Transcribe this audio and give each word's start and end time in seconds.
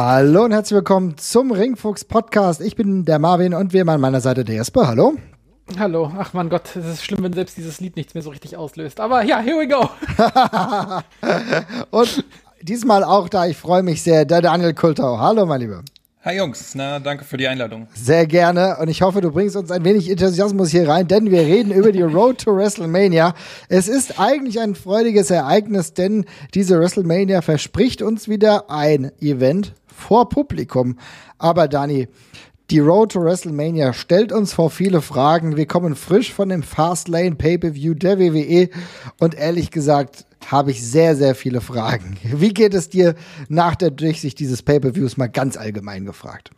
Hallo 0.00 0.44
und 0.44 0.52
herzlich 0.52 0.76
willkommen 0.76 1.18
zum 1.18 1.50
Ringfuchs 1.50 2.04
Podcast. 2.04 2.60
Ich 2.60 2.76
bin 2.76 3.04
der 3.04 3.18
Marvin 3.18 3.52
und 3.52 3.72
wir 3.72 3.84
an 3.88 4.00
meiner 4.00 4.20
Seite 4.20 4.44
der 4.44 4.54
Jesper. 4.54 4.86
Hallo. 4.86 5.16
Hallo. 5.76 6.12
Ach 6.16 6.32
mein 6.34 6.48
Gott, 6.48 6.76
es 6.76 6.86
ist 6.86 7.04
schlimm, 7.04 7.24
wenn 7.24 7.32
selbst 7.32 7.56
dieses 7.56 7.80
Lied 7.80 7.96
nichts 7.96 8.14
mehr 8.14 8.22
so 8.22 8.30
richtig 8.30 8.56
auslöst. 8.56 9.00
Aber 9.00 9.24
ja, 9.24 9.40
here 9.40 9.56
we 9.56 9.66
go. 9.66 9.90
und 11.90 12.24
diesmal 12.62 13.02
auch 13.02 13.28
da, 13.28 13.46
ich 13.46 13.56
freue 13.56 13.82
mich 13.82 14.04
sehr, 14.04 14.24
der 14.24 14.40
Daniel 14.40 14.72
Kultau. 14.72 15.18
Hallo, 15.18 15.46
mein 15.46 15.62
Lieber. 15.62 15.82
Hi 16.24 16.36
Jungs, 16.36 16.74
na 16.76 17.00
danke 17.00 17.24
für 17.24 17.36
die 17.36 17.48
Einladung. 17.48 17.88
Sehr 17.94 18.26
gerne 18.26 18.76
und 18.80 18.88
ich 18.88 19.02
hoffe, 19.02 19.20
du 19.20 19.32
bringst 19.32 19.56
uns 19.56 19.72
ein 19.72 19.84
wenig 19.84 20.08
Enthusiasmus 20.08 20.68
hier 20.68 20.88
rein, 20.88 21.08
denn 21.08 21.30
wir 21.32 21.40
reden 21.40 21.72
über 21.72 21.90
die 21.90 22.02
Road 22.02 22.38
to 22.38 22.56
WrestleMania. 22.56 23.34
Es 23.68 23.88
ist 23.88 24.20
eigentlich 24.20 24.60
ein 24.60 24.76
freudiges 24.76 25.30
Ereignis, 25.30 25.94
denn 25.94 26.24
diese 26.54 26.78
WrestleMania 26.78 27.40
verspricht 27.40 28.02
uns 28.02 28.28
wieder 28.28 28.70
ein 28.70 29.10
Event 29.20 29.72
vor 29.98 30.28
Publikum. 30.28 30.98
Aber 31.38 31.68
Dani, 31.68 32.08
die 32.70 32.80
Road 32.80 33.12
to 33.12 33.22
WrestleMania 33.22 33.92
stellt 33.92 34.30
uns 34.30 34.52
vor 34.52 34.70
viele 34.70 35.00
Fragen. 35.00 35.56
Wir 35.56 35.66
kommen 35.66 35.96
frisch 35.96 36.32
von 36.32 36.50
dem 36.50 36.62
Fastlane 36.62 37.34
Pay-per-View 37.34 37.94
der 37.94 38.18
WWE 38.18 38.68
und 39.18 39.34
ehrlich 39.34 39.70
gesagt 39.70 40.26
habe 40.46 40.70
ich 40.70 40.86
sehr, 40.86 41.16
sehr 41.16 41.34
viele 41.34 41.60
Fragen. 41.60 42.16
Wie 42.22 42.54
geht 42.54 42.74
es 42.74 42.88
dir 42.88 43.14
nach 43.48 43.74
der 43.74 43.90
Durchsicht 43.90 44.38
dieses 44.38 44.62
Pay-per-Views 44.62 45.16
mal 45.16 45.28
ganz 45.28 45.56
allgemein 45.56 46.04
gefragt? 46.04 46.50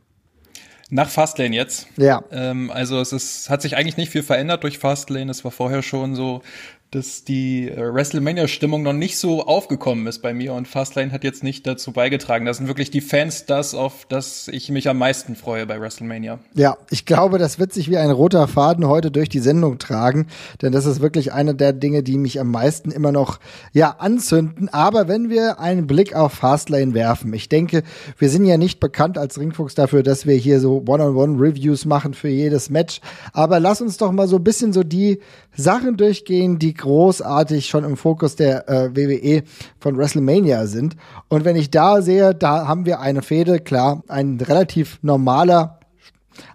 Nach 0.91 1.09
Fastlane 1.09 1.55
jetzt. 1.55 1.87
Ja. 1.97 2.25
Ähm, 2.33 2.71
also 2.73 3.01
es 3.01 3.13
ist, 3.13 3.49
hat 3.49 3.63
sich 3.63 3.77
eigentlich 3.77 3.97
nicht 3.97 4.11
viel 4.11 4.25
verändert 4.25 4.65
durch 4.65 4.79
Fastlane. 4.79 5.31
Es 5.31 5.45
war 5.45 5.53
vorher 5.53 5.83
schon 5.83 6.17
so 6.17 6.43
dass 6.91 7.23
die 7.23 7.69
äh, 7.69 7.95
WrestleMania-Stimmung 7.95 8.83
noch 8.83 8.93
nicht 8.93 9.17
so 9.17 9.47
aufgekommen 9.47 10.09
ist 10.09 10.21
bei 10.23 10.35
mir 10.35 10.55
und 10.55 10.67
Fastlane 10.67 11.13
hat 11.13 11.23
jetzt 11.23 11.45
nicht 11.45 11.65
dazu 11.67 11.93
beigetragen. 11.93 12.47
Das 12.47 12.57
sind 12.57 12.67
wirklich 12.67 12.91
die 12.91 13.01
Fans 13.01 13.47
das, 13.47 13.75
auf 13.75 14.07
das 14.09 14.49
ich 14.49 14.71
mich 14.71 14.89
am 14.89 14.99
meisten 14.99 15.37
freue 15.37 15.67
bei 15.67 15.81
WrestleMania. 15.81 16.41
Ja, 16.55 16.77
ich 16.91 17.07
glaube, 17.07 17.39
das 17.39 17.61
wird 17.61 17.73
sich 17.73 17.91
wie 17.91 17.97
ein 17.97 18.11
roter 18.11 18.49
Faden 18.49 18.89
heute 18.89 19.13
durch 19.13 19.29
die 19.29 19.39
Sendung 19.39 19.79
tragen, 19.79 20.27
denn 20.63 20.73
das 20.73 20.85
ist 20.85 21.01
wirklich 21.01 21.33
eine 21.33 21.55
der 21.55 21.73
Dinge, 21.73 22.03
die 22.03 22.19
mich 22.19 22.41
am 22.41 22.51
meisten 22.51 22.91
immer 22.91 23.13
noch 23.13 23.39
ja 23.73 23.97
anzünden. 23.99 24.69
Aber 24.69 25.07
wenn 25.07 25.31
wir 25.31 25.61
einen 25.61 25.87
Blick 25.87 26.17
auf 26.17 26.33
Fastlane 26.33 26.93
werfen, 26.93 27.33
ich 27.33 27.49
denke, 27.49 27.85
wir 28.19 28.31
sind 28.31 28.47
ja 28.47 28.57
nicht 28.57 28.81
bekannt 28.81 29.17
als 29.17 29.39
Ringfuchs 29.39 29.77
dafür, 29.77 30.03
dass 30.03 30.27
wir 30.27 30.35
hier 30.35 30.59
so 30.59 30.83
One-on-One-Reviews 30.89 31.85
machen 31.85 32.15
für 32.15 32.29
jedes 32.29 32.69
Match. 32.69 33.01
Aber 33.33 33.61
lass 33.61 33.81
uns 33.81 33.97
doch 33.97 34.11
mal 34.11 34.27
so 34.27 34.37
ein 34.37 34.45
bisschen 34.45 34.73
so 34.73 34.83
die 34.83 35.21
Sachen 35.57 35.97
durchgehen, 35.97 36.59
die 36.59 36.75
großartig 36.75 37.67
schon 37.67 37.85
im 37.85 37.97
Fokus 37.97 38.37
der 38.37 38.69
äh, 38.69 38.97
WWE 38.97 39.43
von 39.79 39.97
WrestleMania 39.97 40.67
sind. 40.67 40.97
Und 41.29 41.45
wenn 41.45 41.57
ich 41.57 41.71
da 41.71 42.03
sehe, 42.03 42.35
da 42.35 42.67
haben 42.67 42.87
wir 42.87 43.01
eine 43.01 43.23
Fehde, 43.23 43.59
klar, 43.59 44.03
ein 44.09 44.41
relativ 44.41 44.99
normaler 45.03 45.81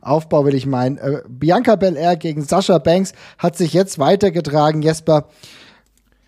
Aufbau 0.01 0.45
will 0.45 0.55
ich 0.55 0.65
meinen. 0.65 0.97
Äh, 0.97 1.21
Bianca 1.27 1.75
Belair 1.75 2.15
gegen 2.15 2.43
Sascha 2.43 2.77
Banks 2.77 3.13
hat 3.37 3.57
sich 3.57 3.73
jetzt 3.73 3.99
weitergetragen. 3.99 4.81
Jesper, 4.81 5.27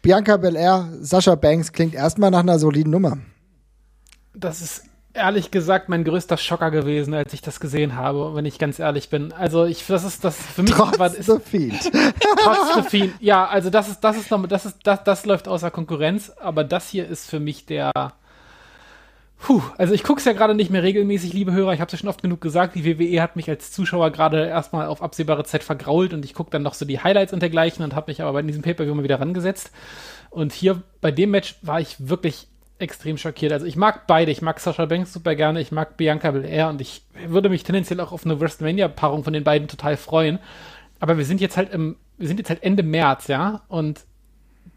Bianca 0.01 0.37
Belair, 0.37 0.89
Sascha 1.01 1.35
Banks 1.35 1.71
klingt 1.71 1.95
erstmal 1.95 2.31
nach 2.31 2.39
einer 2.39 2.59
soliden 2.59 2.91
Nummer. 2.91 3.17
Das 4.35 4.61
ist 4.61 4.83
ehrlich 5.17 5.51
gesagt 5.51 5.89
mein 5.89 6.03
größter 6.03 6.37
Schocker 6.37 6.71
gewesen, 6.71 7.13
als 7.13 7.33
ich 7.33 7.41
das 7.41 7.59
gesehen 7.59 7.95
habe, 7.95 8.35
wenn 8.35 8.45
ich 8.45 8.59
ganz 8.59 8.79
ehrlich 8.79 9.09
bin. 9.09 9.33
Also 9.33 9.65
ich, 9.65 9.85
das 9.85 10.03
ist 10.03 10.23
das 10.23 10.37
für 10.37 10.63
mich 10.63 10.71
trotz 10.71 10.97
war, 10.97 11.13
ist, 11.13 11.25
the 11.25 11.39
Fiend. 11.43 11.79
trotz 12.41 12.75
the 12.75 12.81
Fiend. 12.83 13.13
Ja, 13.19 13.45
also 13.47 13.69
das 13.69 13.89
ist 13.89 13.99
das 14.01 14.17
ist 14.17 14.31
noch 14.31 14.45
das 14.47 14.65
ist 14.65 14.77
das 14.83 15.03
das 15.03 15.25
läuft 15.25 15.47
außer 15.47 15.71
Konkurrenz, 15.71 16.31
aber 16.39 16.63
das 16.63 16.89
hier 16.89 17.07
ist 17.07 17.29
für 17.29 17.39
mich 17.39 17.65
der 17.65 17.91
Puh, 19.39 19.61
also 19.77 19.93
ich 19.93 20.03
gucke 20.03 20.19
es 20.19 20.25
ja 20.25 20.33
gerade 20.33 20.55
nicht 20.55 20.71
mehr 20.71 20.81
regelmäßig, 20.81 21.31
liebe 21.31 21.53
Hörer. 21.53 21.73
Ich 21.73 21.79
habe 21.79 21.87
es 21.87 21.91
ja 21.93 21.99
schon 21.99 22.09
oft 22.09 22.23
genug 22.23 22.41
gesagt. 22.41 22.75
Die 22.75 22.85
WWE 22.85 23.21
hat 23.21 23.35
mich 23.35 23.47
als 23.47 23.71
Zuschauer 23.71 24.09
gerade 24.09 24.47
erstmal 24.47 24.87
auf 24.87 25.03
absehbare 25.03 25.43
Zeit 25.43 25.63
vergrault 25.63 26.13
und 26.13 26.25
ich 26.25 26.33
gucke 26.33 26.49
dann 26.49 26.63
noch 26.63 26.73
so 26.73 26.85
die 26.85 26.99
Highlights 26.99 27.33
und 27.33 27.41
dergleichen 27.41 27.83
und 27.83 27.93
habe 27.93 28.09
mich 28.09 28.21
aber 28.21 28.33
bei 28.33 28.41
diesem 28.41 28.63
Pay-Per-View 28.63 28.95
mal 28.95 29.03
wieder 29.03 29.21
rangesetzt. 29.21 29.71
Und 30.31 30.53
hier 30.53 30.81
bei 31.01 31.11
dem 31.11 31.31
Match 31.31 31.55
war 31.61 31.79
ich 31.79 32.09
wirklich 32.09 32.47
extrem 32.79 33.17
schockiert. 33.17 33.51
Also 33.51 33.65
ich 33.65 33.75
mag 33.75 34.07
beide. 34.07 34.31
Ich 34.31 34.41
mag 34.41 34.59
Sascha 34.59 34.85
Banks 34.85 35.13
super 35.13 35.35
gerne. 35.35 35.61
Ich 35.61 35.71
mag 35.71 35.97
Bianca 35.97 36.31
Belair 36.31 36.69
und 36.69 36.81
ich 36.81 37.03
würde 37.27 37.49
mich 37.49 37.63
tendenziell 37.63 37.99
auch 37.99 38.11
auf 38.11 38.25
eine 38.25 38.39
WrestleMania-Paarung 38.39 39.23
von 39.23 39.33
den 39.33 39.43
beiden 39.43 39.67
total 39.67 39.97
freuen. 39.97 40.39
Aber 40.99 41.17
wir 41.17 41.25
sind 41.25 41.41
jetzt 41.41 41.57
halt 41.57 41.73
im, 41.73 41.97
wir 42.17 42.27
sind 42.27 42.37
jetzt 42.39 42.49
halt 42.49 42.63
Ende 42.63 42.83
März, 42.83 43.27
ja, 43.27 43.61
und 43.67 44.01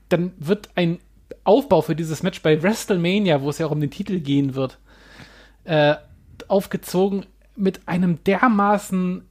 dann 0.08 0.32
wird 0.38 0.68
ein 0.74 0.98
Aufbau 1.44 1.80
für 1.80 1.96
dieses 1.96 2.22
Match 2.22 2.42
bei 2.42 2.62
WrestleMania, 2.62 3.40
wo 3.40 3.50
es 3.50 3.58
ja 3.58 3.66
auch 3.66 3.70
um 3.70 3.80
den 3.80 3.90
Titel 3.90 4.20
gehen 4.20 4.54
wird, 4.54 4.78
äh, 5.64 5.94
aufgezogen 6.48 7.26
mit 7.56 7.86
einem 7.86 8.22
dermaßen 8.24 9.26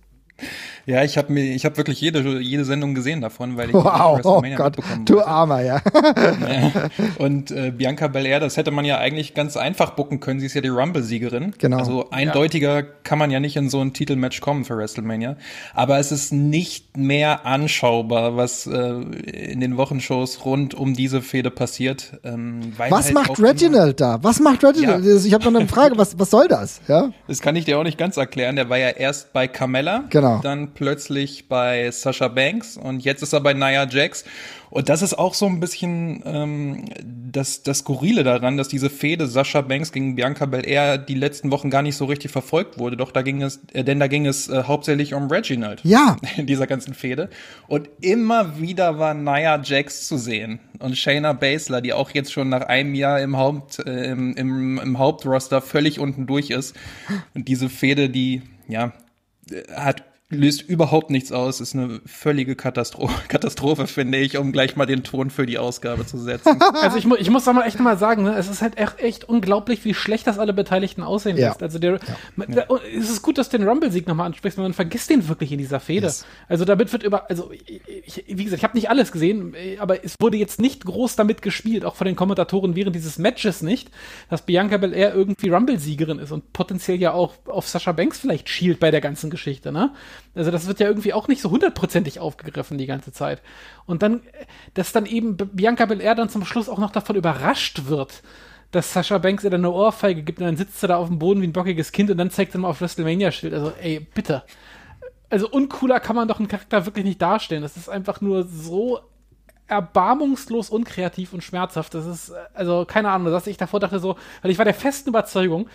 Ja, 0.86 1.04
ich 1.04 1.18
habe 1.18 1.32
mir, 1.32 1.54
ich 1.54 1.64
habe 1.64 1.76
wirklich 1.76 2.00
jede 2.00 2.40
jede 2.40 2.64
Sendung 2.64 2.94
gesehen 2.94 3.20
davon, 3.20 3.56
weil 3.56 3.68
ich 3.68 3.74
wow, 3.74 4.20
oh 4.24 4.42
Gott, 4.56 4.76
du 5.04 5.20
Armer, 5.20 5.62
ja. 5.62 5.80
ja. 5.94 6.88
Und 7.18 7.50
äh, 7.50 7.70
Bianca 7.70 8.08
Belair, 8.08 8.40
das 8.40 8.56
hätte 8.56 8.70
man 8.70 8.84
ja 8.84 8.98
eigentlich 8.98 9.34
ganz 9.34 9.56
einfach 9.56 9.90
bucken 9.90 10.20
können. 10.20 10.40
Sie 10.40 10.46
ist 10.46 10.54
ja 10.54 10.60
die 10.60 10.68
Rumble-Siegerin. 10.68 11.54
Genau. 11.58 11.78
Also 11.78 12.10
eindeutiger 12.10 12.80
ja. 12.80 12.86
kann 13.04 13.18
man 13.18 13.30
ja 13.30 13.40
nicht 13.40 13.56
in 13.56 13.68
so 13.68 13.80
ein 13.80 13.92
Titelmatch 13.92 14.40
kommen 14.40 14.64
für 14.64 14.76
WrestleMania. 14.76 15.36
Aber 15.74 15.98
es 15.98 16.12
ist 16.12 16.32
nicht 16.32 16.96
mehr 16.96 17.46
anschaubar, 17.46 18.36
was 18.36 18.66
äh, 18.66 18.76
in 18.76 19.60
den 19.60 19.76
Wochenshows 19.76 20.44
rund 20.44 20.74
um 20.74 20.94
diese 20.94 21.22
Fehde 21.22 21.50
passiert. 21.50 22.18
Ähm, 22.24 22.72
was 22.76 23.06
halt 23.06 23.14
macht 23.14 23.40
Reginald 23.40 24.00
da? 24.00 24.18
Was 24.22 24.40
macht 24.40 24.64
Reginald? 24.64 25.04
Ja. 25.04 25.16
Ich 25.16 25.34
habe 25.34 25.50
noch 25.50 25.60
eine 25.60 25.68
Frage. 25.68 25.98
Was 25.98 26.18
was 26.18 26.30
soll 26.30 26.48
das? 26.48 26.80
Ja. 26.88 27.10
Das 27.28 27.40
kann 27.40 27.56
ich 27.56 27.64
dir 27.64 27.78
auch 27.78 27.84
nicht 27.84 27.98
ganz 27.98 28.16
erklären. 28.16 28.56
Der 28.56 28.68
war 28.68 28.78
ja 28.78 28.88
erst 28.88 29.32
bei 29.32 29.46
Carmella. 29.46 30.04
Genau. 30.10 30.29
Dann 30.38 30.72
plötzlich 30.74 31.48
bei 31.48 31.90
Sasha 31.90 32.28
Banks 32.28 32.76
und 32.76 33.04
jetzt 33.04 33.22
ist 33.22 33.32
er 33.32 33.40
bei 33.40 33.52
Nia 33.52 33.88
Jax. 33.88 34.24
Und 34.70 34.88
das 34.88 35.02
ist 35.02 35.18
auch 35.18 35.34
so 35.34 35.46
ein 35.46 35.58
bisschen 35.58 36.22
ähm, 36.24 36.84
das, 37.04 37.64
das 37.64 37.78
Skurrile 37.78 38.22
daran, 38.22 38.56
dass 38.56 38.68
diese 38.68 38.88
Fehde 38.88 39.26
Sascha 39.26 39.62
Banks 39.62 39.90
gegen 39.90 40.14
Bianca 40.14 40.46
Belair 40.46 40.96
die 40.96 41.14
letzten 41.14 41.50
Wochen 41.50 41.70
gar 41.70 41.82
nicht 41.82 41.96
so 41.96 42.04
richtig 42.04 42.30
verfolgt 42.30 42.78
wurde. 42.78 42.96
Doch 42.96 43.10
da 43.10 43.22
ging 43.22 43.42
es, 43.42 43.60
äh, 43.72 43.82
denn 43.82 43.98
da 43.98 44.06
ging 44.06 44.26
es 44.26 44.48
äh, 44.48 44.62
hauptsächlich 44.62 45.12
um 45.12 45.26
Reginald. 45.26 45.80
Ja. 45.82 46.16
In 46.36 46.46
dieser 46.46 46.68
ganzen 46.68 46.94
Fehde. 46.94 47.30
Und 47.66 47.90
immer 48.00 48.60
wieder 48.60 48.98
war 48.98 49.12
Nia 49.12 49.60
Jax 49.60 50.06
zu 50.06 50.16
sehen. 50.16 50.60
Und 50.78 50.96
Shayna 50.96 51.32
Baszler, 51.32 51.80
die 51.80 51.92
auch 51.92 52.10
jetzt 52.10 52.32
schon 52.32 52.48
nach 52.48 52.62
einem 52.62 52.94
Jahr 52.94 53.20
im 53.20 53.36
Haupt, 53.36 53.80
äh, 53.80 54.12
im, 54.12 54.34
im, 54.36 54.78
im 54.78 54.98
Hauptroster 54.98 55.60
völlig 55.60 55.98
unten 55.98 56.26
durch 56.26 56.50
ist. 56.50 56.76
Und 57.34 57.48
diese 57.48 57.68
Fehde, 57.68 58.08
die, 58.08 58.42
ja, 58.68 58.92
hat 59.74 60.04
löst 60.30 60.62
überhaupt 60.68 61.10
nichts 61.10 61.32
aus, 61.32 61.60
ist 61.60 61.74
eine 61.74 62.00
völlige 62.06 62.54
Katastrophe, 62.54 63.14
Katastrophe, 63.28 63.86
finde 63.86 64.18
ich, 64.18 64.38
um 64.38 64.52
gleich 64.52 64.76
mal 64.76 64.86
den 64.86 65.02
Ton 65.02 65.30
für 65.30 65.44
die 65.44 65.58
Ausgabe 65.58 66.06
zu 66.06 66.18
setzen. 66.18 66.58
Also 66.80 66.96
ich, 66.96 67.04
mu 67.04 67.16
ich 67.16 67.28
muss 67.28 67.46
aber 67.46 67.66
echt 67.66 67.78
mal 67.80 67.98
sagen, 67.98 68.22
ne, 68.22 68.36
es 68.36 68.48
ist 68.48 68.62
halt 68.62 68.78
echt, 68.78 69.00
echt 69.00 69.24
unglaublich, 69.28 69.84
wie 69.84 69.92
schlecht 69.92 70.26
das 70.26 70.38
alle 70.38 70.52
Beteiligten 70.52 71.02
aussehen 71.02 71.36
ja. 71.36 71.48
lässt. 71.48 71.62
Also 71.62 71.78
der, 71.78 71.98
ja. 72.36 72.66
es 72.96 73.10
ist 73.10 73.22
gut, 73.22 73.38
dass 73.38 73.48
du 73.48 73.58
den 73.58 73.68
Rumble-Sieg 73.68 74.06
nochmal 74.06 74.26
ansprichst, 74.26 74.56
weil 74.56 74.64
man 74.64 74.72
vergisst 74.72 75.10
den 75.10 75.28
wirklich 75.28 75.52
in 75.52 75.58
dieser 75.58 75.80
Fehde. 75.80 76.06
Yes. 76.06 76.24
Also 76.48 76.64
damit 76.64 76.92
wird 76.92 77.02
über, 77.02 77.28
also 77.28 77.50
ich, 77.66 78.24
wie 78.26 78.44
gesagt, 78.44 78.60
ich 78.60 78.64
habe 78.64 78.76
nicht 78.76 78.88
alles 78.88 79.12
gesehen, 79.12 79.54
aber 79.78 80.04
es 80.04 80.14
wurde 80.20 80.36
jetzt 80.36 80.60
nicht 80.60 80.84
groß 80.84 81.16
damit 81.16 81.42
gespielt, 81.42 81.84
auch 81.84 81.96
von 81.96 82.06
den 82.06 82.16
Kommentatoren 82.16 82.76
während 82.76 82.94
dieses 82.94 83.18
Matches 83.18 83.62
nicht, 83.62 83.90
dass 84.30 84.42
Bianca 84.42 84.78
Belair 84.78 85.14
irgendwie 85.14 85.50
Rumble-Siegerin 85.50 86.18
ist 86.18 86.30
und 86.30 86.52
potenziell 86.52 87.00
ja 87.00 87.12
auch 87.12 87.34
auf 87.46 87.68
Sascha 87.68 87.92
Banks 87.92 88.20
vielleicht 88.20 88.48
schielt 88.48 88.80
bei 88.80 88.90
der 88.90 89.00
ganzen 89.00 89.28
Geschichte, 89.28 89.72
ne? 89.72 89.92
Also 90.34 90.50
das 90.50 90.66
wird 90.66 90.80
ja 90.80 90.86
irgendwie 90.86 91.12
auch 91.12 91.28
nicht 91.28 91.42
so 91.42 91.50
hundertprozentig 91.50 92.20
aufgegriffen 92.20 92.78
die 92.78 92.86
ganze 92.86 93.12
Zeit. 93.12 93.42
Und 93.86 94.02
dann, 94.02 94.22
dass 94.74 94.92
dann 94.92 95.06
eben 95.06 95.36
Bianca 95.36 95.86
Belair 95.86 96.14
dann 96.14 96.28
zum 96.28 96.44
Schluss 96.44 96.68
auch 96.68 96.78
noch 96.78 96.92
davon 96.92 97.16
überrascht 97.16 97.86
wird, 97.86 98.22
dass 98.70 98.92
Sascha 98.92 99.18
Banks 99.18 99.44
ihr 99.44 99.50
dann 99.50 99.62
eine 99.62 99.72
Ohrfeige 99.72 100.22
gibt 100.22 100.38
und 100.38 100.46
dann 100.46 100.56
sitzt 100.56 100.80
sie 100.80 100.86
da 100.86 100.96
auf 100.96 101.08
dem 101.08 101.18
Boden 101.18 101.42
wie 101.42 101.46
ein 101.46 101.52
bockiges 101.52 101.92
Kind 101.92 102.10
und 102.10 102.18
dann 102.18 102.30
zeigt 102.30 102.54
er 102.54 102.60
mal 102.60 102.68
auf 102.68 102.80
WrestleMania-Schild. 102.80 103.52
Also, 103.52 103.72
ey, 103.80 104.00
bitte. 104.14 104.44
Also 105.28 105.48
uncooler 105.48 106.00
kann 106.00 106.16
man 106.16 106.28
doch 106.28 106.38
einen 106.38 106.48
Charakter 106.48 106.86
wirklich 106.86 107.04
nicht 107.04 107.20
darstellen. 107.20 107.62
Das 107.62 107.76
ist 107.76 107.88
einfach 107.88 108.20
nur 108.20 108.44
so 108.44 109.00
erbarmungslos 109.66 110.70
unkreativ 110.70 111.32
und 111.32 111.44
schmerzhaft. 111.44 111.94
Das 111.94 112.04
ist, 112.04 112.32
also 112.54 112.84
keine 112.84 113.10
Ahnung, 113.10 113.32
dass 113.32 113.46
ich 113.46 113.56
davor 113.56 113.80
dachte 113.80 114.00
so, 114.00 114.16
weil 114.42 114.50
ich 114.50 114.58
war 114.58 114.64
der 114.64 114.74
festen 114.74 115.10
Überzeugung, 115.10 115.68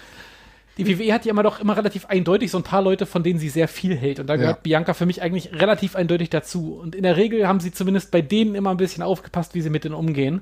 die 0.77 0.88
WWE 0.88 1.13
hat 1.13 1.25
ja 1.25 1.31
immer 1.31 1.44
doch 1.44 1.60
immer 1.60 1.77
relativ 1.77 2.06
eindeutig 2.06 2.51
so 2.51 2.57
ein 2.57 2.63
paar 2.63 2.81
Leute, 2.81 3.06
von 3.06 3.24
denen 3.24 3.39
sie 3.39 3.50
sehr 3.50 3.68
viel 3.68 3.95
hält. 3.95 4.19
Und 4.19 4.27
da 4.27 4.36
gehört 4.36 4.57
ja. 4.57 4.62
Bianca 4.62 4.94
für 4.94 5.06
mich 5.06 5.22
eigentlich 5.22 5.54
relativ 5.54 5.95
eindeutig 5.95 6.30
dazu. 6.30 6.75
Und 6.75 6.95
in 6.95 7.04
der 7.04 7.18
Regel 7.18 7.48
haben 7.48 7.60
sie 7.60 7.72
zumindest 7.72 8.12
bei 8.12 8.22
denen 8.22 8.56
immer 8.56 8.72
ein 8.72 8.77
bisschen 8.77 9.04
aufgepasst, 9.04 9.56
wie 9.56 9.62
sie 9.62 9.69
mit 9.69 9.83
denen 9.83 9.95
umgehen. 9.95 10.42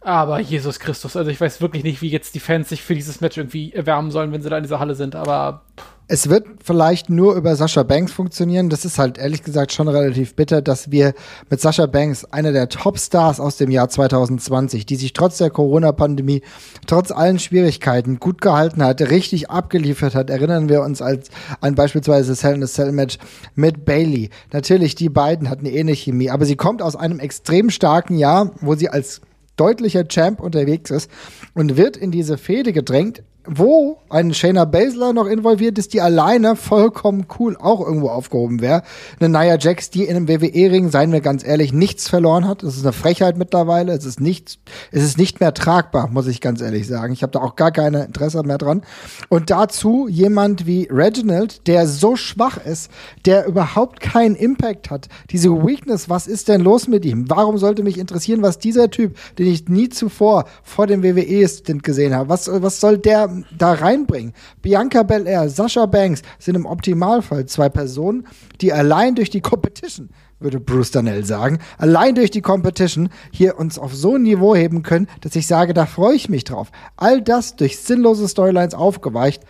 Aber 0.00 0.40
Jesus 0.40 0.80
Christus, 0.80 1.14
also 1.14 1.30
ich 1.30 1.40
weiß 1.40 1.60
wirklich 1.60 1.84
nicht, 1.84 2.00
wie 2.00 2.08
jetzt 2.08 2.34
die 2.34 2.40
Fans 2.40 2.70
sich 2.70 2.82
für 2.82 2.94
dieses 2.94 3.20
Match 3.20 3.36
irgendwie 3.36 3.72
erwärmen 3.72 4.10
sollen, 4.10 4.32
wenn 4.32 4.42
sie 4.42 4.48
da 4.48 4.56
in 4.56 4.64
dieser 4.64 4.80
Halle 4.80 4.94
sind, 4.94 5.14
aber. 5.14 5.62
Pff. 5.78 5.99
Es 6.12 6.28
wird 6.28 6.44
vielleicht 6.64 7.08
nur 7.08 7.36
über 7.36 7.54
Sascha 7.54 7.84
Banks 7.84 8.10
funktionieren. 8.10 8.68
Das 8.68 8.84
ist 8.84 8.98
halt 8.98 9.16
ehrlich 9.16 9.44
gesagt 9.44 9.70
schon 9.70 9.86
relativ 9.86 10.34
bitter, 10.34 10.60
dass 10.60 10.90
wir 10.90 11.14
mit 11.50 11.60
Sascha 11.60 11.86
Banks, 11.86 12.24
einer 12.24 12.50
der 12.50 12.68
Topstars 12.68 13.38
aus 13.38 13.58
dem 13.58 13.70
Jahr 13.70 13.88
2020, 13.88 14.86
die 14.86 14.96
sich 14.96 15.12
trotz 15.12 15.38
der 15.38 15.50
Corona-Pandemie, 15.50 16.42
trotz 16.88 17.12
allen 17.12 17.38
Schwierigkeiten 17.38 18.18
gut 18.18 18.40
gehalten 18.40 18.82
hat, 18.82 19.00
richtig 19.02 19.50
abgeliefert 19.50 20.16
hat. 20.16 20.30
Erinnern 20.30 20.68
wir 20.68 20.82
uns 20.82 21.00
als 21.00 21.28
an 21.60 21.76
beispielsweise 21.76 22.30
das 22.30 22.42
Hell 22.42 22.56
in 22.56 22.64
a 22.64 22.66
Cell 22.66 22.90
Match 22.90 23.18
mit 23.54 23.84
Bailey. 23.84 24.30
Natürlich, 24.52 24.96
die 24.96 25.10
beiden 25.10 25.48
hatten 25.48 25.64
eine 25.64 25.76
ähnliche 25.76 26.10
Chemie, 26.10 26.30
aber 26.30 26.44
sie 26.44 26.56
kommt 26.56 26.82
aus 26.82 26.96
einem 26.96 27.20
extrem 27.20 27.70
starken 27.70 28.18
Jahr, 28.18 28.50
wo 28.62 28.74
sie 28.74 28.88
als 28.88 29.20
deutlicher 29.54 30.08
Champ 30.08 30.40
unterwegs 30.40 30.90
ist 30.90 31.08
und 31.54 31.76
wird 31.76 31.96
in 31.96 32.10
diese 32.10 32.36
Fehde 32.36 32.72
gedrängt, 32.72 33.22
wo 33.52 33.98
ein 34.10 34.32
Shayna 34.32 34.64
Baszler 34.64 35.12
noch 35.12 35.26
involviert 35.26 35.76
ist, 35.76 35.92
die 35.92 36.00
alleine 36.00 36.54
vollkommen 36.54 37.26
cool 37.38 37.56
auch 37.56 37.84
irgendwo 37.84 38.08
aufgehoben 38.08 38.60
wäre. 38.60 38.82
Eine 39.18 39.28
Nia 39.28 39.58
Jax, 39.58 39.90
die 39.90 40.04
in 40.04 40.16
einem 40.16 40.28
WWE-Ring, 40.28 40.90
seien 40.90 41.10
wir 41.10 41.20
ganz 41.20 41.44
ehrlich, 41.44 41.72
nichts 41.72 42.08
verloren 42.08 42.46
hat. 42.46 42.62
Das 42.62 42.76
ist 42.76 42.84
eine 42.84 42.92
Frechheit 42.92 43.36
mittlerweile. 43.36 43.92
Es 43.92 44.04
ist 44.04 44.20
nicht, 44.20 44.60
es 44.92 45.02
ist 45.02 45.18
nicht 45.18 45.40
mehr 45.40 45.52
tragbar, 45.52 46.08
muss 46.08 46.28
ich 46.28 46.40
ganz 46.40 46.60
ehrlich 46.60 46.86
sagen. 46.86 47.12
Ich 47.12 47.22
habe 47.22 47.32
da 47.32 47.40
auch 47.40 47.56
gar 47.56 47.72
kein 47.72 47.94
Interesse 47.94 48.42
mehr 48.44 48.58
dran. 48.58 48.82
Und 49.28 49.50
dazu 49.50 50.06
jemand 50.08 50.66
wie 50.66 50.86
Reginald, 50.88 51.66
der 51.66 51.88
so 51.88 52.14
schwach 52.14 52.64
ist, 52.64 52.90
der 53.26 53.46
überhaupt 53.46 54.00
keinen 54.00 54.36
Impact 54.36 54.90
hat. 54.90 55.08
Diese 55.30 55.50
Weakness, 55.50 56.08
was 56.08 56.28
ist 56.28 56.46
denn 56.46 56.60
los 56.60 56.86
mit 56.86 57.04
ihm? 57.04 57.28
Warum 57.28 57.58
sollte 57.58 57.82
mich 57.82 57.98
interessieren, 57.98 58.42
was 58.42 58.58
dieser 58.58 58.90
Typ, 58.90 59.16
den 59.38 59.48
ich 59.48 59.68
nie 59.68 59.88
zuvor 59.88 60.44
vor 60.62 60.86
dem 60.86 61.02
WWE-Stint 61.02 61.82
gesehen 61.82 62.14
habe, 62.14 62.28
was, 62.28 62.48
was 62.50 62.80
soll 62.80 62.98
der 62.98 63.39
da 63.56 63.72
reinbringen. 63.72 64.32
Bianca 64.62 65.02
Belair, 65.02 65.48
Sascha 65.48 65.86
Banks 65.86 66.22
sind 66.38 66.54
im 66.54 66.66
Optimalfall 66.66 67.46
zwei 67.46 67.68
Personen, 67.68 68.26
die 68.60 68.72
allein 68.72 69.14
durch 69.14 69.30
die 69.30 69.40
Competition 69.40 70.10
würde 70.40 70.58
Bruce 70.58 70.90
Danell 70.90 71.24
sagen, 71.24 71.58
allein 71.78 72.14
durch 72.14 72.30
die 72.30 72.40
Competition 72.40 73.10
hier 73.30 73.58
uns 73.58 73.78
auf 73.78 73.94
so 73.94 74.16
ein 74.16 74.22
Niveau 74.22 74.56
heben 74.56 74.82
können, 74.82 75.06
dass 75.20 75.36
ich 75.36 75.46
sage, 75.46 75.74
da 75.74 75.86
freue 75.86 76.14
ich 76.14 76.28
mich 76.28 76.44
drauf. 76.44 76.72
All 76.96 77.22
das 77.22 77.56
durch 77.56 77.78
sinnlose 77.78 78.26
Storylines 78.26 78.74
aufgeweicht. 78.74 79.42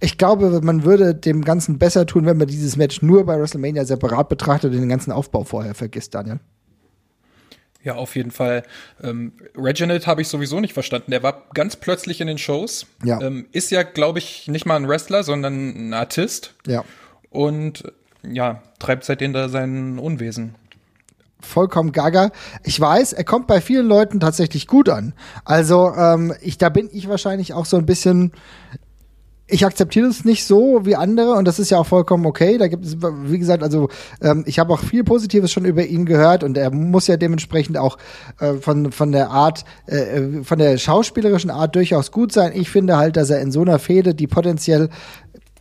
Ich 0.00 0.18
glaube, 0.18 0.60
man 0.62 0.84
würde 0.84 1.14
dem 1.14 1.42
Ganzen 1.42 1.78
besser 1.78 2.04
tun, 2.04 2.26
wenn 2.26 2.36
man 2.36 2.48
dieses 2.48 2.76
Match 2.76 3.00
nur 3.00 3.24
bei 3.24 3.38
WrestleMania 3.38 3.84
separat 3.84 4.28
betrachtet 4.28 4.74
und 4.74 4.80
den 4.80 4.88
ganzen 4.88 5.12
Aufbau 5.12 5.44
vorher 5.44 5.74
vergisst, 5.74 6.14
Daniel. 6.14 6.40
Ja, 7.86 7.94
auf 7.94 8.16
jeden 8.16 8.32
Fall. 8.32 8.64
Ähm, 9.00 9.32
Reginald 9.56 10.08
habe 10.08 10.20
ich 10.20 10.26
sowieso 10.26 10.58
nicht 10.58 10.72
verstanden. 10.72 11.12
Der 11.12 11.22
war 11.22 11.44
ganz 11.54 11.76
plötzlich 11.76 12.20
in 12.20 12.26
den 12.26 12.36
Shows. 12.36 12.86
Ja. 13.04 13.20
Ähm, 13.20 13.46
ist 13.52 13.70
ja, 13.70 13.84
glaube 13.84 14.18
ich, 14.18 14.48
nicht 14.48 14.66
mal 14.66 14.74
ein 14.74 14.88
Wrestler, 14.88 15.22
sondern 15.22 15.90
ein 15.90 15.94
Artist. 15.94 16.54
Ja. 16.66 16.84
Und 17.30 17.84
ja, 18.28 18.60
treibt 18.80 19.04
seitdem 19.04 19.32
da 19.32 19.48
sein 19.48 20.00
Unwesen. 20.00 20.56
Vollkommen 21.38 21.92
gaga. 21.92 22.32
Ich 22.64 22.80
weiß, 22.80 23.12
er 23.12 23.22
kommt 23.22 23.46
bei 23.46 23.60
vielen 23.60 23.86
Leuten 23.86 24.18
tatsächlich 24.18 24.66
gut 24.66 24.88
an. 24.88 25.12
Also, 25.44 25.94
ähm, 25.94 26.34
ich, 26.40 26.58
da 26.58 26.70
bin 26.70 26.88
ich 26.90 27.08
wahrscheinlich 27.08 27.54
auch 27.54 27.66
so 27.66 27.76
ein 27.76 27.86
bisschen 27.86 28.32
ich 29.48 29.64
akzeptiere 29.64 30.08
es 30.08 30.24
nicht 30.24 30.44
so 30.44 30.84
wie 30.84 30.96
andere 30.96 31.34
und 31.34 31.46
das 31.46 31.58
ist 31.58 31.70
ja 31.70 31.78
auch 31.78 31.86
vollkommen 31.86 32.26
okay. 32.26 32.58
Da 32.58 32.66
gibt 32.66 32.84
es, 32.84 32.96
wie 33.00 33.38
gesagt, 33.38 33.62
also 33.62 33.88
ähm, 34.20 34.42
ich 34.46 34.58
habe 34.58 34.72
auch 34.72 34.80
viel 34.80 35.04
Positives 35.04 35.52
schon 35.52 35.64
über 35.64 35.84
ihn 35.84 36.04
gehört 36.04 36.42
und 36.42 36.58
er 36.58 36.70
muss 36.72 37.06
ja 37.06 37.16
dementsprechend 37.16 37.78
auch 37.78 37.96
äh, 38.40 38.54
von, 38.54 38.90
von 38.90 39.12
der 39.12 39.30
Art, 39.30 39.64
äh, 39.86 40.42
von 40.42 40.58
der 40.58 40.78
schauspielerischen 40.78 41.50
Art 41.50 41.76
durchaus 41.76 42.10
gut 42.10 42.32
sein. 42.32 42.52
Ich 42.54 42.70
finde 42.70 42.96
halt, 42.96 43.16
dass 43.16 43.30
er 43.30 43.40
in 43.40 43.52
so 43.52 43.62
einer 43.62 43.78
Fehde, 43.78 44.14
die 44.14 44.26
potenziell, 44.26 44.88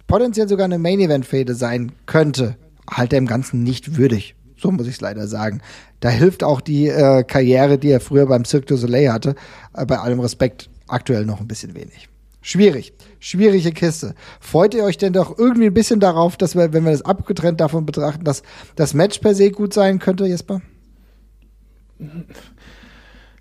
potenziell 0.07 0.47
sogar 0.47 0.65
eine 0.65 0.79
Main-Event-Fehde 0.79 1.53
sein 1.53 1.91
könnte, 2.07 2.55
halt 2.89 3.11
dem 3.11 3.27
Ganzen 3.27 3.61
nicht 3.61 3.97
würdig. 3.97 4.35
So 4.57 4.71
muss 4.71 4.87
ich 4.87 4.95
es 4.95 5.01
leider 5.01 5.27
sagen. 5.27 5.61
Da 5.99 6.09
hilft 6.09 6.43
auch 6.43 6.61
die 6.61 6.87
äh, 6.87 7.23
Karriere, 7.23 7.77
die 7.77 7.89
er 7.89 7.99
früher 7.99 8.25
beim 8.25 8.45
Cirque 8.45 8.65
du 8.65 8.77
Soleil 8.77 9.13
hatte, 9.13 9.35
äh, 9.75 9.85
bei 9.85 9.99
allem 9.99 10.19
Respekt 10.19 10.69
aktuell 10.87 11.25
noch 11.25 11.39
ein 11.39 11.47
bisschen 11.47 11.75
wenig. 11.75 12.09
Schwierig. 12.47 12.93
Schwierige 13.17 13.71
Kiste. 13.71 14.13
Freut 14.39 14.75
ihr 14.75 14.83
euch 14.83 14.99
denn 14.99 15.13
doch 15.13 15.35
irgendwie 15.35 15.65
ein 15.65 15.73
bisschen 15.73 15.99
darauf, 15.99 16.37
dass 16.37 16.53
wir, 16.53 16.73
wenn 16.73 16.85
wir 16.85 16.91
das 16.91 17.01
abgetrennt 17.01 17.59
davon 17.59 17.87
betrachten, 17.87 18.23
dass 18.23 18.43
das 18.75 18.93
Match 18.93 19.17
per 19.17 19.33
se 19.33 19.49
gut 19.49 19.73
sein 19.73 19.97
könnte, 19.97 20.27
Jesper? 20.27 20.61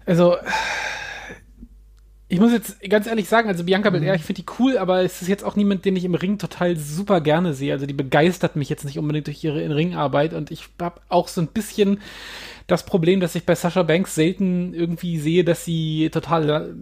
Also, 0.07 0.37
ich 2.29 2.41
muss 2.41 2.53
jetzt 2.53 2.81
ganz 2.89 3.07
ehrlich 3.07 3.29
sagen, 3.29 3.49
also 3.49 3.65
Bianca 3.65 3.91
Belair, 3.91 4.15
mhm. 4.15 4.21
ich 4.21 4.25
finde 4.25 4.41
die 4.41 4.49
cool, 4.59 4.79
aber 4.79 5.03
es 5.03 5.21
ist 5.21 5.29
jetzt 5.29 5.45
auch 5.45 5.55
niemand, 5.55 5.85
den 5.85 5.97
ich 5.97 6.07
im 6.07 6.15
Ring 6.15 6.39
total 6.39 6.75
super 6.77 7.21
gerne 7.21 7.53
sehe. 7.53 7.75
Also 7.75 7.85
die 7.85 7.93
begeistert 7.93 8.57
mich 8.57 8.71
jetzt 8.71 8.87
nicht 8.87 8.99
unbedingt 8.99 9.27
durch 9.27 9.45
ihre 9.45 9.61
In-Ring-Arbeit 9.61 10.33
und 10.33 10.51
ich 10.51 10.65
habe 10.81 11.03
auch 11.11 11.29
so 11.29 11.43
ein 11.43 11.49
bisschen 11.49 12.01
das 12.67 12.87
Problem, 12.87 13.21
dass 13.21 13.35
ich 13.35 13.45
bei 13.45 13.55
Sasha 13.55 13.83
Banks 13.83 14.15
selten 14.15 14.73
irgendwie 14.73 15.19
sehe, 15.19 15.45
dass 15.45 15.67
sie 15.67 16.09
total 16.11 16.75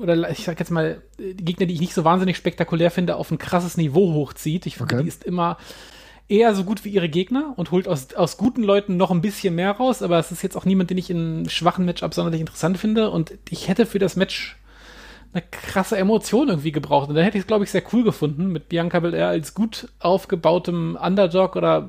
oder 0.00 0.30
ich 0.30 0.44
sag 0.44 0.58
jetzt 0.58 0.70
mal, 0.70 1.02
die 1.18 1.44
Gegner, 1.44 1.66
die 1.66 1.74
ich 1.74 1.80
nicht 1.80 1.94
so 1.94 2.04
wahnsinnig 2.04 2.36
spektakulär 2.36 2.90
finde, 2.90 3.16
auf 3.16 3.30
ein 3.30 3.38
krasses 3.38 3.76
Niveau 3.76 4.14
hochzieht. 4.14 4.66
Ich 4.66 4.76
finde, 4.76 4.94
okay. 4.94 5.02
die 5.02 5.08
ist 5.08 5.24
immer 5.24 5.58
eher 6.28 6.54
so 6.54 6.64
gut 6.64 6.84
wie 6.84 6.90
ihre 6.90 7.08
Gegner 7.08 7.54
und 7.56 7.70
holt 7.70 7.88
aus, 7.88 8.14
aus 8.14 8.36
guten 8.36 8.62
Leuten 8.62 8.96
noch 8.96 9.10
ein 9.10 9.22
bisschen 9.22 9.54
mehr 9.54 9.72
raus, 9.72 10.02
aber 10.02 10.18
es 10.18 10.30
ist 10.30 10.42
jetzt 10.42 10.56
auch 10.56 10.66
niemand, 10.66 10.90
den 10.90 10.98
ich 10.98 11.10
in 11.10 11.48
schwachen 11.48 11.86
Matchups 11.86 12.16
sonderlich 12.16 12.40
interessant 12.40 12.76
finde 12.78 13.10
und 13.10 13.32
ich 13.48 13.68
hätte 13.68 13.86
für 13.86 13.98
das 13.98 14.16
Match 14.16 14.56
eine 15.32 15.42
krasse 15.50 15.96
Emotion 15.96 16.48
irgendwie 16.48 16.72
gebraucht 16.72 17.08
und 17.08 17.14
dann 17.14 17.24
hätte 17.24 17.38
ich 17.38 17.42
es, 17.42 17.46
glaube 17.46 17.64
ich, 17.64 17.70
sehr 17.70 17.82
cool 17.92 18.04
gefunden 18.04 18.48
mit 18.48 18.68
Bianca 18.68 19.00
Belair 19.00 19.28
als 19.28 19.54
gut 19.54 19.88
aufgebautem 20.00 20.98
Underdog 21.00 21.56
oder 21.56 21.88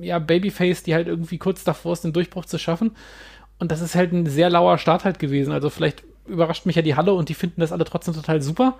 ja, 0.00 0.18
Babyface, 0.18 0.82
die 0.82 0.94
halt 0.94 1.06
irgendwie 1.06 1.38
kurz 1.38 1.64
davor 1.64 1.92
ist, 1.92 2.04
den 2.04 2.12
Durchbruch 2.12 2.44
zu 2.44 2.58
schaffen. 2.58 2.92
Und 3.58 3.72
das 3.72 3.80
ist 3.80 3.94
halt 3.94 4.12
ein 4.12 4.26
sehr 4.26 4.50
lauer 4.50 4.78
Start 4.78 5.04
halt 5.04 5.18
gewesen. 5.18 5.52
Also 5.52 5.70
vielleicht 5.70 6.04
überrascht 6.26 6.66
mich 6.66 6.76
ja 6.76 6.82
die 6.82 6.96
Halle 6.96 7.12
und 7.12 7.28
die 7.28 7.34
finden 7.34 7.60
das 7.60 7.72
alle 7.72 7.84
trotzdem 7.84 8.14
total 8.14 8.42
super. 8.42 8.74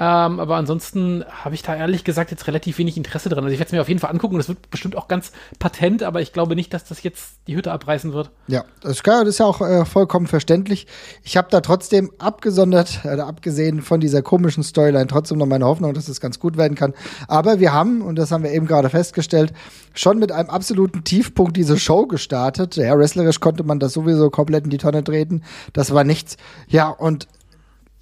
Ähm, 0.00 0.38
aber 0.38 0.56
ansonsten 0.56 1.24
habe 1.28 1.54
ich 1.54 1.62
da 1.62 1.74
ehrlich 1.74 2.04
gesagt 2.04 2.30
jetzt 2.30 2.46
relativ 2.46 2.78
wenig 2.78 2.96
Interesse 2.96 3.28
dran. 3.28 3.42
Also 3.44 3.52
ich 3.52 3.58
werde 3.58 3.68
es 3.68 3.72
mir 3.72 3.80
auf 3.80 3.88
jeden 3.88 4.00
Fall 4.00 4.10
angucken. 4.10 4.36
Das 4.36 4.48
wird 4.48 4.70
bestimmt 4.70 4.96
auch 4.96 5.08
ganz 5.08 5.32
patent, 5.58 6.02
aber 6.02 6.20
ich 6.20 6.32
glaube 6.32 6.54
nicht, 6.54 6.72
dass 6.72 6.84
das 6.84 7.02
jetzt 7.02 7.38
die 7.48 7.56
Hütte 7.56 7.72
abreißen 7.72 8.12
wird. 8.12 8.30
Ja, 8.46 8.64
das 8.80 9.00
ist 9.00 9.38
ja 9.38 9.46
auch 9.46 9.60
äh, 9.60 9.84
vollkommen 9.84 10.26
verständlich. 10.26 10.86
Ich 11.24 11.36
habe 11.36 11.48
da 11.50 11.60
trotzdem 11.60 12.12
abgesondert, 12.18 13.00
äh, 13.04 13.18
abgesehen 13.20 13.82
von 13.82 14.00
dieser 14.00 14.22
komischen 14.22 14.62
Storyline, 14.62 15.08
trotzdem 15.08 15.38
noch 15.38 15.46
meine 15.46 15.64
Hoffnung, 15.64 15.94
dass 15.94 16.08
es 16.08 16.20
ganz 16.20 16.38
gut 16.38 16.56
werden 16.56 16.76
kann. 16.76 16.94
Aber 17.26 17.58
wir 17.58 17.72
haben, 17.72 18.02
und 18.02 18.16
das 18.16 18.30
haben 18.30 18.44
wir 18.44 18.52
eben 18.52 18.66
gerade 18.66 18.90
festgestellt, 18.90 19.52
schon 19.94 20.18
mit 20.18 20.30
einem 20.30 20.48
absoluten 20.48 21.02
Tiefpunkt 21.02 21.56
diese 21.56 21.76
Show 21.76 22.06
gestartet. 22.06 22.76
Ja, 22.76 22.96
wrestlerisch 22.96 23.40
konnte 23.40 23.64
man 23.64 23.80
das 23.80 23.94
sowieso 23.94 24.30
komplett 24.30 24.64
in 24.64 24.70
die 24.70 24.78
Tonne 24.78 25.02
treten. 25.02 25.42
Das 25.72 25.92
war 25.92 26.04
nichts. 26.04 26.36
Ja, 26.68 26.88
und 26.88 27.26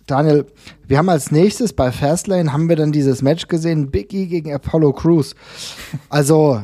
Daniel, 0.06 0.46
wir 0.86 0.98
haben 0.98 1.08
als 1.08 1.32
nächstes 1.32 1.72
bei 1.72 1.90
Fastlane 1.90 2.52
haben 2.52 2.68
wir 2.68 2.76
dann 2.76 2.92
dieses 2.92 3.22
Match 3.22 3.48
gesehen, 3.48 3.90
Biggie 3.90 4.28
gegen 4.28 4.54
Apollo 4.54 4.92
Crews. 4.92 5.34
Also, 6.08 6.62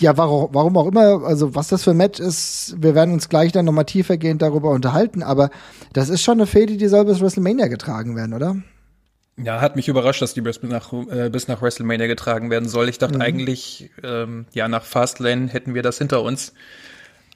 ja, 0.00 0.16
warum, 0.16 0.48
warum 0.52 0.76
auch 0.78 0.86
immer, 0.86 1.22
also 1.24 1.54
was 1.54 1.68
das 1.68 1.84
für 1.84 1.90
ein 1.90 1.98
Match 1.98 2.18
ist, 2.18 2.74
wir 2.78 2.94
werden 2.94 3.12
uns 3.12 3.28
gleich 3.28 3.52
dann 3.52 3.66
nochmal 3.66 3.84
tiefergehend 3.84 4.40
darüber 4.40 4.70
unterhalten, 4.70 5.22
aber 5.22 5.50
das 5.92 6.08
ist 6.08 6.22
schon 6.22 6.38
eine 6.38 6.46
Fehde, 6.46 6.76
die 6.78 6.88
soll 6.88 7.04
bis 7.04 7.20
WrestleMania 7.20 7.68
getragen 7.68 8.16
werden, 8.16 8.32
oder? 8.32 8.56
Ja, 9.36 9.60
hat 9.60 9.76
mich 9.76 9.88
überrascht, 9.88 10.22
dass 10.22 10.34
die 10.34 10.40
bis 10.40 10.62
nach, 10.62 10.92
äh, 10.92 11.30
bis 11.30 11.48
nach 11.48 11.62
WrestleMania 11.62 12.06
getragen 12.06 12.50
werden 12.50 12.68
soll. 12.68 12.88
Ich 12.88 12.98
dachte 12.98 13.16
mhm. 13.16 13.22
eigentlich, 13.22 13.90
ähm, 14.02 14.46
ja, 14.52 14.68
nach 14.68 14.84
Fastlane 14.84 15.48
hätten 15.48 15.74
wir 15.74 15.82
das 15.82 15.98
hinter 15.98 16.22
uns. 16.22 16.52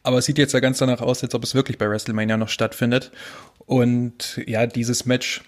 Aber 0.06 0.18
es 0.18 0.24
sieht 0.24 0.38
jetzt 0.38 0.52
ja 0.54 0.60
ganz 0.60 0.78
danach 0.78 1.00
aus, 1.00 1.22
als 1.24 1.34
ob 1.34 1.42
es 1.42 1.54
wirklich 1.56 1.78
bei 1.78 1.90
WrestleMania 1.90 2.36
noch 2.36 2.48
stattfindet. 2.48 3.10
Und 3.58 4.40
ja, 4.46 4.66
dieses 4.66 5.04
Match 5.04 5.42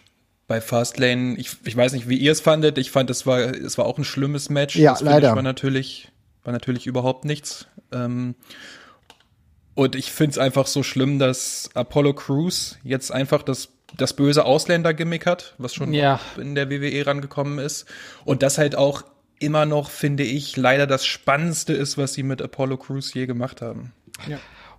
bei 0.49 0.61
Fastlane, 0.61 1.37
ich, 1.37 1.50
ich 1.65 1.77
weiß 1.77 1.93
nicht, 1.93 2.09
wie 2.09 2.17
ihr 2.17 2.33
es 2.33 2.41
fandet. 2.41 2.77
Ich 2.77 2.91
fand, 2.91 3.09
es 3.09 3.25
war, 3.25 3.38
es 3.38 3.79
war 3.79 3.87
auch 3.87 3.99
ein 3.99 4.05
schlimmes 4.05 4.49
Match. 4.50 4.75
Ja, 4.75 4.93
das 4.93 5.03
leider. 5.03 5.37
war 5.37 5.43
natürlich, 5.43 6.09
war 6.43 6.53
natürlich 6.53 6.88
überhaupt 6.88 7.25
nichts. 7.25 7.67
Ähm, 7.93 8.35
und 9.75 9.95
ich 9.95 10.11
finde 10.11 10.33
es 10.33 10.38
einfach 10.38 10.67
so 10.67 10.83
schlimm, 10.83 11.21
dass 11.21 11.71
Apollo 11.75 12.15
Crews 12.15 12.79
jetzt 12.83 13.12
einfach 13.12 13.45
das, 13.45 13.69
das 13.97 14.15
böse 14.15 14.45
Ausländer-Gimmick 14.45 15.25
hat, 15.25 15.55
was 15.59 15.73
schon 15.73 15.95
Ja. 15.95 16.19
in 16.37 16.57
der 16.57 16.69
WWE 16.69 17.07
rangekommen 17.07 17.61
ist. 17.61 17.87
Und 18.25 18.43
das 18.43 18.59
halt 18.59 18.75
auch 18.75 19.05
immer 19.38 19.67
noch, 19.67 19.91
finde 19.91 20.25
ich, 20.25 20.57
leider 20.57 20.88
das 20.88 21.07
Spannendste 21.07 21.75
ist, 21.75 21.97
was 21.97 22.15
sie 22.15 22.25
mit 22.25 22.43
Apollo 22.43 22.79
Crews 22.79 23.15
je 23.15 23.27
gemacht 23.27 23.62
haben. 23.62 23.93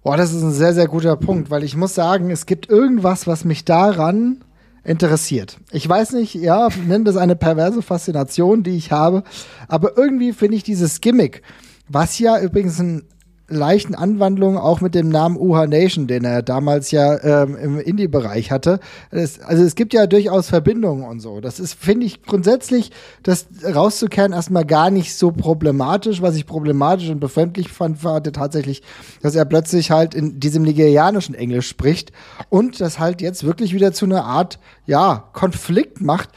Boah, 0.04 0.18
das 0.18 0.34
ist 0.34 0.42
ein 0.42 0.52
sehr, 0.52 0.74
sehr 0.74 0.88
guter 0.88 1.18
Punkt, 1.18 1.50
weil 1.50 1.64
ich 1.64 1.76
muss 1.76 1.94
sagen, 1.94 2.30
es 2.30 2.46
gibt 2.46 2.70
irgendwas, 2.70 3.28
was 3.28 3.44
mich 3.44 3.66
daran 3.66 4.44
interessiert. 4.84 5.58
Ich 5.72 5.88
weiß 5.88 6.14
nicht, 6.14 6.36
ja, 6.36 6.70
nenn 6.88 7.04
das 7.04 7.18
eine 7.18 7.36
perverse 7.36 7.82
Faszination, 7.82 8.64
die 8.64 8.78
ich 8.78 8.92
habe, 8.92 9.24
aber 9.68 9.98
irgendwie 9.98 10.32
finde 10.32 10.56
ich 10.56 10.64
dieses 10.64 11.02
Gimmick, 11.02 11.42
was 11.90 12.18
ja 12.18 12.40
übrigens 12.40 12.80
ein 12.80 13.04
leichten 13.50 13.96
Anwandlung 13.96 14.58
auch 14.58 14.82
mit 14.82 14.96
dem 14.96 15.10
Namen 15.10 15.38
Uha 15.38 15.68
Nation, 15.68 16.08
den 16.08 16.24
er 16.24 16.42
damals 16.42 16.92
ja 16.92 17.44
ähm, 17.44 17.56
im 17.56 17.80
Indie-Bereich 17.80 18.52
hatte. 18.52 18.80
Es, 19.12 19.40
also 19.42 19.64
es 19.64 19.76
gibt 19.76 19.94
ja 19.94 20.08
durchaus 20.08 20.50
Verbindungen 20.50 21.04
und 21.04 21.20
so. 21.20 21.42
Das 21.42 21.60
ist, 21.60 21.74
finde 21.74 22.06
ich, 22.06 22.24
grundsätzlich, 22.24 22.92
das 23.24 23.48
rauszukehren 23.64 24.34
erstmal 24.34 24.66
gar 24.66 24.92
nicht 24.92 25.16
so 25.16 25.32
problematisch. 25.32 26.22
Was 26.22 26.36
ich 26.36 26.46
problematisch 26.46 27.10
und 27.10 27.20
befremdlich 27.20 27.70
fand, 27.70 28.04
war 28.04 28.22
tatsächlich, 28.24 28.82
dass 29.22 29.36
er 29.36 29.46
plötzlich 29.46 29.92
halt 29.92 30.14
in 30.14 30.40
diesem 30.40 30.64
nigerianischen 30.64 31.36
Englisch 31.36 31.68
spricht 31.68 32.12
und 32.50 32.80
das 32.82 33.00
halt 33.00 33.22
jetzt 33.22 33.44
wirklich 33.44 33.74
wieder 33.74 33.94
zu 33.94 34.06
einer 34.06 34.26
Art, 34.26 34.60
ja, 34.86 35.30
Konflikt 35.34 36.02
macht, 36.02 36.30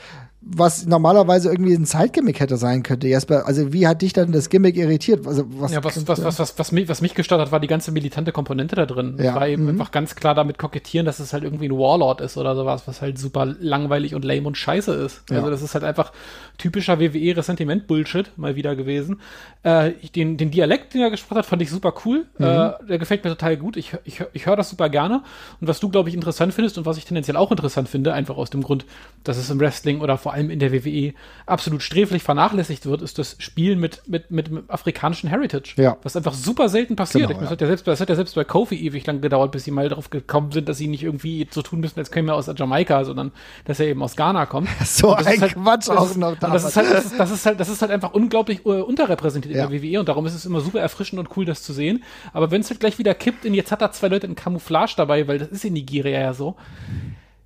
was 0.44 0.86
normalerweise 0.86 1.48
irgendwie 1.50 1.72
ein 1.74 1.86
Zeitgimmick 1.86 2.40
hätte 2.40 2.56
sein 2.56 2.82
könnte. 2.82 3.06
Jesper, 3.06 3.46
also 3.46 3.72
wie 3.72 3.86
hat 3.86 4.02
dich 4.02 4.12
dann 4.12 4.32
das 4.32 4.48
Gimmick 4.48 4.76
irritiert? 4.76 5.26
Also 5.26 5.44
was, 5.60 5.72
Ja, 5.72 5.84
was, 5.84 6.06
was, 6.08 6.24
was, 6.24 6.38
was, 6.40 6.58
was, 6.58 6.72
mich, 6.72 6.88
was 6.88 7.00
mich 7.00 7.14
gestört 7.14 7.40
hat, 7.40 7.52
war 7.52 7.60
die 7.60 7.68
ganze 7.68 7.92
militante 7.92 8.32
Komponente 8.32 8.74
da 8.74 8.84
drin. 8.86 9.16
Ja. 9.22 9.34
War 9.36 9.46
eben 9.48 9.62
Mhm. 9.64 9.68
einfach 9.70 9.92
ganz 9.92 10.16
klar 10.16 10.34
damit 10.34 10.58
kokettieren, 10.58 11.06
dass 11.06 11.20
es 11.20 11.32
halt 11.32 11.44
irgendwie 11.44 11.66
ein 11.68 11.78
Warlord 11.78 12.20
ist 12.20 12.36
oder 12.36 12.56
sowas, 12.56 12.82
was 12.86 13.00
halt 13.00 13.18
super 13.18 13.46
langweilig 13.46 14.14
und 14.16 14.24
lame 14.24 14.46
und 14.48 14.56
scheiße 14.58 14.92
ist. 14.92 15.22
Ja. 15.30 15.36
Also 15.38 15.50
das 15.50 15.62
ist 15.62 15.74
halt 15.74 15.84
einfach 15.84 16.12
typischer 16.58 16.98
WWE-Ressentiment-Bullshit 17.46 18.32
mal 18.36 18.56
wieder 18.56 18.76
gewesen. 18.76 19.20
Äh, 19.62 19.92
den, 20.14 20.36
den 20.36 20.50
Dialekt, 20.50 20.94
den 20.94 21.02
er 21.02 21.10
gesprochen 21.10 21.38
hat, 21.38 21.46
fand 21.46 21.62
ich 21.62 21.70
super 21.70 21.94
cool. 22.04 22.26
Mhm. 22.38 22.44
Äh, 22.44 22.70
der 22.88 22.98
gefällt 22.98 23.24
mir 23.24 23.30
total 23.30 23.56
gut. 23.56 23.76
Ich, 23.76 23.94
ich, 24.04 24.22
ich 24.32 24.46
höre 24.46 24.56
das 24.56 24.70
super 24.70 24.88
gerne. 24.88 25.22
Und 25.60 25.68
was 25.68 25.80
du, 25.80 25.88
glaube 25.88 26.08
ich, 26.08 26.14
interessant 26.14 26.52
findest 26.54 26.78
und 26.78 26.86
was 26.86 26.96
ich 26.96 27.04
tendenziell 27.04 27.36
auch 27.36 27.50
interessant 27.50 27.88
finde, 27.88 28.12
einfach 28.12 28.36
aus 28.36 28.50
dem 28.50 28.62
Grund, 28.62 28.84
dass 29.24 29.36
es 29.36 29.50
im 29.50 29.60
Wrestling 29.60 30.00
oder 30.00 30.18
vor 30.18 30.31
allem 30.32 30.50
in 30.50 30.58
der 30.58 30.72
WWE 30.72 31.14
absolut 31.46 31.82
sträflich 31.82 32.22
vernachlässigt 32.22 32.86
wird, 32.86 33.02
ist 33.02 33.18
das 33.18 33.36
Spielen 33.38 33.78
mit, 33.78 34.02
mit, 34.08 34.30
mit, 34.30 34.50
mit 34.50 34.70
afrikanischen 34.70 35.28
Heritage. 35.28 35.74
Ja. 35.76 35.96
Was 36.02 36.16
einfach 36.16 36.34
super 36.34 36.68
selten 36.68 36.96
passiert. 36.96 37.28
Genau, 37.28 37.40
meine, 37.40 37.40
das, 37.40 37.50
ja. 37.50 37.52
hat 37.52 37.60
ja 37.60 37.66
selbst, 37.68 37.86
das 37.86 38.00
hat 38.00 38.08
ja 38.08 38.14
selbst 38.14 38.34
bei 38.34 38.44
Kofi 38.44 38.76
ewig 38.76 39.06
lang 39.06 39.20
gedauert, 39.20 39.52
bis 39.52 39.64
sie 39.64 39.70
mal 39.70 39.88
darauf 39.88 40.10
gekommen 40.10 40.52
sind, 40.52 40.68
dass 40.68 40.78
sie 40.78 40.88
nicht 40.88 41.02
irgendwie 41.02 41.46
so 41.50 41.62
tun 41.62 41.80
müssen, 41.80 41.98
als 41.98 42.10
käme 42.10 42.32
er 42.32 42.36
aus 42.36 42.50
Jamaika, 42.54 43.04
sondern 43.04 43.32
dass 43.64 43.80
er 43.80 43.86
eben 43.86 44.02
aus 44.02 44.16
Ghana 44.16 44.46
kommt. 44.46 44.68
so 44.84 45.14
das 45.14 45.26
ein 45.26 45.34
ist 45.34 45.42
halt- 45.42 45.54
Quatsch 45.54 45.88
das 45.88 45.96
auch 45.96 46.06
ist, 46.10 46.16
noch 46.16 46.32
und 46.32 46.42
das 46.42 46.64
ist 46.64 46.76
halt, 46.76 46.90
das 46.90 47.04
ist, 47.06 47.18
das 47.18 47.30
ist 47.30 47.46
halt, 47.46 47.60
das 47.60 47.68
ist 47.68 47.82
halt 47.82 47.90
einfach 47.92 48.12
unglaublich 48.14 48.64
äh, 48.64 48.68
unterrepräsentiert 48.80 49.54
Ja. 49.54 49.64
in 49.66 49.70
der 49.70 49.82
WWE 49.82 50.00
und 50.00 50.08
darum 50.08 50.26
ist 50.26 50.34
es 50.34 50.46
immer 50.46 50.60
super 50.60 50.80
erfrischend 50.80 51.18
und 51.20 51.36
cool, 51.36 51.44
das 51.44 51.62
zu 51.62 51.72
sehen. 51.72 52.02
Aber 52.32 52.50
wenn 52.50 52.60
es 52.60 52.70
halt 52.70 52.80
gleich 52.80 52.98
wieder 52.98 53.14
kippt 53.14 53.44
und 53.46 53.54
jetzt 53.54 53.72
hat 53.72 53.82
er 53.82 53.92
zwei 53.92 54.08
Leute 54.08 54.26
in 54.26 54.34
Camouflage 54.34 54.94
dabei, 54.96 55.28
weil 55.28 55.38
das 55.38 55.48
ist 55.48 55.64
in 55.64 55.74
Nigeria 55.74 56.20
ja 56.20 56.34
so. 56.34 56.56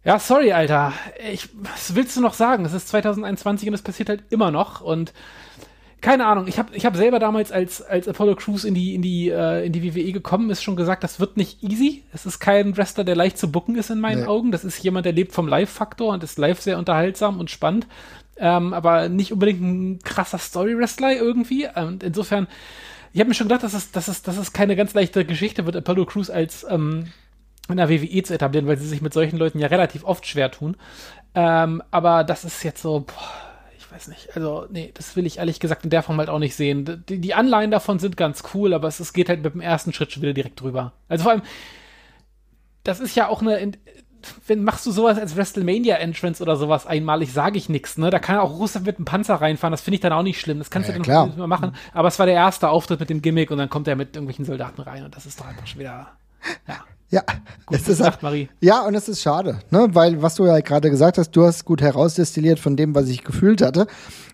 Ja, 0.06 0.20
sorry, 0.20 0.52
Alter. 0.52 0.92
Ich, 1.32 1.48
was 1.54 1.96
willst 1.96 2.16
du 2.16 2.20
noch 2.20 2.34
sagen? 2.34 2.64
Es 2.64 2.72
ist 2.72 2.86
2021 2.88 3.68
und 3.68 3.74
es 3.74 3.82
passiert 3.82 4.08
halt 4.08 4.22
immer 4.30 4.52
noch 4.52 4.80
und 4.80 5.12
keine 6.00 6.26
Ahnung, 6.26 6.46
ich 6.46 6.60
habe 6.60 6.76
ich 6.76 6.86
hab 6.86 6.94
selber 6.94 7.18
damals, 7.18 7.50
als, 7.50 7.82
als 7.82 8.06
Apollo 8.06 8.36
Crews 8.36 8.62
in 8.62 8.74
die, 8.74 8.94
in, 8.94 9.02
die, 9.02 9.30
äh, 9.30 9.66
in 9.66 9.72
die 9.72 9.82
WWE 9.82 10.12
gekommen 10.12 10.48
ist, 10.50 10.62
schon 10.62 10.76
gesagt, 10.76 11.02
das 11.02 11.18
wird 11.18 11.36
nicht 11.36 11.60
easy. 11.64 12.04
Es 12.12 12.24
ist 12.24 12.38
kein 12.38 12.76
Wrestler, 12.76 13.02
der 13.02 13.16
leicht 13.16 13.36
zu 13.36 13.50
bucken 13.50 13.74
ist 13.74 13.90
in 13.90 13.98
meinen 13.98 14.20
Nee. 14.20 14.26
Augen. 14.28 14.52
Das 14.52 14.64
ist 14.64 14.80
jemand, 14.84 15.06
der 15.06 15.12
lebt 15.12 15.32
vom 15.32 15.48
Live-Faktor 15.48 16.12
und 16.12 16.22
ist 16.22 16.38
live 16.38 16.60
sehr 16.60 16.78
unterhaltsam 16.78 17.40
und 17.40 17.50
spannend. 17.50 17.88
Ähm, 18.36 18.74
aber 18.74 19.08
nicht 19.08 19.32
unbedingt 19.32 19.60
ein 19.62 19.98
krasser 20.04 20.38
Story-Wrestler 20.38 21.16
irgendwie. 21.16 21.66
Und 21.74 22.04
insofern, 22.04 22.46
ich 23.12 23.18
habe 23.18 23.28
mir 23.28 23.34
schon 23.34 23.48
gedacht, 23.48 23.64
dass 23.64 23.74
es, 23.74 23.90
dass, 23.90 24.06
es, 24.06 24.22
dass 24.22 24.36
es 24.36 24.52
keine 24.52 24.76
ganz 24.76 24.94
leichte 24.94 25.24
Geschichte 25.24 25.66
wird, 25.66 25.74
Apollo 25.74 26.04
Crews 26.04 26.30
als 26.30 26.64
ähm, 26.70 27.06
in 27.68 27.76
der 27.78 27.88
WWE 27.90 28.22
zu 28.22 28.34
etablieren, 28.34 28.66
weil 28.66 28.78
sie 28.78 28.86
sich 28.88 29.02
mit 29.02 29.12
solchen 29.12 29.36
Leuten 29.38 29.58
ja 29.58 29.68
relativ 29.68 30.04
oft 30.04 30.26
schwer 30.26 30.50
tun. 30.50 30.76
Ähm, 31.34 31.82
aber 31.90 32.24
das 32.24 32.44
ist 32.44 32.62
jetzt 32.62 32.80
so, 32.82 33.00
boah, 33.00 33.30
ich 33.78 33.90
weiß 33.92 34.08
nicht. 34.08 34.34
Also, 34.36 34.66
nee, 34.70 34.90
das 34.94 35.16
will 35.16 35.26
ich 35.26 35.38
ehrlich 35.38 35.60
gesagt 35.60 35.84
in 35.84 35.90
der 35.90 36.02
Form 36.02 36.18
halt 36.18 36.28
auch 36.30 36.38
nicht 36.38 36.54
sehen. 36.56 37.04
Die, 37.08 37.18
die 37.20 37.34
Anleihen 37.34 37.70
davon 37.70 37.98
sind 37.98 38.16
ganz 38.16 38.42
cool, 38.54 38.72
aber 38.74 38.88
es, 38.88 39.00
es 39.00 39.12
geht 39.12 39.28
halt 39.28 39.42
mit 39.42 39.54
dem 39.54 39.60
ersten 39.60 39.92
Schritt 39.92 40.12
schon 40.12 40.22
wieder 40.22 40.32
direkt 40.34 40.60
drüber. 40.60 40.92
Also 41.08 41.24
vor 41.24 41.32
allem, 41.32 41.42
das 42.84 43.00
ist 43.00 43.14
ja 43.16 43.28
auch 43.28 43.42
eine. 43.42 43.72
Wenn 44.48 44.64
machst 44.64 44.84
du 44.86 44.90
sowas 44.90 45.18
als 45.18 45.36
WrestleMania 45.36 45.96
Entrance 45.96 46.42
oder 46.42 46.56
sowas 46.56 46.84
einmalig, 46.84 47.32
sage 47.32 47.58
ich 47.58 47.68
nichts, 47.68 47.96
ne? 47.96 48.10
Da 48.10 48.18
kann 48.18 48.38
auch 48.38 48.58
Russland 48.58 48.84
mit 48.86 48.96
einem 48.96 49.04
Panzer 49.04 49.36
reinfahren, 49.36 49.70
das 49.70 49.82
finde 49.82 49.96
ich 49.96 50.00
dann 50.00 50.12
auch 50.12 50.24
nicht 50.24 50.40
schlimm. 50.40 50.58
Das 50.58 50.70
kannst 50.70 50.88
Ja, 50.88 50.94
du 50.94 50.98
dann 50.98 51.04
klar. 51.04 51.26
mal 51.36 51.46
machen. 51.46 51.76
Aber 51.92 52.08
es 52.08 52.18
war 52.18 52.26
der 52.26 52.34
erste 52.34 52.68
Auftritt 52.68 52.98
mit 52.98 53.08
dem 53.08 53.22
Gimmick 53.22 53.52
und 53.52 53.58
dann 53.58 53.70
kommt 53.70 53.86
er 53.86 53.94
mit 53.94 54.16
irgendwelchen 54.16 54.44
Soldaten 54.44 54.80
rein 54.82 55.04
und 55.04 55.14
das 55.14 55.26
ist 55.26 55.38
doch 55.38 55.46
einfach 55.46 55.66
schon 55.68 55.78
wieder. 55.80 56.08
Ja. 56.66 56.84
Ja, 57.08 57.22
Gut 57.66 57.78
es 57.78 57.86
ist 57.86 58.00
halt, 58.00 58.20
Marie. 58.20 58.48
ja, 58.60 58.84
und 58.84 58.96
es 58.96 59.08
ist 59.08 59.22
schade, 59.22 59.60
ne? 59.70 59.88
weil 59.92 60.22
was 60.22 60.34
du 60.34 60.44
ja 60.44 60.58
gerade 60.58 60.90
gesagt 60.90 61.18
hast, 61.18 61.30
du 61.30 61.44
hast 61.44 61.64
gut 61.64 61.80
herausdestilliert 61.80 62.58
von 62.58 62.76
dem, 62.76 62.96
was 62.96 63.08
ich 63.08 63.22
gefühlt 63.22 63.62
hatte. 63.62 63.86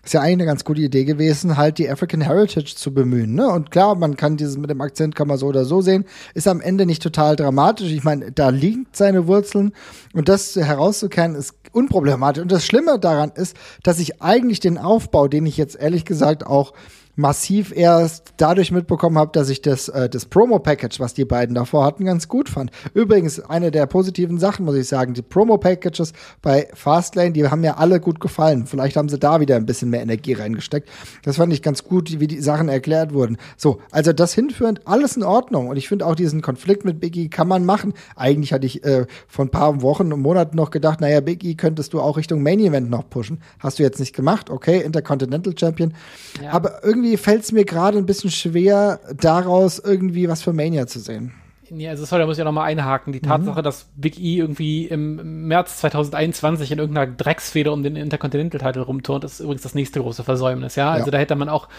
Ist 0.03 0.15
ja 0.15 0.21
eigentlich 0.21 0.33
eine 0.33 0.45
ganz 0.45 0.65
gute 0.65 0.81
Idee 0.81 1.05
gewesen, 1.05 1.55
halt 1.55 1.77
die 1.77 1.87
African 1.87 2.21
Heritage 2.21 2.73
zu 2.75 2.91
bemühen. 2.91 3.35
Ne? 3.35 3.47
Und 3.47 3.69
klar, 3.69 3.95
man 3.95 4.17
kann 4.17 4.37
dieses 4.37 4.57
mit 4.57 4.71
dem 4.71 4.81
Akzent 4.81 5.15
kann 5.15 5.27
man 5.27 5.37
so 5.37 5.47
oder 5.47 5.65
so 5.65 5.81
sehen, 5.81 6.05
ist 6.33 6.47
am 6.47 6.61
Ende 6.61 6.87
nicht 6.87 7.03
total 7.03 7.35
dramatisch. 7.35 7.91
Ich 7.91 8.03
meine, 8.03 8.31
da 8.31 8.49
liegt 8.49 8.95
seine 8.95 9.27
Wurzeln 9.27 9.73
und 10.13 10.27
das 10.27 10.55
herauszukehren 10.55 11.35
ist 11.35 11.53
unproblematisch. 11.73 12.41
Und 12.41 12.51
das 12.51 12.65
Schlimme 12.65 12.97
daran 12.97 13.31
ist, 13.35 13.55
dass 13.83 13.99
ich 13.99 14.21
eigentlich 14.21 14.59
den 14.59 14.79
Aufbau, 14.79 15.27
den 15.27 15.45
ich 15.45 15.57
jetzt 15.57 15.75
ehrlich 15.75 16.05
gesagt 16.05 16.45
auch 16.45 16.73
massiv 17.15 17.71
erst 17.75 18.33
dadurch 18.37 18.71
mitbekommen 18.71 19.17
habe, 19.17 19.31
dass 19.33 19.49
ich 19.49 19.61
das, 19.61 19.87
äh, 19.89 20.09
das 20.09 20.25
Promo-Package, 20.25 20.99
was 20.99 21.13
die 21.13 21.25
beiden 21.25 21.55
davor 21.55 21.85
hatten, 21.85 22.05
ganz 22.05 22.27
gut 22.27 22.49
fand. 22.49 22.71
Übrigens, 22.93 23.39
eine 23.39 23.71
der 23.71 23.85
positiven 23.85 24.39
Sachen, 24.39 24.65
muss 24.65 24.75
ich 24.75 24.87
sagen, 24.87 25.13
die 25.13 25.21
Promo-Packages 25.21 26.13
bei 26.41 26.67
Fastlane, 26.73 27.31
die 27.31 27.47
haben 27.47 27.61
mir 27.61 27.77
alle 27.77 27.99
gut 27.99 28.19
gefallen. 28.19 28.65
Vielleicht 28.65 28.97
haben 28.97 29.09
sie 29.09 29.19
da 29.19 29.39
wieder 29.39 29.55
ein 29.55 29.65
bisschen 29.65 29.89
mehr 29.89 30.01
Energie 30.01 30.33
reingesteckt. 30.33 30.89
Das 31.23 31.35
fand 31.37 31.53
ich 31.53 31.61
ganz 31.61 31.83
gut, 31.83 32.19
wie 32.19 32.27
die 32.27 32.41
Sachen 32.41 32.67
erklärt 32.67 33.13
wurden. 33.13 33.37
So, 33.57 33.79
also 33.91 34.11
das 34.11 34.33
hinführend, 34.33 34.87
alles 34.87 35.15
in 35.15 35.23
Ordnung. 35.23 35.67
Und 35.67 35.77
ich 35.77 35.87
finde 35.87 36.07
auch 36.07 36.15
diesen 36.15 36.41
Konflikt 36.41 36.83
mit 36.83 36.99
Biggie 36.99 37.29
kann 37.29 37.47
man 37.47 37.65
machen. 37.65 37.93
Eigentlich 38.15 38.53
hatte 38.53 38.65
ich 38.65 38.83
äh, 38.83 39.05
vor 39.27 39.45
ein 39.45 39.49
paar 39.49 39.81
Wochen 39.83 40.11
und 40.11 40.21
Monaten 40.21 40.57
noch 40.57 40.71
gedacht, 40.71 40.99
naja, 41.01 41.21
Biggie 41.21 41.55
könntest 41.55 41.93
du 41.93 42.01
auch 42.01 42.17
Richtung 42.17 42.41
Main 42.41 42.59
Event 42.59 42.89
noch 42.89 43.07
pushen. 43.07 43.39
Hast 43.59 43.77
du 43.77 43.83
jetzt 43.83 43.99
nicht 43.99 44.15
gemacht, 44.15 44.49
okay, 44.49 44.81
Intercontinental 44.81 45.53
Champion. 45.57 45.93
Ja. 46.41 46.51
Aber 46.51 46.83
irgendwie 46.83 47.02
fällt 47.17 47.43
es 47.43 47.51
mir 47.51 47.65
gerade 47.65 47.97
ein 47.97 48.05
bisschen 48.05 48.31
schwer, 48.31 48.99
daraus 49.19 49.79
irgendwie 49.79 50.27
was 50.29 50.41
für 50.41 50.53
Mania 50.53 50.87
zu 50.87 50.99
sehen. 50.99 51.33
Nee, 51.69 51.87
also 51.89 52.05
sorry, 52.05 52.21
da 52.21 52.25
muss 52.27 52.35
ich 52.35 52.39
ja 52.39 52.45
nochmal 52.45 52.65
einhaken. 52.67 53.13
Die 53.13 53.19
Tatsache, 53.21 53.63
dass 53.63 53.87
Big 53.95 54.19
E 54.19 54.37
irgendwie 54.37 54.85
im 54.85 55.47
März 55.47 55.77
2021 55.79 56.71
in 56.71 56.77
irgendeiner 56.77 57.11
Drecksfeder 57.11 57.73
um 57.73 57.81
den 57.81 57.95
Intercontinental-Title 57.95 58.83
rumturnt, 58.83 59.23
ist 59.23 59.39
übrigens 59.39 59.63
das 59.63 59.73
nächste 59.73 59.99
große 60.01 60.23
Versäumnis, 60.23 60.75
ja. 60.75 60.91
Also 60.91 61.07
Ja. 61.07 61.11
da 61.13 61.17
hätte 61.17 61.35
man 61.35 61.49
auch 61.49 61.69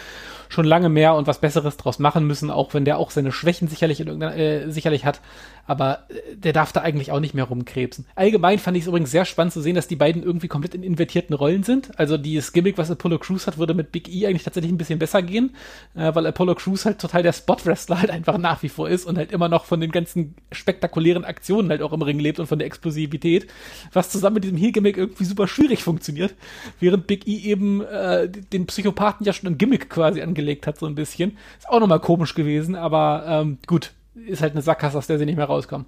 schon 0.48 0.64
lange 0.64 0.88
mehr 0.88 1.14
und 1.14 1.26
was 1.28 1.38
Besseres 1.38 1.76
draus 1.76 1.98
machen 2.00 2.26
müssen, 2.26 2.50
auch 2.50 2.74
wenn 2.74 2.84
der 2.84 2.98
auch 2.98 3.10
seine 3.12 3.30
Schwächen 3.30 3.68
sicherlich 3.68 4.00
in 4.00 4.08
irgendeiner, 4.08 4.36
äh, 4.36 4.70
sicherlich 4.70 5.04
hat. 5.04 5.20
Aber 5.66 6.04
äh, 6.08 6.36
der 6.36 6.52
darf 6.52 6.72
da 6.72 6.80
eigentlich 6.80 7.12
auch 7.12 7.20
nicht 7.20 7.34
mehr 7.34 7.44
rumkrebsen. 7.44 8.06
Allgemein 8.14 8.58
fand 8.58 8.76
ich 8.76 8.84
es 8.84 8.88
übrigens 8.88 9.10
sehr 9.10 9.24
spannend 9.24 9.52
zu 9.52 9.60
sehen, 9.60 9.74
dass 9.74 9.88
die 9.88 9.96
beiden 9.96 10.22
irgendwie 10.22 10.48
komplett 10.48 10.74
in 10.74 10.82
invertierten 10.82 11.34
Rollen 11.34 11.62
sind. 11.62 11.98
Also 11.98 12.16
dieses 12.16 12.52
Gimmick, 12.52 12.78
was 12.78 12.90
Apollo 12.90 13.18
Crews 13.18 13.46
hat, 13.46 13.58
würde 13.58 13.74
mit 13.74 13.92
Big 13.92 14.08
E 14.08 14.26
eigentlich 14.26 14.44
tatsächlich 14.44 14.72
ein 14.72 14.78
bisschen 14.78 14.98
besser 14.98 15.22
gehen, 15.22 15.54
äh, 15.94 16.14
weil 16.14 16.26
Apollo 16.26 16.56
Crews 16.56 16.84
halt 16.84 16.98
total 16.98 17.22
der 17.22 17.32
Spot-Wrestler 17.32 18.00
halt 18.00 18.10
einfach 18.10 18.38
nach 18.38 18.62
wie 18.62 18.68
vor 18.68 18.88
ist 18.88 19.04
und 19.04 19.16
halt 19.16 19.32
immer 19.32 19.48
noch 19.48 19.64
von 19.64 19.80
den 19.80 19.90
ganzen 19.90 20.34
spektakulären 20.52 21.24
Aktionen 21.24 21.70
halt 21.70 21.82
auch 21.82 21.92
im 21.92 22.02
Ring 22.02 22.18
lebt 22.18 22.40
und 22.40 22.46
von 22.46 22.58
der 22.58 22.66
Explosivität, 22.66 23.46
was 23.92 24.10
zusammen 24.10 24.34
mit 24.34 24.44
diesem 24.44 24.58
Heel-Gimmick 24.58 24.96
irgendwie 24.96 25.24
super 25.24 25.48
schwierig 25.48 25.82
funktioniert, 25.82 26.34
während 26.80 27.06
Big 27.06 27.26
E 27.26 27.36
eben 27.36 27.82
äh, 27.82 28.28
den 28.28 28.66
Psychopathen 28.66 29.26
ja 29.26 29.32
schon 29.32 29.48
im 29.48 29.58
Gimmick 29.58 29.90
quasi 29.90 30.22
angelegt 30.22 30.66
hat, 30.66 30.78
so 30.78 30.86
ein 30.86 30.94
bisschen. 30.94 31.36
Ist 31.58 31.68
auch 31.68 31.80
nochmal 31.80 32.00
komisch 32.00 32.34
gewesen, 32.34 32.74
aber 32.74 33.24
ähm, 33.26 33.58
gut, 33.66 33.92
ist 34.14 34.42
halt 34.42 34.52
eine 34.52 34.62
Sackgasse, 34.62 34.98
aus 34.98 35.06
der 35.06 35.18
sie 35.18 35.26
nicht 35.26 35.36
mehr 35.36 35.46
rauskommen. 35.46 35.86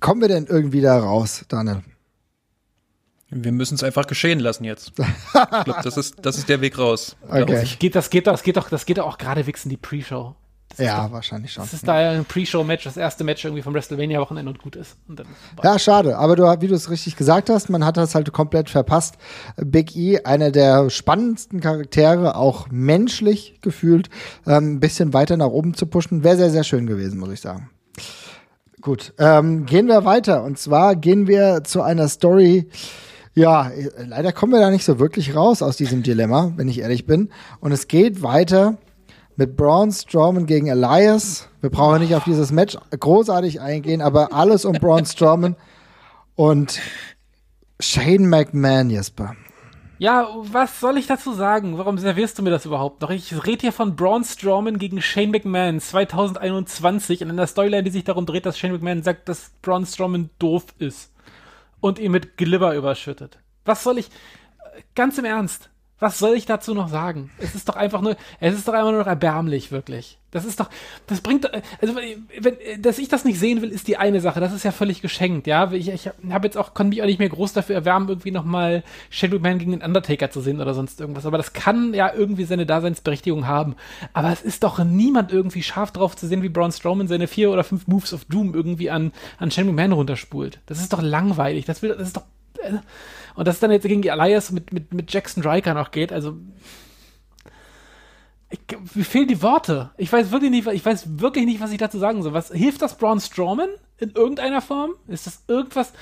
Kommen 0.00 0.20
wir 0.20 0.28
denn 0.28 0.46
irgendwie 0.46 0.80
da 0.80 0.98
raus, 0.98 1.44
Daniel? 1.48 1.82
Wir 3.28 3.52
müssen 3.52 3.74
es 3.74 3.82
einfach 3.82 4.06
geschehen 4.06 4.40
lassen 4.40 4.64
jetzt. 4.64 4.92
Ich 5.32 5.64
glaube, 5.64 5.82
das 5.82 5.96
ist, 5.96 6.16
das 6.22 6.38
ist 6.38 6.48
der 6.48 6.60
Weg 6.60 6.78
raus. 6.78 7.16
Okay. 7.28 7.62
Ich 7.62 7.78
geht, 7.78 7.94
das 7.94 8.10
geht 8.10 8.26
doch, 8.26 8.32
das 8.32 8.42
geht 8.42 8.56
doch, 8.56 8.68
das 8.68 8.86
geht 8.86 8.98
doch 8.98 9.06
auch 9.06 9.18
gerade 9.18 9.46
wichsen 9.46 9.68
die 9.68 9.76
Pre-Show. 9.76 10.34
Ja, 10.78 11.10
wahrscheinlich 11.10 11.52
schon. 11.52 11.64
Das 11.64 11.72
ist 11.72 11.86
da 11.86 11.94
ein 11.94 12.24
Pre-Show-Match, 12.24 12.84
das 12.84 12.96
erste 12.96 13.24
Match 13.24 13.44
irgendwie 13.44 13.62
vom 13.62 13.74
WrestleMania-Wochenende 13.74 14.50
und 14.50 14.58
gut 14.60 14.76
ist. 14.76 14.96
Und 15.08 15.22
ja, 15.62 15.78
schade. 15.78 16.16
Aber 16.16 16.36
du, 16.36 16.44
wie 16.60 16.68
du 16.68 16.74
es 16.74 16.90
richtig 16.90 17.16
gesagt 17.16 17.50
hast, 17.50 17.70
man 17.70 17.84
hat 17.84 17.96
das 17.96 18.14
halt 18.14 18.32
komplett 18.32 18.70
verpasst. 18.70 19.16
Big 19.56 19.96
E, 19.96 20.22
einer 20.24 20.50
der 20.50 20.90
spannendsten 20.90 21.60
Charaktere, 21.60 22.36
auch 22.36 22.68
menschlich 22.70 23.58
gefühlt, 23.60 24.08
ähm, 24.46 24.74
ein 24.74 24.80
bisschen 24.80 25.12
weiter 25.12 25.36
nach 25.36 25.48
oben 25.48 25.74
zu 25.74 25.86
pushen, 25.86 26.24
wäre 26.24 26.36
sehr, 26.36 26.50
sehr 26.50 26.64
schön 26.64 26.86
gewesen, 26.86 27.18
muss 27.18 27.30
ich 27.30 27.40
sagen. 27.40 27.70
Gut, 28.80 29.12
ähm, 29.18 29.66
gehen 29.66 29.88
wir 29.88 30.04
weiter. 30.04 30.42
Und 30.44 30.58
zwar 30.58 30.96
gehen 30.96 31.26
wir 31.26 31.64
zu 31.64 31.82
einer 31.82 32.08
Story, 32.08 32.68
ja, 33.34 33.70
leider 33.98 34.32
kommen 34.32 34.52
wir 34.52 34.60
da 34.60 34.70
nicht 34.70 34.84
so 34.84 34.98
wirklich 34.98 35.34
raus 35.34 35.62
aus 35.62 35.76
diesem 35.76 36.02
Dilemma, 36.02 36.52
wenn 36.56 36.68
ich 36.68 36.80
ehrlich 36.80 37.06
bin. 37.06 37.30
Und 37.60 37.72
es 37.72 37.88
geht 37.88 38.22
weiter 38.22 38.78
mit 39.40 39.56
Braun 39.56 39.90
Strowman 39.90 40.44
gegen 40.44 40.66
Elias. 40.66 41.48
Wir 41.62 41.70
brauchen 41.70 42.02
nicht 42.02 42.14
auf 42.14 42.24
dieses 42.24 42.52
Match 42.52 42.76
großartig 42.90 43.58
eingehen, 43.62 44.02
aber 44.02 44.34
alles 44.34 44.66
um 44.66 44.74
Braun 44.74 45.06
Strowman 45.06 45.56
und 46.36 46.78
Shane 47.80 48.28
McMahon, 48.28 48.90
Jesper. 48.90 49.34
Ja, 49.98 50.28
was 50.42 50.78
soll 50.78 50.98
ich 50.98 51.06
dazu 51.06 51.32
sagen? 51.32 51.78
Warum 51.78 51.96
servierst 51.96 52.38
du 52.38 52.42
mir 52.42 52.50
das 52.50 52.66
überhaupt 52.66 53.00
noch? 53.00 53.08
Ich 53.08 53.46
rede 53.46 53.62
hier 53.62 53.72
von 53.72 53.96
Braun 53.96 54.24
Strowman 54.24 54.76
gegen 54.76 55.00
Shane 55.00 55.30
McMahon 55.30 55.80
2021 55.80 57.22
in 57.22 57.30
einer 57.30 57.46
Storyline, 57.46 57.84
die 57.84 57.90
sich 57.90 58.04
darum 58.04 58.26
dreht, 58.26 58.44
dass 58.44 58.58
Shane 58.58 58.72
McMahon 58.72 59.02
sagt, 59.02 59.26
dass 59.30 59.52
Braun 59.62 59.86
Strowman 59.86 60.28
doof 60.38 60.66
ist 60.78 61.12
und 61.80 61.98
ihn 61.98 62.12
mit 62.12 62.36
Glibber 62.36 62.74
überschüttet. 62.74 63.38
Was 63.64 63.84
soll 63.84 63.96
ich, 63.96 64.10
ganz 64.94 65.16
im 65.16 65.24
Ernst, 65.24 65.70
was 66.00 66.18
soll 66.18 66.34
ich 66.34 66.46
dazu 66.46 66.74
noch 66.74 66.88
sagen? 66.88 67.30
Es 67.38 67.54
ist 67.54 67.68
doch 67.68 67.76
einfach 67.76 68.00
nur, 68.00 68.16
es 68.40 68.54
ist 68.54 68.66
doch 68.66 68.72
einfach 68.72 68.90
nur 68.90 69.00
noch 69.00 69.06
erbärmlich, 69.06 69.70
wirklich. 69.70 70.18
Das 70.30 70.44
ist 70.44 70.60
doch, 70.60 70.70
das 71.08 71.20
bringt, 71.20 71.50
also, 71.80 71.96
wenn, 72.38 72.56
dass 72.82 72.98
ich 72.98 73.08
das 73.08 73.24
nicht 73.24 73.38
sehen 73.38 73.62
will, 73.62 73.70
ist 73.70 73.88
die 73.88 73.96
eine 73.96 74.20
Sache. 74.20 74.38
Das 74.40 74.52
ist 74.52 74.64
ja 74.64 74.70
völlig 74.70 75.02
geschenkt, 75.02 75.48
ja. 75.48 75.72
Ich, 75.72 75.88
ich 75.88 76.08
habe 76.30 76.46
jetzt 76.46 76.56
auch, 76.56 76.72
konnte 76.72 76.90
mich 76.90 77.02
auch 77.02 77.06
nicht 77.06 77.18
mehr 77.18 77.28
groß 77.28 77.52
dafür 77.52 77.74
erwärmen, 77.74 78.08
irgendwie 78.08 78.30
nochmal 78.30 78.84
Shadow 79.10 79.40
Man 79.40 79.58
gegen 79.58 79.72
den 79.72 79.82
Undertaker 79.82 80.30
zu 80.30 80.40
sehen 80.40 80.60
oder 80.60 80.72
sonst 80.72 81.00
irgendwas. 81.00 81.26
Aber 81.26 81.36
das 81.36 81.52
kann 81.52 81.94
ja 81.94 82.12
irgendwie 82.14 82.44
seine 82.44 82.64
Daseinsberechtigung 82.64 83.48
haben. 83.48 83.74
Aber 84.12 84.30
es 84.32 84.42
ist 84.42 84.62
doch 84.62 84.78
niemand 84.84 85.32
irgendwie 85.32 85.64
scharf 85.64 85.90
drauf 85.90 86.16
zu 86.16 86.28
sehen, 86.28 86.42
wie 86.42 86.48
Braun 86.48 86.72
Strowman 86.72 87.08
seine 87.08 87.26
vier 87.26 87.50
oder 87.50 87.64
fünf 87.64 87.88
Moves 87.88 88.14
of 88.14 88.24
Doom 88.26 88.54
irgendwie 88.54 88.90
an, 88.90 89.12
an 89.38 89.50
Shane 89.50 89.66
McMahon 89.66 89.92
runterspult. 89.92 90.60
Das 90.66 90.80
ist 90.80 90.92
doch 90.92 91.02
langweilig. 91.02 91.64
Das 91.64 91.82
will, 91.82 91.90
das 91.90 92.06
ist 92.06 92.16
doch, 92.16 92.24
äh, 92.62 92.78
und 93.34 93.46
dass 93.46 93.56
es 93.56 93.60
dann 93.60 93.70
jetzt 93.70 93.86
gegen 93.86 94.02
die 94.02 94.10
Alliance 94.10 94.52
mit, 94.52 94.72
mit, 94.72 94.92
mit 94.92 95.12
Jackson 95.12 95.46
Riker 95.46 95.74
noch 95.74 95.90
geht, 95.90 96.12
also. 96.12 96.36
Ich, 98.52 98.60
mir 98.94 99.04
fehlen 99.04 99.28
die 99.28 99.42
Worte. 99.42 99.90
Ich 99.96 100.12
weiß 100.12 100.32
wirklich 100.32 100.50
nicht, 100.50 100.66
ich 100.66 100.84
weiß 100.84 101.20
wirklich 101.20 101.46
nicht, 101.46 101.60
was 101.60 101.70
ich 101.70 101.78
dazu 101.78 101.98
sagen 101.98 102.22
soll. 102.22 102.32
Was 102.32 102.48
hilft 102.48 102.82
das 102.82 102.98
Braun 102.98 103.20
Strowman 103.20 103.68
in 103.98 104.10
irgendeiner 104.10 104.60
Form? 104.60 104.94
Ist 105.06 105.28
das 105.28 105.44
irgendwas? 105.46 105.92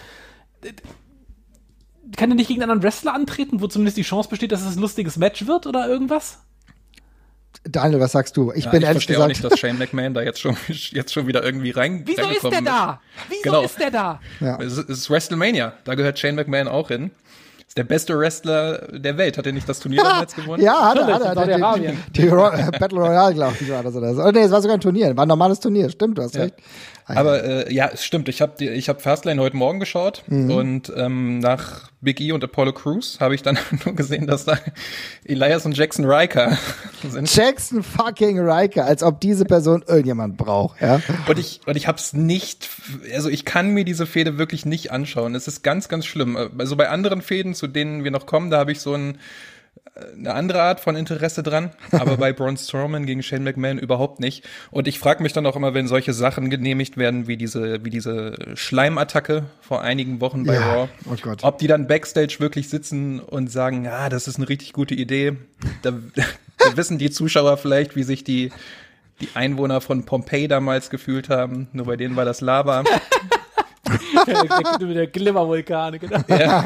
Kann 2.16 2.30
er 2.30 2.36
nicht 2.36 2.48
gegen 2.48 2.62
einen 2.62 2.70
anderen 2.70 2.84
Wrestler 2.84 3.12
antreten, 3.12 3.60
wo 3.60 3.66
zumindest 3.66 3.98
die 3.98 4.02
Chance 4.02 4.30
besteht, 4.30 4.52
dass 4.52 4.64
es 4.64 4.76
ein 4.76 4.80
lustiges 4.80 5.18
Match 5.18 5.46
wird 5.46 5.66
oder 5.66 5.86
irgendwas? 5.86 6.38
Daniel, 7.64 8.00
was 8.00 8.12
sagst 8.12 8.36
du? 8.36 8.52
Ich 8.54 8.64
ja, 8.64 8.70
bin 8.70 8.82
ich 8.82 8.88
ehrlich 8.88 9.06
gesagt. 9.06 9.24
auch 9.24 9.28
nicht, 9.28 9.44
dass 9.44 9.58
Shane 9.58 9.78
McMahon 9.78 10.14
da 10.14 10.22
jetzt 10.22 10.40
schon, 10.40 10.56
jetzt 10.68 11.12
schon 11.12 11.26
wieder 11.26 11.42
irgendwie 11.42 11.70
rein. 11.70 12.02
Wieso 12.04 12.22
ist 12.28 12.44
der 12.44 12.62
da? 12.62 13.00
Wieso 13.28 13.42
genau. 13.42 13.62
ist 13.62 13.78
der 13.78 13.90
da? 13.90 14.20
Ja. 14.40 14.58
Es, 14.60 14.78
ist 14.78 15.10
WrestleMania. 15.10 15.74
Da 15.84 15.94
gehört 15.94 16.18
Shane 16.18 16.36
McMahon 16.36 16.68
auch 16.68 16.88
hin. 16.88 17.10
Ist 17.66 17.76
der 17.76 17.84
beste 17.84 18.18
Wrestler 18.18 18.88
der 18.92 19.18
Welt. 19.18 19.36
Hat 19.36 19.44
er 19.44 19.52
nicht 19.52 19.68
das 19.68 19.80
Turnier 19.80 20.02
damals 20.04 20.34
gewonnen? 20.34 20.62
Ja, 20.62 20.90
hat 20.90 20.98
er. 20.98 21.06
Hat 21.06 21.48
er. 21.48 21.74
Die, 21.74 21.86
die, 22.12 22.22
die 22.22 22.28
Battle 22.78 22.98
Royale, 22.98 23.34
glaube 23.34 23.56
ich, 23.60 23.70
war 23.70 23.82
das 23.82 23.94
oder 23.94 24.14
so. 24.14 24.22
Oh, 24.22 24.30
nee, 24.30 24.40
es 24.40 24.50
war 24.50 24.62
sogar 24.62 24.76
ein 24.76 24.80
Turnier. 24.80 25.14
War 25.16 25.26
ein 25.26 25.28
normales 25.28 25.60
Turnier. 25.60 25.90
Stimmt, 25.90 26.16
du 26.16 26.22
hast 26.22 26.34
ja. 26.34 26.44
recht. 26.44 26.54
Aber 27.16 27.42
äh, 27.42 27.72
ja, 27.72 27.90
es 27.92 28.04
stimmt. 28.04 28.28
Ich 28.28 28.40
habe 28.40 28.64
ich 28.64 28.88
hab 28.88 29.00
Fastlane 29.00 29.40
heute 29.40 29.56
Morgen 29.56 29.80
geschaut 29.80 30.22
mhm. 30.26 30.50
und 30.50 30.92
ähm, 30.94 31.38
nach 31.38 31.90
Big 32.00 32.20
E 32.20 32.32
und 32.32 32.44
Apollo 32.44 32.74
Crews 32.74 33.18
habe 33.20 33.34
ich 33.34 33.42
dann 33.42 33.58
nur 33.84 33.94
gesehen, 33.94 34.26
dass 34.26 34.44
da 34.44 34.58
Elias 35.24 35.64
und 35.64 35.76
Jackson 35.76 36.04
Riker 36.04 36.58
sind. 37.08 37.34
Jackson 37.34 37.82
fucking 37.82 38.38
Riker, 38.38 38.84
als 38.84 39.02
ob 39.02 39.20
diese 39.20 39.44
Person 39.44 39.84
irgendjemand 39.86 40.36
braucht. 40.36 40.80
Ja? 40.80 41.00
Und 41.26 41.38
ich 41.38 41.60
und 41.66 41.76
ich 41.76 41.88
habe 41.88 41.98
es 41.98 42.12
nicht, 42.12 42.68
also 43.14 43.28
ich 43.28 43.44
kann 43.44 43.70
mir 43.70 43.84
diese 43.84 44.06
Fehde 44.06 44.38
wirklich 44.38 44.66
nicht 44.66 44.92
anschauen. 44.92 45.34
Es 45.34 45.48
ist 45.48 45.62
ganz, 45.62 45.88
ganz 45.88 46.06
schlimm. 46.06 46.36
Also 46.58 46.76
bei 46.76 46.88
anderen 46.88 47.22
Fäden, 47.22 47.54
zu 47.54 47.66
denen 47.66 48.04
wir 48.04 48.10
noch 48.10 48.26
kommen, 48.26 48.50
da 48.50 48.58
habe 48.58 48.72
ich 48.72 48.80
so 48.80 48.94
ein 48.94 49.18
eine 50.16 50.34
andere 50.34 50.62
Art 50.62 50.80
von 50.80 50.96
Interesse 50.96 51.42
dran, 51.42 51.70
aber 51.92 52.16
bei 52.16 52.32
Braun 52.32 52.56
Strowman 52.56 53.06
gegen 53.06 53.22
Shane 53.22 53.44
McMahon 53.44 53.78
überhaupt 53.78 54.20
nicht. 54.20 54.44
Und 54.70 54.88
ich 54.88 54.98
frage 54.98 55.22
mich 55.22 55.32
dann 55.32 55.46
auch 55.46 55.56
immer, 55.56 55.74
wenn 55.74 55.88
solche 55.88 56.12
Sachen 56.12 56.50
genehmigt 56.50 56.96
werden, 56.96 57.26
wie 57.26 57.36
diese, 57.36 57.84
wie 57.84 57.90
diese 57.90 58.34
Schleimattacke 58.54 59.44
vor 59.60 59.82
einigen 59.82 60.20
Wochen 60.20 60.44
bei 60.44 60.54
ja, 60.54 60.72
Raw, 60.72 60.88
oh 61.06 61.32
ob 61.42 61.58
die 61.58 61.66
dann 61.66 61.86
backstage 61.86 62.36
wirklich 62.38 62.68
sitzen 62.68 63.20
und 63.20 63.50
sagen, 63.50 63.84
ja, 63.84 63.98
ah, 63.98 64.08
das 64.08 64.28
ist 64.28 64.36
eine 64.36 64.48
richtig 64.48 64.72
gute 64.72 64.94
Idee. 64.94 65.36
Da, 65.82 65.92
da 66.58 66.76
wissen 66.76 66.98
die 66.98 67.10
Zuschauer 67.10 67.56
vielleicht, 67.56 67.96
wie 67.96 68.02
sich 68.02 68.24
die, 68.24 68.52
die 69.20 69.28
Einwohner 69.34 69.80
von 69.80 70.04
Pompeii 70.04 70.48
damals 70.48 70.90
gefühlt 70.90 71.28
haben. 71.28 71.68
Nur 71.72 71.86
bei 71.86 71.96
denen 71.96 72.16
war 72.16 72.24
das 72.24 72.40
Lava. 72.40 72.84
der, 74.28 74.94
der 74.94 75.06
Glimmervulkan, 75.06 75.98
genau. 75.98 76.20
Ja. 76.28 76.64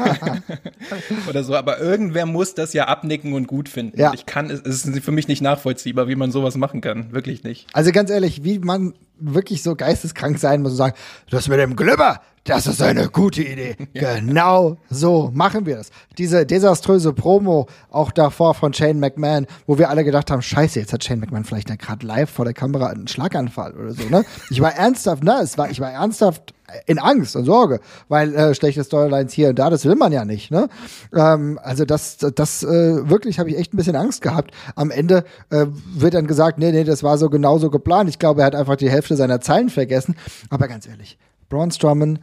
Oder 1.29 1.43
so, 1.43 1.55
aber 1.55 1.79
irgendwer 1.79 2.25
muss 2.25 2.53
das 2.53 2.73
ja 2.73 2.85
abnicken 2.85 3.33
und 3.33 3.47
gut 3.47 3.69
finden. 3.69 3.99
Ja. 3.99 4.13
Ich 4.13 4.25
kann, 4.25 4.49
es 4.49 4.61
ist 4.61 4.99
für 5.03 5.11
mich 5.11 5.27
nicht 5.27 5.41
nachvollziehbar, 5.41 6.07
wie 6.07 6.15
man 6.15 6.31
sowas 6.31 6.55
machen 6.55 6.81
kann. 6.81 7.11
Wirklich 7.11 7.43
nicht. 7.43 7.67
Also 7.73 7.91
ganz 7.91 8.09
ehrlich, 8.09 8.43
wie 8.43 8.59
man 8.59 8.93
wirklich 9.19 9.63
so 9.63 9.75
geisteskrank 9.75 10.37
sein 10.39 10.61
muss 10.61 10.71
und 10.71 10.77
sagen, 10.77 10.95
das 11.29 11.47
mit 11.47 11.59
dem 11.59 11.75
Glimmer, 11.75 12.21
das 12.43 12.67
ist 12.67 12.81
eine 12.81 13.09
gute 13.09 13.41
Idee. 13.41 13.75
Ja. 13.93 14.15
Genau 14.15 14.77
so 14.89 15.29
machen 15.33 15.65
wir 15.65 15.77
das. 15.77 15.91
Diese 16.17 16.45
desaströse 16.45 17.13
Promo 17.13 17.67
auch 17.91 18.11
davor 18.11 18.53
von 18.53 18.73
Shane 18.73 18.99
McMahon, 18.99 19.45
wo 19.67 19.77
wir 19.77 19.89
alle 19.89 20.03
gedacht 20.03 20.31
haben, 20.31 20.41
scheiße, 20.41 20.79
jetzt 20.79 20.93
hat 20.93 21.03
Shane 21.03 21.19
McMahon 21.19 21.43
vielleicht 21.43 21.67
gerade 21.79 22.05
live 22.05 22.29
vor 22.29 22.45
der 22.45 22.53
Kamera 22.53 22.87
einen 22.87 23.07
Schlaganfall 23.07 23.73
oder 23.73 23.91
so, 23.91 24.03
ne? 24.09 24.25
Ich 24.49 24.61
war 24.61 24.73
ernsthaft, 24.73 25.23
ne? 25.23 25.39
Es 25.43 25.57
war, 25.57 25.69
ich 25.69 25.79
war 25.79 25.91
ernsthaft 25.91 26.53
in 26.85 26.97
Angst 26.97 27.35
und 27.35 27.45
Sorge, 27.45 27.79
weil 28.07 28.33
äh, 28.33 28.55
schlechte 28.55 28.83
Storylines 28.83 29.33
hier 29.33 29.49
und 29.49 29.59
da, 29.59 29.69
das 29.69 29.85
will 29.85 29.95
man 29.95 30.11
ja 30.11 30.25
nicht, 30.25 30.49
ne? 30.49 30.69
Ähm, 31.13 31.59
also 31.61 31.85
das, 31.85 32.17
das 32.17 32.63
äh, 32.63 33.09
wirklich 33.09 33.39
habe 33.39 33.49
ich 33.49 33.57
echt 33.57 33.73
ein 33.73 33.77
bisschen 33.77 33.95
Angst 33.95 34.21
gehabt. 34.21 34.51
Am 34.75 34.89
Ende 34.89 35.23
äh, 35.49 35.67
wird 35.93 36.13
dann 36.15 36.27
gesagt, 36.27 36.57
nee, 36.57 36.71
nee, 36.71 36.83
das 36.83 37.03
war 37.03 37.17
so 37.17 37.29
genauso 37.29 37.69
geplant. 37.69 38.09
Ich 38.09 38.19
glaube, 38.19 38.41
er 38.41 38.47
hat 38.47 38.55
einfach 38.55 38.75
die 38.75 38.89
Hälfte 38.89 39.15
seiner 39.15 39.39
Zeilen 39.39 39.69
vergessen. 39.69 40.15
Aber 40.49 40.67
ganz 40.67 40.87
ehrlich, 40.87 41.17
Braun 41.49 41.71
Strowman 41.71 42.19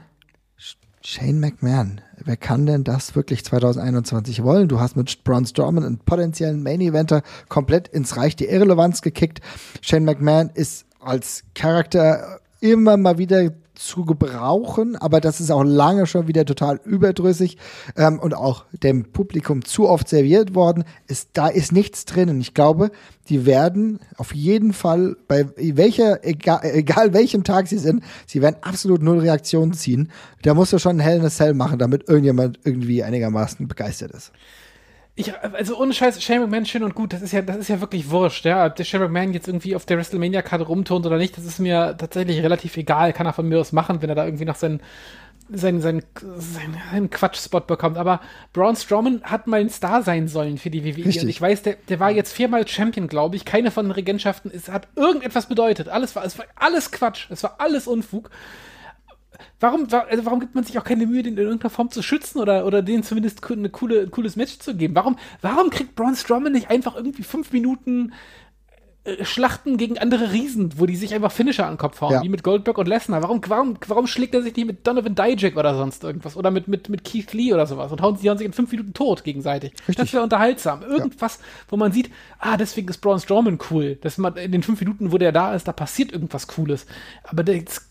Shane 1.13 1.41
McMahon, 1.41 2.01
wer 2.25 2.37
kann 2.37 2.67
denn 2.67 2.85
das 2.85 3.17
wirklich 3.17 3.45
2021 3.45 4.45
wollen? 4.45 4.69
Du 4.69 4.79
hast 4.79 4.95
mit 4.95 5.25
Braun 5.25 5.45
Strowman 5.45 5.83
einen 5.83 5.99
potenziellen 5.99 6.63
Main 6.63 6.81
Eventer 6.81 7.23
komplett 7.49 7.89
ins 7.89 8.17
Reich 8.17 8.37
der 8.37 8.49
Irrelevanz 8.49 9.03
gekickt. 9.03 9.41
Shane 9.81 10.05
McMahon 10.05 10.51
ist 10.55 10.87
als 11.01 11.43
Charakter 11.57 12.39
immer 12.61 12.97
mal 12.97 13.19
wieder 13.19 13.51
zu 13.81 14.05
gebrauchen, 14.05 14.95
aber 14.97 15.21
das 15.21 15.41
ist 15.41 15.51
auch 15.51 15.65
lange 15.65 16.07
schon 16.07 16.29
wieder 16.29 16.45
total 16.45 16.81
überdrüssig 16.85 17.57
ähm, 17.97 18.19
und 18.19 18.35
auch 18.35 18.67
dem 18.73 19.05
Publikum 19.05 19.65
zu 19.65 19.89
oft 19.89 20.09
serviert 20.09 20.55
worden. 20.55 20.85
Ist, 21.07 21.31
da 21.33 21.49
ist 21.49 21.73
nichts 21.73 22.05
drin 22.05 22.29
und 22.29 22.41
ich 22.41 22.53
glaube, 22.53 22.91
die 23.29 23.47
werden 23.47 24.01
auf 24.17 24.35
jeden 24.35 24.73
Fall 24.73 25.17
bei 25.29 25.47
welcher, 25.57 26.25
egal, 26.25 26.61
egal 26.63 27.15
welchem 27.15 27.43
Tag 27.43 27.69
sie 27.69 27.79
sind, 27.79 28.05
sie 28.27 28.43
werden 28.43 28.57
absolut 28.61 29.03
null 29.03 29.21
Reaktionen 29.21 29.73
ziehen. 29.73 30.11
Da 30.43 30.55
musst 30.55 30.73
du 30.73 30.79
schon 30.79 30.97
ein 30.97 31.01
Hell 31.01 31.19
in 31.19 31.25
a 31.25 31.31
Cell 31.31 31.55
machen, 31.55 31.79
damit 31.79 32.09
irgendjemand 32.09 32.61
irgendwie 32.65 33.03
einigermaßen 33.03 33.67
begeistert 33.67 34.11
ist 34.13 34.33
ich, 35.21 35.33
also 35.39 35.79
ohne 35.79 35.93
Scheiß, 35.93 36.23
Shane 36.23 36.41
McMahon 36.41 36.67
schön 36.67 36.83
und 36.83 36.95
gut, 36.95 37.13
das 37.13 37.23
ist 37.23 37.33
ja, 37.33 37.43
das 37.43 37.57
ist 37.57 37.69
ja 37.69 37.81
wirklich 37.81 38.11
wurscht, 38.11 38.45
ja. 38.45 38.67
Ob 38.67 38.77
der 38.77 38.85
Shane 38.85 39.03
McMahon 39.03 39.33
jetzt 39.33 39.49
irgendwie 39.49 39.77
auf 39.77 39.87
der 39.87 39.99
WrestleMania-Karte 39.99 40.65
rumturnt 40.65 41.07
oder 41.07 41.17
nicht, 41.17 41.37
das 41.37 41.45
ist 41.45 41.59
mir 41.59 41.97
tatsächlich 41.99 42.43
relativ 42.43 42.77
egal. 42.77 43.13
Kann 43.13 43.27
er 43.27 43.33
von 43.33 43.49
mir 43.49 43.61
aus 43.61 43.73
machen, 43.73 44.03
wenn 44.03 44.09
er 44.09 44.15
da 44.15 44.25
irgendwie 44.25 44.45
noch 44.45 44.57
seinen, 44.57 44.81
seinen, 45.53 45.81
seinen, 45.81 46.03
seinen 46.91 47.11
Quatschspot 47.11 47.67
bekommt. 47.67 47.97
Aber 47.97 48.21
Braun 48.53 48.77
Strowman 48.77 49.23
hat 49.23 49.47
mal 49.47 49.61
ein 49.61 49.71
Star 49.71 50.03
sein 50.03 50.29
sollen 50.29 50.59
für 50.59 50.71
die 50.71 50.85
WWE. 50.85 51.07
Richtig. 51.07 51.23
Und 51.23 51.29
ich 51.29 51.41
weiß, 51.41 51.63
der, 51.63 51.77
der 51.89 52.01
war 52.01 52.11
jetzt 52.11 52.33
viermal 52.33 52.67
Champion, 52.67 53.09
glaube 53.09 53.37
ich. 53.37 53.45
Keine 53.45 53.71
von 53.71 53.87
den 53.87 53.93
Regentschaften 53.93 54.51
ist, 54.51 54.71
hat 54.71 54.89
irgendetwas 54.97 55.47
bedeutet. 55.47 55.89
Alles 55.89 56.17
war, 56.17 56.25
es 56.25 56.39
war 56.39 56.47
alles 56.57 56.91
Quatsch. 56.91 57.27
Es 57.31 57.43
war 57.43 57.57
alles 57.59 57.87
Unfug 57.87 58.31
warum, 59.61 59.87
also 59.91 60.25
warum 60.25 60.41
gibt 60.41 60.55
man 60.55 60.65
sich 60.65 60.79
auch 60.79 60.85
keine 60.85 61.07
Mühe, 61.07 61.23
den 61.23 61.35
in 61.35 61.45
irgendeiner 61.45 61.71
Form 61.71 61.91
zu 61.91 62.03
schützen 62.03 62.39
oder, 62.41 62.67
oder 62.67 62.83
denen 62.83 63.03
zumindest 63.03 63.49
eine 63.51 63.71
coole, 63.71 64.03
ein 64.03 64.11
cooles 64.11 64.37
Match 64.37 64.59
zu 64.59 64.75
geben? 64.77 64.95
Warum, 64.95 65.17
warum 65.43 65.71
kriegt 65.71 65.95
Braun 65.95 66.17
Strowman 66.17 66.53
nicht 66.53 66.71
einfach 66.71 66.97
irgendwie 66.97 67.23
fünf 67.23 67.53
Minuten 67.53 68.13
äh, 69.03 69.25
Schlachten 69.25 69.79
gegen 69.79 69.99
andere 69.99 70.31
Riesen, 70.33 70.79
wo 70.79 70.85
die 70.85 70.95
sich 70.95 71.15
einfach 71.15 71.33
Finisher 71.33 71.65
an 71.65 71.73
den 71.73 71.79
Kopf 71.79 72.03
hauen, 72.03 72.13
Ja. 72.13 72.23
wie 72.23 72.29
mit 72.29 72.43
Goldberg 72.43 72.77
und 72.77 72.87
Lesnar. 72.87 73.23
Warum, 73.23 73.41
warum, 73.47 73.79
warum 73.87 74.07
schlägt 74.07 74.35
er 74.35 74.43
sich 74.43 74.55
nicht 74.55 74.67
mit 74.67 74.87
Donovan 74.87 75.15
Dijak 75.15 75.57
oder 75.57 75.75
sonst 75.75 76.05
irgendwas? 76.05 76.37
Oder 76.37 76.51
mit, 76.51 76.69
mit, 76.69 76.91
mit 76.91 77.03
Keith 77.03 77.33
Lee 77.33 77.55
oder 77.55 77.67
sowas 77.67 77.91
und 77.93 78.03
hauen, 78.03 78.19
die 78.21 78.29
hauen 78.29 78.37
sich 78.37 78.47
in 78.47 78.53
fünf 78.53 78.71
Minuten 78.71 78.93
tot 78.93 79.25
gegenseitig. 79.25 79.73
Richtig. 79.73 79.97
Das 79.97 80.13
wäre 80.13 80.23
unterhaltsam. 80.23 80.83
Irgendwas, 80.83 81.39
wo 81.71 81.79
man 81.79 81.93
sieht, 81.93 82.11
ah, 82.41 82.59
deswegen 82.59 82.89
ist 82.89 82.99
Braun 82.99 83.19
Strowman 83.21 83.59
cool. 83.71 83.97
Dass 84.03 84.19
man 84.19 84.37
in 84.37 84.53
den 84.53 84.63
fünf 84.63 84.81
Minuten, 84.81 85.13
wo 85.13 85.17
der 85.17 85.33
da 85.33 85.55
ist, 85.55 85.67
da 85.67 85.73
passiert 85.73 86.13
irgendwas 86.13 86.47
Cooles. 86.47 86.85
Aber 87.25 87.43
der, 87.43 87.57
jetzt, 87.57 87.89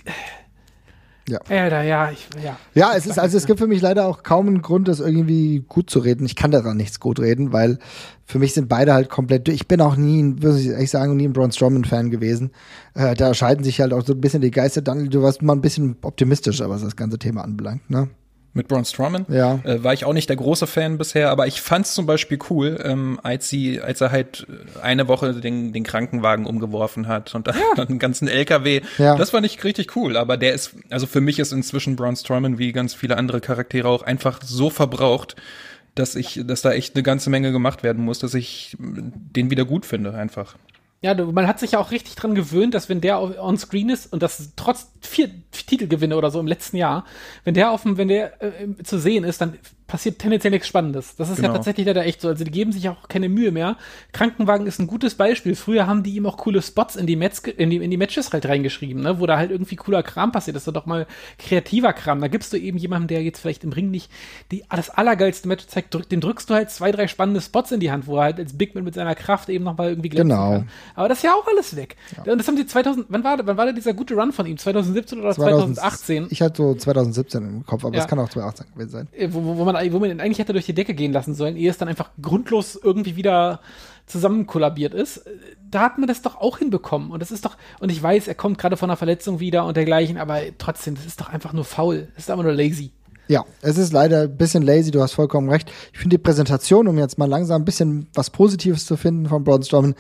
Ja. 1.27 1.39
Alter, 1.47 1.83
ja, 1.83 2.09
ich, 2.11 2.27
ja. 2.43 2.57
Ja, 2.73 2.93
es 2.95 3.05
ist, 3.05 3.19
also 3.19 3.37
es 3.37 3.45
gibt 3.45 3.59
für 3.59 3.67
mich 3.67 3.81
leider 3.81 4.07
auch 4.07 4.23
kaum 4.23 4.47
einen 4.47 4.61
Grund, 4.63 4.87
das 4.87 4.99
irgendwie 4.99 5.63
gut 5.67 5.89
zu 5.89 5.99
reden. 5.99 6.25
Ich 6.25 6.35
kann 6.35 6.49
daran 6.51 6.77
nichts 6.77 6.99
gut 6.99 7.19
reden, 7.19 7.51
weil 7.53 7.77
für 8.25 8.39
mich 8.39 8.53
sind 8.53 8.67
beide 8.67 8.93
halt 8.93 9.09
komplett, 9.09 9.47
ich 9.49 9.67
bin 9.67 9.79
auch 9.81 9.95
nie, 9.95 10.21
ein- 10.23 10.41
würde 10.41 10.59
ich 10.59 10.67
ehrlich 10.67 10.89
sagen, 10.89 11.15
nie 11.17 11.27
ein 11.27 11.33
Braun 11.33 11.51
Strowman-Fan 11.51 12.09
gewesen. 12.09 12.51
Äh, 12.95 13.13
da 13.15 13.33
scheiden 13.33 13.63
sich 13.63 13.79
halt 13.81 13.93
auch 13.93 14.05
so 14.05 14.13
ein 14.13 14.21
bisschen 14.21 14.41
die 14.41 14.51
Geister. 14.51 14.81
Dann, 14.81 15.09
du 15.09 15.21
warst 15.21 15.41
mal 15.43 15.53
ein 15.53 15.61
bisschen 15.61 15.97
optimistischer, 16.01 16.69
was 16.69 16.81
das 16.81 16.95
ganze 16.95 17.19
Thema 17.19 17.43
anbelangt, 17.43 17.89
ne? 17.89 18.09
Mit 18.53 18.67
Braun 18.67 18.83
Strowman 18.83 19.25
Ja. 19.29 19.59
äh, 19.63 19.83
war 19.83 19.93
ich 19.93 20.05
auch 20.05 20.13
nicht 20.13 20.27
der 20.27 20.35
große 20.35 20.65
Fan 20.65 20.97
bisher, 20.97 21.29
aber 21.29 21.45
ich 21.45 21.61
fand's 21.61 21.93
zum 21.93 22.05
Beispiel 22.07 22.39
cool, 22.49 22.79
ähm, 22.83 23.19
als 23.21 23.47
sie, 23.47 23.79
als 23.79 24.01
er 24.01 24.11
halt 24.11 24.47
eine 24.81 25.07
Woche 25.07 25.35
den, 25.35 25.71
den 25.71 25.83
Krankenwagen 25.83 26.45
umgeworfen 26.47 27.07
hat 27.07 27.35
und 27.35 27.47
dann 27.47 27.55
einen 27.77 27.99
ganzen 27.99 28.27
LKW. 28.27 28.81
Ja. 28.97 29.15
Das 29.15 29.29
fand 29.29 29.45
ich 29.45 29.63
richtig 29.63 29.95
cool. 29.95 30.17
Aber 30.17 30.35
der 30.35 30.53
ist, 30.53 30.75
also 30.89 31.05
für 31.05 31.21
mich 31.21 31.37
ist 31.37 31.51
inzwischen 31.51 31.95
Braun 31.95 32.15
Strowman 32.15 32.57
wie 32.57 32.71
ganz 32.71 32.93
viele 32.95 33.17
andere 33.17 33.39
Charaktere 33.39 33.87
auch 33.87 34.01
einfach 34.01 34.39
so 34.43 34.69
verbraucht, 34.71 35.35
dass 35.95 36.15
ich, 36.15 36.41
dass 36.45 36.61
da 36.61 36.71
echt 36.71 36.95
eine 36.95 37.03
ganze 37.03 37.29
Menge 37.29 37.51
gemacht 37.51 37.83
werden 37.83 38.03
muss, 38.03 38.19
dass 38.19 38.33
ich 38.33 38.75
den 38.79 39.51
wieder 39.51 39.65
gut 39.65 39.85
finde 39.85 40.13
einfach. 40.13 40.55
Ja, 41.01 41.13
man 41.13 41.47
hat 41.47 41.59
sich 41.59 41.71
ja 41.71 41.79
auch 41.79 41.91
richtig 41.91 42.15
dran 42.15 42.35
gewöhnt, 42.35 42.73
dass 42.73 42.89
wenn 42.89 42.99
der 42.99 43.41
on 43.41 43.57
screen 43.57 43.89
ist 43.89 44.11
und 44.11 44.21
das 44.21 44.51
trotz 44.57 44.91
vier 45.01 45.29
Titelgewinne 45.51 46.17
oder 46.17 46.29
so 46.29 46.41
im 46.41 46.47
letzten 46.47 46.75
Jahr, 46.75 47.05
wenn 47.45 47.53
der 47.53 47.71
auf 47.71 47.83
dem, 47.83 47.97
wenn 47.97 48.09
der 48.09 48.41
äh, 48.43 48.83
zu 48.83 48.99
sehen 48.99 49.23
ist, 49.23 49.39
dann 49.39 49.57
passiert 49.89 50.19
tendenziell 50.19 50.51
nichts 50.51 50.67
Spannendes. 50.67 51.15
Das 51.17 51.29
ist 51.29 51.37
ja 51.39 51.41
Genau. 51.43 51.55
tatsächlich 51.55 51.85
leider 51.85 52.05
echt 52.05 52.21
so. 52.21 52.29
Also 52.29 52.45
die 52.45 52.51
geben 52.51 52.71
sich 52.71 52.87
auch 52.87 53.07
keine 53.09 53.27
Mühe 53.27 53.51
mehr. 53.51 53.75
Krankenwagen 54.13 54.65
ist 54.67 54.79
ein 54.79 54.87
gutes 54.87 55.15
Beispiel. 55.15 55.55
Früher 55.55 55.87
haben 55.87 56.03
die 56.03 56.15
ihm 56.15 56.25
auch 56.25 56.37
coole 56.37 56.61
Spots 56.61 56.95
in 56.95 57.07
die, 57.07 57.15
Metz, 57.15 57.39
in 57.39 57.69
die, 57.69 57.77
in 57.77 57.91
die 57.91 57.97
Matches 57.97 58.31
halt 58.31 58.45
reingeschrieben, 58.47 59.03
ne? 59.03 59.19
wo 59.19 59.25
da 59.25 59.37
halt 59.37 59.51
irgendwie 59.51 59.75
cooler 59.75 60.03
Kram 60.03 60.31
passiert. 60.31 60.55
Das 60.55 60.65
ist 60.67 60.73
doch 60.73 60.85
mal 60.85 61.07
kreativer 61.37 61.91
Kram. 61.93 62.21
Da 62.21 62.27
gibst 62.27 62.53
du 62.53 62.57
eben 62.57 62.77
jemandem, 62.77 63.07
der 63.07 63.23
jetzt 63.23 63.39
vielleicht 63.39 63.63
im 63.63 63.71
Ring 63.73 63.91
nicht 63.91 64.09
die, 64.51 64.63
das 64.69 64.89
allergeilste 64.89 65.47
Match 65.47 65.65
zeigt, 65.67 65.93
drück, 65.93 66.07
dem 66.07 66.21
drückst 66.21 66.49
du 66.49 66.53
halt 66.53 66.69
zwei, 66.69 66.91
drei 66.91 67.07
spannende 67.07 67.41
Spots 67.41 67.71
in 67.71 67.79
die 67.79 67.91
Hand, 67.91 68.07
wo 68.07 68.17
er 68.17 68.23
halt 68.23 68.39
als 68.39 68.57
Big 68.57 68.75
Man 68.75 68.83
mit 68.83 68.93
seiner 68.93 69.15
Kraft 69.15 69.49
eben 69.49 69.63
nochmal 69.65 69.89
irgendwie 69.89 70.09
glänzen 70.09 70.29
Genau. 70.29 70.51
kann. 70.51 70.69
Aber 70.95 71.09
das 71.09 71.17
ist 71.19 71.23
ja 71.23 71.33
auch 71.33 71.47
alles 71.47 71.75
weg. 71.75 71.95
Und 72.25 72.37
das 72.39 72.47
haben 72.47 72.57
sie 72.57 72.65
2000, 72.65 73.07
wann 73.09 73.23
war, 73.23 73.37
wann 73.43 73.57
war 73.57 73.65
da 73.65 73.71
dieser 73.71 73.93
gute 73.93 74.13
Run 74.13 74.31
von 74.31 74.45
ihm? 74.45 74.57
2017 74.57 75.19
oder 75.19 75.33
2018? 75.33 76.27
Ich 76.29 76.41
hatte 76.41 76.57
so 76.57 76.75
2017 76.75 77.43
im 77.43 77.65
Kopf, 77.65 77.83
aber 77.85 77.95
Ja. 77.95 78.01
es 78.01 78.07
kann 78.07 78.19
auch 78.19 78.29
2018 78.29 78.67
gewesen 78.73 78.89
sein. 78.91 79.07
Äh, 79.17 79.29
wo, 79.31 79.43
wo, 79.43 79.57
wo, 79.57 79.65
man, 79.65 79.75
wo 79.91 79.99
man 79.99 80.09
ihn 80.09 80.21
eigentlich 80.21 80.39
hätte 80.39 80.53
durch 80.53 80.65
die 80.65 80.73
Decke 80.73 80.93
gehen 80.93 81.13
lassen 81.13 81.33
sollen, 81.33 81.55
ehe 81.55 81.69
es 81.69 81.77
dann 81.77 81.87
einfach 81.87 82.11
grundlos 82.21 82.79
irgendwie 82.81 83.15
wieder 83.15 83.61
zusammenkollabiert 84.05 84.93
ist. 84.93 85.25
Da 85.69 85.81
hat 85.81 85.97
man 85.97 86.07
das 86.07 86.21
doch 86.21 86.37
auch 86.37 86.57
hinbekommen. 86.57 87.11
Und 87.11 87.21
das 87.21 87.31
ist 87.31 87.45
doch, 87.45 87.57
und 87.79 87.91
ich 87.91 88.01
weiß, 88.01 88.27
er 88.27 88.35
kommt 88.35 88.57
gerade 88.57 88.77
von 88.77 88.89
einer 88.89 88.97
Verletzung 88.97 89.39
wieder 89.39 89.65
und 89.65 89.77
dergleichen, 89.77 90.17
aber 90.17 90.41
trotzdem, 90.57 90.95
das 90.95 91.05
ist 91.05 91.21
doch 91.21 91.29
einfach 91.29 91.53
nur 91.53 91.65
faul. 91.65 92.07
Das 92.15 92.25
ist 92.25 92.31
einfach 92.31 92.43
nur 92.43 92.53
lazy. 92.53 92.91
Ja, 93.29 93.45
es 93.61 93.77
ist 93.77 93.93
leider 93.93 94.23
ein 94.23 94.37
bisschen 94.37 94.63
lazy, 94.63 94.89
du 94.89 95.03
hast 95.03 95.13
vollkommen 95.13 95.49
recht. 95.51 95.71
Ich 95.93 95.99
finde 95.99 96.17
die 96.17 96.23
Präsentation, 96.23 96.87
um 96.87 96.97
jetzt 96.97 97.19
mal 97.19 97.29
langsam 97.29 97.61
ein 97.61 97.65
bisschen 97.65 98.07
was 98.15 98.31
Positives 98.31 98.87
zu 98.87 98.97
finden 98.97 99.27
von 99.27 99.43
Braun 99.43 99.61
Strowman, 99.61 99.93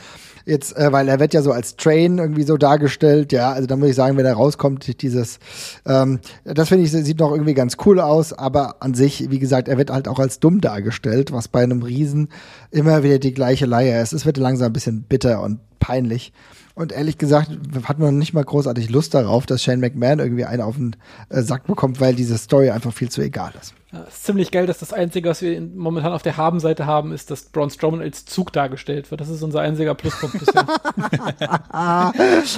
jetzt, 0.47 0.75
äh, 0.75 0.91
weil 0.91 1.07
er 1.07 1.19
wird 1.19 1.35
ja 1.35 1.43
so 1.43 1.51
als 1.51 1.75
Train 1.75 2.17
irgendwie 2.17 2.41
so 2.41 2.57
dargestellt, 2.57 3.31
ja, 3.31 3.51
also 3.51 3.67
da 3.67 3.75
muss 3.75 3.89
ich 3.89 3.95
sagen, 3.95 4.17
wenn 4.17 4.25
er 4.25 4.33
rauskommt, 4.33 5.03
dieses, 5.03 5.37
ähm, 5.85 6.21
das 6.43 6.69
finde 6.69 6.85
ich, 6.85 6.91
sieht 6.91 7.19
noch 7.19 7.31
irgendwie 7.31 7.53
ganz 7.53 7.77
cool 7.85 7.99
aus, 7.99 8.33
aber 8.33 8.81
an 8.81 8.95
sich, 8.95 9.29
wie 9.29 9.37
gesagt, 9.37 9.67
er 9.67 9.77
wird 9.77 9.91
halt 9.91 10.07
auch 10.07 10.17
als 10.17 10.39
dumm 10.39 10.59
dargestellt, 10.59 11.31
was 11.31 11.49
bei 11.49 11.61
einem 11.61 11.83
Riesen 11.83 12.29
immer 12.71 13.03
wieder 13.03 13.19
die 13.19 13.35
gleiche 13.35 13.67
Leier 13.67 14.01
ist. 14.01 14.11
Es 14.11 14.25
wird 14.25 14.37
langsam 14.37 14.71
ein 14.71 14.73
bisschen 14.73 15.03
bitter 15.03 15.43
und 15.43 15.59
peinlich. 15.79 16.33
Und 16.75 16.93
ehrlich 16.93 17.17
gesagt 17.17 17.51
hat 17.83 17.99
man 17.99 18.17
nicht 18.17 18.33
mal 18.33 18.43
großartig 18.43 18.89
Lust 18.89 19.13
darauf, 19.13 19.45
dass 19.45 19.61
Shane 19.61 19.81
McMahon 19.81 20.19
irgendwie 20.19 20.45
einen 20.45 20.61
auf 20.61 20.77
den 20.77 20.95
äh, 21.27 21.41
Sack 21.41 21.67
bekommt, 21.67 21.99
weil 21.99 22.15
diese 22.15 22.37
Story 22.37 22.69
einfach 22.69 22.93
viel 22.93 23.09
zu 23.09 23.21
egal 23.21 23.51
ist. 23.59 23.73
Ja, 23.91 24.03
ist 24.03 24.23
ziemlich 24.23 24.51
geil, 24.51 24.67
dass 24.67 24.77
das 24.77 24.93
Einzige, 24.93 25.29
was 25.29 25.41
wir 25.41 25.57
in, 25.57 25.75
momentan 25.75 26.13
auf 26.13 26.21
der 26.21 26.37
Habenseite 26.37 26.85
haben, 26.85 27.11
ist, 27.11 27.31
dass 27.31 27.45
Braun 27.45 27.69
Strowman 27.69 28.01
als 28.01 28.23
Zug 28.23 28.53
dargestellt 28.53 29.09
wird. 29.09 29.19
Das 29.19 29.29
ist 29.29 29.41
unser 29.41 29.61
einziger 29.61 29.95
Pluspunkt 29.95 30.39
bisher. 30.39 30.65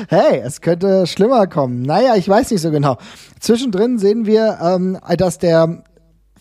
Hey, 0.09 0.39
es 0.43 0.61
könnte 0.61 1.07
schlimmer 1.07 1.47
kommen. 1.47 1.81
Naja, 1.81 2.15
ich 2.15 2.27
weiß 2.27 2.51
nicht 2.51 2.61
so 2.61 2.69
genau. 2.69 2.97
Zwischendrin 3.39 3.97
sehen 3.97 4.25
wir, 4.25 4.59
ähm, 4.61 4.99
dass 5.17 5.37
der 5.37 5.83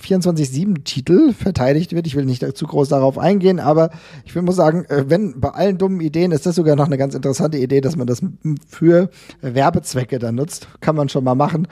24-7-Titel 0.01 1.33
verteidigt 1.33 1.93
wird. 1.95 2.07
Ich 2.07 2.17
will 2.17 2.25
nicht 2.25 2.45
zu 2.57 2.67
groß 2.67 2.89
darauf 2.89 3.19
eingehen, 3.19 3.61
aber 3.61 3.91
ich 4.25 4.35
will- 4.35 4.43
muss 4.43 4.57
sagen, 4.57 4.85
äh, 4.87 5.05
wenn 5.09 5.41
bei 5.41 5.51
allen 5.51 5.79
dummen 5.79 6.01
Ideen 6.01 6.33
ist 6.33 6.47
das 6.47 6.55
sogar 6.55 6.77
noch 6.77 6.87
eine 6.87 6.99
ganz 6.99 7.15
interessante 7.15 7.59
Idee, 7.59 7.81
dass 7.81 7.97
man 7.97 8.07
das 8.07 8.23
für 8.69 9.11
Werbezwecke 9.43 10.19
dann 10.19 10.37
nutzt. 10.37 10.69
Kann 10.81 10.97
man 10.97 11.09
schon 11.09 11.25
mal 11.25 11.35
machen. 11.35 11.69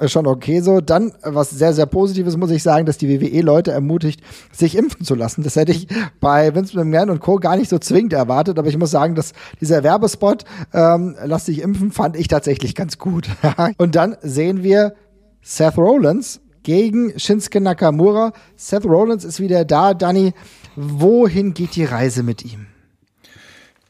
Äh, 0.00 0.08
schon 0.08 0.26
okay 0.26 0.60
so. 0.60 0.80
Dann, 0.80 1.10
äh, 1.22 1.34
was 1.34 1.50
sehr, 1.50 1.72
sehr 1.72 1.86
Positives, 1.86 2.36
muss 2.36 2.50
ich 2.50 2.62
sagen, 2.62 2.86
dass 2.86 2.98
die 2.98 3.08
WWE-Leute 3.08 3.70
ermutigt, 3.70 4.20
sich 4.52 4.76
impfen 4.76 5.04
zu 5.04 5.14
lassen. 5.14 5.42
Das 5.42 5.56
hätte 5.56 5.72
ich 5.72 5.86
bei 6.20 6.54
Vince 6.54 6.76
McMahon 6.76 7.10
und 7.10 7.20
Co. 7.20 7.36
gar 7.36 7.56
nicht 7.56 7.68
so 7.70 7.78
zwingend 7.78 8.12
erwartet, 8.12 8.58
aber 8.58 8.68
ich 8.68 8.76
muss 8.78 8.90
sagen, 8.90 9.14
dass 9.14 9.32
dieser 9.60 9.82
Werbespot, 9.84 10.44
ähm, 10.72 11.14
lass 11.24 11.44
dich 11.44 11.62
impfen, 11.62 11.92
fand 11.92 12.16
ich 12.16 12.28
tatsächlich 12.28 12.74
ganz 12.74 12.98
gut. 12.98 13.28
und 13.78 13.94
dann 13.94 14.16
sehen 14.22 14.62
wir 14.62 14.94
Seth 15.42 15.78
Rollins 15.78 16.40
gegen 16.68 17.18
Shinsuke 17.18 17.62
Nakamura. 17.62 18.34
Seth 18.54 18.84
Rollins 18.84 19.24
ist 19.24 19.40
wieder 19.40 19.64
da. 19.64 19.94
Danny, 19.94 20.34
wohin 20.76 21.54
geht 21.54 21.76
die 21.76 21.84
Reise 21.86 22.22
mit 22.22 22.44
ihm? 22.44 22.66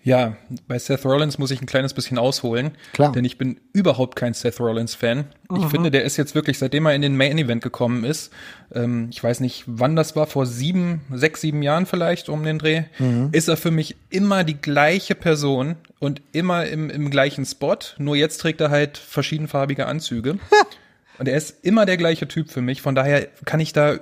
Ja, 0.04 0.36
bei 0.68 0.78
Seth 0.78 1.04
Rollins 1.04 1.38
muss 1.38 1.50
ich 1.50 1.60
ein 1.60 1.66
kleines 1.66 1.92
bisschen 1.92 2.18
ausholen. 2.18 2.70
Klar. 2.92 3.10
Denn 3.10 3.24
ich 3.24 3.36
bin 3.36 3.58
überhaupt 3.72 4.14
kein 4.14 4.32
Seth 4.32 4.60
Rollins-Fan. 4.60 5.24
Ich 5.58 5.66
finde, 5.66 5.90
der 5.90 6.04
ist 6.04 6.16
jetzt 6.18 6.36
wirklich, 6.36 6.56
seitdem 6.56 6.86
er 6.86 6.94
in 6.94 7.02
den 7.02 7.16
Main 7.16 7.36
Event 7.36 7.64
gekommen 7.64 8.04
ist, 8.04 8.32
ähm, 8.72 9.08
ich 9.10 9.24
weiß 9.24 9.40
nicht, 9.40 9.64
wann 9.66 9.96
das 9.96 10.14
war, 10.14 10.28
vor 10.28 10.46
sieben, 10.46 11.00
sechs, 11.12 11.40
sieben 11.40 11.64
Jahren 11.64 11.84
vielleicht 11.84 12.28
um 12.28 12.44
den 12.44 12.60
Dreh, 12.60 12.84
ist 13.32 13.48
er 13.48 13.56
für 13.56 13.72
mich 13.72 13.96
immer 14.08 14.44
die 14.44 14.60
gleiche 14.60 15.16
Person 15.16 15.74
und 15.98 16.22
immer 16.30 16.66
im, 16.66 16.90
im 16.90 17.10
gleichen 17.10 17.44
Spot. 17.44 17.76
Nur 17.98 18.14
jetzt 18.14 18.38
trägt 18.38 18.60
er 18.60 18.70
halt 18.70 18.98
verschiedenfarbige 18.98 19.86
Anzüge. 19.86 20.38
Und 21.18 21.28
er 21.28 21.36
ist 21.36 21.64
immer 21.64 21.86
der 21.86 21.96
gleiche 21.96 22.28
Typ 22.28 22.50
für 22.50 22.60
mich, 22.60 22.82
von 22.82 22.94
daher 22.94 23.26
kann 23.44 23.60
ich 23.60 23.72
da 23.72 23.94
äh, 23.94 23.98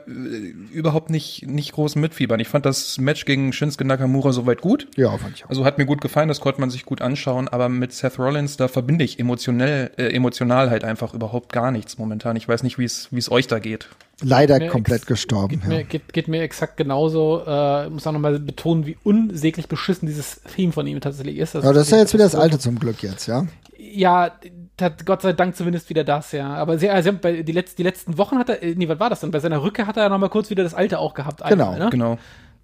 überhaupt 0.72 1.11
nicht, 1.11 1.46
nicht 1.46 1.72
groß 1.72 1.96
mitfiebern. 1.96 2.40
Ich 2.40 2.48
fand 2.48 2.66
das 2.66 2.98
Match 2.98 3.24
gegen 3.24 3.52
Shinsuke 3.52 3.85
Nakamura 3.85 4.33
soweit 4.33 4.61
gut. 4.61 4.87
Ja, 4.96 5.16
fand 5.16 5.37
ich 5.37 5.44
auch. 5.44 5.50
Also 5.50 5.64
hat 5.64 5.79
mir 5.79 5.87
gut 5.87 6.00
gefallen, 6.00 6.29
das 6.29 6.40
konnte 6.40 6.61
man 6.61 6.70
sich 6.70 6.85
gut 6.85 7.00
anschauen, 7.00 7.48
aber 7.48 7.68
mit 7.68 7.92
Seth 7.92 8.18
Rollins, 8.18 8.57
da 8.57 8.68
verbinde 8.68 9.05
ich 9.05 9.18
emotionell, 9.18 9.90
äh, 9.96 10.09
emotional 10.14 10.70
halt 10.70 10.85
einfach 10.85 11.14
überhaupt 11.14 11.52
gar 11.52 11.70
nichts 11.70 11.98
momentan. 11.98 12.37
Ich 12.37 12.48
weiß 12.48 12.62
nicht, 12.62 12.79
wie 12.79 12.85
es 12.85 13.09
wie 13.11 13.18
es 13.18 13.31
euch 13.31 13.46
da 13.46 13.59
geht. 13.59 13.88
Leider 14.22 14.68
komplett 14.68 15.07
gestorben. 15.07 15.61
Geht, 15.61 15.68
mir, 15.68 15.85
geht, 15.85 16.12
geht 16.12 16.29
mir 16.29 16.40
exakt 16.40 16.79
genauso. 16.79 17.42
Äh, 17.46 17.90
muss 17.90 18.07
auch 18.07 18.12
nochmal 18.12 18.38
betonen, 18.38 18.87
wie 18.87 18.96
unsäglich 19.02 19.68
beschissen 19.68 20.09
dieses 20.09 20.40
Theme 20.55 20.72
von 20.72 20.87
ihm 20.87 21.00
tatsächlich 21.02 21.37
ist. 21.37 21.55
Ja. 21.55 21.61
Aber 21.61 21.74
das 21.74 21.87
ist 21.87 21.92
ja 21.92 21.98
jetzt 21.98 22.14
wieder 22.14 22.24
das. 22.24 22.35
Alte 22.35 22.59
zum 22.59 22.79
Glück 22.79 23.02
jetzt, 23.02 23.26
ja. 23.26 23.46
Ja, 23.79 24.33
hat 24.81 25.07
Gott 25.07 25.23
sei 25.23 25.33
Dank 25.33 25.57
zumindest 25.57 25.89
wieder 25.89 26.05
das, 26.05 26.33
ja. 26.33 26.55
Aber 26.55 26.79
sie, 26.79 26.91
also 26.91 27.12
bei 27.12 27.43
die, 27.43 27.53
letz, 27.53 27.75
die 27.75 27.83
letzten 27.83 28.19
Wochen 28.19 28.39
hat 28.39 28.49
er, 28.49 28.62
äh, 28.62 28.75
nee, 28.77 28.89
was 28.89 29.01
war 29.01 29.11
das 29.11 29.21
denn? 29.21 29.31
Bei 29.31 29.41
seiner 29.41 29.62
Rückkehr 29.62 29.87
hat 29.87 29.97
er 29.97 30.05
ja 30.05 30.09
nochmal 30.09 30.29
kurz 30.29 30.51
wieder 30.51 30.62
das 30.62 30.75
Alte 30.75 30.99
auch 30.99 31.15
gehabt. 31.15 31.43
Genau, 31.49 31.73
einmal, 31.73 31.79
ne? 31.79 31.91
Genau. 31.91 32.19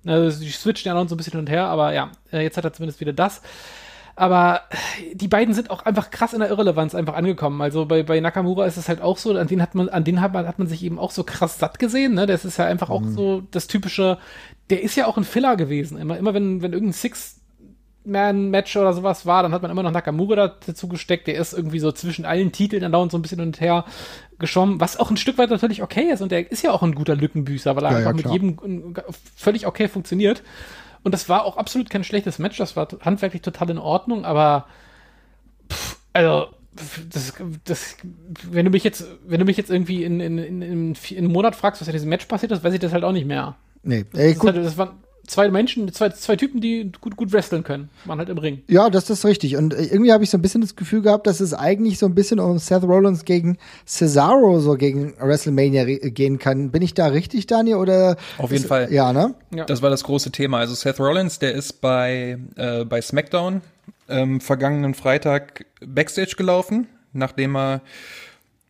Also 0.04 0.40
die 0.40 0.50
switchen 0.50 0.90
ja 0.90 0.94
noch 0.94 1.08
so 1.08 1.14
ein 1.14 1.18
bisschen 1.18 1.32
hin 1.32 1.40
und 1.40 1.50
her, 1.50 1.66
aber 1.66 1.94
ja, 1.94 2.10
äh, 2.32 2.42
jetzt 2.42 2.56
hat 2.56 2.64
er 2.64 2.72
zumindest 2.72 3.00
wieder 3.00 3.12
das. 3.12 3.40
Aber 4.14 4.60
die 5.14 5.28
beiden 5.28 5.54
sind 5.54 5.70
auch 5.70 5.86
einfach 5.86 6.10
krass 6.10 6.34
in 6.34 6.40
der 6.40 6.50
Irrelevanz 6.50 6.94
einfach 6.94 7.14
angekommen. 7.14 7.62
Also 7.62 7.86
bei, 7.86 8.02
bei 8.02 8.20
Nakamura 8.20 8.66
ist 8.66 8.76
es 8.76 8.88
halt 8.88 9.00
auch 9.00 9.16
so, 9.16 9.34
an 9.36 9.46
den 9.46 9.62
hat 9.62 9.74
man, 9.74 9.88
an 9.88 10.04
den 10.04 10.20
hat 10.20 10.34
man, 10.34 10.46
hat 10.46 10.58
man 10.58 10.68
sich 10.68 10.84
eben 10.84 10.98
auch 10.98 11.10
so 11.10 11.24
krass 11.24 11.58
satt 11.58 11.78
gesehen, 11.78 12.14
ne? 12.14 12.26
Das 12.26 12.44
ist 12.44 12.58
ja 12.58 12.66
einfach 12.66 12.90
auch 12.90 13.04
so 13.04 13.42
das 13.52 13.68
typische, 13.68 14.18
der 14.68 14.82
ist 14.82 14.96
ja 14.96 15.06
auch 15.06 15.16
ein 15.16 15.24
Filler 15.24 15.56
gewesen. 15.56 15.96
Immer, 15.96 16.18
immer 16.18 16.34
wenn, 16.34 16.60
wenn 16.60 16.74
irgendein 16.74 16.92
Six 16.92 17.40
Man-Match 18.04 18.76
oder 18.76 18.92
sowas 18.92 19.26
war, 19.26 19.42
dann 19.42 19.52
hat 19.52 19.62
man 19.62 19.70
immer 19.70 19.82
noch 19.82 19.90
Nakamura 19.92 20.34
da- 20.36 20.56
dazu 20.66 20.88
gesteckt. 20.88 21.26
Der 21.26 21.36
ist 21.36 21.52
irgendwie 21.52 21.78
so 21.78 21.92
zwischen 21.92 22.24
allen 22.24 22.52
Titeln 22.52 22.82
dann 22.82 22.92
dauernd 22.92 23.12
so 23.12 23.18
ein 23.18 23.22
bisschen 23.22 23.38
hin 23.38 23.48
und 23.48 23.60
her 23.60 23.84
geschwommen, 24.38 24.80
was 24.80 24.96
auch 24.98 25.10
ein 25.10 25.16
Stück 25.16 25.38
weit 25.38 25.50
natürlich 25.50 25.82
okay 25.82 26.10
ist. 26.12 26.20
Und 26.20 26.32
der 26.32 26.50
ist 26.50 26.62
ja 26.62 26.72
auch 26.72 26.82
ein 26.82 26.94
guter 26.94 27.14
Lückenbüßer, 27.14 27.76
weil 27.76 27.84
er 27.84 27.90
Ja, 27.92 27.96
einfach 27.98 28.10
ja, 28.10 28.16
mit 28.16 28.30
jedem 28.30 28.94
äh, 28.96 29.02
völlig 29.36 29.66
okay 29.66 29.88
funktioniert. 29.88 30.42
Und 31.04 31.12
das 31.14 31.28
war 31.28 31.44
auch 31.44 31.56
absolut 31.56 31.90
kein 31.90 32.04
schlechtes 32.04 32.38
Match. 32.38 32.58
Das 32.58 32.76
war 32.76 32.88
handwerklich 33.00 33.42
total 33.42 33.70
in 33.70 33.78
Ordnung, 33.78 34.24
aber 34.24 34.66
pff, 35.70 35.96
also 36.12 36.46
das, 37.10 37.34
das, 37.64 37.96
wenn 38.50 38.64
du 38.64 38.70
mich 38.70 38.82
jetzt, 38.84 39.04
wenn 39.26 39.38
du 39.40 39.44
mich 39.44 39.56
jetzt 39.58 39.70
irgendwie 39.70 40.04
in, 40.04 40.20
in, 40.20 40.38
in, 40.38 40.62
in, 40.62 40.94
in 40.94 41.18
einem 41.18 41.32
Monat 41.32 41.54
fragst, 41.54 41.80
was 41.80 41.88
in 41.88 41.92
diesem 41.92 42.08
Match 42.08 42.26
passiert 42.26 42.50
ist, 42.52 42.64
weiß 42.64 42.72
ich 42.74 42.80
das 42.80 42.92
halt 42.92 43.04
auch 43.04 43.12
nicht 43.12 43.26
mehr. 43.26 43.56
Nee, 43.82 44.04
ey, 44.14 44.30
Das, 44.32 44.38
gut. 44.38 44.54
halt, 44.54 44.64
das 44.64 44.78
waren 44.78 44.90
zwei 45.32 45.50
Menschen, 45.50 45.92
zwei, 45.92 46.10
zwei 46.10 46.36
Typen, 46.36 46.60
die 46.60 46.92
gut, 47.00 47.16
gut 47.16 47.32
wresteln 47.32 47.64
können. 47.64 47.88
Man 48.04 48.18
halt 48.18 48.28
im 48.28 48.38
Ring. 48.38 48.62
Ja, 48.68 48.90
das 48.90 49.08
ist 49.10 49.24
richtig. 49.24 49.56
Und 49.56 49.74
äh, 49.74 49.84
irgendwie 49.84 50.12
habe 50.12 50.22
ich 50.22 50.30
so 50.30 50.38
ein 50.38 50.42
bisschen 50.42 50.60
das 50.60 50.76
Gefühl 50.76 51.02
gehabt, 51.02 51.26
dass 51.26 51.40
es 51.40 51.54
eigentlich 51.54 51.98
so 51.98 52.06
ein 52.06 52.14
bisschen 52.14 52.38
um 52.38 52.58
Seth 52.58 52.82
Rollins 52.82 53.24
gegen 53.24 53.56
Cesaro 53.86 54.60
so 54.60 54.74
gegen 54.74 55.14
WrestleMania 55.18 55.84
gehen 55.84 56.38
kann. 56.38 56.70
Bin 56.70 56.82
ich 56.82 56.94
da 56.94 57.06
richtig, 57.06 57.46
Daniel? 57.46 57.76
Oder 57.76 58.16
Auf 58.38 58.50
jeden 58.50 58.64
ist, 58.64 58.68
Fall. 58.68 58.92
Ja, 58.92 59.12
ne? 59.12 59.34
Ja. 59.54 59.64
Das 59.64 59.82
war 59.82 59.90
das 59.90 60.04
große 60.04 60.30
Thema. 60.30 60.58
Also 60.58 60.74
Seth 60.74 61.00
Rollins, 61.00 61.38
der 61.38 61.54
ist 61.54 61.80
bei, 61.80 62.38
äh, 62.56 62.84
bei 62.84 63.00
SmackDown 63.00 63.62
ähm, 64.08 64.40
vergangenen 64.40 64.94
Freitag 64.94 65.64
Backstage 65.84 66.34
gelaufen, 66.36 66.88
nachdem 67.12 67.56
er 67.56 67.80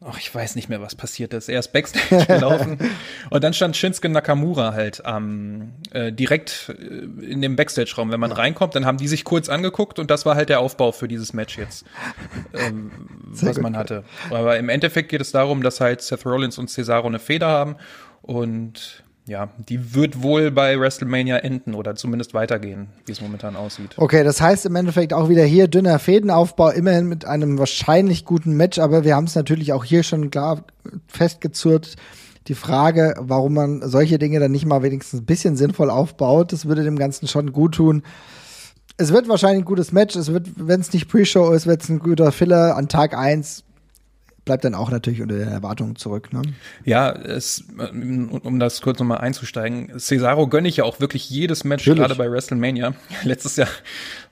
Ach, 0.05 0.19
ich 0.19 0.35
weiß 0.35 0.57
nicht 0.57 0.69
mehr, 0.69 0.81
was 0.81 0.95
passiert 0.95 1.33
ist. 1.33 1.49
Er 1.49 1.61
ist 1.61 1.73
Backstage 1.73 2.27
gelaufen 2.27 2.79
und 3.31 3.45
dann 3.45 3.53
stand 3.55 3.77
Shinsuke 3.77 4.09
Nakamura 4.09 4.73
halt 4.73 5.03
ähm, 5.07 5.75
äh, 5.93 6.12
direkt 6.12 6.75
äh, 6.77 7.25
in 7.25 7.41
dem 7.41 7.57
Backstage-Raum. 7.57 8.11
Wenn 8.11 8.21
man 8.21 8.31
ja. 8.31 8.37
reinkommt, 8.37 8.75
dann 8.75 8.85
haben 8.85 8.99
die 8.99 9.07
sich 9.07 9.25
kurz 9.25 9.49
angeguckt 9.49 9.99
und 9.99 10.11
das 10.11 10.27
war 10.27 10.35
halt 10.35 10.49
der 10.49 10.61
Aufbau 10.61 10.93
für 10.93 11.09
dieses 11.09 11.33
Match 11.33 11.57
jetzt, 11.57 11.85
ähm, 12.55 12.91
was 13.27 13.55
gut. 13.55 13.62
man 13.62 13.77
hatte. 13.77 14.05
Aber 14.31 14.57
im 14.59 14.69
Endeffekt 14.69 15.09
geht 15.09 15.21
es 15.21 15.31
darum, 15.31 15.62
dass 15.62 15.81
halt 15.81 16.03
Seth 16.03 16.27
Rollins 16.27 16.59
und 16.59 16.69
Cesaro 16.69 17.07
eine 17.07 17.19
Feder 17.19 17.49
haben 17.49 17.77
und 18.23 19.02
ja, 19.27 19.51
die 19.57 19.95
wird 19.95 20.23
wohl 20.23 20.51
bei 20.51 20.79
WrestleMania 20.79 21.39
enden 21.39 21.75
oder 21.75 21.95
zumindest 21.95 22.35
weitergehen, 22.35 22.89
wie 23.07 23.13
es 23.13 23.21
momentan 23.21 23.55
aussieht. 23.55 23.95
Okay, 23.97 24.25
das 24.25 24.41
heißt 24.41 24.67
im 24.67 24.75
Endeffekt 24.75 25.13
auch 25.13 25.29
wieder 25.29 25.45
hier 25.45 25.69
dünner 25.69 25.99
Fädenaufbau, 25.99 26.71
immerhin 26.71 27.07
mit 27.07 27.25
einem 27.25 27.59
wahrscheinlich 27.59 28.25
guten 28.25 28.57
Match, 28.57 28.79
aber 28.79 29.05
wir 29.05 29.15
haben 29.15 29.27
es 29.27 29.37
natürlich 29.37 29.73
auch 29.73 29.85
hier 29.85 30.03
schon 30.03 30.31
klar 30.31 30.65
festgezurrt. 31.07 31.95
Die 32.49 32.57
Frage, 32.57 33.15
warum 33.19 33.55
man 33.55 33.89
solche 33.89 34.19
Dinge 34.19 34.41
dann 34.41 34.51
nicht 34.51 34.67
mal 34.67 34.83
wenigstens 34.83 35.21
ein 35.21 35.27
bisschen 35.27 35.57
sinnvoll 35.57 35.91
aufbaut, 35.91 36.53
das 36.53 36.67
würde 36.67 36.83
dem 36.83 36.99
Ganzen 36.99 37.29
schon 37.29 37.53
gut 37.53 37.77
tun. 37.77 38.03
Es 38.97 39.13
wird 39.13 39.29
wahrscheinlich 39.29 39.63
ein 39.63 39.67
gutes 39.67 39.93
Match. 39.93 40.17
Es 40.17 40.33
wird, 40.33 40.49
wenn 40.57 40.81
es 40.81 40.93
nicht 40.93 41.09
Pre-Show 41.09 41.53
ist, 41.53 41.67
wird 41.67 41.83
es 41.83 41.89
ein 41.89 42.01
guter 42.01 42.33
Filler 42.33 42.77
an 42.77 42.89
Tag 42.89 43.17
eins 43.17 43.65
bleibt 44.45 44.65
dann 44.65 44.75
auch 44.75 44.91
natürlich 44.91 45.23
unter 45.23 45.37
den 45.37 45.49
Erwartungen 45.49 45.97
zurück. 45.97 46.33
Ne? 46.33 46.43
Ja, 46.85 47.13
es, 47.13 47.65
um 47.79 48.59
das 48.59 48.81
kurz 48.81 48.99
nochmal 48.99 49.19
einzusteigen, 49.19 49.99
Cesaro 49.99 50.49
gönne 50.49 50.69
ich 50.69 50.79
ja 50.79 50.85
auch 50.85 51.01
wirklich 51.01 51.31
jedes 51.31 51.65
Match, 51.65 51.87
natürlich. 51.87 52.09
gerade 52.09 52.17
bei 52.17 52.31
WrestleMania. 52.31 52.95
Letztes 53.23 53.57
Jahr 53.57 53.69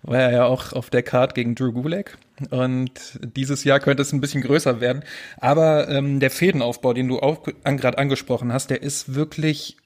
war 0.03 0.19
er 0.19 0.33
ja 0.33 0.45
auch 0.47 0.73
auf 0.73 0.91
der 0.91 1.03
Card 1.03 1.35
gegen 1.35 1.55
Drew 1.55 1.73
Gulak 1.73 2.19
und 2.51 2.93
dieses 3.37 3.65
Jahr 3.65 3.81
könnte 3.81 4.03
es 4.03 4.13
ein 4.13 4.21
bisschen 4.21 4.43
größer 4.43 4.81
werden. 4.81 5.05
Aber 5.37 5.89
ähm, 5.89 6.21
der 6.21 6.31
Fädenaufbau, 6.31 6.93
den 6.93 7.09
du 7.09 7.21
auch 7.21 7.47
an, 7.65 7.77
gerade 7.77 7.99
angesprochen 7.99 8.53
hast, 8.53 8.71
der 8.71 8.83
ist 8.83 9.15
wirklich 9.15 9.77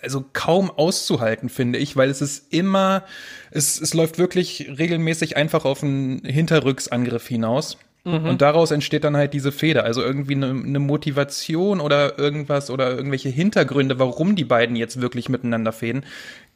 also 0.00 0.24
kaum 0.32 0.70
auszuhalten, 0.70 1.48
finde 1.48 1.78
ich, 1.78 1.96
weil 1.96 2.08
es 2.08 2.22
ist 2.22 2.52
immer, 2.52 3.04
es, 3.50 3.80
es 3.80 3.94
läuft 3.94 4.16
wirklich 4.16 4.70
regelmäßig 4.78 5.36
einfach 5.36 5.64
auf 5.64 5.82
einen 5.82 6.24
Hinterrücksangriff 6.24 7.26
hinaus. 7.26 7.78
Mhm. 8.04 8.26
Und 8.26 8.42
daraus 8.42 8.70
entsteht 8.70 9.04
dann 9.04 9.16
halt 9.16 9.34
diese 9.34 9.52
Feder. 9.52 9.84
Also 9.84 10.02
irgendwie 10.02 10.34
eine, 10.34 10.50
eine, 10.50 10.78
Motivation 10.78 11.80
oder 11.80 12.18
irgendwas 12.18 12.70
oder 12.70 12.90
irgendwelche 12.90 13.28
Hintergründe, 13.28 13.98
warum 13.98 14.36
die 14.36 14.44
beiden 14.44 14.76
jetzt 14.76 15.00
wirklich 15.00 15.28
miteinander 15.28 15.72
fäden, 15.72 16.04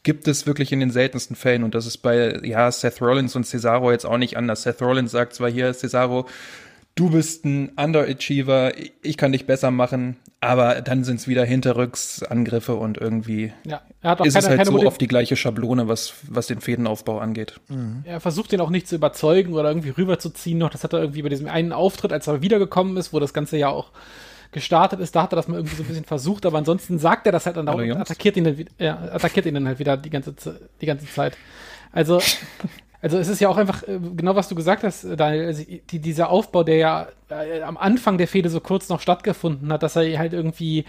gibt 0.03 0.27
es 0.27 0.47
wirklich 0.47 0.71
in 0.71 0.79
den 0.79 0.91
seltensten 0.91 1.35
Fällen. 1.35 1.63
Und 1.63 1.75
das 1.75 1.85
ist 1.85 1.97
bei, 1.97 2.39
ja, 2.43 2.71
Seth 2.71 3.01
Rollins 3.01 3.35
und 3.35 3.45
Cesaro 3.45 3.91
jetzt 3.91 4.05
auch 4.05 4.17
nicht 4.17 4.37
anders. 4.37 4.63
Seth 4.63 4.81
Rollins 4.81 5.11
sagt 5.11 5.33
zwar 5.33 5.49
hier, 5.49 5.73
Cesaro, 5.73 6.27
du 6.95 7.09
bist 7.09 7.45
ein 7.45 7.69
Underachiever, 7.69 8.73
ich 9.01 9.17
kann 9.17 9.31
dich 9.31 9.45
besser 9.45 9.71
machen, 9.71 10.17
aber 10.41 10.81
dann 10.81 11.03
sind 11.03 11.17
es 11.17 11.27
wieder 11.27 11.43
Hinterrücksangriffe 11.45 12.75
und 12.75 12.97
irgendwie 12.97 13.51
ja, 13.65 13.77
ist 13.77 14.01
keine, 14.01 14.27
es 14.27 14.49
halt 14.49 14.65
so 14.65 14.71
Motiv 14.73 14.87
oft 14.87 15.01
die 15.01 15.07
gleiche 15.07 15.35
Schablone, 15.35 15.87
was, 15.87 16.13
was 16.27 16.47
den 16.47 16.61
Fädenaufbau 16.61 17.19
angeht. 17.19 17.59
Mhm. 17.69 18.03
Er 18.05 18.19
versucht 18.19 18.51
den 18.51 18.61
auch 18.61 18.69
nicht 18.69 18.87
zu 18.87 18.95
überzeugen 18.95 19.53
oder 19.53 19.69
irgendwie 19.69 19.89
rüberzuziehen 19.89 20.57
noch. 20.57 20.69
Das 20.69 20.83
hat 20.83 20.93
er 20.93 20.99
irgendwie 20.99 21.21
bei 21.21 21.29
diesem 21.29 21.47
einen 21.47 21.71
Auftritt, 21.71 22.13
als 22.13 22.27
er 22.27 22.41
wiedergekommen 22.41 22.97
ist, 22.97 23.13
wo 23.13 23.19
das 23.19 23.33
Ganze 23.33 23.57
ja 23.57 23.69
auch 23.69 23.91
gestartet 24.51 24.99
ist, 24.99 25.15
da 25.15 25.23
hat 25.23 25.33
er 25.33 25.35
das 25.35 25.47
mal 25.47 25.57
irgendwie 25.57 25.75
so 25.75 25.81
ein 25.81 25.87
bisschen 25.87 26.05
versucht, 26.05 26.45
aber 26.45 26.59
ansonsten 26.59 26.99
sagt 26.99 27.25
er 27.25 27.31
das 27.31 27.47
halt 27.47 27.57
dann 27.57 27.67
auch 27.67 27.73
und 27.73 27.91
attackiert 27.91 28.37
ihn, 28.37 28.43
dann, 28.43 28.65
ja, 28.77 28.99
attackiert 29.11 29.47
ihn 29.47 29.55
dann 29.55 29.67
halt 29.67 29.79
wieder 29.79 29.97
die 29.97 30.11
ganze, 30.11 30.35
die 30.79 30.85
ganze 30.85 31.07
Zeit. 31.07 31.35
Also 31.91 32.21
Also 33.03 33.17
es 33.17 33.27
ist 33.27 33.41
ja 33.41 33.49
auch 33.49 33.57
einfach 33.57 33.83
äh, 33.83 33.99
genau, 34.15 34.33
was 34.37 34.47
du 34.47 34.55
gesagt 34.55 34.83
hast, 34.83 35.03
äh, 35.03 35.17
Daniel, 35.17 35.47
also 35.47 35.61
die, 35.65 35.99
dieser 35.99 36.29
Aufbau, 36.29 36.63
der 36.63 36.77
ja 36.77 37.07
äh, 37.27 37.61
am 37.61 37.75
Anfang 37.75 38.17
der 38.17 38.29
Fehde 38.29 38.49
so 38.49 38.61
kurz 38.61 38.87
noch 38.87 39.01
stattgefunden 39.01 39.73
hat, 39.73 39.83
dass 39.83 39.97
er 39.97 40.17
halt 40.17 40.31
irgendwie 40.31 40.85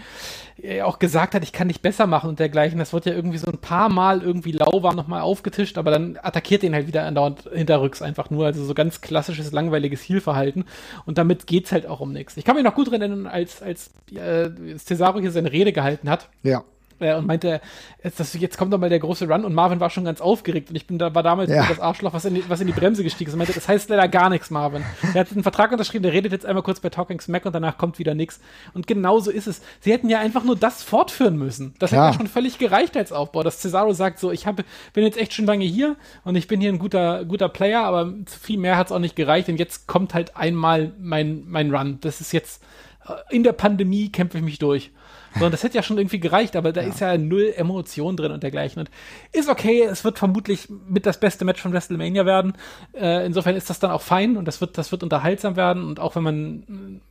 auch 0.83 0.99
gesagt 0.99 1.35
hat, 1.35 1.43
ich 1.43 1.51
kann 1.51 1.67
dich 1.67 1.81
besser 1.81 2.07
machen 2.07 2.29
und 2.29 2.39
dergleichen. 2.39 2.79
Das 2.79 2.93
wird 2.93 3.05
ja 3.05 3.13
irgendwie 3.13 3.37
so 3.37 3.51
ein 3.51 3.57
paar 3.57 3.89
Mal 3.89 4.21
irgendwie 4.23 4.53
lauwarm 4.53 4.95
nochmal 4.95 5.19
aufgetischt, 5.19 5.77
aber 5.77 5.91
dann 5.91 6.17
attackiert 6.23 6.63
ihn 6.63 6.73
halt 6.73 6.87
wieder 6.87 7.03
andauernd 7.03 7.49
hinterrücks 7.53 8.01
einfach 8.01 8.29
nur. 8.29 8.45
Also 8.45 8.63
so 8.63 8.73
ganz 8.73 9.01
klassisches, 9.01 9.51
langweiliges 9.51 10.03
Zielverhalten. 10.03 10.63
Und 11.05 11.17
damit 11.17 11.45
geht's 11.45 11.73
halt 11.73 11.85
auch 11.85 11.99
um 11.99 12.13
nichts. 12.13 12.37
Ich 12.37 12.45
kann 12.45 12.55
mich 12.55 12.63
noch 12.63 12.73
gut 12.73 12.87
erinnern, 12.87 13.27
als, 13.27 13.61
als 13.61 13.91
äh, 14.15 14.49
Cesaro 14.77 15.19
hier 15.19 15.31
seine 15.31 15.51
Rede 15.51 15.73
gehalten 15.73 16.09
hat. 16.09 16.29
Ja 16.41 16.63
äh, 16.99 17.15
und 17.15 17.25
meinte, 17.25 17.61
das, 18.03 18.33
jetzt 18.33 18.57
kommt 18.57 18.73
doch 18.73 18.77
mal 18.77 18.89
der 18.89 18.99
große 18.99 19.27
Run 19.27 19.45
und 19.45 19.53
Marvin 19.53 19.79
war 19.79 19.89
schon 19.89 20.05
ganz 20.05 20.21
aufgeregt 20.21 20.69
und 20.69 20.75
ich 20.75 20.87
bin 20.87 20.97
da 20.97 21.13
war 21.15 21.23
damals 21.23 21.49
ja. 21.49 21.65
das 21.67 21.79
Arschloch, 21.79 22.13
was 22.13 22.25
in, 22.25 22.35
die, 22.35 22.49
was 22.49 22.61
in 22.61 22.67
die 22.67 22.73
Bremse 22.73 23.03
gestiegen 23.03 23.29
ist. 23.29 23.33
Und 23.33 23.39
meinte, 23.39 23.53
das 23.53 23.67
heißt 23.67 23.89
leider 23.89 24.07
gar 24.07 24.29
nichts, 24.29 24.49
Marvin. 24.49 24.83
Er 25.13 25.21
hat 25.21 25.31
einen 25.31 25.43
Vertrag 25.43 25.71
unterschrieben, 25.71 26.03
der 26.03 26.13
redet 26.13 26.31
jetzt 26.31 26.45
einmal 26.45 26.63
kurz 26.63 26.79
bei 26.79 26.89
Talking 26.89 27.19
Smack 27.19 27.45
und 27.45 27.53
danach 27.53 27.77
kommt 27.77 27.99
wieder 27.99 28.13
nichts. 28.13 28.39
Und 28.73 28.87
genau 28.87 29.19
so 29.19 29.31
ist 29.31 29.47
es. 29.47 29.61
Sie 29.79 29.91
hätten 29.91 30.09
ja 30.09 30.19
einfach 30.19 30.43
nur 30.43 30.55
das 30.55 30.83
fortführen 30.83 31.37
müssen. 31.37 31.73
Das 31.79 31.91
ja. 31.91 31.97
hätte 31.97 32.13
ja 32.13 32.17
schon 32.19 32.27
völlig 32.27 32.57
gereicht 32.57 32.95
als 32.97 33.11
Aufbau, 33.11 33.43
dass 33.43 33.59
Cesaro 33.59 33.93
sagt 33.93 34.19
so, 34.19 34.31
ich 34.31 34.47
hab, 34.47 34.57
bin 34.93 35.03
jetzt 35.03 35.17
echt 35.17 35.33
schon 35.33 35.45
lange 35.45 35.65
hier 35.65 35.95
und 36.23 36.35
ich 36.35 36.47
bin 36.47 36.61
hier 36.61 36.71
ein 36.71 36.79
guter, 36.79 37.25
guter 37.25 37.49
Player, 37.49 37.83
aber 37.83 38.13
viel 38.25 38.57
mehr 38.57 38.77
hat 38.77 38.87
es 38.87 38.91
auch 38.91 38.99
nicht 38.99 39.15
gereicht 39.15 39.49
und 39.49 39.57
jetzt 39.57 39.87
kommt 39.87 40.13
halt 40.13 40.35
einmal 40.35 40.93
mein, 40.99 41.43
mein 41.47 41.73
Run. 41.73 41.99
Das 42.01 42.21
ist 42.21 42.31
jetzt, 42.31 42.63
äh, 43.07 43.35
in 43.35 43.43
der 43.43 43.53
Pandemie 43.53 44.09
kämpfe 44.11 44.37
ich 44.37 44.43
mich 44.43 44.59
durch. 44.59 44.91
Sondern 45.35 45.51
das 45.51 45.63
hätte 45.63 45.75
ja 45.75 45.83
schon 45.83 45.97
irgendwie 45.97 46.19
gereicht, 46.19 46.55
aber 46.55 46.71
da 46.73 46.81
ja. 46.81 46.87
ist 46.87 46.99
ja 46.99 47.17
null 47.17 47.53
Emotion 47.55 48.17
drin 48.17 48.31
und 48.31 48.41
dergleichen. 48.41 48.79
Und 48.79 48.89
ist 49.31 49.49
okay, 49.49 49.83
es 49.83 50.03
wird 50.03 50.17
vermutlich 50.17 50.67
mit 50.87 51.05
das 51.05 51.19
beste 51.19 51.45
Match 51.45 51.61
von 51.61 51.73
WrestleMania 51.73 52.25
werden. 52.25 52.53
Äh, 52.93 53.25
insofern 53.25 53.55
ist 53.55 53.69
das 53.69 53.79
dann 53.79 53.91
auch 53.91 54.01
fein 54.01 54.37
und 54.37 54.45
das 54.45 54.61
wird, 54.61 54.77
das 54.77 54.91
wird 54.91 55.03
unterhaltsam 55.03 55.55
werden. 55.55 55.83
Und 55.83 55.99
auch 55.99 56.15
wenn 56.15 56.23
man 56.23 57.01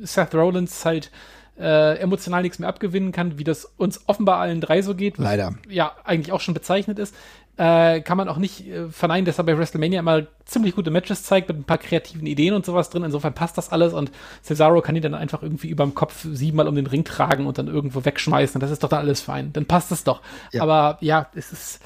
äh, 0.00 0.06
Seth 0.06 0.34
Rollins 0.34 0.84
halt 0.84 1.10
äh, 1.58 1.98
emotional 1.98 2.42
nichts 2.42 2.58
mehr 2.58 2.68
abgewinnen 2.68 3.12
kann, 3.12 3.38
wie 3.38 3.44
das 3.44 3.64
uns 3.76 4.02
offenbar 4.06 4.38
allen 4.38 4.60
drei 4.60 4.82
so 4.82 4.94
geht. 4.94 5.18
Leider. 5.18 5.54
Ja, 5.68 5.92
eigentlich 6.04 6.32
auch 6.32 6.40
schon 6.40 6.54
bezeichnet 6.54 6.98
ist 6.98 7.14
äh, 7.56 8.00
kann 8.00 8.16
man 8.16 8.28
auch 8.28 8.38
nicht 8.38 8.66
äh, 8.66 8.88
verneinen, 8.88 9.24
dass 9.24 9.38
er 9.38 9.44
bei 9.44 9.56
WrestleMania 9.56 10.00
immer 10.00 10.26
ziemlich 10.44 10.74
gute 10.74 10.90
Matches 10.90 11.22
zeigt 11.22 11.48
mit 11.48 11.58
ein 11.58 11.64
paar 11.64 11.78
kreativen 11.78 12.26
Ideen 12.26 12.54
und 12.54 12.66
sowas 12.66 12.90
drin. 12.90 13.04
Insofern 13.04 13.34
passt 13.34 13.56
das 13.56 13.70
alles 13.70 13.92
und 13.92 14.10
Cesaro 14.42 14.80
kann 14.82 14.96
ihn 14.96 15.02
dann 15.02 15.14
einfach 15.14 15.42
irgendwie 15.42 15.68
überm 15.68 15.94
Kopf 15.94 16.26
siebenmal 16.30 16.66
um 16.66 16.74
den 16.74 16.86
Ring 16.86 17.04
tragen 17.04 17.46
und 17.46 17.58
dann 17.58 17.68
irgendwo 17.68 18.04
wegschmeißen. 18.04 18.60
Das 18.60 18.70
ist 18.70 18.82
doch 18.82 18.88
dann 18.88 19.00
alles 19.00 19.20
fein. 19.20 19.52
Dann 19.52 19.66
passt 19.66 19.92
es 19.92 20.04
doch. 20.04 20.20
Ja. 20.52 20.62
Aber 20.62 20.98
ja, 21.00 21.28
es 21.34 21.52
ist 21.52 21.80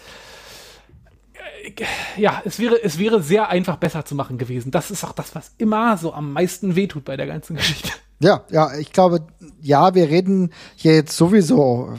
äh, 1.35 2.21
ja, 2.21 2.41
es 2.45 2.59
wäre, 2.59 2.83
es 2.83 2.99
wäre 2.99 3.23
sehr 3.23 3.49
einfach 3.49 3.77
besser 3.77 4.05
zu 4.05 4.15
machen 4.15 4.39
gewesen. 4.39 4.71
Das 4.71 4.91
ist 4.91 5.05
auch 5.05 5.13
das, 5.13 5.35
was 5.35 5.53
immer 5.59 5.99
so 5.99 6.15
am 6.15 6.33
meisten 6.33 6.77
wehtut 6.77 7.05
bei 7.05 7.17
der 7.17 7.27
ganzen 7.27 7.57
Geschichte. 7.57 7.91
Ja, 8.21 8.43
ja, 8.51 8.77
ich 8.77 8.93
glaube, 8.93 9.27
ja, 9.61 9.95
wir 9.95 10.09
reden 10.09 10.53
hier 10.75 10.95
jetzt 10.95 11.17
sowieso 11.17 11.95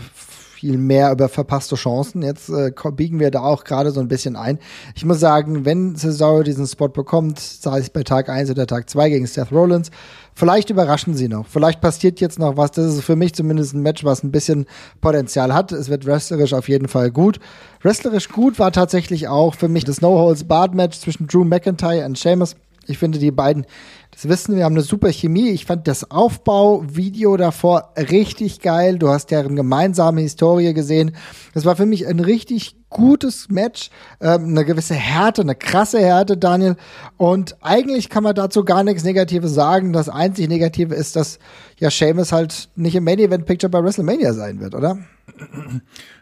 viel 0.59 0.77
mehr 0.77 1.11
über 1.13 1.29
verpasste 1.29 1.75
Chancen. 1.75 2.21
Jetzt 2.21 2.49
äh, 2.49 2.71
biegen 2.91 3.19
wir 3.19 3.31
da 3.31 3.41
auch 3.41 3.63
gerade 3.63 3.91
so 3.91 4.01
ein 4.01 4.09
bisschen 4.09 4.35
ein. 4.35 4.59
Ich 4.93 5.05
muss 5.05 5.21
sagen, 5.21 5.63
wenn 5.63 5.95
Cesaro 5.95 6.43
diesen 6.43 6.67
Spot 6.67 6.89
bekommt, 6.89 7.39
sei 7.39 7.79
es 7.79 7.89
bei 7.89 8.03
Tag 8.03 8.27
1 8.27 8.51
oder 8.51 8.67
Tag 8.67 8.89
2 8.89 9.09
gegen 9.09 9.25
Seth 9.25 9.53
Rollins, 9.53 9.89
vielleicht 10.35 10.69
überraschen 10.69 11.15
sie 11.15 11.29
noch. 11.29 11.47
Vielleicht 11.47 11.79
passiert 11.79 12.19
jetzt 12.19 12.39
noch 12.39 12.57
was. 12.57 12.71
Das 12.71 12.93
ist 12.93 13.03
für 13.05 13.15
mich 13.15 13.33
zumindest 13.33 13.73
ein 13.73 13.81
Match, 13.81 14.03
was 14.03 14.21
ein 14.21 14.31
bisschen 14.31 14.65
Potenzial 14.99 15.53
hat. 15.53 15.71
Es 15.71 15.87
wird 15.89 16.05
wrestlerisch 16.05 16.53
auf 16.53 16.67
jeden 16.67 16.89
Fall 16.89 17.09
gut. 17.09 17.39
Wrestlerisch 17.81 18.27
gut 18.27 18.59
war 18.59 18.73
tatsächlich 18.73 19.29
auch 19.29 19.55
für 19.55 19.69
mich 19.69 19.85
das 19.85 20.01
No-Holds-Barred-Match 20.01 20.99
zwischen 20.99 21.27
Drew 21.27 21.45
McIntyre 21.45 22.05
und 22.05 22.19
Sheamus. 22.19 22.57
Ich 22.89 22.97
finde, 22.97 23.19
die 23.19 23.31
beiden 23.31 23.65
das 24.11 24.27
wissen 24.27 24.57
wir 24.57 24.65
haben 24.65 24.73
eine 24.73 24.81
super 24.81 25.13
Chemie. 25.13 25.49
Ich 25.51 25.65
fand 25.65 25.87
das 25.87 26.11
Aufbauvideo 26.11 27.37
davor 27.37 27.93
richtig 27.95 28.59
geil. 28.59 28.97
Du 28.99 29.07
hast 29.07 29.27
deren 29.27 29.55
gemeinsame 29.55 30.19
Historie 30.19 30.73
gesehen. 30.73 31.15
Das 31.53 31.63
war 31.63 31.75
für 31.75 31.85
mich 31.85 32.05
ein 32.05 32.19
richtig 32.19 32.75
gutes 32.89 33.49
Match, 33.49 33.91
ähm, 34.19 34.47
eine 34.47 34.65
gewisse 34.65 34.95
Härte, 34.95 35.43
eine 35.43 35.55
krasse 35.55 35.99
Härte, 35.99 36.35
Daniel. 36.35 36.75
Und 37.17 37.55
eigentlich 37.61 38.09
kann 38.09 38.23
man 38.23 38.35
dazu 38.35 38.65
gar 38.65 38.83
nichts 38.83 39.03
Negatives 39.03 39.53
sagen. 39.53 39.93
Das 39.93 40.09
einzig 40.09 40.49
Negative 40.49 40.95
ist, 40.95 41.15
dass 41.15 41.39
ja 41.77 41.89
Seamus 41.89 42.31
halt 42.31 42.69
nicht 42.75 42.95
im 42.95 43.05
Main 43.05 43.19
Event 43.19 43.45
Picture 43.45 43.69
bei 43.69 43.81
WrestleMania 43.81 44.33
sein 44.33 44.59
wird, 44.59 44.75
oder? 44.75 44.97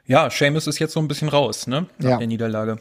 Ja, 0.05 0.29
Seamus 0.29 0.67
ist 0.67 0.79
jetzt 0.79 0.93
so 0.93 0.99
ein 0.99 1.07
bisschen 1.07 1.29
raus, 1.29 1.67
ne? 1.67 1.87
Nach 1.97 2.09
ja. 2.11 2.17
der 2.17 2.27
Niederlage 2.27 2.77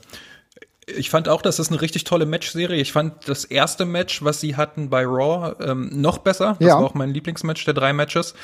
Ich 0.88 1.11
fand 1.11 1.29
auch, 1.29 1.42
das 1.42 1.59
ist 1.59 1.72
eine 1.72 1.81
richtig 1.81 2.05
tolle 2.05 2.27
Matchserie. 2.27 2.81
Ich 2.81 2.92
fand 2.92 3.29
das 3.29 3.44
erste 3.44 3.85
Match, 3.85 4.22
was 4.22 4.40
sie 4.40 4.55
hatten 4.57 4.88
bei 4.88 5.05
Raw, 5.05 5.57
ähm, 5.61 5.90
noch 5.92 6.18
besser. 6.18 6.57
Das 6.61 6.68
Ja. 6.68 6.75
war 6.77 6.85
auch 6.85 6.94
mein 6.94 7.11
Lieblingsmatch 7.12 7.64
der 7.64 7.75
drei 7.75 7.92
Matches. 7.92 8.35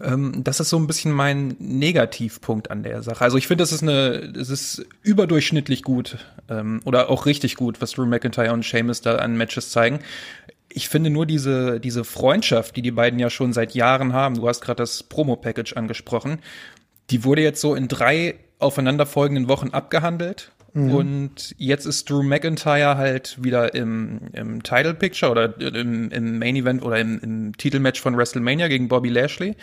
Ähm, 0.00 0.44
das 0.44 0.60
ist 0.60 0.68
so 0.68 0.76
ein 0.78 0.86
bisschen 0.86 1.10
mein 1.10 1.56
Negativpunkt 1.58 2.70
an 2.70 2.84
der 2.84 3.02
Sache. 3.02 3.24
Also 3.24 3.36
ich 3.36 3.48
finde, 3.48 3.62
das 3.62 3.72
ist 3.72 3.82
eine, 3.82 4.32
es 4.38 4.48
ist 4.48 4.86
überdurchschnittlich 5.02 5.82
gut 5.82 6.18
ähm, 6.48 6.80
oder 6.84 7.10
auch 7.10 7.26
richtig 7.26 7.56
gut, 7.56 7.80
was 7.80 7.90
Drew 7.92 8.06
McIntyre 8.06 8.52
und 8.52 8.64
Sheamus 8.64 9.00
da 9.00 9.16
an 9.16 9.36
Matches 9.36 9.70
zeigen. 9.70 9.98
Ich 10.68 10.88
finde 10.88 11.10
nur 11.10 11.26
diese, 11.26 11.80
diese 11.80 12.04
Freundschaft, 12.04 12.76
die 12.76 12.82
die 12.82 12.92
beiden 12.92 13.18
ja 13.18 13.28
schon 13.28 13.52
seit 13.52 13.74
Jahren 13.74 14.12
haben, 14.12 14.36
du 14.36 14.46
hast 14.46 14.60
gerade 14.60 14.76
das 14.82 15.02
Promo-Package 15.02 15.72
angesprochen, 15.76 16.38
die 17.10 17.24
wurde 17.24 17.42
jetzt 17.42 17.60
so 17.60 17.74
in 17.74 17.88
drei 17.88 18.36
aufeinanderfolgenden 18.60 19.48
Wochen 19.48 19.70
abgehandelt. 19.70 20.52
Und 20.74 21.54
jetzt 21.58 21.86
ist 21.86 22.08
Drew 22.10 22.22
McIntyre 22.22 22.96
halt 22.96 23.42
wieder 23.42 23.74
im, 23.74 24.20
im 24.32 24.62
Title 24.62 24.94
Picture 24.94 25.30
oder 25.30 25.60
im, 25.60 26.10
im 26.10 26.38
Main 26.38 26.56
Event 26.56 26.82
oder 26.82 26.98
im, 26.98 27.18
im 27.20 27.56
Titelmatch 27.56 28.00
von 28.00 28.16
WrestleMania 28.16 28.68
gegen 28.68 28.88
Bobby 28.88 29.08
Lashley. 29.08 29.56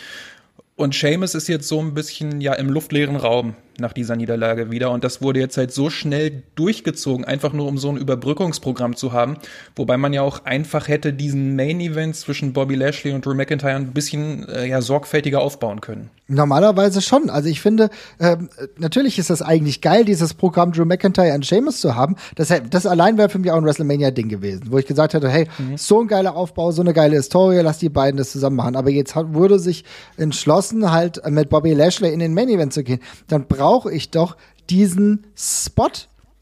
Und 0.76 0.96
Sheamus 0.96 1.36
ist 1.36 1.48
jetzt 1.48 1.68
so 1.68 1.80
ein 1.80 1.94
bisschen 1.94 2.42
ja 2.42 2.54
im 2.54 2.70
luftleeren 2.70 3.16
Raum 3.16 3.56
nach 3.80 3.94
dieser 3.94 4.16
Niederlage 4.16 4.72
wieder. 4.72 4.92
Und 4.92 5.04
das 5.04 5.22
wurde 5.22 5.40
jetzt 5.40 5.58
halt 5.58 5.72
so 5.72 5.90
schnell 5.90 6.44
durchgezogen, 6.56 7.26
einfach 7.26 7.54
nur 7.54 7.68
um 7.68 7.78
so 7.78 7.90
ein 7.90 7.98
Überbrückungsprogramm 7.98 8.96
zu 8.96 9.14
haben. 9.14 9.38
Wobei 9.76 9.98
man 9.98 10.14
ja 10.14 10.22
auch 10.22 10.46
einfach 10.46 10.88
hätte 10.88 11.14
diesen 11.14 11.56
Main 11.56 11.80
Event 11.80 12.16
zwischen 12.16 12.54
Bobby 12.54 12.76
Lashley 12.76 13.14
und 13.14 13.26
Drew 13.26 13.34
McIntyre 13.34 13.76
ein 13.76 13.94
bisschen 13.94 14.48
äh, 14.50 14.68
ja, 14.68 14.82
sorgfältiger 14.82 15.42
aufbauen 15.42 15.82
können. 15.82 16.10
Normalerweise 16.28 17.02
schon. 17.02 17.30
Also 17.30 17.50
ich 17.50 17.62
finde, 17.62 17.90
ähm, 18.20 18.50
natürlich 18.78 19.20
ist 19.20 19.30
das 19.30 19.42
eigentlich 19.42 19.82
geil, 19.82 20.06
dieses 20.06 20.34
Programm 20.34 20.72
Drew 20.72 20.86
McIntyre 20.86 21.34
und 21.34 21.46
Sheamus 21.46 21.82
zu 21.82 21.96
haben. 21.96 22.16
Das, 22.36 22.52
das 22.70 22.86
allein 22.86 23.18
wäre 23.18 23.30
für 23.30 23.38
mich 23.38 23.52
auch 23.52 23.58
ein 23.58 23.66
WrestleMania-Ding 23.66 24.30
gewesen, 24.30 24.68
wo 24.70 24.78
ich 24.80 24.88
gesagt 24.88 25.14
hätte, 25.14 25.30
hey, 25.30 25.48
so 25.76 26.02
ein 26.02 26.08
geiler 26.08 26.36
Aufbau, 26.36 26.72
so 26.72 26.82
eine 26.82 26.94
geile 26.94 27.16
Historie, 27.18 27.60
lass 27.60 27.78
die 27.78 27.90
beiden 27.90 28.18
das 28.18 28.32
zusammen 28.32 28.56
machen. 28.56 28.76
Aber 28.76 28.90
jetzt 28.90 29.14
hat, 29.14 29.34
wurde 29.34 29.60
sich 29.60 29.84
entschlossen, 30.18 30.92
halt 30.92 31.22
mit 31.30 31.50
Bobby 31.50 31.74
Lashley 31.74 32.12
in 32.12 32.20
den 32.20 32.34
Main 32.34 32.50
Event 32.50 32.74
zu 32.74 32.84
gehen. 32.84 33.00
Dann 33.28 33.48
brauche 33.66 33.92
ich 33.92 34.12
doch 34.12 34.38
diesen 34.70 35.26
Spot 35.36 35.90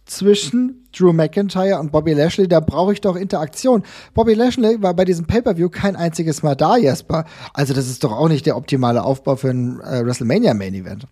zwischen 0.06 0.90
Drew 0.92 1.14
McIntyre 1.14 1.80
und 1.80 1.94
Bobby 1.94 2.12
Lashley, 2.12 2.50
da 2.50 2.60
brauche 2.60 2.92
ich 2.92 3.00
doch 3.00 3.16
Interaktion. 3.16 3.84
Bobby 4.14 4.34
Lashley 4.34 4.82
war 4.82 4.94
bei 4.94 5.06
diesem 5.06 5.26
Pay-Per-View 5.26 5.70
kein 5.70 5.96
einziges 5.96 6.44
Mal 6.44 6.56
da, 6.56 6.76
Jesper. 6.76 7.24
Also 7.54 7.74
das 7.74 7.88
ist 7.88 8.04
doch 8.04 8.12
auch 8.12 8.28
nicht 8.28 8.46
der 8.46 8.58
optimale 8.58 9.06
Aufbau 9.06 9.38
für 9.38 9.52
ein 9.52 9.80
äh, 9.80 10.06
WrestleMania 10.06 10.54
Main 10.54 10.74
Event. 10.74 11.08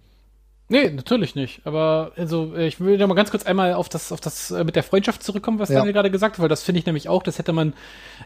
Nee, 0.71 0.89
natürlich 0.89 1.35
nicht. 1.35 1.59
Aber 1.65 2.13
also 2.15 2.55
ich 2.55 2.79
will 2.79 2.97
da 2.97 3.05
mal 3.05 3.13
ganz 3.15 3.29
kurz 3.29 3.45
einmal 3.45 3.73
auf 3.73 3.89
das, 3.89 4.13
auf 4.13 4.21
das 4.21 4.51
äh, 4.51 4.63
mit 4.63 4.77
der 4.77 4.83
Freundschaft 4.83 5.21
zurückkommen, 5.21 5.59
was 5.59 5.67
Ja. 5.67 5.75
Daniel 5.79 5.91
gerade 5.93 6.09
gesagt 6.09 6.37
hat, 6.37 6.41
weil 6.41 6.47
das 6.47 6.63
finde 6.63 6.79
ich 6.79 6.85
nämlich 6.85 7.09
auch, 7.09 7.23
das 7.23 7.37
hätte 7.37 7.51
man, 7.51 7.73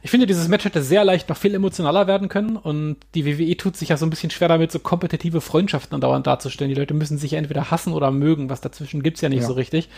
ich 0.04 0.12
finde, 0.12 0.28
dieses 0.28 0.48
Match 0.48 0.64
hätte 0.64 0.84
sehr 0.84 1.04
leicht 1.04 1.28
noch 1.28 1.38
viel 1.38 1.56
emotionaler 1.56 2.06
werden 2.06 2.30
können 2.30 2.56
und 2.56 2.98
die 3.16 3.26
WWE 3.26 3.58
tut 3.58 3.76
sich 3.76 3.90
ja 3.90 3.98
so 3.98 4.06
ein 4.06 4.12
bisschen 4.12 4.30
schwer 4.30 4.48
damit, 4.48 4.72
so 4.72 4.78
kompetitive 4.78 5.42
Freundschaften 5.42 5.96
andauernd 5.96 6.28
darzustellen. 6.28 6.70
Die 6.70 6.80
Leute 6.80 6.94
müssen 6.94 7.18
sich 7.18 7.32
ja 7.32 7.40
entweder 7.40 7.72
hassen 7.72 7.94
oder 7.94 8.12
mögen, 8.12 8.48
was 8.52 8.62
dazwischen 8.62 9.02
gibt's 9.02 9.22
ja 9.22 9.30
nicht 9.30 9.42
Ja. 9.42 9.48
so 9.48 9.54
richtig. 9.54 9.90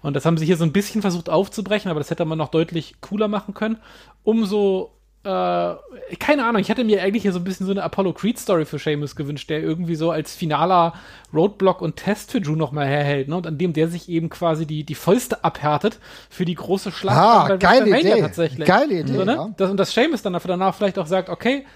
Und 0.00 0.14
das 0.14 0.24
haben 0.24 0.38
sie 0.38 0.46
hier 0.46 0.56
so 0.56 0.62
ein 0.64 0.72
bisschen 0.72 1.02
versucht 1.02 1.28
aufzubrechen, 1.28 1.90
aber 1.90 1.98
das 1.98 2.10
hätte 2.10 2.24
man 2.24 2.38
noch 2.38 2.48
deutlich 2.50 2.94
cooler 3.00 3.26
machen 3.26 3.54
können. 3.54 3.78
Umso 4.22 4.92
äh, 5.28 6.16
keine 6.18 6.44
Ahnung, 6.46 6.60
ich 6.60 6.68
hätte 6.70 6.84
mir 6.84 7.02
eigentlich 7.02 7.22
hier 7.22 7.32
so 7.32 7.38
ein 7.38 7.44
bisschen 7.44 7.66
so 7.66 7.72
eine 7.72 7.82
Apollo 7.82 8.14
Creed 8.14 8.38
Story 8.38 8.64
für 8.64 8.78
Seamus 8.78 9.14
gewünscht, 9.14 9.50
der 9.50 9.60
irgendwie 9.60 9.94
so 9.94 10.10
als 10.10 10.34
finaler 10.34 10.94
Roadblock 11.34 11.82
und 11.82 11.96
Test 11.96 12.30
für 12.32 12.40
Drew 12.40 12.56
nochmal 12.56 12.86
herhält, 12.86 13.28
ne? 13.28 13.36
Und 13.36 13.46
an 13.46 13.58
dem 13.58 13.72
der 13.74 13.88
sich 13.88 14.08
eben 14.08 14.30
quasi 14.30 14.64
die, 14.66 14.84
die 14.84 14.94
Fäuste 14.94 15.44
abhärtet 15.44 15.98
für 16.30 16.44
die 16.46 16.54
große 16.54 16.90
Schlacht 16.92 17.18
Ah, 17.18 17.48
bei 17.48 17.56
geile 17.58 17.98
Idee. 18.00 18.20
tatsächlich. 18.20 18.66
Geile 18.66 19.00
Idee, 19.00 19.12
So, 19.12 19.24
ne? 19.24 19.32
ja. 19.34 19.50
das, 19.56 19.70
und 19.70 19.76
dass 19.76 19.92
Seamus 19.92 20.22
dann 20.22 20.32
dafür 20.32 20.48
danach 20.48 20.74
vielleicht 20.74 20.98
auch 20.98 21.06
sagt, 21.06 21.28
okay, 21.28 21.66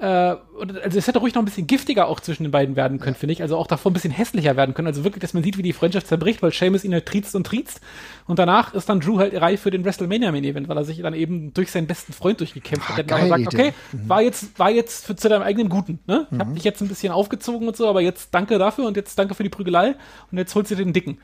äh, 0.00 0.06
also 0.06 0.98
es 0.98 1.06
hätte 1.06 1.18
ruhig 1.18 1.34
noch 1.34 1.42
ein 1.42 1.44
bisschen 1.44 1.66
giftiger 1.66 2.06
auch 2.08 2.20
zwischen 2.20 2.44
den 2.44 2.52
beiden 2.52 2.76
werden 2.76 3.00
können, 3.00 3.16
finde 3.16 3.32
ich. 3.32 3.42
Also 3.42 3.56
auch 3.56 3.66
davor 3.66 3.90
ein 3.90 3.94
bisschen 3.94 4.10
hässlicher 4.12 4.56
werden 4.56 4.74
können. 4.74 4.86
Also 4.88 5.04
wirklich, 5.04 5.20
dass 5.22 5.34
man 5.34 5.42
sieht, 5.42 5.58
wie 5.58 5.62
die 5.62 5.72
Freundschaft 5.72 6.06
zerbricht, 6.06 6.42
weil 6.42 6.52
Seamus 6.52 6.84
ihn 6.84 6.92
halt 6.92 7.06
triezt 7.06 7.34
und 7.34 7.44
triezt. 7.46 7.80
Und 8.26 8.38
danach 8.38 8.74
ist 8.74 8.88
dann 8.88 9.00
Drew 9.00 9.18
halt 9.18 9.34
reif 9.40 9.60
für 9.62 9.70
den 9.70 9.84
WrestleMania 9.84 10.30
Main 10.32 10.44
Event, 10.44 10.68
weil 10.68 10.76
er 10.76 10.84
sich 10.84 10.98
dann 11.00 11.14
eben 11.14 11.52
durch 11.54 11.70
seinen 11.70 11.86
besten 11.86 12.12
Freund 12.12 12.40
durchgekämpft 12.40 12.90
Ah, 12.90 12.96
hat. 12.96 13.10
Der 13.10 13.26
sagt, 13.26 13.40
Idee. 13.40 13.56
okay, 13.56 13.72
war 13.92 14.22
jetzt, 14.22 14.58
war 14.58 14.70
jetzt 14.70 15.06
für, 15.06 15.16
zu 15.16 15.28
deinem 15.28 15.42
eigenen 15.42 15.68
Guten, 15.68 15.98
ne? 16.06 16.26
Ich 16.30 16.38
hab 16.38 16.54
dich 16.54 16.64
jetzt 16.64 16.80
ein 16.80 16.88
bisschen 16.88 17.12
aufgezogen 17.12 17.66
und 17.66 17.76
so, 17.76 17.88
aber 17.88 18.00
jetzt 18.00 18.34
danke 18.34 18.58
dafür 18.58 18.86
und 18.86 18.96
jetzt 18.96 19.18
danke 19.18 19.34
für 19.34 19.42
die 19.42 19.48
Prügelei 19.48 19.96
und 20.30 20.38
jetzt 20.38 20.54
holst 20.54 20.70
du 20.70 20.76
den 20.76 20.92
Dicken. 20.92 21.18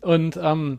Und, 0.00 0.38
ähm, 0.42 0.78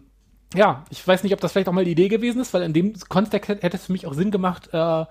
ja, 0.56 0.86
ich 0.89 1.06
weiß 1.06 1.23
nicht, 1.23 1.34
ob 1.34 1.41
das 1.41 1.52
vielleicht 1.52 1.67
auch 1.67 1.73
mal 1.73 1.84
die 1.84 1.91
Idee 1.91 2.08
gewesen 2.08 2.39
ist, 2.41 2.54
weil 2.54 2.62
in 2.62 2.71
dem 2.71 2.93
Kontext 3.10 3.50
hätte 3.50 3.62
hätte 3.63 3.76
es 3.76 3.86
für 3.88 3.91
mich 3.91 4.08
auch 4.08 4.13
Sinn 4.13 4.32
gemacht, 4.32 4.69
äh, 4.71 5.06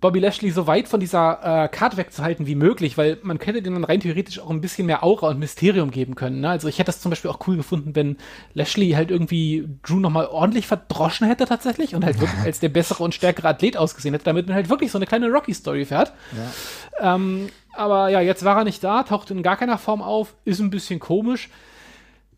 Bobby 0.00 0.18
Lashley 0.18 0.50
so 0.50 0.66
weit 0.66 0.88
von 0.88 0.98
dieser 0.98 1.64
äh, 1.64 1.68
Card 1.68 1.96
wegzuhalten 1.96 2.46
wie 2.46 2.54
möglich, 2.54 2.96
weil 2.96 3.18
man 3.22 3.38
könnte 3.38 3.60
dem 3.60 3.74
dann 3.74 3.84
rein 3.84 4.00
theoretisch 4.00 4.38
auch 4.38 4.48
ein 4.48 4.62
bisschen 4.62 4.86
mehr 4.86 5.04
Aura 5.04 5.28
und 5.28 5.38
Mysterium 5.38 5.90
geben 5.90 6.14
können. 6.14 6.40
Ne? 6.40 6.48
Also 6.48 6.68
ich 6.68 6.78
hätte 6.78 6.86
das 6.86 7.00
zum 7.00 7.10
Beispiel 7.10 7.30
auch 7.30 7.46
cool 7.46 7.56
gefunden, 7.56 7.94
wenn 7.94 8.16
Lashley 8.54 8.92
halt 8.92 9.10
irgendwie 9.10 9.68
Drew 9.82 10.00
nochmal 10.00 10.26
ordentlich 10.26 10.66
verdroschen 10.66 11.26
hätte 11.26 11.44
tatsächlich 11.44 11.94
und 11.94 12.04
halt 12.04 12.18
wirklich 12.20 12.40
als 12.40 12.60
der 12.60 12.70
bessere 12.70 13.04
und 13.04 13.14
stärkere 13.14 13.48
Athlet 13.48 13.76
ausgesehen 13.76 14.14
hätte, 14.14 14.24
damit 14.24 14.46
man 14.46 14.54
halt 14.54 14.70
wirklich 14.70 14.90
so 14.90 14.98
eine 14.98 15.06
kleine 15.06 15.28
Rocky-Story 15.28 15.84
fährt. 15.84 16.12
Ähm, 16.98 17.48
aber 17.74 18.08
ja, 18.08 18.20
jetzt 18.20 18.44
war 18.44 18.56
er 18.56 18.64
nicht 18.64 18.82
da, 18.82 19.02
taucht 19.02 19.30
in 19.30 19.42
gar 19.42 19.56
keiner 19.56 19.78
Form 19.78 20.02
auf, 20.02 20.34
ist 20.44 20.60
ein 20.60 20.70
bisschen 20.70 20.98
komisch. 20.98 21.50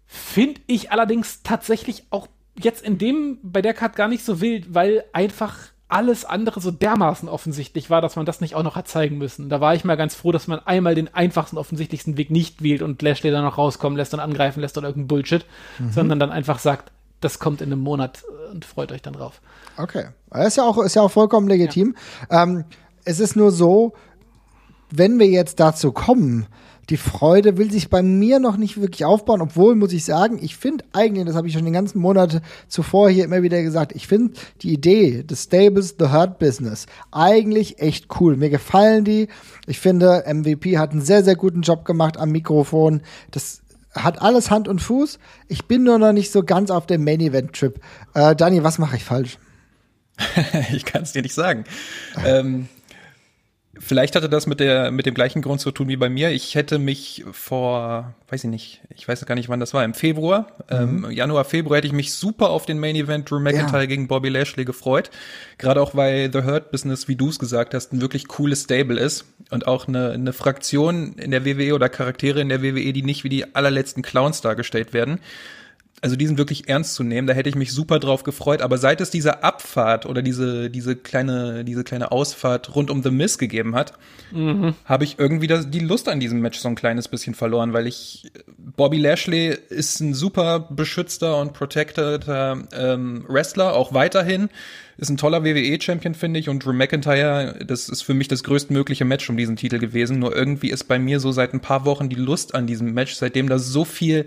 Finde 0.06 0.60
ich 0.66 0.90
allerdings 0.90 1.42
tatsächlich 1.42 2.04
auch 2.10 2.26
jetzt 2.58 2.84
in 2.84 2.98
dem, 2.98 3.38
bei 3.42 3.62
der 3.62 3.72
Card 3.72 3.96
gar 3.96 4.08
nicht 4.08 4.24
so 4.24 4.40
wild, 4.40 4.74
weil 4.74 5.04
einfach 5.12 5.58
alles 5.92 6.24
andere 6.24 6.60
so 6.60 6.70
dermaßen 6.70 7.28
offensichtlich 7.28 7.90
war, 7.90 8.00
dass 8.00 8.16
man 8.16 8.24
das 8.24 8.40
nicht 8.40 8.54
auch 8.54 8.62
noch 8.62 8.76
hat 8.76 8.88
zeigen 8.88 9.18
müssen. 9.18 9.48
Da 9.48 9.60
war 9.60 9.74
ich 9.74 9.84
mal 9.84 9.96
ganz 9.96 10.14
froh, 10.14 10.32
dass 10.32 10.48
man 10.48 10.58
einmal 10.60 10.94
den 10.94 11.12
einfachsten, 11.14 11.58
offensichtlichsten 11.58 12.16
Weg 12.16 12.30
nicht 12.30 12.62
wählt 12.62 12.82
und 12.82 13.02
Lashley 13.02 13.30
dann 13.30 13.44
noch 13.44 13.58
rauskommen 13.58 13.96
lässt 13.96 14.14
und 14.14 14.20
angreifen 14.20 14.60
lässt 14.60 14.78
oder 14.78 14.88
irgendein 14.88 15.08
Bullshit, 15.08 15.44
sondern 15.90 16.18
dann 16.18 16.30
einfach 16.30 16.58
sagt, 16.58 16.92
das 17.20 17.38
kommt 17.38 17.60
in 17.60 17.70
einem 17.70 17.80
Monat 17.80 18.24
und 18.52 18.64
freut 18.64 18.90
euch 18.90 19.02
dann 19.02 19.12
drauf. 19.12 19.40
Okay. 19.76 20.06
Das 20.30 20.48
ist 20.48 20.56
ja 20.56 20.64
auch, 20.64 20.78
ist 20.78 20.94
ja 20.94 21.02
auch 21.02 21.10
vollkommen 21.10 21.46
legitim. 21.48 21.94
Ähm, 22.30 22.64
es 23.04 23.20
ist 23.20 23.36
nur 23.36 23.50
so, 23.52 23.92
wenn 24.90 25.18
wir 25.18 25.26
jetzt 25.26 25.60
dazu 25.60 25.92
kommen, 25.92 26.46
die 26.90 26.96
Freude 26.96 27.58
will 27.58 27.70
sich 27.70 27.90
bei 27.90 28.02
mir 28.02 28.38
noch 28.38 28.56
nicht 28.56 28.80
wirklich 28.80 29.04
aufbauen, 29.04 29.40
obwohl, 29.40 29.74
muss 29.76 29.92
ich 29.92 30.04
sagen, 30.04 30.38
ich 30.42 30.56
finde 30.56 30.84
eigentlich, 30.92 31.26
das 31.26 31.36
habe 31.36 31.46
ich 31.46 31.54
schon 31.54 31.64
den 31.64 31.72
ganzen 31.72 32.00
Monat 32.00 32.42
zuvor 32.68 33.08
hier 33.08 33.24
immer 33.24 33.42
wieder 33.42 33.62
gesagt, 33.62 33.92
ich 33.94 34.06
finde 34.06 34.34
die 34.62 34.72
Idee 34.72 35.22
des 35.22 35.44
Stables 35.44 35.96
The 35.98 36.08
Hurt 36.08 36.38
Business 36.38 36.86
eigentlich 37.12 37.78
echt 37.78 38.08
cool. 38.20 38.36
Mir 38.36 38.50
gefallen 38.50 39.04
die. 39.04 39.28
Ich 39.66 39.78
finde, 39.78 40.24
MVP 40.26 40.78
hat 40.78 40.90
einen 40.90 41.02
sehr, 41.02 41.22
sehr 41.22 41.36
guten 41.36 41.62
Job 41.62 41.84
gemacht 41.84 42.18
am 42.18 42.30
Mikrofon. 42.30 43.02
Das 43.30 43.62
hat 43.94 44.20
alles 44.20 44.50
Hand 44.50 44.68
und 44.68 44.80
Fuß. 44.80 45.18
Ich 45.48 45.66
bin 45.66 45.84
nur 45.84 45.98
noch 45.98 46.12
nicht 46.12 46.32
so 46.32 46.42
ganz 46.42 46.70
auf 46.70 46.86
dem 46.86 47.04
Main 47.04 47.20
Event 47.20 47.52
Trip. 47.52 47.78
Äh, 48.14 48.34
Dani, 48.34 48.64
was 48.64 48.78
mache 48.78 48.96
ich 48.96 49.04
falsch? 49.04 49.38
ich 50.72 50.84
kann 50.84 51.02
es 51.02 51.12
dir 51.12 51.22
nicht 51.22 51.34
sagen. 51.34 51.64
ähm, 52.24 52.68
vielleicht 53.84 54.14
hatte 54.16 54.28
das 54.28 54.46
mit 54.46 54.60
der 54.60 54.90
mit 54.90 55.06
dem 55.06 55.14
gleichen 55.14 55.42
Grund 55.42 55.60
zu 55.60 55.70
tun 55.70 55.88
wie 55.88 55.96
bei 55.96 56.08
mir. 56.08 56.30
Ich 56.30 56.54
hätte 56.54 56.78
mich 56.78 57.24
vor, 57.32 58.14
weiß 58.28 58.44
ich 58.44 58.50
nicht, 58.50 58.80
ich 58.94 59.06
weiß 59.08 59.24
gar 59.26 59.34
nicht, 59.34 59.48
wann 59.48 59.60
das 59.60 59.74
war, 59.74 59.84
im 59.84 59.94
Februar, 59.94 60.46
ähm, 60.70 61.10
Januar, 61.10 61.44
Februar 61.44 61.78
hätte 61.78 61.88
ich 61.88 61.92
mich 61.92 62.14
super 62.14 62.50
auf 62.50 62.64
den 62.66 62.78
Main 62.78 62.96
Event 62.96 63.30
Drew 63.30 63.40
McIntyre 63.40 63.80
Ja. 63.82 63.86
gegen 63.86 64.08
Bobby 64.08 64.28
Lashley 64.28 64.64
gefreut. 64.64 65.10
Gerade 65.58 65.80
auch 65.82 65.94
weil 65.94 66.30
The 66.32 66.44
Hurt 66.44 66.70
Business, 66.70 67.08
wie 67.08 67.16
du 67.16 67.28
es 67.28 67.38
gesagt 67.38 67.74
hast, 67.74 67.92
ein 67.92 68.00
wirklich 68.00 68.28
cooles 68.28 68.62
Stable 68.62 68.98
ist 68.98 69.24
und 69.50 69.66
auch 69.66 69.88
eine, 69.88 70.12
eine 70.12 70.32
Fraktion 70.32 71.14
in 71.14 71.30
der 71.30 71.44
WWE 71.44 71.74
oder 71.74 71.88
Charaktere 71.88 72.40
in 72.40 72.48
der 72.48 72.62
WWE, 72.62 72.92
die 72.92 73.02
nicht 73.02 73.24
wie 73.24 73.28
die 73.28 73.54
allerletzten 73.54 74.02
Clowns 74.02 74.40
dargestellt 74.40 74.92
werden 74.92 75.18
also 76.02 76.16
diesen 76.16 76.36
wirklich 76.36 76.68
ernst 76.68 76.94
zu 76.94 77.04
nehmen, 77.04 77.28
da 77.28 77.32
hätte 77.32 77.48
ich 77.48 77.54
mich 77.54 77.72
super 77.72 78.00
drauf 78.00 78.24
gefreut. 78.24 78.60
Aber 78.60 78.76
seit 78.76 79.00
es 79.00 79.10
diese 79.10 79.44
Abfahrt 79.44 80.04
oder 80.04 80.20
diese, 80.20 80.68
diese 80.68 80.96
kleine, 80.96 81.64
diese 81.64 81.84
kleine 81.84 82.10
Ausfahrt 82.10 82.74
rund 82.74 82.90
um 82.90 83.04
The 83.04 83.12
Miz 83.12 83.38
gegeben 83.38 83.76
hat, 83.76 83.92
habe 84.84 85.04
ich 85.04 85.20
irgendwie 85.20 85.46
das, 85.46 85.70
die 85.70 85.78
Lust 85.78 86.08
an 86.08 86.18
diesem 86.18 86.40
Match 86.40 86.58
so 86.58 86.68
ein 86.68 86.74
kleines 86.74 87.06
bisschen 87.06 87.34
verloren, 87.34 87.72
weil 87.72 87.86
ich, 87.86 88.32
Bobby 88.58 88.98
Lashley 88.98 89.56
ist 89.68 90.00
ein 90.00 90.12
super 90.12 90.66
beschützter 90.70 91.40
und 91.40 91.52
protected 91.52 92.26
ähm, 92.28 93.24
Wrestler, 93.28 93.74
auch 93.74 93.94
weiterhin. 93.94 94.48
Ist 94.98 95.08
ein 95.08 95.16
toller 95.16 95.44
WWE-Champion, 95.44 96.14
finde 96.14 96.38
ich. 96.38 96.48
Und 96.48 96.64
Drew 96.64 96.72
McIntyre, 96.72 97.64
das 97.64 97.88
ist 97.88 98.02
für 98.02 98.14
mich 98.14 98.28
das 98.28 98.42
größtmögliche 98.44 99.04
Match 99.04 99.28
um 99.30 99.36
diesen 99.36 99.56
Titel 99.56 99.78
gewesen. 99.78 100.18
Nur 100.18 100.36
irgendwie 100.36 100.70
ist 100.70 100.84
bei 100.84 100.98
mir 100.98 101.18
so 101.18 101.32
seit 101.32 101.54
ein 101.54 101.60
paar 101.60 101.84
Wochen 101.84 102.08
die 102.08 102.16
Lust 102.16 102.54
an 102.54 102.66
diesem 102.66 102.92
Match, 102.92 103.14
seitdem 103.14 103.48
da 103.48 103.58
so 103.58 103.84
viel 103.84 104.26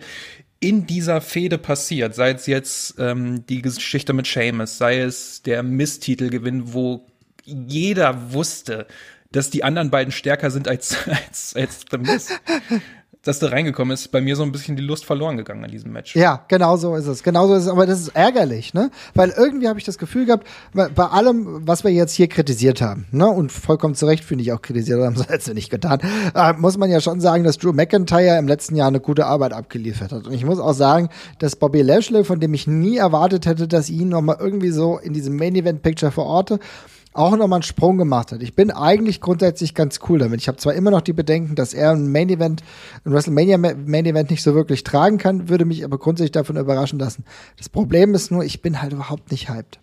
in 0.65 0.87
dieser 0.87 1.21
Fehde 1.21 1.59
passiert, 1.59 2.15
sei 2.15 2.31
es 2.31 2.47
jetzt 2.47 2.95
ähm, 2.97 3.45
die 3.45 3.61
Geschichte 3.61 4.13
mit 4.13 4.25
Seamus, 4.25 4.79
sei 4.79 4.99
es 4.99 5.43
der 5.43 5.61
Misstitelgewinn, 5.61 6.73
wo 6.73 7.05
jeder 7.43 8.33
wusste, 8.33 8.87
dass 9.31 9.51
die 9.51 9.63
anderen 9.63 9.91
beiden 9.91 10.11
stärker 10.11 10.49
sind 10.49 10.67
als, 10.67 10.97
als, 11.27 11.55
als 11.55 11.85
The 11.91 11.99
Miz. 11.99 12.29
Dass 13.25 13.39
der 13.39 13.51
reingekommen 13.51 13.93
ist, 13.93 14.11
bei 14.11 14.21
mir 14.21 14.35
so 14.35 14.43
ein 14.43 14.51
bisschen 14.51 14.75
die 14.75 14.83
Lust 14.83 15.03
verloren 15.03 15.35
gegangen 15.35 15.63
an 15.63 15.71
diesem 15.71 15.91
Match. 15.91 16.15
Ja, 16.15 16.45
genau 16.47 16.77
so 16.77 16.95
ist 16.95 17.07
es. 17.07 17.23
Genau 17.23 17.47
so 17.47 17.55
ist 17.55 17.63
es. 17.63 17.69
Aber 17.69 17.85
das 17.85 17.99
ist 17.99 18.09
ärgerlich, 18.09 18.73
ne? 18.73 18.91
Weil 19.15 19.33
irgendwie 19.35 19.67
habe 19.67 19.79
ich 19.79 19.85
das 19.85 19.97
Gefühl 19.97 20.25
gehabt, 20.25 20.47
bei, 20.73 20.87
allem, 21.05 21.67
was 21.67 21.83
wir 21.83 21.91
jetzt 21.91 22.13
hier 22.13 22.27
kritisiert 22.27 22.81
haben, 22.81 23.07
ne? 23.11 23.27
Und 23.27 23.51
vollkommen 23.51 23.95
zu 23.95 24.05
Recht 24.05 24.23
finde 24.23 24.43
ich 24.43 24.51
auch 24.51 24.61
kritisiert, 24.61 25.01
haben 25.01 25.15
sie 25.15 25.25
jetzt 25.27 25.51
nicht 25.53 25.71
getan, 25.71 25.99
äh, 26.35 26.53
muss 26.53 26.77
man 26.77 26.91
ja 26.91 27.01
schon 27.01 27.19
sagen, 27.19 27.43
dass 27.43 27.57
Drew 27.57 27.73
McIntyre 27.73 28.37
im 28.37 28.47
letzten 28.47 28.75
Jahr 28.75 28.87
eine 28.87 28.99
gute 28.99 29.25
Arbeit 29.25 29.53
abgeliefert 29.53 30.11
hat. 30.11 30.27
Und 30.27 30.33
ich 30.33 30.45
muss 30.45 30.59
auch 30.59 30.73
sagen, 30.73 31.09
dass 31.39 31.55
Bobby 31.55 31.81
Lashley, 31.81 32.23
von 32.23 32.39
dem 32.39 32.53
ich 32.53 32.67
nie 32.67 32.97
erwartet 32.97 33.47
hätte, 33.47 33.67
dass 33.67 33.89
ihn 33.89 34.09
nochmal 34.09 34.37
irgendwie 34.39 34.69
so 34.69 34.99
in 34.99 35.13
diesem 35.13 35.35
Main 35.35 35.55
Event 35.55 35.81
Picture 35.81 36.11
verorte, 36.11 36.59
auch 37.15 37.35
nochmal 37.37 37.57
einen 37.57 37.63
Sprung 37.63 37.97
gemacht 37.97 38.31
hat. 38.31 38.41
Ich 38.41 38.55
bin 38.55 38.71
eigentlich 38.71 39.21
grundsätzlich 39.21 39.73
ganz 39.73 39.99
cool 40.09 40.19
damit. 40.19 40.41
Ich 40.41 40.47
habe 40.47 40.57
zwar 40.57 40.73
immer 40.73 40.91
noch 40.91 41.01
die 41.01 41.13
Bedenken, 41.13 41.55
dass 41.55 41.73
er 41.73 41.91
ein 41.91 42.11
Main 42.11 42.29
Event, 42.29 42.63
ein 43.05 43.13
WrestleMania 43.13 43.57
Main 43.57 44.05
Event 44.05 44.31
nicht 44.31 44.43
so 44.43 44.53
wirklich 44.53 44.83
tragen 44.83 45.17
kann, 45.17 45.47
würde 45.47 45.65
mich 45.65 45.85
aber 45.85 45.97
grundsätzlich 45.97 46.33
davon 46.33 46.57
überraschen 46.57 46.99
lassen. 46.99 47.23
Das 47.57 47.69
Problem 47.69 48.13
ist 48.13 48.31
nur, 48.31 48.43
ich 48.43 48.61
bin 48.61 48.81
halt 48.81 48.93
überhaupt 48.93 49.31
nicht 49.31 49.49
hyped. 49.49 49.79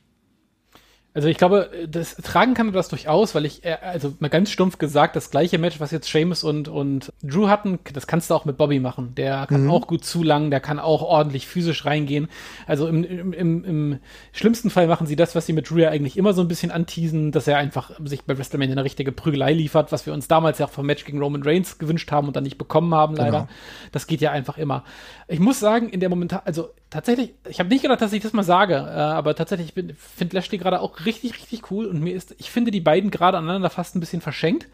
Also 1.14 1.28
ich 1.28 1.36
glaube, 1.36 1.70
das 1.88 2.16
tragen 2.16 2.54
kann 2.54 2.68
er 2.68 2.72
das 2.72 2.88
durchaus, 2.88 3.34
weil 3.34 3.44
ich, 3.44 3.64
äh, 3.64 3.76
also 3.82 4.14
mal 4.18 4.28
ganz 4.28 4.50
stumpf 4.50 4.78
gesagt, 4.78 5.14
das 5.14 5.30
gleiche 5.30 5.58
Match, 5.58 5.78
was 5.78 5.90
jetzt 5.90 6.10
Seamus 6.10 6.42
und, 6.42 6.68
und 6.68 7.12
Drew 7.22 7.48
hatten, 7.48 7.78
das 7.92 8.06
kannst 8.06 8.30
du 8.30 8.34
auch 8.34 8.46
mit 8.46 8.56
Bobby 8.56 8.80
machen. 8.80 9.14
Der 9.14 9.46
kann 9.46 9.64
mhm. 9.64 9.70
auch 9.70 9.86
gut 9.86 10.06
zulangen, 10.06 10.50
der 10.50 10.60
kann 10.60 10.78
auch 10.78 11.02
ordentlich 11.02 11.46
physisch 11.46 11.84
reingehen. 11.84 12.28
Also 12.66 12.88
im, 12.88 13.04
im, 13.04 13.32
im, 13.34 13.64
im 13.64 13.98
schlimmsten 14.32 14.70
Fall 14.70 14.86
machen 14.86 15.06
sie 15.06 15.14
das, 15.14 15.34
was 15.34 15.44
sie 15.44 15.52
mit 15.52 15.68
Drew 15.68 15.78
ja 15.78 15.90
eigentlich 15.90 16.16
immer 16.16 16.32
so 16.32 16.40
ein 16.40 16.48
bisschen 16.48 16.70
anteasen, 16.70 17.30
dass 17.30 17.46
er 17.46 17.58
einfach 17.58 17.90
sich 18.02 18.24
bei 18.24 18.38
WrestleMania 18.38 18.72
eine 18.72 18.84
richtige 18.84 19.12
Prügelei 19.12 19.52
liefert, 19.52 19.92
was 19.92 20.06
wir 20.06 20.14
uns 20.14 20.28
damals 20.28 20.60
ja 20.60 20.66
auch 20.66 20.70
vom 20.70 20.86
Match 20.86 21.04
gegen 21.04 21.18
Roman 21.18 21.42
Reigns 21.42 21.76
gewünscht 21.76 22.10
haben 22.10 22.28
und 22.28 22.36
dann 22.36 22.44
nicht 22.44 22.56
bekommen 22.56 22.94
haben, 22.94 23.16
leider. 23.16 23.30
Genau. 23.30 23.48
Das 23.92 24.06
geht 24.06 24.22
ja 24.22 24.30
einfach 24.30 24.56
immer. 24.56 24.82
Ich 25.28 25.40
muss 25.40 25.60
sagen, 25.60 25.90
in 25.90 26.00
der 26.00 26.08
momentan, 26.08 26.40
also 26.46 26.70
tatsächlich, 26.88 27.34
ich 27.48 27.58
habe 27.58 27.68
nicht 27.68 27.82
gedacht, 27.82 28.00
dass 28.00 28.12
ich 28.12 28.22
das 28.22 28.32
mal 28.32 28.42
sage, 28.42 28.74
äh, 28.74 28.78
aber 28.78 29.34
tatsächlich, 29.34 29.76
ich 29.76 29.94
finde 30.16 30.36
Lashley 30.36 30.58
gerade 30.58 30.80
auch 30.80 31.01
richtig, 31.04 31.34
richtig 31.34 31.70
cool 31.70 31.86
und 31.86 32.00
mir 32.00 32.14
ist, 32.14 32.34
ich 32.38 32.50
finde 32.50 32.70
die 32.70 32.80
beiden 32.80 33.10
gerade 33.10 33.38
aneinander 33.38 33.70
fast 33.70 33.94
ein 33.96 34.00
bisschen 34.00 34.20
verschenkt. 34.20 34.68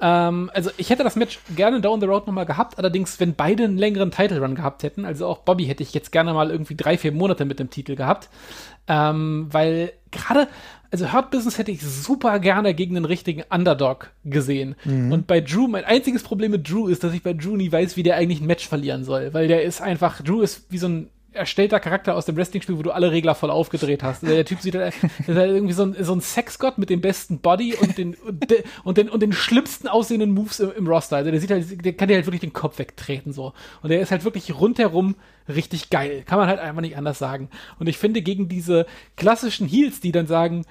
Ähm, 0.00 0.50
also 0.54 0.70
ich 0.76 0.90
hätte 0.90 1.02
das 1.02 1.16
Match 1.16 1.40
gerne 1.56 1.80
down 1.80 2.00
the 2.00 2.06
road 2.06 2.26
nochmal 2.26 2.46
gehabt, 2.46 2.78
allerdings, 2.78 3.18
wenn 3.18 3.34
beide 3.34 3.64
einen 3.64 3.78
längeren 3.78 4.10
Title 4.10 4.40
Run 4.40 4.54
gehabt 4.54 4.82
hätten, 4.82 5.04
also 5.04 5.26
auch 5.26 5.38
Bobby 5.38 5.66
hätte 5.66 5.82
ich 5.82 5.92
jetzt 5.92 6.12
gerne 6.12 6.32
mal 6.32 6.50
irgendwie 6.50 6.76
drei, 6.76 6.96
vier 6.96 7.12
Monate 7.12 7.44
mit 7.44 7.58
dem 7.58 7.70
Titel 7.70 7.96
gehabt, 7.96 8.28
ähm, 8.86 9.48
weil 9.50 9.92
gerade, 10.12 10.46
also 10.92 11.12
Hurt 11.12 11.30
Business 11.30 11.58
hätte 11.58 11.72
ich 11.72 11.82
super 11.82 12.38
gerne 12.38 12.74
gegen 12.74 12.96
einen 12.96 13.04
richtigen 13.04 13.42
Underdog 13.50 14.10
gesehen. 14.24 14.76
Mhm. 14.84 15.10
Und 15.12 15.26
bei 15.26 15.40
Drew, 15.40 15.66
mein 15.66 15.84
einziges 15.84 16.22
Problem 16.22 16.52
mit 16.52 16.70
Drew 16.70 16.86
ist, 16.86 17.02
dass 17.02 17.12
ich 17.12 17.22
bei 17.22 17.32
Drew 17.32 17.56
nie 17.56 17.70
weiß, 17.70 17.96
wie 17.96 18.04
der 18.04 18.16
eigentlich 18.16 18.40
ein 18.40 18.46
Match 18.46 18.68
verlieren 18.68 19.04
soll, 19.04 19.34
weil 19.34 19.48
der 19.48 19.62
ist 19.64 19.82
einfach, 19.82 20.22
Drew 20.22 20.42
ist 20.42 20.70
wie 20.70 20.78
so 20.78 20.86
ein 20.86 21.10
erstellter 21.32 21.78
Charakter 21.78 22.16
aus 22.16 22.24
dem 22.26 22.36
Wrestling-Spiel, 22.36 22.78
wo 22.78 22.82
du 22.82 22.90
alle 22.90 23.12
Regler 23.12 23.34
voll 23.34 23.50
aufgedreht 23.50 24.02
hast. 24.02 24.22
Der 24.22 24.44
Typ 24.44 24.60
sieht 24.60 24.74
halt, 24.74 24.94
ist 25.02 25.28
halt 25.28 25.50
irgendwie 25.50 25.74
so 25.74 25.84
ein, 25.84 25.96
so 26.02 26.14
ein 26.14 26.20
Sexgott 26.20 26.78
mit 26.78 26.90
dem 26.90 27.00
besten 27.00 27.38
Body 27.40 27.74
und 27.74 27.98
den, 27.98 28.14
und, 28.14 28.50
den, 28.50 28.62
und 28.84 28.98
den, 28.98 29.08
und 29.08 29.20
den 29.20 29.32
schlimmsten 29.32 29.88
aussehenden 29.88 30.32
Moves 30.32 30.60
im, 30.60 30.72
im, 30.72 30.86
Roster. 30.86 31.16
Also 31.16 31.30
der 31.30 31.40
sieht 31.40 31.50
halt, 31.50 31.84
der 31.84 31.92
kann 31.92 32.08
dir 32.08 32.14
halt 32.14 32.26
wirklich 32.26 32.40
den 32.40 32.52
Kopf 32.52 32.78
wegtreten, 32.78 33.32
so. 33.32 33.52
Und 33.82 33.90
der 33.90 34.00
ist 34.00 34.10
halt 34.10 34.24
wirklich 34.24 34.58
rundherum 34.58 35.16
richtig 35.48 35.90
geil. 35.90 36.22
Kann 36.26 36.38
man 36.38 36.48
halt 36.48 36.60
einfach 36.60 36.80
nicht 36.80 36.96
anders 36.96 37.18
sagen. 37.18 37.50
Und 37.78 37.88
ich 37.88 37.98
finde, 37.98 38.22
gegen 38.22 38.48
diese 38.48 38.86
klassischen 39.16 39.68
Heels, 39.68 40.00
die 40.00 40.12
dann 40.12 40.26
sagen, 40.26 40.64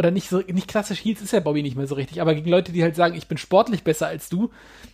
oder 0.00 0.10
nicht 0.10 0.30
so, 0.30 0.38
nicht 0.38 0.66
klassisch 0.66 1.04
Heels 1.04 1.20
ist 1.20 1.32
ja 1.32 1.40
Bobby 1.40 1.62
nicht 1.62 1.76
mehr 1.76 1.86
so 1.86 1.94
richtig, 1.94 2.22
aber 2.22 2.34
gegen 2.34 2.48
Leute, 2.48 2.72
die 2.72 2.82
halt 2.82 2.96
sagen, 2.96 3.14
ich 3.14 3.28
bin 3.28 3.36
sportlich 3.36 3.84
besser 3.84 4.06
als 4.06 4.30
du, 4.30 4.50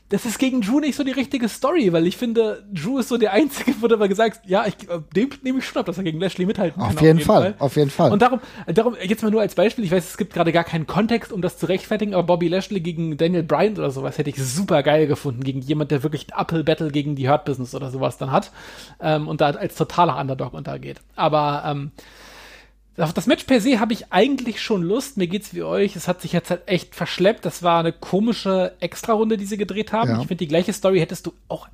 das 0.09 0.25
ist 0.25 0.41
gegen 0.41 0.63
Drew 0.63 0.81
nicht 0.81 0.97
so 0.97 1.05
die 1.05 1.13
richtige 1.13 1.49
Story, 1.49 1.93
weil 1.93 2.09
ich 2.09 2.17
finde, 2.17 2.65
Drew 2.73 2.99
ist 2.99 3.09
so 3.09 3.17
der 3.17 3.33
Einzige, 3.33 3.73
wo 3.81 3.87
du 3.87 3.95
aber 3.95 4.09
gesagt 4.09 4.41
ja, 4.47 4.67
ich, 4.67 4.75
dem 5.15 5.31
nehme 5.43 5.61
ich 5.61 5.65
schon 5.65 5.79
ab, 5.79 5.87
dass 5.87 5.97
er 5.97 6.03
gegen 6.03 6.19
Lashley 6.19 6.45
mithalten 6.45 6.83
auf 6.83 6.97
kann. 6.97 7.05
Jeden 7.05 7.19
auf 7.19 7.19
jeden 7.19 7.27
Fall, 7.27 7.43
Fall, 7.43 7.55
auf 7.61 7.77
jeden 7.77 7.91
Fall. 7.91 8.11
Und 8.11 8.21
darum, 8.21 8.41
darum, 8.67 8.97
jetzt 9.01 9.23
mal 9.23 9.31
nur 9.31 9.43
als 9.43 9.55
Beispiel, 9.55 9.85
ich 9.85 9.93
weiß, 9.93 10.11
es 10.11 10.17
gibt 10.17 10.35
gerade 10.35 10.51
gar 10.51 10.65
keinen 10.65 10.89
Kontext, 10.89 11.31
um 11.31 11.41
das 11.41 11.57
zu 11.57 11.67
rechtfertigen, 11.67 12.15
aber 12.15 12.25
Bobby 12.25 12.49
Lashley 12.49 12.81
gegen 12.81 13.17
Daniel 13.17 13.45
Bryant 13.45 13.79
oder 13.79 13.93
sowas 13.93 14.19
hätte 14.19 14.31
ich 14.31 14.43
super 14.43 14.83
geil 14.83 15.07
gefunden, 15.07 15.45
gegen 15.45 15.61
jemand, 15.61 15.93
der 15.93 16.03
wirklich 16.03 16.27
ein 16.33 16.37
Uphill 16.37 16.65
Battle 16.65 16.91
gegen 16.91 17.15
die 17.15 17.29
Hurt 17.29 17.45
Business 17.45 17.77
oder 17.77 17.93
sowas 17.93 18.19
dann 18.19 18.33
hat, 18.33 18.51
ähm, 19.01 19.29
und 19.29 19.41
da 19.41 19.51
als 19.51 19.77
totaler 19.77 20.19
Underdog 20.19 20.53
untergeht. 20.53 21.01
Aber, 21.15 21.63
ähm, 21.65 21.93
auf 22.99 23.13
das 23.13 23.27
Match 23.27 23.45
per 23.45 23.61
se 23.61 23.79
habe 23.79 23.93
ich 23.93 24.13
eigentlich 24.13 24.61
schon 24.61 24.83
Lust. 24.83 25.17
Mir 25.17 25.27
geht's 25.27 25.55
wie 25.55 25.63
euch. 25.63 25.97
Es 25.97 26.09
hat 26.09 26.23
sich 26.23 26.33
jetzt 26.33 26.51
halt 26.51 26.63
echt 26.67 26.95
verschleppt. 26.95 27.45
Das 27.45 27.63
war 27.63 27.81
eine 27.81 27.93
komische 27.93 28.75
Extra-Runde, 28.81 29.37
die 29.37 29.45
sie 29.45 29.59
gedreht 29.59 29.93
haben. 29.93 30.11
Ja. 30.11 30.21
Ich 30.21 30.29
finde, 30.29 30.37
die 30.37 30.49
gleiche 30.49 30.73
Story 30.73 30.99
hättest 30.99 31.27
du 31.27 31.33
auch 31.49 31.69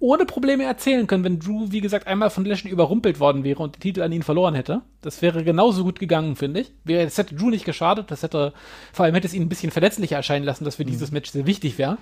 ohne 0.00 0.24
Probleme 0.24 0.64
erzählen 0.64 1.06
können, 1.06 1.24
wenn 1.24 1.38
Drew, 1.38 1.66
wie 1.70 1.82
gesagt, 1.82 2.06
einmal 2.06 2.30
von 2.30 2.46
Lashley 2.46 2.70
überrumpelt 2.70 3.20
worden 3.20 3.44
wäre 3.44 3.62
und 3.62 3.76
den 3.76 3.80
Titel 3.80 4.02
an 4.02 4.12
ihn 4.12 4.22
verloren 4.22 4.54
hätte. 4.54 4.80
Das 5.02 5.20
wäre 5.20 5.44
genauso 5.44 5.84
gut 5.84 6.00
gegangen, 6.00 6.36
finde 6.36 6.60
ich. 6.60 6.72
Das 6.84 7.18
hätte 7.18 7.34
Drew 7.34 7.50
nicht 7.50 7.66
geschadet. 7.66 8.10
Das 8.10 8.22
hätte, 8.22 8.54
vor 8.92 9.04
allem 9.04 9.14
hätte 9.14 9.26
es 9.26 9.34
ihn 9.34 9.42
ein 9.42 9.50
bisschen 9.50 9.70
verletzlicher 9.70 10.16
erscheinen 10.16 10.46
lassen, 10.46 10.64
dass 10.64 10.76
für 10.76 10.84
mhm. 10.84 10.88
dieses 10.88 11.12
Match 11.12 11.30
sehr 11.30 11.46
wichtig 11.46 11.76
wäre. 11.76 11.98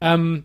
Ähm, 0.00 0.44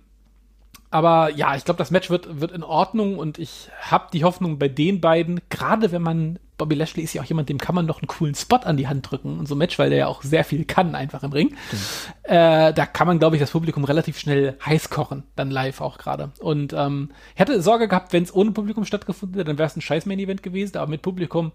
aber 0.91 1.31
ja, 1.31 1.55
ich 1.55 1.65
glaube, 1.65 1.77
das 1.79 1.89
Match 1.89 2.09
wird, 2.09 2.41
wird 2.41 2.51
in 2.51 2.63
Ordnung 2.63 3.17
und 3.17 3.39
ich 3.39 3.69
habe 3.81 4.09
die 4.11 4.23
Hoffnung 4.23 4.59
bei 4.59 4.67
den 4.67 5.01
beiden, 5.01 5.41
gerade 5.49 5.91
wenn 5.91 6.03
man, 6.03 6.38
Bobby 6.58 6.76
Lashley 6.76 7.04
ist 7.04 7.14
ja 7.14 7.22
auch 7.22 7.26
jemand, 7.26 7.49
dem 7.49 7.58
kann 7.58 7.76
man 7.76 7.86
noch 7.86 8.01
einen 8.01 8.08
coolen 8.08 8.36
Spot 8.36 8.58
an 8.58 8.78
die 8.78 8.88
Hand 8.88 9.10
drücken 9.10 9.39
und 9.39 9.47
so 9.47 9.56
ein 9.56 9.58
Match, 9.58 9.80
weil 9.80 9.89
der 9.89 9.99
ja 9.99 10.08
auch 10.08 10.22
sehr 10.22 10.43
viel 10.43 10.66
kann 10.66 10.95
einfach 10.95 11.24
im 11.24 11.32
Ring. 11.32 11.56
Äh, 12.24 12.74
da 12.74 12.86
kann 12.86 13.08
man, 13.08 13.20
glaube 13.20 13.36
ich, 13.36 13.39
das 13.41 13.51
Publikum 13.51 13.84
relativ 13.84 14.20
schnell 14.20 14.58
heiß 14.66 14.89
kochen, 14.89 15.24
dann 15.36 15.51
live 15.51 15.82
auch 15.82 15.97
gerade. 15.97 16.32
Und 16.39 16.74
ähm, 16.74 17.12
ich 17.36 17.41
hatte 17.41 17.62
Sorge 17.62 17.88
gehabt, 17.88 18.14
wenn 18.14 18.24
es 18.24 18.34
ohne 18.34 18.51
Publikum 18.51 18.86
stattgefunden 18.86 19.38
hätte, 19.38 19.47
dann 19.47 19.58
wäre 19.58 19.68
es 19.68 19.76
ein 19.76 19.82
scheiß 19.82 20.06
Main-Event 20.06 20.43
gewesen, 20.43 20.78
aber 20.78 20.89
mit 20.89 21.01
Publikum 21.01 21.51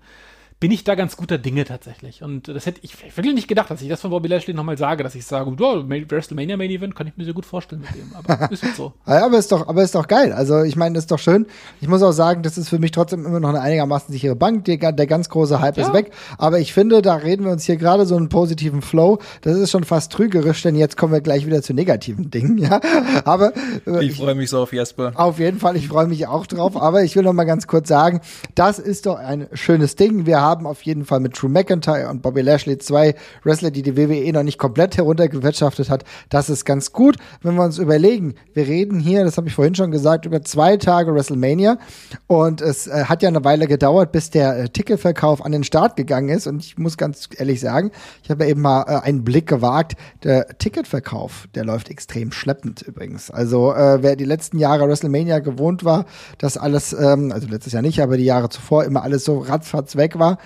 bin 0.60 0.72
ich 0.72 0.82
da 0.82 0.96
ganz 0.96 1.16
guter 1.16 1.38
Dinge 1.38 1.64
tatsächlich. 1.64 2.22
Und 2.22 2.48
das 2.48 2.66
hätte 2.66 2.80
ich 2.82 3.16
wirklich 3.16 3.34
nicht 3.34 3.46
gedacht, 3.46 3.70
dass 3.70 3.80
ich 3.80 3.88
das 3.88 4.00
von 4.00 4.10
Bobby 4.10 4.26
Lashley 4.26 4.54
nochmal 4.54 4.76
sage, 4.76 5.04
dass 5.04 5.14
ich 5.14 5.24
sage, 5.24 5.48
oh, 5.50 5.84
WrestleMania 5.86 6.56
Main 6.56 6.70
Event 6.70 6.96
kann 6.96 7.06
ich 7.06 7.16
mir 7.16 7.24
sehr 7.24 7.32
gut 7.34 7.46
vorstellen 7.46 7.82
mit 7.82 7.94
dem. 7.94 8.12
Aber 8.12 8.50
ist 8.50 8.64
so. 8.74 8.92
ja, 9.06 9.24
aber 9.24 9.38
ist 9.38 9.52
doch, 9.52 9.68
aber 9.68 9.84
ist 9.84 9.94
doch 9.94 10.08
geil. 10.08 10.32
Also 10.32 10.62
ich 10.62 10.74
meine, 10.74 10.96
das 10.96 11.04
ist 11.04 11.12
doch 11.12 11.20
schön. 11.20 11.46
Ich 11.80 11.86
muss 11.86 12.02
auch 12.02 12.10
sagen, 12.10 12.42
das 12.42 12.58
ist 12.58 12.70
für 12.70 12.80
mich 12.80 12.90
trotzdem 12.90 13.24
immer 13.24 13.38
noch 13.38 13.50
eine 13.50 13.60
einigermaßen 13.60 14.12
sichere 14.12 14.34
Bank. 14.34 14.64
Die, 14.64 14.78
der 14.78 15.06
ganz 15.06 15.28
große 15.28 15.60
Hype 15.60 15.76
ja. 15.76 15.86
ist 15.86 15.92
weg. 15.92 16.10
Aber 16.38 16.58
ich 16.58 16.72
finde, 16.72 17.02
da 17.02 17.14
reden 17.14 17.44
wir 17.44 17.52
uns 17.52 17.64
hier 17.64 17.76
gerade 17.76 18.04
so 18.04 18.16
einen 18.16 18.28
positiven 18.28 18.82
Flow. 18.82 19.18
Das 19.42 19.56
ist 19.56 19.70
schon 19.70 19.84
fast 19.84 20.10
trügerisch, 20.10 20.62
denn 20.62 20.74
jetzt 20.74 20.96
kommen 20.96 21.12
wir 21.12 21.20
gleich 21.20 21.46
wieder 21.46 21.62
zu 21.62 21.72
negativen 21.72 22.32
Dingen. 22.32 22.58
Ja, 22.58 22.80
aber 23.24 23.52
äh, 23.86 24.02
ich, 24.04 24.10
ich 24.10 24.16
freue 24.16 24.34
mich 24.34 24.50
so 24.50 24.60
auf 24.60 24.72
Jesper. 24.72 25.12
Auf 25.14 25.38
jeden 25.38 25.60
Fall, 25.60 25.76
ich 25.76 25.86
freue 25.86 26.08
mich 26.08 26.26
auch 26.26 26.48
drauf. 26.48 26.76
Aber 26.76 27.04
ich 27.04 27.14
will 27.14 27.22
noch 27.22 27.32
mal 27.32 27.44
ganz 27.44 27.68
kurz 27.68 27.86
sagen, 27.86 28.20
das 28.56 28.80
ist 28.80 29.06
doch 29.06 29.18
ein 29.18 29.46
schönes 29.52 29.94
Ding. 29.94 30.26
Wir 30.26 30.40
haben 30.40 30.47
auf 30.48 30.82
jeden 30.82 31.04
Fall 31.04 31.20
mit 31.20 31.28
mit 31.28 31.42
Drew 31.42 31.48
McIntyre 31.48 32.08
und 32.08 32.22
Bobby 32.22 32.40
Lashley 32.40 32.78
zwei 32.78 33.14
Wrestler, 33.44 33.70
die 33.70 33.82
die 33.82 33.96
WWE 33.96 34.32
noch 34.32 34.42
nicht 34.42 34.58
komplett 34.58 34.96
heruntergewirtschaftet 34.96 35.90
hat. 35.90 36.04
Das 36.30 36.48
ist 36.48 36.64
ganz 36.64 36.92
gut, 36.92 37.16
wenn 37.42 37.54
wir 37.54 37.64
uns 37.64 37.78
überlegen. 37.78 38.34
Wir 38.54 38.66
reden 38.66 38.98
hier, 38.98 39.24
das 39.24 39.36
habe 39.36 39.48
ich 39.48 39.54
vorhin 39.54 39.74
schon 39.74 39.90
gesagt, 39.90 40.24
über 40.24 40.42
zwei 40.42 40.78
Tage 40.78 41.14
WrestleMania 41.14 41.78
und 42.26 42.60
es 42.62 42.86
äh, 42.86 43.04
hat 43.04 43.22
ja 43.22 43.28
eine 43.28 43.44
Weile 43.44 43.66
gedauert, 43.66 44.12
bis 44.12 44.30
der 44.30 44.58
äh, 44.58 44.68
Ticketverkauf 44.68 45.44
an 45.44 45.52
den 45.52 45.64
Start 45.64 45.96
gegangen 45.96 46.30
ist 46.30 46.46
und 46.46 46.60
ich 46.64 46.78
muss 46.78 46.96
ganz 46.96 47.28
ehrlich 47.36 47.60
sagen, 47.60 47.90
ich 48.22 48.30
habe 48.30 48.44
ja 48.44 48.50
eben 48.50 48.62
mal 48.62 48.84
äh, 48.88 49.06
einen 49.06 49.24
Blick 49.24 49.46
gewagt. 49.46 49.96
Der 50.22 50.48
Ticketverkauf, 50.58 51.46
der 51.54 51.64
läuft 51.64 51.90
extrem 51.90 52.32
schleppend 52.32 52.82
übrigens. 52.82 53.30
Also 53.30 53.74
äh, 53.74 54.02
wer 54.02 54.16
die 54.16 54.24
letzten 54.24 54.58
Jahre 54.58 54.88
WrestleMania 54.88 55.40
gewohnt 55.40 55.84
war, 55.84 56.06
dass 56.38 56.56
alles, 56.56 56.92
ähm, 56.94 57.32
also 57.32 57.48
letztes 57.48 57.72
Jahr 57.72 57.82
nicht, 57.82 58.00
aber 58.00 58.16
die 58.16 58.24
Jahre 58.24 58.48
zuvor 58.48 58.84
immer 58.84 59.02
alles 59.02 59.24
so 59.24 59.38
ratzfatz 59.40 59.96
weg 59.96 60.18
war, 60.18 60.37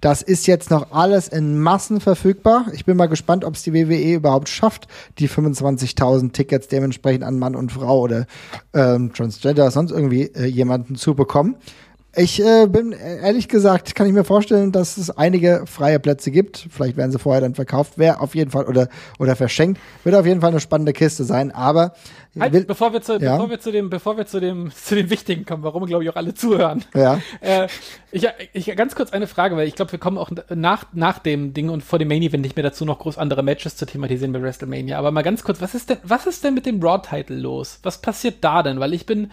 das 0.00 0.20
ist 0.22 0.46
jetzt 0.46 0.70
noch 0.70 0.92
alles 0.92 1.28
in 1.28 1.58
Massen 1.58 2.00
verfügbar. 2.00 2.66
Ich 2.72 2.84
bin 2.84 2.96
mal 2.96 3.06
gespannt, 3.06 3.44
ob 3.44 3.54
es 3.54 3.62
die 3.62 3.72
WWE 3.72 4.14
überhaupt 4.14 4.48
schafft, 4.48 4.88
die 5.18 5.28
25.000 5.28 6.32
Tickets 6.32 6.68
dementsprechend 6.68 7.24
an 7.24 7.38
Mann 7.38 7.56
und 7.56 7.72
Frau 7.72 8.00
oder 8.00 8.26
ähm, 8.74 9.12
Transgender 9.12 9.70
sonst 9.70 9.92
irgendwie 9.92 10.22
äh, 10.22 10.44
jemanden 10.44 10.96
zu 10.96 11.14
bekommen. 11.14 11.56
Ich 12.18 12.42
äh, 12.42 12.66
bin 12.66 12.92
ehrlich 12.92 13.46
gesagt, 13.46 13.94
kann 13.94 14.06
ich 14.06 14.14
mir 14.14 14.24
vorstellen, 14.24 14.72
dass 14.72 14.96
es 14.96 15.10
einige 15.10 15.64
freie 15.66 16.00
Plätze 16.00 16.30
gibt. 16.30 16.66
Vielleicht 16.70 16.96
werden 16.96 17.12
sie 17.12 17.18
vorher 17.18 17.42
dann 17.42 17.54
verkauft. 17.54 17.98
Wäre 17.98 18.20
auf 18.20 18.34
jeden 18.34 18.50
Fall 18.50 18.64
oder 18.64 18.88
oder 19.18 19.36
verschenkt. 19.36 19.78
Wird 20.02 20.16
auf 20.16 20.24
jeden 20.24 20.40
Fall 20.40 20.48
eine 20.48 20.60
spannende 20.60 20.94
Kiste 20.94 21.24
sein. 21.24 21.50
Aber 21.50 21.92
halt, 22.40 22.54
will, 22.54 22.64
bevor 22.64 22.94
wir 22.94 23.02
zu 23.02 23.18
ja? 23.18 23.32
bevor 23.32 23.50
wir 23.50 23.60
zu 23.60 23.70
dem 23.70 23.90
bevor 23.90 24.16
wir 24.16 24.24
zu 24.24 24.40
dem 24.40 24.70
zu 24.74 24.94
dem 24.94 25.10
Wichtigen 25.10 25.44
kommen, 25.44 25.62
warum 25.62 25.84
glaube 25.84 26.04
ich 26.04 26.10
auch 26.10 26.16
alle 26.16 26.32
zuhören. 26.32 26.86
Ja. 26.94 27.20
Äh, 27.42 27.68
ich, 28.10 28.26
ich 28.54 28.74
ganz 28.76 28.94
kurz 28.94 29.12
eine 29.12 29.26
Frage, 29.26 29.54
weil 29.58 29.68
ich 29.68 29.74
glaube, 29.74 29.92
wir 29.92 29.98
kommen 29.98 30.16
auch 30.16 30.30
nach 30.48 30.86
nach 30.94 31.18
dem 31.18 31.52
Ding 31.52 31.68
und 31.68 31.84
vor 31.84 31.98
dem 31.98 32.08
Main 32.08 32.22
Event 32.22 32.42
nicht 32.42 32.56
mehr 32.56 32.62
dazu, 32.62 32.86
noch 32.86 32.98
groß 32.98 33.18
andere 33.18 33.42
Matches 33.42 33.76
zu 33.76 33.84
thematisieren 33.84 34.32
bei 34.32 34.40
WrestleMania. 34.40 34.98
Aber 34.98 35.10
mal 35.10 35.22
ganz 35.22 35.44
kurz, 35.44 35.60
was 35.60 35.74
ist 35.74 35.90
denn 35.90 35.98
was 36.02 36.24
ist 36.24 36.44
denn 36.44 36.54
mit 36.54 36.64
dem 36.64 36.82
Raw 36.82 36.98
Title 36.98 37.36
los? 37.36 37.78
Was 37.82 38.00
passiert 38.00 38.36
da 38.40 38.62
denn? 38.62 38.80
Weil 38.80 38.94
ich 38.94 39.04
bin 39.04 39.30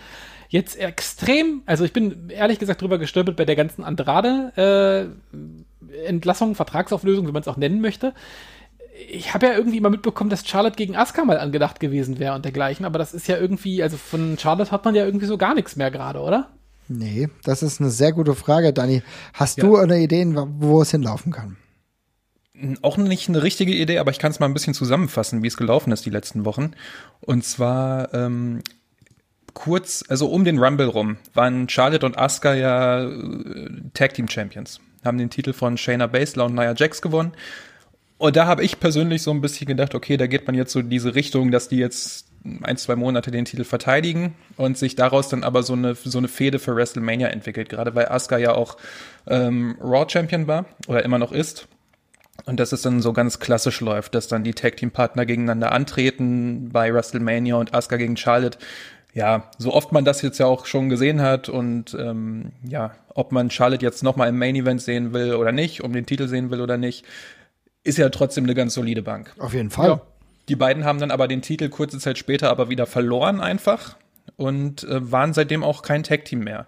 jetzt 0.53 0.79
extrem, 0.79 1.63
also 1.65 1.83
ich 1.83 1.93
bin 1.93 2.29
ehrlich 2.29 2.59
gesagt 2.59 2.81
drüber 2.81 2.99
gestolpert 2.99 3.35
bei 3.35 3.43
der 3.43 3.55
ganzen 3.55 3.83
Andrade 3.83 5.11
äh, 5.35 6.07
Entlassung, 6.07 6.53
Vertragsauflösung, 6.53 7.27
wie 7.27 7.31
man 7.31 7.41
es 7.41 7.47
auch 7.47 7.57
nennen 7.57 7.81
möchte. 7.81 8.13
ich 9.09 9.33
habe 9.33 9.47
ja 9.47 9.53
irgendwie 9.53 9.77
immer 9.77 9.89
mitbekommen, 9.89 10.29
dass 10.29 10.47
Charlotte 10.47 10.75
gegen 10.75 10.95
Asuka 10.95 11.25
mal 11.25 11.39
angedacht 11.39 11.79
gewesen 11.79 12.19
wäre 12.19 12.35
und 12.35 12.45
dergleichen, 12.45 12.85
aber 12.85 12.99
das 12.99 13.15
ist 13.15 13.27
ja 13.27 13.37
irgendwie, 13.37 13.81
also 13.81 13.97
von 13.97 14.37
Charlotte 14.37 14.69
hat 14.69 14.85
man 14.85 14.93
ja 14.93 15.03
irgendwie 15.03 15.25
so 15.25 15.39
gar 15.39 15.55
nichts 15.55 15.75
mehr 15.75 15.89
gerade, 15.89 16.19
oder? 16.19 16.51
Nee, 16.87 17.29
das 17.43 17.63
ist 17.63 17.81
eine 17.81 17.89
sehr 17.89 18.11
gute 18.11 18.35
Frage, 18.35 18.73
Dani. 18.73 19.01
Hast 19.33 19.57
ja. 19.57 19.63
du 19.63 19.77
eine 19.77 19.99
Idee, 19.99 20.23
wo 20.59 20.83
es 20.83 20.91
hinlaufen 20.91 21.31
kann? 21.31 21.57
Auch 22.83 22.97
nicht 22.97 23.27
eine 23.27 23.41
richtige 23.41 23.73
Idee, 23.73 23.97
aber 23.97 24.11
ich 24.11 24.19
kann 24.19 24.29
es 24.29 24.39
mal 24.39 24.45
ein 24.45 24.53
bisschen 24.53 24.75
zusammenfassen, 24.75 25.41
wie 25.41 25.47
es 25.47 25.57
gelaufen 25.57 25.91
ist 25.91 26.05
die 26.05 26.11
letzten 26.11 26.45
Wochen. 26.45 26.73
Und 27.21 27.43
zwar 27.43 28.13
ähm, 28.13 28.61
kurz, 29.53 30.03
also 30.07 30.27
um 30.27 30.43
den 30.43 30.59
Rumble 30.59 30.87
rum, 30.87 31.17
waren 31.33 31.69
Charlotte 31.69 32.05
und 32.05 32.17
Asuka 32.17 32.53
ja 32.53 33.03
äh, 33.03 33.69
Tag 33.93 34.13
Team 34.13 34.27
Champions, 34.27 34.79
haben 35.03 35.17
den 35.17 35.29
Titel 35.29 35.53
von 35.53 35.77
Shayna 35.77 36.07
Baszler 36.07 36.45
und 36.45 36.55
Nia 36.55 36.73
Jax 36.75 37.01
gewonnen. 37.01 37.33
Und 38.17 38.35
da 38.35 38.45
habe 38.45 38.63
ich 38.63 38.79
persönlich 38.79 39.21
so 39.21 39.31
ein 39.31 39.41
bisschen 39.41 39.67
gedacht, 39.67 39.95
okay, 39.95 40.17
da 40.17 40.27
geht 40.27 40.47
man 40.47 40.55
jetzt 40.55 40.71
so 40.71 40.79
in 40.79 40.89
diese 40.89 41.13
Richtung, 41.15 41.51
dass 41.51 41.67
die 41.67 41.77
jetzt 41.77 42.27
ein, 42.63 42.77
zwei 42.77 42.95
Monate 42.95 43.31
den 43.31 43.45
Titel 43.45 43.63
verteidigen 43.63 44.35
und 44.57 44.77
sich 44.77 44.95
daraus 44.95 45.29
dann 45.29 45.43
aber 45.43 45.63
so 45.63 45.73
eine, 45.73 45.95
so 45.95 46.17
eine 46.17 46.27
Fehde 46.27 46.59
für 46.59 46.75
WrestleMania 46.75 47.27
entwickelt, 47.29 47.69
gerade 47.69 47.95
weil 47.95 48.07
Asuka 48.07 48.37
ja 48.37 48.53
auch 48.53 48.77
ähm, 49.27 49.77
Raw 49.81 50.05
Champion 50.09 50.47
war 50.47 50.65
oder 50.87 51.03
immer 51.03 51.19
noch 51.19 51.31
ist. 51.31 51.67
Und 52.45 52.59
dass 52.59 52.71
es 52.71 52.81
dann 52.81 53.01
so 53.01 53.13
ganz 53.13 53.39
klassisch 53.39 53.79
läuft, 53.79 54.15
dass 54.15 54.27
dann 54.27 54.43
die 54.43 54.53
Tag 54.53 54.77
Team 54.77 54.91
Partner 54.91 55.25
gegeneinander 55.25 55.71
antreten 55.71 56.69
bei 56.69 56.93
WrestleMania 56.93 57.55
und 57.55 57.73
Asuka 57.73 57.97
gegen 57.97 58.17
Charlotte. 58.17 58.57
Ja, 59.13 59.51
so 59.59 59.71
oft 59.73 59.91
man 59.91 60.05
das 60.05 60.23
jetzt 60.23 60.39
ja 60.39 60.47
auch 60.47 60.65
schon 60.65 60.89
gesehen 60.89 61.21
hat 61.21 61.47
und 61.47 61.95
ähm, 61.99 62.51
ja, 62.67 62.95
ob 63.13 63.31
man 63.31 63.51
Charlotte 63.51 63.85
jetzt 63.85 64.01
nochmal 64.01 64.29
im 64.29 64.39
Main 64.39 64.55
Event 64.55 64.81
sehen 64.81 65.13
will 65.13 65.35
oder 65.35 65.51
nicht, 65.51 65.83
um 65.83 65.93
den 65.93 66.07
Titel 66.07 66.27
sehen 66.27 66.49
will 66.49 66.61
oder 66.61 66.77
nicht, 66.77 67.05
ist 67.83 67.99
ja 67.99 68.09
trotzdem 68.09 68.45
eine 68.45 68.55
ganz 68.55 68.73
solide 68.73 69.03
Bank. 69.03 69.33
Auf 69.37 69.53
jeden 69.53 69.69
Fall. 69.69 69.89
Ja. 69.89 70.01
Die 70.49 70.55
beiden 70.55 70.83
haben 70.83 70.99
dann 70.99 71.11
aber 71.11 71.27
den 71.27 71.41
Titel 71.41 71.69
kurze 71.69 71.99
Zeit 71.99 72.17
später 72.17 72.49
aber 72.49 72.69
wieder 72.69 72.87
verloren 72.87 73.39
einfach 73.39 73.97
und 74.35 74.83
äh, 74.83 75.11
waren 75.11 75.33
seitdem 75.33 75.63
auch 75.63 75.83
kein 75.83 76.03
Tag-Team 76.03 76.39
mehr. 76.39 76.65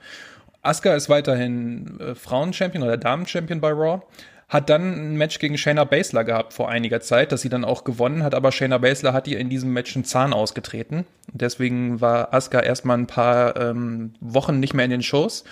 Asuka 0.61 0.95
ist 0.95 1.09
weiterhin 1.09 1.99
äh, 1.99 2.15
Frauen-Champion 2.15 2.83
oder 2.83 2.97
Damen-Champion 2.97 3.59
bei 3.59 3.71
Raw, 3.71 4.01
hat 4.47 4.69
dann 4.69 5.13
ein 5.13 5.17
Match 5.17 5.39
gegen 5.39 5.57
Shayna 5.57 5.83
Baszler 5.83 6.23
gehabt 6.23 6.53
vor 6.53 6.69
einiger 6.69 7.01
Zeit, 7.01 7.31
das 7.31 7.41
sie 7.41 7.49
dann 7.49 7.65
auch 7.65 7.83
gewonnen 7.83 8.23
hat, 8.23 8.35
aber 8.35 8.51
Shayna 8.51 8.77
Baszler 8.77 9.13
hat 9.13 9.27
ihr 9.27 9.39
in 9.39 9.49
diesem 9.49 9.73
Match 9.73 9.95
einen 9.95 10.05
Zahn 10.05 10.33
ausgetreten. 10.33 11.05
Deswegen 11.31 12.01
war 12.01 12.33
Asuka 12.33 12.59
erstmal 12.59 12.97
ein 12.97 13.07
paar 13.07 13.59
ähm, 13.59 14.13
Wochen 14.19 14.59
nicht 14.59 14.73
mehr 14.73 14.85
in 14.85 14.91
den 14.91 15.03
Shows 15.03 15.43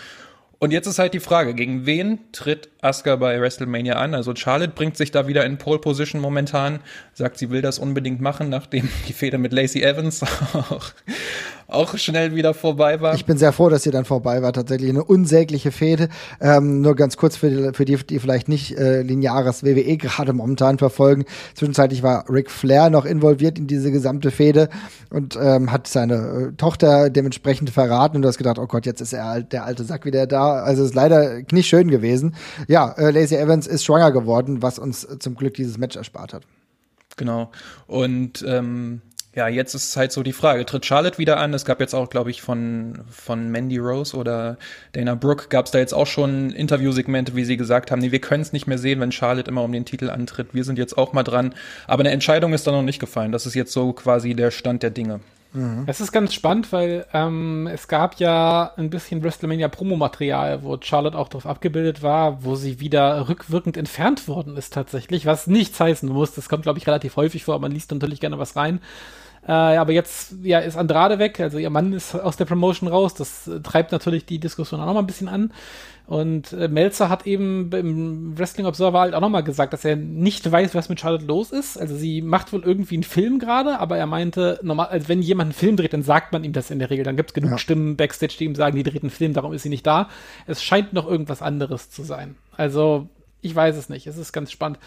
und 0.64 0.72
jetzt 0.72 0.88
ist 0.88 0.98
halt 0.98 1.14
die 1.14 1.20
Frage, 1.20 1.56
gegen 1.56 1.86
wen 1.86 2.20
tritt 2.32 2.70
Asuka 2.80 3.18
bei 3.18 3.38
WrestleMania 3.38 3.96
an? 3.96 4.16
Also 4.16 4.34
Charlotte 4.34 4.72
bringt 4.74 4.96
sich 4.96 5.12
da 5.12 5.28
wieder 5.28 5.46
in 5.46 5.58
Pole 5.58 5.80
Position 5.80 6.22
momentan, 6.22 6.80
sagt, 7.14 7.38
sie 7.38 7.50
will 7.50 7.62
das 7.62 7.80
unbedingt 7.80 8.22
machen, 8.22 8.48
nachdem 8.48 8.88
die 9.10 9.12
Feder 9.12 9.40
mit 9.40 9.52
Lacey 9.52 9.84
Evans 9.84 10.24
auch, 10.54 10.94
auch 11.68 11.98
schnell 11.98 12.36
wieder 12.36 12.54
vorbei 12.54 13.02
war. 13.02 13.16
Ich 13.16 13.26
bin 13.26 13.38
sehr 13.38 13.52
froh, 13.52 13.70
dass 13.70 13.84
sie 13.84 13.92
dann 13.92 14.06
vorbei 14.06 14.42
war. 14.42 14.54
Tatsächlich 14.54 14.90
eine 14.90 15.04
unsägliche 15.04 15.72
Fehde. 15.72 16.10
Ähm, 16.42 16.82
nur 16.82 16.96
ganz 16.96 17.18
kurz 17.18 17.36
für 17.38 17.50
die, 17.50 17.74
für 17.74 17.86
die, 17.86 17.98
die 17.98 18.20
vielleicht 18.20 18.48
nicht 18.48 18.78
äh, 18.78 19.02
lineares 19.02 19.64
WWE 19.64 19.98
gerade 19.98 20.34
momentan 20.34 20.78
verfolgen. 20.78 21.26
Zwischenzeitlich 21.56 22.04
war 22.04 22.26
Ric 22.30 22.52
Flair 22.52 22.90
noch 22.90 23.06
involviert 23.06 23.58
in 23.58 23.68
diese 23.68 23.92
gesamte 23.92 24.32
Fehde 24.32 24.70
und 25.10 25.38
ähm, 25.42 25.72
hat 25.72 25.88
seine 25.88 26.16
äh, 26.16 26.56
Tochter 26.56 27.10
dementsprechend 27.10 27.70
verraten. 27.70 28.18
Und 28.18 28.22
du 28.24 28.28
hast 28.28 28.38
gedacht, 28.38 28.60
oh 28.60 28.68
Gott, 28.68 28.86
jetzt 28.86 29.02
ist 29.02 29.14
er 29.14 29.42
der 29.42 29.66
alte 29.66 29.84
Sack 29.84 30.06
wieder 30.06 30.28
da. 30.28 30.64
Also 30.64 30.84
ist 30.84 30.96
leider 30.96 31.42
nicht 31.52 31.68
schön 31.68 31.90
gewesen. 31.90 32.36
Ja, 32.68 32.92
äh, 32.94 33.12
Lacey 33.12 33.38
Evans 33.38 33.68
ist 33.68 33.84
schwanger 33.84 34.12
geworden, 34.12 34.62
was 34.62 34.80
uns 34.80 35.08
zum 35.20 35.36
Glück 35.36 35.54
dieses 35.56 35.78
Match 35.78 35.96
erspart 35.96 36.34
hat. 36.34 36.44
Genau. 37.18 37.52
Und 37.88 38.44
ähm, 38.48 39.02
ja, 39.36 39.48
jetzt 39.48 39.74
ist 39.74 39.98
halt 39.98 40.12
so 40.12 40.22
die 40.22 40.32
Frage, 40.32 40.66
tritt 40.66 40.86
Charlotte 40.86 41.18
wieder 41.18 41.38
an? 41.38 41.54
Es 41.54 41.66
gab 41.66 41.80
jetzt 41.80 41.96
auch, 41.96 42.10
glaube 42.10 42.30
ich, 42.30 42.42
von, 42.42 43.00
von 43.10 43.50
Mandy 43.50 43.80
Rose 43.80 44.16
oder 44.16 44.58
Dana 44.92 45.16
Brooke 45.16 45.48
gab 45.50 45.66
es 45.66 45.72
da 45.72 45.80
jetzt 45.80 45.94
auch 45.94 46.06
schon 46.06 46.52
Interviewsegmente, 46.52 47.36
wie 47.36 47.44
sie 47.44 47.58
gesagt 47.58 47.90
haben, 47.90 48.00
nee, 48.00 48.12
wir 48.12 48.22
können 48.22 48.44
es 48.44 48.54
nicht 48.54 48.68
mehr 48.68 48.78
sehen, 48.78 49.00
wenn 49.00 49.12
Charlotte 49.12 49.50
immer 49.50 49.64
um 49.64 49.72
den 49.72 49.86
Titel 49.86 50.12
antritt. 50.12 50.54
Wir 50.54 50.64
sind 50.64 50.78
jetzt 50.78 50.98
auch 50.98 51.14
mal 51.14 51.24
dran. 51.24 51.56
Aber 51.88 52.02
eine 52.02 52.12
Entscheidung 52.12 52.54
ist 52.54 52.68
da 52.68 52.72
noch 52.72 52.84
nicht 52.84 53.00
gefallen. 53.00 53.32
Das 53.32 53.48
ist 53.48 53.56
jetzt 53.56 53.74
so 53.74 53.94
quasi 53.94 54.36
der 54.36 54.52
Stand 54.52 54.84
der 54.84 54.92
Dinge. 54.92 55.20
Mhm. 55.54 55.84
Es 55.88 56.02
ist 56.02 56.12
ganz 56.12 56.34
spannend, 56.34 56.72
weil 56.72 57.06
ähm, 57.14 57.68
es 57.68 57.88
gab 57.88 58.20
ja 58.20 58.72
ein 58.76 58.90
bisschen 58.90 59.24
WrestleMania-Promomaterial, 59.24 60.64
wo 60.64 60.78
Charlotte 60.82 61.18
auch 61.18 61.30
drauf 61.30 61.46
abgebildet 61.46 62.02
war, 62.02 62.44
wo 62.44 62.56
sie 62.56 62.80
wieder 62.80 63.30
rückwirkend 63.30 63.78
entfernt 63.78 64.28
worden 64.28 64.58
ist 64.58 64.74
tatsächlich, 64.74 65.26
was 65.26 65.48
nichts 65.48 65.80
heißen 65.80 66.10
muss. 66.10 66.34
Das 66.34 66.50
kommt, 66.50 66.64
glaube 66.64 66.80
ich, 66.80 66.88
relativ 66.88 67.16
häufig 67.16 67.46
vor, 67.46 67.56
aber 67.56 67.64
man 67.64 67.72
liest 67.72 67.92
natürlich 67.92 68.20
gerne 68.20 68.40
was 68.40 68.56
rein. 68.56 68.80
Äh, 69.46 69.52
aber 69.52 69.92
jetzt 69.92 70.36
ja, 70.44 70.60
ist 70.60 70.78
Andrade 70.78 71.20
weg, 71.20 71.40
also 71.40 71.58
ihr 71.58 71.70
Mann 71.70 71.92
ist 71.92 72.16
aus 72.16 72.38
der 72.38 72.46
Promotion 72.46 72.88
raus. 72.88 73.14
Das 73.14 73.48
äh, 73.48 73.60
treibt 73.60 73.92
natürlich 73.92 74.26
die 74.26 74.40
Diskussion 74.40 74.80
auch 74.80 74.86
noch 74.86 74.94
mal 74.94 75.02
ein 75.02 75.08
bisschen 75.08 75.28
an. 75.28 75.52
Und 76.06 76.52
äh, 76.54 76.68
Melzer 76.68 77.10
hat 77.10 77.26
eben 77.26 77.72
im 77.72 78.38
Wrestling 78.38 78.66
Observer 78.66 79.00
halt 79.00 79.14
auch 79.14 79.22
noch 79.22 79.30
mal 79.30 79.42
gesagt, 79.42 79.74
dass 79.74 79.86
er 79.86 79.96
nicht 79.96 80.50
weiß, 80.50 80.76
was 80.76 80.90
mit 80.90 81.00
Charlotte 81.00 81.26
los 81.26 81.52
ist. 81.52 81.78
Also 81.78 81.96
sie 81.96 82.22
macht 82.22 82.52
wohl 82.52 82.64
irgendwie 82.64 82.96
einen 82.96 83.04
Film 83.04 83.40
gerade, 83.40 83.80
aber 83.80 83.98
er 83.98 84.06
meinte, 84.06 84.60
normal, 84.64 84.88
also 84.88 85.08
wenn 85.08 85.22
jemand 85.22 85.48
einen 85.48 85.54
Film 85.54 85.78
dreht, 85.78 85.94
dann 85.94 86.04
sagt 86.04 86.34
man 86.34 86.44
ihm 86.44 86.54
das 86.54 86.72
in 86.72 86.80
der 86.80 86.90
Regel. 86.90 87.06
Dann 87.06 87.16
gibt 87.16 87.32
es 87.32 87.34
genug 87.34 87.52
ja. 87.52 87.58
Stimmen 87.58 87.96
backstage, 87.96 88.36
die 88.38 88.46
ihm 88.46 88.56
sagen, 88.56 88.76
die 88.76 88.84
dreht 88.84 89.04
einen 89.04 89.10
Film, 89.10 89.34
darum 89.34 89.54
ist 89.54 89.64
sie 89.64 89.70
nicht 89.70 89.88
da. 89.88 90.10
Es 90.46 90.64
scheint 90.64 90.94
noch 90.94 91.08
irgendwas 91.08 91.42
anderes 91.42 91.90
zu 91.90 92.04
sein. 92.04 92.36
Also 92.56 93.08
ich 93.42 93.56
weiß 93.56 93.76
es 93.76 93.90
nicht. 93.90 94.08
Es 94.08 94.18
ist 94.18 94.34
ganz 94.34 94.52
spannend. 94.52 94.80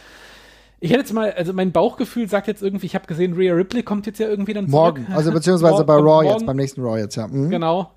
Ich 0.79 0.91
hätte 0.91 1.01
jetzt 1.01 1.13
mal, 1.13 1.33
also 1.33 1.53
mein 1.53 1.73
Bauchgefühl 1.73 2.29
sagt 2.29 2.49
jetzt 2.49 2.63
irgendwie, 2.63 2.87
ich 2.87 2.95
habe 2.95 3.07
gesehen, 3.07 3.33
Rhea 3.33 3.55
Ripley 3.55 3.83
kommt 3.83 4.07
jetzt 4.07 4.19
ja 4.19 4.29
irgendwie 4.29 4.53
dann 4.53 4.69
zurück. 4.69 4.99
Morgen, 4.99 5.07
also 5.13 5.33
beziehungsweise 5.33 5.85
bei 5.85 5.95
Raw 5.95 6.03
morgen. 6.03 6.29
jetzt, 6.29 6.47
beim 6.47 6.57
nächsten 6.57 6.83
Raw 6.83 6.99
jetzt, 6.99 7.17
ja. 7.17 7.27
Mhm. 7.27 7.51
Genau. 7.51 7.93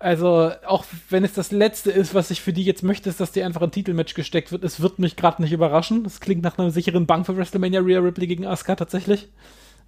Also, 0.00 0.50
auch 0.66 0.84
wenn 1.08 1.24
es 1.24 1.32
das 1.32 1.50
Letzte 1.50 1.90
ist, 1.90 2.14
was 2.14 2.30
ich 2.30 2.42
für 2.42 2.52
die 2.52 2.64
jetzt 2.64 2.82
möchte, 2.82 3.08
ist, 3.08 3.20
dass 3.20 3.32
die 3.32 3.42
einfach 3.42 3.62
ein 3.62 3.70
Titelmatch 3.70 4.14
gesteckt 4.14 4.52
wird. 4.52 4.62
Es 4.62 4.80
wird 4.80 4.98
mich 4.98 5.16
gerade 5.16 5.40
nicht 5.40 5.52
überraschen. 5.52 6.04
Das 6.04 6.20
klingt 6.20 6.42
nach 6.42 6.58
einer 6.58 6.70
sicheren 6.70 7.06
Bank 7.06 7.24
für 7.24 7.36
WrestleMania 7.36 7.80
Rhea 7.80 8.00
Ripley 8.00 8.26
gegen 8.26 8.44
Asuka 8.44 8.74
tatsächlich. 8.74 9.30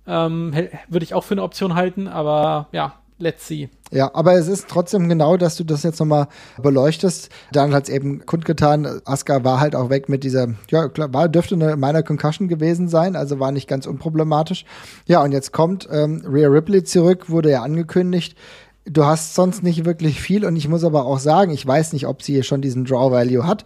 Ähm, 0.07 0.55
Würde 0.89 1.05
ich 1.05 1.13
auch 1.13 1.25
für 1.25 1.35
eine 1.35 1.43
Option 1.43 1.75
halten, 1.75 2.09
aber 2.09 2.69
ja, 2.73 2.95
let's 3.19 3.47
see. 3.47 3.69
Ja, 3.91 4.11
aber 4.15 4.35
es 4.35 4.49
ist 4.49 4.69
trotzdem 4.69 5.09
genau, 5.09 5.37
dass 5.37 5.57
du 5.57 5.65
das 5.65 5.83
jetzt 5.83 6.01
nochmal 6.01 6.29
beleuchtest. 6.61 7.31
Dann 7.53 7.73
hat 7.73 7.85
es 7.85 7.89
eben 7.89 8.27
kundgetan, 8.27 9.01
Asuka 9.05 9.45
war 9.45 9.61
halt 9.61 9.77
auch 9.77 9.91
weg 9.91 10.09
mit 10.09 10.25
dieser, 10.25 10.49
ja, 10.71 10.89
klar, 10.89 11.13
war, 11.15 11.29
dürfte 11.29 11.55
eine 11.55 11.77
meiner 11.77 12.03
Concussion 12.03 12.49
gewesen 12.49 12.89
sein, 12.89 13.17
also 13.17 13.39
war 13.39 13.53
nicht 13.53 13.69
ganz 13.69 13.87
unproblematisch. 13.87 14.65
Ja, 15.07 15.23
und 15.23 15.33
jetzt 15.33 15.53
kommt 15.53 15.89
ähm, 15.91 16.23
Rhea 16.27 16.49
Ripley 16.49 16.85
zurück, 16.85 17.31
wurde 17.31 17.51
ja 17.51 17.63
angekündigt. 17.63 18.37
Du 18.85 19.05
hast 19.05 19.35
sonst 19.35 19.63
nicht 19.63 19.85
wirklich 19.85 20.21
viel 20.21 20.45
und 20.45 20.57
ich 20.57 20.69
muss 20.69 20.85
aber 20.85 21.05
auch 21.05 21.19
sagen, 21.19 21.53
ich 21.53 21.67
weiß 21.67 21.93
nicht, 21.93 22.07
ob 22.07 22.23
sie 22.23 22.43
schon 22.43 22.63
diesen 22.63 22.85
Draw 22.85 23.11
Value 23.11 23.47
hat 23.47 23.65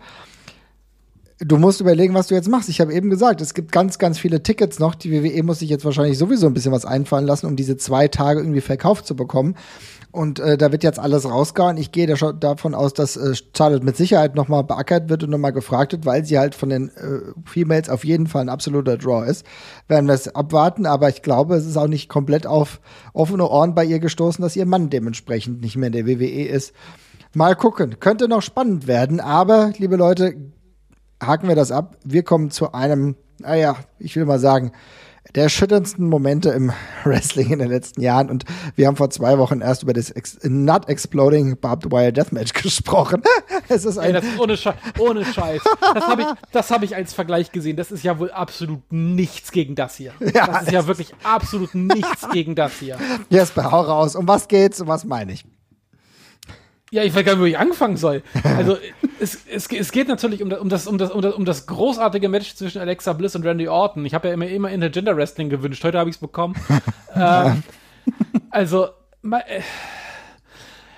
du 1.41 1.57
musst 1.57 1.81
überlegen, 1.81 2.15
was 2.15 2.27
du 2.27 2.35
jetzt 2.35 2.49
machst. 2.49 2.69
Ich 2.69 2.81
habe 2.81 2.93
eben 2.93 3.09
gesagt, 3.09 3.41
es 3.41 3.55
gibt 3.55 3.73
ganz, 3.73 3.99
ganz 3.99 4.19
viele 4.19 4.43
Tickets 4.43 4.79
noch. 4.79 4.95
Die 4.95 5.11
WWE 5.11 5.43
muss 5.43 5.61
sich 5.61 5.71
jetzt 5.71 5.85
wahrscheinlich 5.85 6.19
sowieso 6.19 6.47
ein 6.47 6.55
bisschen 6.55 6.73
was 6.73 6.85
einfallen 6.85 7.27
lassen, 7.27 7.47
um 7.47 7.57
diese 7.57 7.77
zwei 7.77 8.09
Tage 8.09 8.41
irgendwie 8.41 8.61
verkauft 8.61 9.07
zu 9.07 9.17
bekommen. 9.17 9.57
Und 10.13 10.41
äh, 10.41 10.59
da 10.59 10.73
wird 10.73 10.83
jetzt 10.83 10.99
alles 10.99 11.25
rausgehauen. 11.25 11.77
Ich 11.77 11.93
gehe 11.93 12.07
da 12.07 12.33
davon 12.33 12.75
aus, 12.75 12.93
dass 12.93 13.17
äh, 13.17 13.33
Charlotte 13.57 13.85
mit 13.85 13.97
Sicherheit 13.97 14.35
nochmal 14.35 14.65
beackert 14.65 15.09
wird 15.09 15.23
und 15.23 15.31
nochmal 15.31 15.53
gefragt 15.53 15.93
wird, 15.93 16.05
weil 16.05 16.25
sie 16.25 16.39
halt 16.39 16.55
von 16.55 16.69
den 16.69 16.89
äh, 16.89 17.21
Females 17.45 17.89
auf 17.89 18.05
jeden 18.05 18.27
Fall 18.27 18.43
ein 18.43 18.49
absoluter 18.49 18.99
Draw 18.99 19.25
ist. 19.25 19.47
Werden 19.87 20.07
wir 20.07 20.15
es 20.15 20.35
abwarten, 20.35 20.85
aber 20.85 21.09
ich 21.09 21.23
glaube, 21.23 21.55
es 21.55 21.65
ist 21.65 21.77
auch 21.77 21.87
nicht 21.87 22.09
komplett 22.09 22.47
auf 22.47 22.81
offene 23.13 23.49
Ohren 23.49 23.75
bei 23.75 23.85
ihr 23.85 24.01
gestoßen, 24.01 24.43
dass 24.43 24.57
ihr 24.57 24.67
Mann 24.67 24.91
dementsprechend 24.91 25.61
nicht 25.61 25.77
mehr 25.77 25.87
in 25.87 25.93
der 25.93 26.07
WWE 26.07 26.49
ist. 26.49 26.75
Mal 27.33 27.55
gucken. 27.55 28.01
Könnte 28.01 28.27
noch 28.27 28.43
spannend 28.43 28.89
werden, 28.89 29.21
aber, 29.21 29.73
liebe 29.79 29.95
Leute, 29.95 30.35
haken 31.21 31.49
wir 31.49 31.57
das 31.57 31.73
ab. 31.73 31.97
Wir 32.05 32.23
kommen 32.23 32.51
zu 32.51 32.73
einem, 32.73 33.17
naja, 33.39 33.77
ich 33.99 34.17
will 34.17 34.25
mal 34.25 34.39
sagen, 34.39 34.73
der 35.35 35.45
erschütterndsten 35.45 36.09
Momente 36.09 36.51
im 36.51 36.73
Wrestling 37.05 37.51
in 37.51 37.59
den 37.59 37.69
letzten 37.69 38.01
Jahren. 38.01 38.31
Und 38.31 38.45
wir 38.75 38.87
haben 38.87 38.97
vor 38.97 39.11
zwei 39.11 39.39
Wochen 39.39 39.61
erst 39.61 39.83
über 39.83 39.93
das 39.93 40.11
Ex 40.11 40.39
Not 40.43 40.89
Exploding 40.89 41.59
Barbed 41.59 41.93
Wire 41.93 42.13
Deathmatch 42.13 42.53
gesprochen. 42.63 43.23
es 43.69 43.85
ist 43.85 43.99
ein 43.99 44.07
Ey, 44.09 44.13
das 44.13 44.25
ist 44.25 44.39
ohne, 44.39 44.57
Sche 44.57 44.75
ohne 44.99 45.25
Scheiß. 45.25 45.63
Das 45.95 46.07
habe 46.07 46.23
ich, 46.23 46.71
hab 46.71 46.83
ich 46.83 46.97
als 46.97 47.13
Vergleich 47.13 47.53
gesehen. 47.53 47.77
Das 47.77 47.93
ist 47.93 48.03
ja 48.03 48.19
wohl 48.19 48.31
absolut 48.31 48.81
nichts 48.91 49.53
gegen 49.53 49.75
das 49.75 49.97
hier. 49.97 50.13
Ja, 50.35 50.47
das 50.47 50.63
ist 50.63 50.73
ja 50.73 50.87
wirklich 50.87 51.15
absolut 51.23 51.75
nichts 51.75 52.29
gegen 52.33 52.55
das 52.55 52.73
hier. 52.75 52.99
Jesper, 53.29 53.71
hau 53.71 53.83
raus. 53.83 54.17
Um 54.17 54.27
was 54.27 54.49
geht's? 54.49 54.81
Um 54.81 54.89
was 54.89 55.05
meine 55.05 55.33
ich? 55.33 55.45
Ja, 56.93 57.05
ich 57.05 57.15
weiß 57.15 57.25
gar 57.25 57.33
nicht, 57.33 57.41
wo 57.41 57.47
ich 57.47 57.59
anfangen 57.59 57.97
soll. 57.97 58.23
Also 58.43 58.77
es, 59.21 59.47
es, 59.47 59.69
es 59.69 59.93
geht 59.93 60.09
natürlich 60.09 60.43
um 60.43 60.51
das, 60.51 60.61
um, 60.61 60.69
das, 60.69 60.87
um, 60.87 60.99
das, 60.99 61.11
um, 61.11 61.23
das, 61.23 61.35
um 61.35 61.45
das 61.45 61.67
großartige 61.67 62.29
Match 62.29 62.55
zwischen 62.57 62.81
Alexa 62.81 63.13
Bliss 63.13 63.37
und 63.37 63.47
Randy 63.47 63.69
Orton. 63.69 64.05
Ich 64.05 64.15
habe 64.15 64.29
ja 64.29 64.35
immer, 64.35 64.49
immer 64.49 64.71
Intergender 64.71 65.17
Wrestling 65.17 65.49
gewünscht. 65.51 65.85
Heute 65.85 65.99
habe 65.99 66.11
ich 66.11 66.17
es 66.17 66.21
bekommen. 66.21 66.57
ähm, 67.15 67.63
also, 68.51 68.89
äh, 69.23 69.61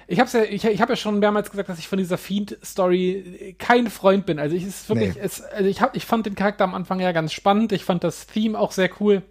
ich 0.06 0.18
habe 0.18 0.30
ja, 0.32 0.44
ich, 0.44 0.64
ich 0.64 0.80
habe 0.80 0.92
ja 0.92 0.96
schon 0.96 1.18
mehrmals 1.18 1.50
gesagt, 1.50 1.68
dass 1.68 1.78
ich 1.78 1.88
von 1.88 1.98
dieser 1.98 2.16
Fiend-Story 2.18 3.56
kein 3.58 3.88
Freund 3.88 4.24
bin. 4.24 4.38
Also 4.38 4.56
ich 4.56 4.64
ist 4.64 4.88
wirklich, 4.88 5.14
nee. 5.14 5.20
es, 5.22 5.42
also 5.42 5.68
ich 5.68 5.82
hab, 5.82 5.94
ich 5.94 6.06
fand 6.06 6.24
den 6.24 6.34
Charakter 6.34 6.64
am 6.64 6.74
Anfang 6.74 7.00
ja 7.00 7.12
ganz 7.12 7.32
spannend. 7.32 7.72
Ich 7.72 7.84
fand 7.84 8.02
das 8.02 8.26
Theme 8.26 8.58
auch 8.58 8.72
sehr 8.72 8.90
cool 9.00 9.22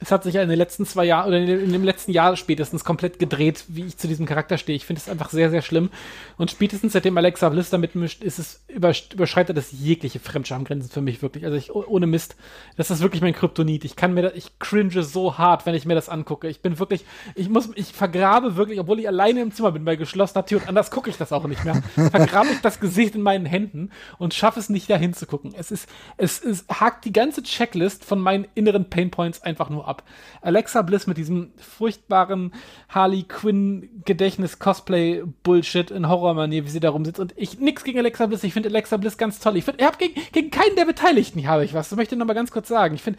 es 0.00 0.10
hat 0.10 0.24
sich 0.24 0.34
ja 0.34 0.42
in 0.42 0.48
den 0.48 0.56
letzten 0.56 0.86
zwei 0.86 1.04
Jahren 1.04 1.28
oder 1.28 1.38
in 1.38 1.72
dem 1.72 1.84
letzten 1.84 2.10
Jahr 2.10 2.34
spätestens 2.36 2.84
komplett 2.84 3.18
gedreht, 3.18 3.64
wie 3.68 3.84
ich 3.84 3.98
zu 3.98 4.08
diesem 4.08 4.24
Charakter 4.24 4.56
stehe. 4.56 4.74
Ich 4.74 4.86
finde 4.86 5.00
es 5.00 5.10
einfach 5.10 5.28
sehr, 5.28 5.50
sehr 5.50 5.60
schlimm. 5.60 5.90
Und 6.38 6.50
spätestens 6.50 6.94
seitdem 6.94 7.18
Alexa 7.18 7.50
Bliss 7.50 7.68
da 7.68 7.76
mitmischt, 7.76 8.22
ist 8.22 8.38
es 8.38 8.62
überschreitet 8.68 9.56
das 9.56 9.72
jegliche 9.72 10.18
Fremdschamgrenzen 10.18 10.90
für 10.90 11.02
mich 11.02 11.20
wirklich. 11.20 11.44
Also 11.44 11.56
ich 11.56 11.74
ohne 11.74 12.06
Mist, 12.06 12.36
das 12.76 12.90
ist 12.90 13.00
wirklich 13.02 13.20
mein 13.20 13.34
Kryptonit. 13.34 13.84
Ich 13.84 13.94
kann 13.94 14.14
mir 14.14 14.22
da, 14.22 14.30
ich 14.34 14.58
cringe 14.58 15.02
so 15.02 15.36
hart, 15.36 15.66
wenn 15.66 15.74
ich 15.74 15.84
mir 15.84 15.94
das 15.94 16.08
angucke. 16.08 16.48
Ich 16.48 16.62
bin 16.62 16.78
wirklich, 16.78 17.04
ich 17.34 17.50
muss, 17.50 17.68
ich 17.74 17.92
vergrabe 17.92 18.56
wirklich, 18.56 18.80
obwohl 18.80 19.00
ich 19.00 19.08
alleine 19.08 19.42
im 19.42 19.52
Zimmer 19.52 19.72
bin 19.72 19.84
bei 19.84 19.96
geschlossener 19.96 20.46
Tür 20.46 20.62
und 20.62 20.68
anders 20.68 20.90
gucke 20.90 21.10
ich 21.10 21.18
das 21.18 21.30
auch 21.30 21.46
nicht 21.46 21.62
mehr. 21.64 21.82
vergrabe 22.10 22.48
ich 22.52 22.60
das 22.62 22.80
Gesicht 22.80 23.16
in 23.16 23.22
meinen 23.22 23.44
Händen 23.44 23.90
und 24.16 24.32
schaffe 24.32 24.60
es 24.60 24.70
nicht 24.70 24.88
da 24.88 24.96
hinzugucken. 24.96 25.52
Es 25.54 25.70
ist, 25.70 25.88
es, 26.16 26.42
es 26.42 26.64
hakt 26.68 27.04
die 27.04 27.12
ganze 27.12 27.42
Checklist 27.42 28.04
von 28.04 28.18
meinen 28.18 28.46
inneren 28.54 28.88
Painpoints 28.88 29.42
einfach 29.42 29.68
nur 29.68 29.86
ab 29.86 29.89
ab. 29.90 30.04
Alexa 30.40 30.80
Bliss 30.82 31.06
mit 31.06 31.18
diesem 31.18 31.52
furchtbaren 31.58 32.54
Harley 32.88 33.24
Quinn 33.24 34.02
Gedächtnis 34.06 34.58
Cosplay 34.58 35.22
Bullshit 35.42 35.90
in 35.90 36.08
Horrormanier, 36.08 36.64
wie 36.64 36.70
sie 36.70 36.80
da 36.80 36.90
rumsitzt. 36.90 37.20
Und 37.20 37.34
ich 37.36 37.60
nix 37.60 37.84
gegen 37.84 37.98
Alexa 37.98 38.26
Bliss. 38.26 38.44
Ich 38.44 38.54
finde 38.54 38.70
Alexa 38.70 38.96
Bliss 38.96 39.18
ganz 39.18 39.40
toll. 39.40 39.58
Ich 39.58 39.64
finde, 39.64 39.80
ich 39.80 39.86
habe 39.86 39.98
gegen, 39.98 40.20
gegen 40.32 40.50
keinen 40.50 40.76
der 40.76 40.86
Beteiligten 40.86 41.46
habe 41.46 41.64
ich 41.64 41.74
was. 41.74 41.90
Das 41.90 41.96
möchte 41.96 42.14
ich 42.14 42.18
noch 42.18 42.26
mal 42.26 42.34
ganz 42.34 42.50
kurz 42.50 42.68
sagen. 42.68 42.94
Ich 42.94 43.02
finde, 43.02 43.18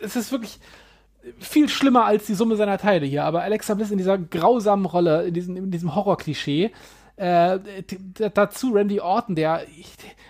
es 0.00 0.16
ist 0.16 0.32
wirklich 0.32 0.58
viel 1.38 1.68
schlimmer 1.68 2.04
als 2.04 2.26
die 2.26 2.34
Summe 2.34 2.56
seiner 2.56 2.78
Teile 2.78 3.06
hier. 3.06 3.24
Aber 3.24 3.42
Alexa 3.42 3.74
Bliss 3.74 3.90
in 3.90 3.98
dieser 3.98 4.18
grausamen 4.18 4.86
Rolle, 4.86 5.26
in 5.26 5.34
diesem, 5.34 5.56
in 5.56 5.70
diesem 5.70 5.94
Horror-Klischee, 5.94 6.72
äh, 7.18 7.58
dazu 8.34 8.72
Randy 8.72 9.00
Orton, 9.00 9.34
der 9.34 9.62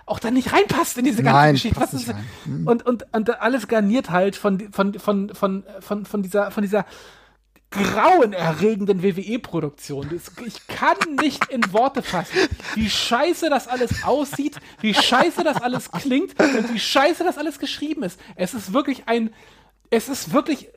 auch 0.06 0.18
da 0.18 0.30
nicht 0.30 0.52
reinpasst 0.52 0.96
in 0.96 1.04
diese 1.04 1.22
ganze 1.22 1.38
Nein, 1.38 1.54
Geschichte. 1.54 1.80
Was 1.80 1.92
ist, 1.92 2.12
mhm. 2.46 2.66
und, 2.66 2.86
und, 2.86 3.04
und 3.12 3.40
alles 3.40 3.68
garniert 3.68 4.10
halt 4.10 4.36
von, 4.36 4.72
von, 4.72 4.94
von, 4.98 5.34
von, 5.34 5.64
von, 5.80 6.06
von 6.06 6.22
dieser, 6.22 6.50
von 6.50 6.62
dieser 6.62 6.86
grauenerregenden 7.70 9.02
WWE-Produktion. 9.02 10.18
Ich 10.46 10.66
kann 10.66 10.96
nicht 11.20 11.50
in 11.50 11.70
Worte 11.72 12.02
fassen, 12.02 12.48
wie 12.74 12.88
scheiße 12.88 13.50
das 13.50 13.68
alles 13.68 14.04
aussieht, 14.04 14.56
wie 14.80 14.94
scheiße 14.94 15.44
das 15.44 15.60
alles 15.60 15.90
klingt 15.92 16.40
und 16.40 16.72
wie 16.72 16.78
scheiße 16.78 17.24
das 17.24 17.36
alles 17.36 17.58
geschrieben 17.58 18.04
ist. 18.04 18.18
Es 18.36 18.54
ist 18.54 18.72
wirklich 18.72 19.02
ein, 19.06 19.30
es 19.90 20.08
ist 20.08 20.32
wirklich 20.32 20.70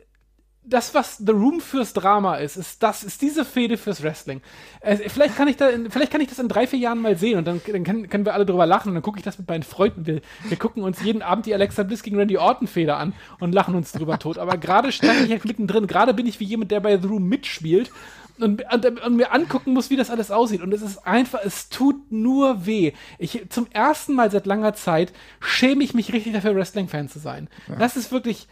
das, 0.63 0.93
was 0.93 1.17
The 1.17 1.31
Room 1.31 1.59
fürs 1.59 1.93
Drama 1.93 2.35
ist, 2.35 2.55
ist 2.55 2.83
das, 2.83 3.03
ist 3.03 3.21
diese 3.21 3.45
Fehde 3.45 3.77
fürs 3.77 4.03
Wrestling. 4.03 4.41
Also, 4.81 5.03
vielleicht 5.07 5.35
kann 5.35 5.47
ich 5.47 5.57
da, 5.57 5.69
in, 5.69 5.89
vielleicht 5.89 6.11
kann 6.11 6.21
ich 6.21 6.27
das 6.27 6.37
in 6.37 6.47
drei, 6.47 6.67
vier 6.67 6.77
Jahren 6.77 7.01
mal 7.01 7.17
sehen 7.17 7.39
und 7.39 7.45
dann, 7.45 7.61
dann 7.65 7.83
können, 7.83 8.09
können 8.09 8.25
wir 8.25 8.33
alle 8.35 8.45
drüber 8.45 8.67
lachen 8.67 8.89
und 8.89 8.95
dann 8.95 9.03
gucke 9.03 9.17
ich 9.17 9.25
das 9.25 9.39
mit 9.39 9.47
meinen 9.47 9.63
Freunden. 9.63 10.05
Wir, 10.05 10.21
wir 10.47 10.57
gucken 10.57 10.83
uns 10.83 11.01
jeden 11.01 11.23
Abend 11.23 11.47
die 11.47 11.53
Alexa 11.53 11.83
Bliss 11.83 12.03
gegen 12.03 12.17
Randy 12.17 12.37
Orton 12.37 12.67
Feder 12.67 12.97
an 12.97 13.13
und 13.39 13.53
lachen 13.53 13.73
uns 13.73 13.91
drüber 13.91 14.19
tot. 14.19 14.37
Aber 14.37 14.57
gerade 14.57 14.91
stand 14.91 15.21
ich 15.25 15.31
halt 15.31 15.45
mittendrin. 15.45 15.87
Gerade 15.87 16.13
bin 16.13 16.27
ich 16.27 16.39
wie 16.39 16.45
jemand, 16.45 16.69
der 16.69 16.79
bei 16.79 16.97
The 16.97 17.07
Room 17.07 17.27
mitspielt 17.27 17.91
und, 18.39 18.63
und, 18.71 19.01
und, 19.01 19.15
mir 19.15 19.33
angucken 19.33 19.73
muss, 19.73 19.89
wie 19.89 19.95
das 19.95 20.09
alles 20.09 20.29
aussieht. 20.29 20.61
Und 20.61 20.73
es 20.73 20.81
ist 20.81 21.05
einfach, 21.07 21.39
es 21.43 21.69
tut 21.69 22.11
nur 22.11 22.65
weh. 22.65 22.93
Ich, 23.17 23.49
zum 23.49 23.67
ersten 23.71 24.13
Mal 24.13 24.29
seit 24.31 24.45
langer 24.45 24.73
Zeit 24.73 25.11
schäme 25.39 25.83
ich 25.83 25.93
mich 25.93 26.13
richtig 26.13 26.33
dafür, 26.33 26.55
Wrestling-Fan 26.55 27.09
zu 27.09 27.19
sein. 27.19 27.49
Ja. 27.67 27.75
Das 27.75 27.97
ist 27.97 28.11
wirklich, 28.11 28.47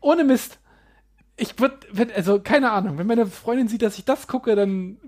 ohne 0.00 0.24
Mist, 0.24 0.58
ich 1.38 1.58
würde, 1.58 2.14
also 2.14 2.40
keine 2.40 2.72
Ahnung, 2.72 2.98
wenn 2.98 3.06
meine 3.06 3.26
Freundin 3.26 3.68
sieht, 3.68 3.82
dass 3.82 3.98
ich 3.98 4.04
das 4.04 4.26
gucke, 4.26 4.54
dann 4.56 4.98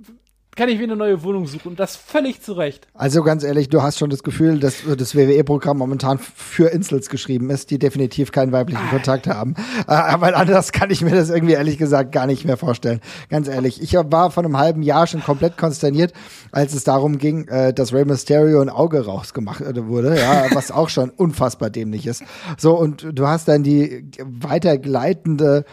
kann 0.57 0.69
ich 0.69 0.79
mir 0.79 0.85
eine 0.85 0.97
neue 0.97 1.23
Wohnung 1.23 1.47
suchen 1.47 1.69
und 1.69 1.81
das 1.81 1.97
völlig 1.97 2.43
zu 2.43 2.55
Recht. 2.55 2.89
Also 2.93 3.23
ganz 3.23 3.45
ehrlich, 3.45 3.69
du 3.69 3.83
hast 3.83 3.99
schon 3.99 4.11
das 4.11 4.23
Gefühl, 4.23 4.59
dass 4.59 4.83
das 4.85 5.15
WWE-Programm 5.15 5.79
momentan 5.79 6.19
für 6.19 6.69
Insels 6.69 7.09
geschrieben 7.09 7.51
ist, 7.51 7.71
die 7.71 7.79
definitiv 7.79 8.33
keinen 8.33 8.51
weiblichen 8.51 8.83
ah. 8.89 8.91
Kontakt 8.91 9.27
haben. 9.29 9.55
Äh, 9.87 10.21
weil 10.21 10.35
anders 10.35 10.73
kann 10.73 10.91
ich 10.91 11.03
mir 11.03 11.13
das 11.13 11.31
irgendwie 11.31 11.55
ehrlich 11.55 11.79
gesagt 11.79 12.13
gar 12.13 12.27
nicht 12.27 12.45
mehr 12.45 12.57
vorstellen. 12.57 13.01
Ganz 13.29 13.49
ehrlich, 13.49 13.81
ich 13.81 13.95
war 13.95 14.31
vor 14.31 14.45
einem 14.45 14.59
halben 14.59 14.83
Jahr 14.83 15.07
schon 15.07 15.23
komplett 15.23 15.57
konsterniert, 15.57 16.13
als 16.53 16.75
es 16.75 16.85
darum 16.85 17.19
ging, 17.19 17.47
äh, 17.49 17.73
dass 17.73 17.93
Rey 17.93 18.05
Mysterio 18.05 18.61
ein 18.61 18.71
Auge 18.71 19.05
rausgemacht 19.05 19.61
äh, 19.61 19.87
wurde, 19.87 20.19
ja, 20.19 20.47
was 20.53 20.73
auch 20.73 20.89
schon 20.89 21.11
unfassbar 21.11 21.71
dämlich 21.71 22.07
ist. 22.07 22.25
So 22.59 22.77
und 22.77 23.07
du 23.13 23.27
hast 23.27 23.47
dann 23.47 23.63
die 23.63 24.11
weitergleitende 24.21 25.65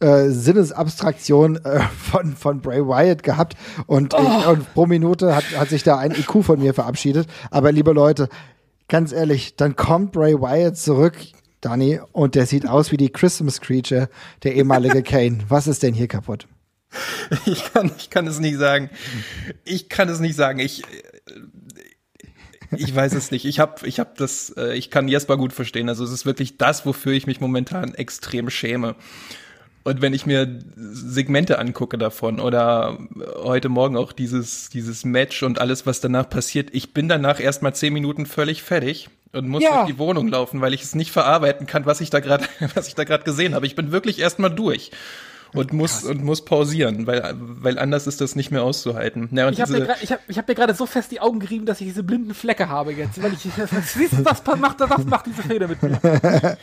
äh, 0.00 0.28
Sinnesabstraktion 0.28 1.56
äh, 1.64 1.80
von, 1.80 2.36
von 2.36 2.60
Bray 2.60 2.80
Wyatt 2.80 3.22
gehabt 3.22 3.56
und, 3.86 4.14
oh. 4.14 4.20
ich, 4.20 4.46
und 4.46 4.74
pro 4.74 4.86
Minute 4.86 5.34
hat, 5.34 5.44
hat 5.56 5.68
sich 5.68 5.82
da 5.82 5.98
ein 5.98 6.12
IQ 6.12 6.44
von 6.44 6.60
mir 6.60 6.74
verabschiedet. 6.74 7.28
Aber 7.50 7.72
liebe 7.72 7.92
Leute, 7.92 8.28
ganz 8.88 9.12
ehrlich, 9.12 9.56
dann 9.56 9.76
kommt 9.76 10.12
Bray 10.12 10.34
Wyatt 10.34 10.76
zurück, 10.76 11.16
Danny, 11.60 12.00
und 12.12 12.34
der 12.34 12.46
sieht 12.46 12.66
aus 12.68 12.92
wie 12.92 12.96
die 12.96 13.10
Christmas 13.10 13.60
Creature, 13.60 14.08
der 14.44 14.54
ehemalige 14.54 15.02
Kane. 15.04 15.38
Was 15.48 15.66
ist 15.66 15.82
denn 15.82 15.94
hier 15.94 16.08
kaputt? 16.08 16.46
Ich 17.44 17.72
kann, 17.72 17.90
ich 17.98 18.08
kann 18.08 18.26
es 18.26 18.38
nicht 18.38 18.56
sagen. 18.56 18.90
Ich 19.64 19.88
kann 19.88 20.08
es 20.08 20.20
nicht 20.20 20.36
sagen. 20.36 20.58
Ich, 20.58 20.82
ich 22.70 22.94
weiß 22.94 23.12
es 23.14 23.30
nicht. 23.30 23.44
Ich 23.44 23.60
habe 23.60 23.86
ich 23.86 24.00
hab 24.00 24.16
das, 24.16 24.50
äh, 24.56 24.74
ich 24.74 24.90
kann 24.90 25.08
Jesper 25.08 25.36
gut 25.36 25.52
verstehen. 25.52 25.88
Also 25.88 26.04
es 26.04 26.12
ist 26.12 26.24
wirklich 26.24 26.56
das, 26.56 26.86
wofür 26.86 27.12
ich 27.12 27.26
mich 27.26 27.40
momentan 27.40 27.94
extrem 27.94 28.48
schäme. 28.50 28.96
Und 29.88 30.02
wenn 30.02 30.12
ich 30.12 30.26
mir 30.26 30.60
Segmente 30.76 31.58
angucke 31.58 31.96
davon 31.96 32.40
oder 32.40 32.98
heute 33.42 33.70
Morgen 33.70 33.96
auch 33.96 34.12
dieses, 34.12 34.68
dieses 34.68 35.06
Match 35.06 35.42
und 35.42 35.62
alles, 35.62 35.86
was 35.86 36.02
danach 36.02 36.28
passiert, 36.28 36.68
ich 36.72 36.92
bin 36.92 37.08
danach 37.08 37.40
erstmal 37.40 37.74
zehn 37.74 37.94
Minuten 37.94 38.26
völlig 38.26 38.62
fertig 38.62 39.08
und 39.32 39.48
muss 39.48 39.62
ja. 39.62 39.76
durch 39.76 39.86
die 39.86 39.98
Wohnung 39.98 40.28
laufen, 40.28 40.60
weil 40.60 40.74
ich 40.74 40.82
es 40.82 40.94
nicht 40.94 41.10
verarbeiten 41.10 41.66
kann, 41.66 41.86
was 41.86 42.02
ich 42.02 42.10
da 42.10 42.20
gerade, 42.20 42.44
was 42.74 42.86
ich 42.86 42.96
da 42.96 43.04
gerade 43.04 43.24
gesehen 43.24 43.54
habe. 43.54 43.64
Ich 43.64 43.76
bin 43.76 43.90
wirklich 43.90 44.18
erstmal 44.18 44.50
durch 44.50 44.90
und 45.54 45.72
muss 45.72 46.04
und 46.04 46.24
muss 46.24 46.44
pausieren, 46.44 47.06
weil 47.06 47.34
weil 47.38 47.78
anders 47.78 48.06
ist 48.06 48.20
das 48.20 48.36
nicht 48.36 48.50
mehr 48.50 48.62
auszuhalten. 48.62 49.28
Ja, 49.32 49.48
ich 49.48 49.60
habe 49.60 49.72
mir, 49.72 49.96
ich 50.02 50.12
hab, 50.12 50.20
ich 50.28 50.38
hab 50.38 50.48
mir 50.48 50.54
gerade 50.54 50.74
so 50.74 50.86
fest 50.86 51.10
die 51.10 51.20
Augen 51.20 51.40
gerieben, 51.40 51.66
dass 51.66 51.80
ich 51.80 51.88
diese 51.88 52.02
blinden 52.02 52.34
Flecke 52.34 52.68
habe 52.68 52.92
jetzt, 52.92 53.22
weil 53.22 53.32
ich 53.32 53.40
siehst 53.84 54.12
du, 54.12 54.24
was 54.24 54.42
macht 54.58 54.80
was 54.80 55.04
macht 55.04 55.26
diese 55.26 55.42
Feder 55.42 55.68
mit 55.68 55.82
mir? 55.82 55.98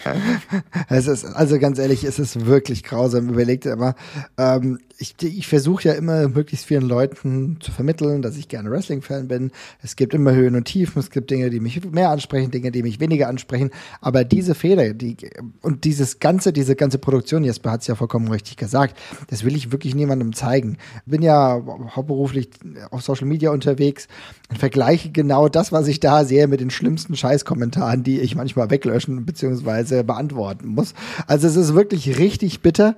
es 0.89 1.07
ist 1.07 1.25
also 1.25 1.59
ganz 1.59 1.79
ehrlich, 1.79 2.03
es 2.03 2.19
ist 2.19 2.45
wirklich 2.45 2.83
grausam. 2.83 3.29
Überlegt 3.29 3.65
immer, 3.65 3.95
ähm, 4.37 4.79
ich, 4.97 5.15
ich 5.21 5.47
versuche 5.47 5.89
ja 5.89 5.93
immer 5.93 6.27
möglichst 6.29 6.65
vielen 6.65 6.87
Leuten 6.87 7.57
zu 7.59 7.71
vermitteln, 7.71 8.21
dass 8.21 8.37
ich 8.37 8.47
gerne 8.47 8.71
Wrestling-Fan 8.71 9.27
bin. 9.27 9.51
Es 9.81 9.95
gibt 9.95 10.13
immer 10.13 10.33
Höhen 10.33 10.55
und 10.55 10.65
Tiefen, 10.65 10.99
es 10.99 11.09
gibt 11.09 11.31
Dinge, 11.31 11.49
die 11.49 11.59
mich 11.59 11.83
mehr 11.91 12.09
ansprechen, 12.09 12.51
Dinge, 12.51 12.71
die 12.71 12.83
mich 12.83 12.99
weniger 12.99 13.27
ansprechen. 13.27 13.71
Aber 13.99 14.23
diese 14.23 14.55
Feder, 14.55 14.93
die 14.93 15.17
und 15.61 15.83
dieses 15.83 16.19
ganze, 16.19 16.53
diese 16.53 16.75
ganze 16.75 16.97
Produktion, 16.97 17.43
Jesper 17.43 17.71
hat 17.71 17.81
es 17.81 17.87
ja 17.87 17.95
vollkommen 17.95 18.29
richtig 18.29 18.57
gesagt, 18.57 18.97
das 19.27 19.43
will 19.43 19.55
ich 19.55 19.71
wirklich 19.71 19.95
niemandem 19.95 20.33
zeigen. 20.33 20.77
Bin 21.05 21.21
ja 21.21 21.61
hauptberuflich 21.95 22.49
auf 22.91 23.01
Social 23.01 23.27
Media 23.27 23.51
unterwegs 23.51 24.07
und 24.49 24.59
vergleiche 24.59 25.11
genau 25.11 25.49
das, 25.49 25.71
was 25.71 25.87
ich 25.87 25.99
da 25.99 26.23
sehe, 26.23 26.47
mit 26.47 26.61
den 26.61 26.69
schlimmsten 26.69 27.15
Scheißkommentaren, 27.15 28.03
die 28.03 28.21
ich 28.21 28.35
manchmal 28.35 28.69
weglöschen 28.69 29.25
bzw. 29.25 30.03
beantworten 30.03 30.69
muss. 30.69 30.93
Also 31.27 31.47
es 31.47 31.55
ist 31.57 31.75
wirklich 31.75 32.17
richtig 32.17 32.61
bitter. 32.61 32.95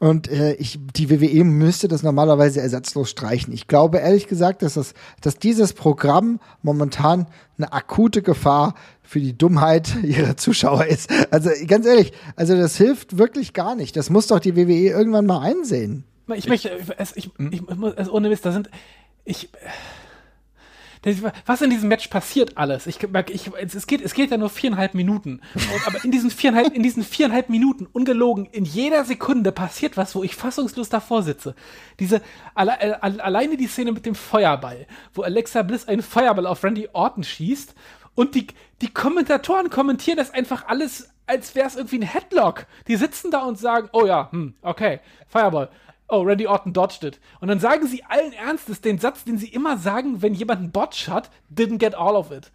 Und 0.00 0.28
äh, 0.30 0.54
ich, 0.54 0.78
die 0.96 1.10
WWE 1.10 1.44
müsste 1.44 1.86
das 1.86 2.02
normalerweise 2.02 2.62
ersatzlos 2.62 3.10
streichen. 3.10 3.52
Ich 3.52 3.68
glaube 3.68 3.98
ehrlich 3.98 4.28
gesagt, 4.28 4.62
dass, 4.62 4.74
das, 4.74 4.94
dass 5.20 5.36
dieses 5.36 5.74
Programm 5.74 6.40
momentan 6.62 7.26
eine 7.58 7.74
akute 7.74 8.22
Gefahr 8.22 8.74
für 9.02 9.20
die 9.20 9.36
Dummheit 9.36 9.94
ihrer 10.02 10.38
Zuschauer 10.38 10.86
ist. 10.86 11.10
Also 11.30 11.50
ganz 11.66 11.84
ehrlich, 11.84 12.12
also 12.34 12.56
das 12.56 12.78
hilft 12.78 13.18
wirklich 13.18 13.52
gar 13.52 13.74
nicht. 13.74 13.94
Das 13.94 14.08
muss 14.08 14.26
doch 14.26 14.40
die 14.40 14.56
WWE 14.56 14.88
irgendwann 14.88 15.26
mal 15.26 15.40
einsehen. 15.40 16.04
Ich 16.34 16.48
möchte, 16.48 16.70
ich, 16.70 17.16
ich, 17.16 17.30
ich, 17.38 17.52
ich 17.52 17.60
muss, 17.76 18.08
ohne 18.08 18.30
Mist, 18.30 18.46
da 18.46 18.52
sind, 18.52 18.70
ich, 19.26 19.50
was 21.46 21.62
in 21.62 21.70
diesem 21.70 21.88
Match 21.88 22.08
passiert 22.08 22.58
alles? 22.58 22.86
Ich, 22.86 22.98
ich, 23.02 23.50
es, 23.56 23.86
geht, 23.86 24.02
es 24.02 24.12
geht 24.12 24.30
ja 24.30 24.36
nur 24.36 24.50
viereinhalb 24.50 24.94
Minuten. 24.94 25.40
aber 25.86 26.04
in 26.04 26.10
diesen 26.10 26.30
viereinhalb, 26.30 26.74
in 26.74 26.82
diesen 26.82 27.02
viereinhalb 27.02 27.48
Minuten, 27.48 27.86
ungelogen, 27.90 28.46
in 28.46 28.64
jeder 28.64 29.04
Sekunde 29.04 29.50
passiert 29.52 29.96
was, 29.96 30.14
wo 30.14 30.22
ich 30.22 30.36
fassungslos 30.36 30.90
davor 30.90 31.22
sitze. 31.22 31.54
Diese, 31.98 32.20
alle, 32.54 32.78
äh, 32.80 32.92
alleine 33.00 33.56
die 33.56 33.66
Szene 33.66 33.92
mit 33.92 34.04
dem 34.04 34.14
Feuerball, 34.14 34.86
wo 35.14 35.22
Alexa 35.22 35.62
Bliss 35.62 35.88
einen 35.88 36.02
Feuerball 36.02 36.46
auf 36.46 36.62
Randy 36.62 36.88
Orton 36.92 37.24
schießt 37.24 37.74
und 38.14 38.34
die, 38.34 38.48
die 38.82 38.92
Kommentatoren 38.92 39.70
kommentieren 39.70 40.18
das 40.18 40.34
einfach 40.34 40.68
alles, 40.68 41.08
als 41.26 41.54
wäre 41.54 41.66
es 41.66 41.76
irgendwie 41.76 42.00
ein 42.00 42.02
Headlock. 42.02 42.66
Die 42.88 42.96
sitzen 42.96 43.30
da 43.30 43.44
und 43.44 43.58
sagen, 43.58 43.88
oh 43.92 44.04
ja, 44.04 44.30
hm, 44.32 44.54
okay, 44.60 45.00
Feuerball 45.28 45.70
oh, 46.10 46.22
Randy 46.22 46.46
Orton 46.46 46.72
dodged 46.72 47.04
it. 47.04 47.20
Und 47.40 47.48
dann 47.48 47.60
sagen 47.60 47.86
sie 47.86 48.02
allen 48.04 48.32
Ernstes 48.32 48.80
den 48.80 48.98
Satz, 48.98 49.24
den 49.24 49.38
sie 49.38 49.48
immer 49.48 49.78
sagen, 49.78 50.22
wenn 50.22 50.34
jemand 50.34 50.60
einen 50.60 50.72
Botch 50.72 51.08
hat, 51.08 51.30
didn't 51.54 51.78
get 51.78 51.94
all 51.94 52.14
of 52.14 52.30
it. 52.30 52.50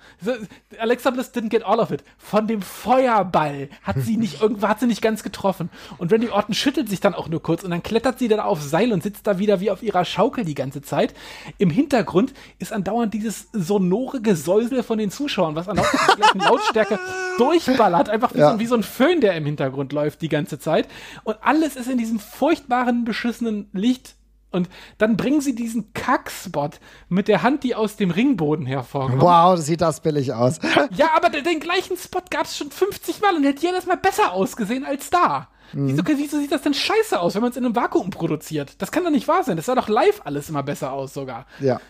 Alexa 0.78 1.10
Bliss 1.10 1.34
didn't 1.34 1.50
get 1.50 1.64
all 1.64 1.80
of 1.80 1.92
it. 1.92 2.04
Von 2.18 2.48
dem 2.48 2.62
Feuerball 2.62 3.70
hat 3.84 3.98
sie 4.00 4.18
nicht, 4.18 4.42
irgendwo 4.42 4.68
hat 4.68 4.80
sie 4.80 4.88
nicht 4.88 5.02
ganz 5.02 5.24
getroffen. 5.24 5.70
Und 5.98 6.12
Randy 6.12 6.30
Orton 6.30 6.54
schüttelt 6.54 6.90
sich 6.90 7.00
dann 7.00 7.14
auch 7.14 7.28
nur 7.28 7.42
kurz 7.42 7.64
und 7.64 7.72
dann 7.72 7.84
klettert 7.84 8.20
sie 8.20 8.28
dann 8.28 8.40
auf 8.40 8.62
Seil 8.62 8.92
und 8.92 9.04
sitzt 9.04 9.28
da 9.28 9.40
wieder 9.40 9.60
wie 9.60 9.72
auf 9.72 9.84
ihrer 9.84 10.06
Schaukel 10.06 10.46
die 10.46 10.56
ganze 10.56 10.82
Zeit. 10.82 11.14
Im 11.58 11.70
Hintergrund 11.70 12.34
ist 12.60 12.74
andauernd 12.74 13.14
dieses 13.14 13.48
sonore 13.52 14.22
Gesäusel 14.22 14.84
von 14.84 14.98
den 14.98 15.12
Zuschauern, 15.12 15.56
was 15.56 15.68
an 15.68 15.78
der 15.78 15.86
gleichen 16.16 16.40
Lautstärke 16.40 17.00
durchballert, 17.38 18.10
einfach 18.10 18.34
wie, 18.34 18.40
ja. 18.40 18.54
so, 18.54 18.60
wie 18.60 18.66
so 18.66 18.76
ein 18.76 18.84
Föhn, 18.84 19.22
der 19.22 19.36
im 19.36 19.46
Hintergrund 19.46 19.94
läuft 19.94 20.22
die 20.22 20.30
ganze 20.30 20.60
Zeit. 20.60 20.88
Und 21.24 21.38
alles 21.42 21.76
ist 21.76 21.90
in 21.90 21.98
diesem 21.98 22.20
furchtbaren, 22.20 23.06
beschissenen 23.06 23.45
beschissenen 23.46 23.70
Licht 23.74 24.16
und 24.52 24.70
dann 24.98 25.18
bringen 25.18 25.42
sie 25.42 25.54
diesen 25.54 25.92
Kackspot 25.94 26.80
mit 27.10 27.28
der 27.28 27.44
Hand, 27.44 27.64
die 27.64 27.76
aus 27.76 27.98
dem 27.98 28.10
Ringboden 28.10 28.66
hervorkommt. 28.66 29.22
Wow, 29.22 29.60
sieht 29.60 29.82
das 29.82 30.00
billig 30.00 30.34
aus. 30.34 30.60
Ja, 30.96 31.10
aber 31.16 31.30
den 31.30 31.60
gleichen 31.60 31.98
Spot 31.98 32.22
gab 32.30 32.46
es 32.46 32.58
schon 32.58 32.72
50 32.72 33.22
Mal 33.22 33.36
und 33.36 33.44
hätte 33.44 33.66
jedes 33.66 33.86
Mal 33.86 33.98
besser 33.98 34.32
ausgesehen 34.32 34.86
als 34.86 35.10
da. 35.10 35.50
Mhm. 35.74 35.90
Wieso, 35.90 36.04
wieso, 36.06 36.40
sieht 36.40 36.52
das 36.54 36.62
denn 36.62 36.74
scheiße 36.74 37.20
aus, 37.20 37.36
wenn 37.36 37.42
man 37.42 37.52
es 37.52 37.58
in 37.58 37.66
einem 37.66 37.76
Vakuum 37.76 38.12
produziert? 38.12 38.82
Das 38.82 38.92
kann 38.92 39.04
doch 39.04 39.12
nicht 39.12 39.28
wahr 39.28 39.44
sein. 39.44 39.58
Das 39.58 39.66
sah 39.66 39.76
doch 39.76 39.90
live 39.90 40.22
alles 40.24 40.48
immer 40.48 40.64
besser 40.64 40.94
aus 40.94 41.14
sogar. 41.14 41.48
Ja. 41.60 41.82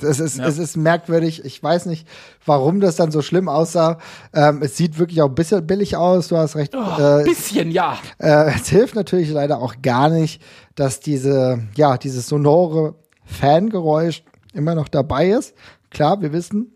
Es 0.00 0.20
ist, 0.20 0.38
ja. 0.38 0.46
es 0.46 0.58
ist 0.58 0.76
merkwürdig. 0.76 1.44
Ich 1.44 1.62
weiß 1.62 1.86
nicht, 1.86 2.06
warum 2.46 2.80
das 2.80 2.96
dann 2.96 3.10
so 3.10 3.22
schlimm 3.22 3.48
aussah. 3.48 3.98
Ähm, 4.32 4.62
es 4.62 4.76
sieht 4.76 4.98
wirklich 4.98 5.22
auch 5.22 5.28
ein 5.28 5.34
bisschen 5.34 5.66
billig 5.66 5.96
aus. 5.96 6.28
Du 6.28 6.36
hast 6.36 6.56
recht. 6.56 6.74
Oh, 6.74 7.00
äh, 7.00 7.24
bisschen, 7.24 7.70
ja. 7.70 7.98
Äh, 8.18 8.54
es 8.54 8.68
hilft 8.68 8.94
natürlich 8.94 9.30
leider 9.30 9.58
auch 9.58 9.76
gar 9.82 10.08
nicht, 10.08 10.42
dass 10.74 11.00
diese, 11.00 11.62
ja, 11.76 11.98
dieses 11.98 12.28
sonore 12.28 12.94
Fangeräusch 13.24 14.22
immer 14.54 14.74
noch 14.74 14.88
dabei 14.88 15.30
ist. 15.30 15.54
Klar, 15.90 16.20
wir 16.22 16.32
wissen, 16.32 16.72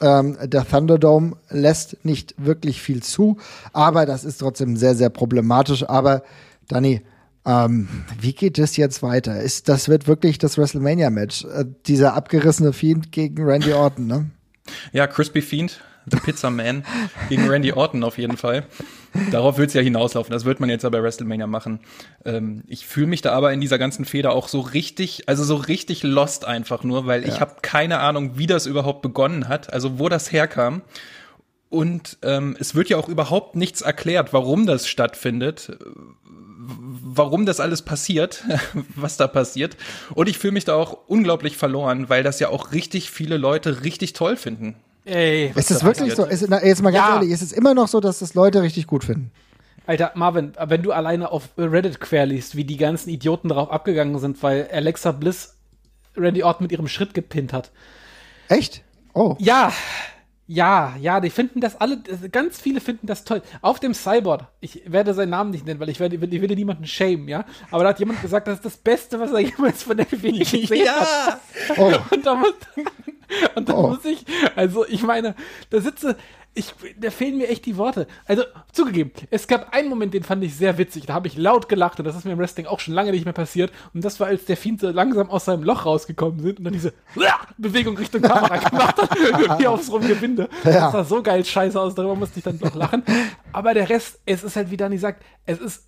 ähm, 0.00 0.36
der 0.42 0.66
Thunderdome 0.68 1.36
lässt 1.48 2.04
nicht 2.04 2.34
wirklich 2.36 2.82
viel 2.82 3.02
zu, 3.02 3.38
aber 3.72 4.04
das 4.04 4.24
ist 4.24 4.38
trotzdem 4.38 4.76
sehr, 4.76 4.94
sehr 4.94 5.10
problematisch. 5.10 5.88
Aber 5.88 6.22
Dani, 6.68 7.02
ähm, 7.44 7.88
wie 8.20 8.32
geht 8.32 8.58
es 8.58 8.76
jetzt 8.76 9.02
weiter? 9.02 9.40
Ist, 9.40 9.68
das 9.68 9.88
wird 9.88 10.06
wirklich 10.06 10.38
das 10.38 10.58
WrestleMania-Match. 10.58 11.44
Äh, 11.44 11.64
dieser 11.86 12.14
abgerissene 12.14 12.72
Fiend 12.72 13.10
gegen 13.10 13.42
Randy 13.44 13.72
Orton, 13.72 14.06
ne? 14.06 14.30
Ja, 14.92 15.08
Crispy 15.08 15.42
Fiend, 15.42 15.80
The 16.06 16.18
Pizza 16.18 16.50
Man 16.50 16.84
gegen 17.28 17.48
Randy 17.48 17.72
Orton 17.72 18.04
auf 18.04 18.16
jeden 18.16 18.36
Fall. 18.36 18.64
Darauf 19.30 19.58
wird 19.58 19.68
es 19.68 19.74
ja 19.74 19.82
hinauslaufen. 19.82 20.32
Das 20.32 20.44
wird 20.44 20.60
man 20.60 20.70
jetzt 20.70 20.82
ja 20.82 20.88
bei 20.88 21.02
WrestleMania 21.02 21.46
machen. 21.46 21.80
Ähm, 22.24 22.62
ich 22.66 22.86
fühle 22.86 23.08
mich 23.08 23.22
da 23.22 23.32
aber 23.32 23.52
in 23.52 23.60
dieser 23.60 23.78
ganzen 23.78 24.04
Feder 24.04 24.32
auch 24.32 24.48
so 24.48 24.60
richtig, 24.60 25.28
also 25.28 25.42
so 25.44 25.56
richtig 25.56 26.02
lost 26.02 26.44
einfach 26.44 26.84
nur, 26.84 27.06
weil 27.06 27.22
ja. 27.22 27.28
ich 27.28 27.40
habe 27.40 27.56
keine 27.62 27.98
Ahnung, 27.98 28.38
wie 28.38 28.46
das 28.46 28.66
überhaupt 28.66 29.02
begonnen 29.02 29.48
hat, 29.48 29.72
also 29.72 29.98
wo 29.98 30.08
das 30.08 30.32
herkam. 30.32 30.82
Und 31.68 32.18
ähm, 32.22 32.56
es 32.60 32.74
wird 32.74 32.90
ja 32.90 32.98
auch 32.98 33.08
überhaupt 33.08 33.56
nichts 33.56 33.80
erklärt, 33.80 34.32
warum 34.32 34.66
das 34.66 34.86
stattfindet 34.86 35.76
warum 36.64 37.46
das 37.46 37.60
alles 37.60 37.82
passiert, 37.82 38.44
was 38.96 39.16
da 39.16 39.26
passiert. 39.26 39.76
Und 40.14 40.28
ich 40.28 40.38
fühle 40.38 40.52
mich 40.52 40.64
da 40.64 40.74
auch 40.74 40.98
unglaublich 41.06 41.56
verloren, 41.56 42.08
weil 42.08 42.22
das 42.22 42.40
ja 42.40 42.48
auch 42.48 42.72
richtig 42.72 43.10
viele 43.10 43.36
Leute 43.36 43.82
richtig 43.82 44.12
toll 44.12 44.36
finden. 44.36 44.76
Ey, 45.04 45.52
ist 45.54 45.70
es 45.70 45.82
wirklich 45.82 46.10
passiert. 46.10 46.30
so? 46.38 46.44
Ist, 46.44 46.48
na, 46.48 46.64
jetzt 46.64 46.82
mal 46.82 46.92
ganz 46.92 47.08
ja. 47.08 47.14
ehrlich, 47.16 47.30
ist 47.30 47.42
es 47.42 47.52
immer 47.52 47.74
noch 47.74 47.88
so, 47.88 48.00
dass 48.00 48.20
das 48.20 48.34
Leute 48.34 48.62
richtig 48.62 48.86
gut 48.86 49.04
finden? 49.04 49.32
Alter, 49.84 50.12
Marvin, 50.14 50.52
wenn 50.64 50.82
du 50.82 50.92
alleine 50.92 51.32
auf 51.32 51.48
Reddit 51.58 51.98
querliest, 51.98 52.54
wie 52.54 52.64
die 52.64 52.76
ganzen 52.76 53.10
Idioten 53.10 53.48
darauf 53.48 53.70
abgegangen 53.70 54.18
sind, 54.20 54.40
weil 54.42 54.68
Alexa 54.72 55.10
Bliss 55.10 55.56
Randy 56.16 56.44
Orton 56.44 56.64
mit 56.64 56.72
ihrem 56.72 56.86
Schritt 56.86 57.14
gepinnt 57.14 57.52
hat. 57.52 57.72
Echt? 58.48 58.82
Oh. 59.14 59.34
Ja, 59.38 59.72
ja, 60.46 60.96
ja, 61.00 61.20
die 61.20 61.30
finden 61.30 61.60
das 61.60 61.80
alle, 61.80 62.02
ganz 62.30 62.60
viele 62.60 62.80
finden 62.80 63.06
das 63.06 63.24
toll. 63.24 63.42
Auf 63.60 63.80
dem 63.80 63.94
Cyborg, 63.94 64.48
ich 64.60 64.82
werde 64.90 65.14
seinen 65.14 65.30
Namen 65.30 65.50
nicht 65.50 65.64
nennen, 65.64 65.80
weil 65.80 65.88
ich 65.88 66.00
werde, 66.00 66.16
ich 66.16 66.20
will 66.20 66.54
niemanden 66.54 66.86
schämen, 66.86 67.28
ja. 67.28 67.44
Aber 67.70 67.84
da 67.84 67.90
hat 67.90 68.00
jemand 68.00 68.20
gesagt, 68.20 68.48
das 68.48 68.56
ist 68.56 68.64
das 68.64 68.76
Beste, 68.76 69.20
was 69.20 69.32
er 69.32 69.40
jemals 69.40 69.82
von 69.82 69.96
der 69.96 70.10
WWE 70.10 70.38
gesehen 70.38 70.84
ja. 70.84 71.00
hat. 71.00 71.40
Oh. 71.76 71.92
Und 72.10 72.26
da 72.26 72.34
muss, 72.34 72.54
und 73.54 73.68
da 73.68 73.74
oh. 73.74 73.88
muss 73.88 74.04
ich, 74.04 74.24
also 74.56 74.84
ich 74.86 75.02
meine, 75.02 75.36
da 75.70 75.80
sitze, 75.80 76.16
ich, 76.54 76.74
da 76.98 77.10
fehlen 77.10 77.38
mir 77.38 77.48
echt 77.48 77.64
die 77.64 77.76
Worte. 77.76 78.06
Also, 78.26 78.42
zugegeben, 78.72 79.10
es 79.30 79.46
gab 79.46 79.72
einen 79.72 79.88
Moment, 79.88 80.12
den 80.12 80.22
fand 80.22 80.44
ich 80.44 80.54
sehr 80.54 80.76
witzig. 80.76 81.06
Da 81.06 81.14
habe 81.14 81.26
ich 81.26 81.36
laut 81.36 81.68
gelacht 81.68 81.98
und 81.98 82.04
das 82.04 82.14
ist 82.14 82.24
mir 82.24 82.32
im 82.32 82.38
Wrestling 82.38 82.66
auch 82.66 82.78
schon 82.78 82.92
lange 82.92 83.10
nicht 83.10 83.24
mehr 83.24 83.32
passiert. 83.32 83.72
Und 83.94 84.04
das 84.04 84.20
war, 84.20 84.26
als 84.26 84.44
der 84.44 84.56
Fiend 84.56 84.80
so 84.80 84.90
langsam 84.90 85.30
aus 85.30 85.46
seinem 85.46 85.62
Loch 85.62 85.86
rausgekommen 85.86 86.40
sind 86.40 86.58
und 86.58 86.64
dann 86.64 86.74
diese 86.74 86.92
Bewegung 87.58 87.96
Richtung 87.96 88.20
Kamera 88.20 88.56
gemacht 88.56 89.00
hat, 89.00 89.16
irgendwie 89.38 89.66
aufs 89.66 89.90
Rumgewinde. 89.90 90.48
Ja. 90.64 90.72
Das 90.72 90.92
sah 90.92 91.04
so 91.04 91.22
geil 91.22 91.44
scheiße 91.44 91.80
aus, 91.80 91.94
darüber 91.94 92.16
musste 92.16 92.38
ich 92.38 92.44
dann 92.44 92.58
doch 92.58 92.74
lachen. 92.74 93.02
Aber 93.52 93.72
der 93.72 93.88
Rest, 93.88 94.20
es 94.26 94.44
ist 94.44 94.56
halt, 94.56 94.70
wie 94.70 94.76
Dani 94.76 94.98
sagt, 94.98 95.24
es 95.46 95.58
ist 95.58 95.84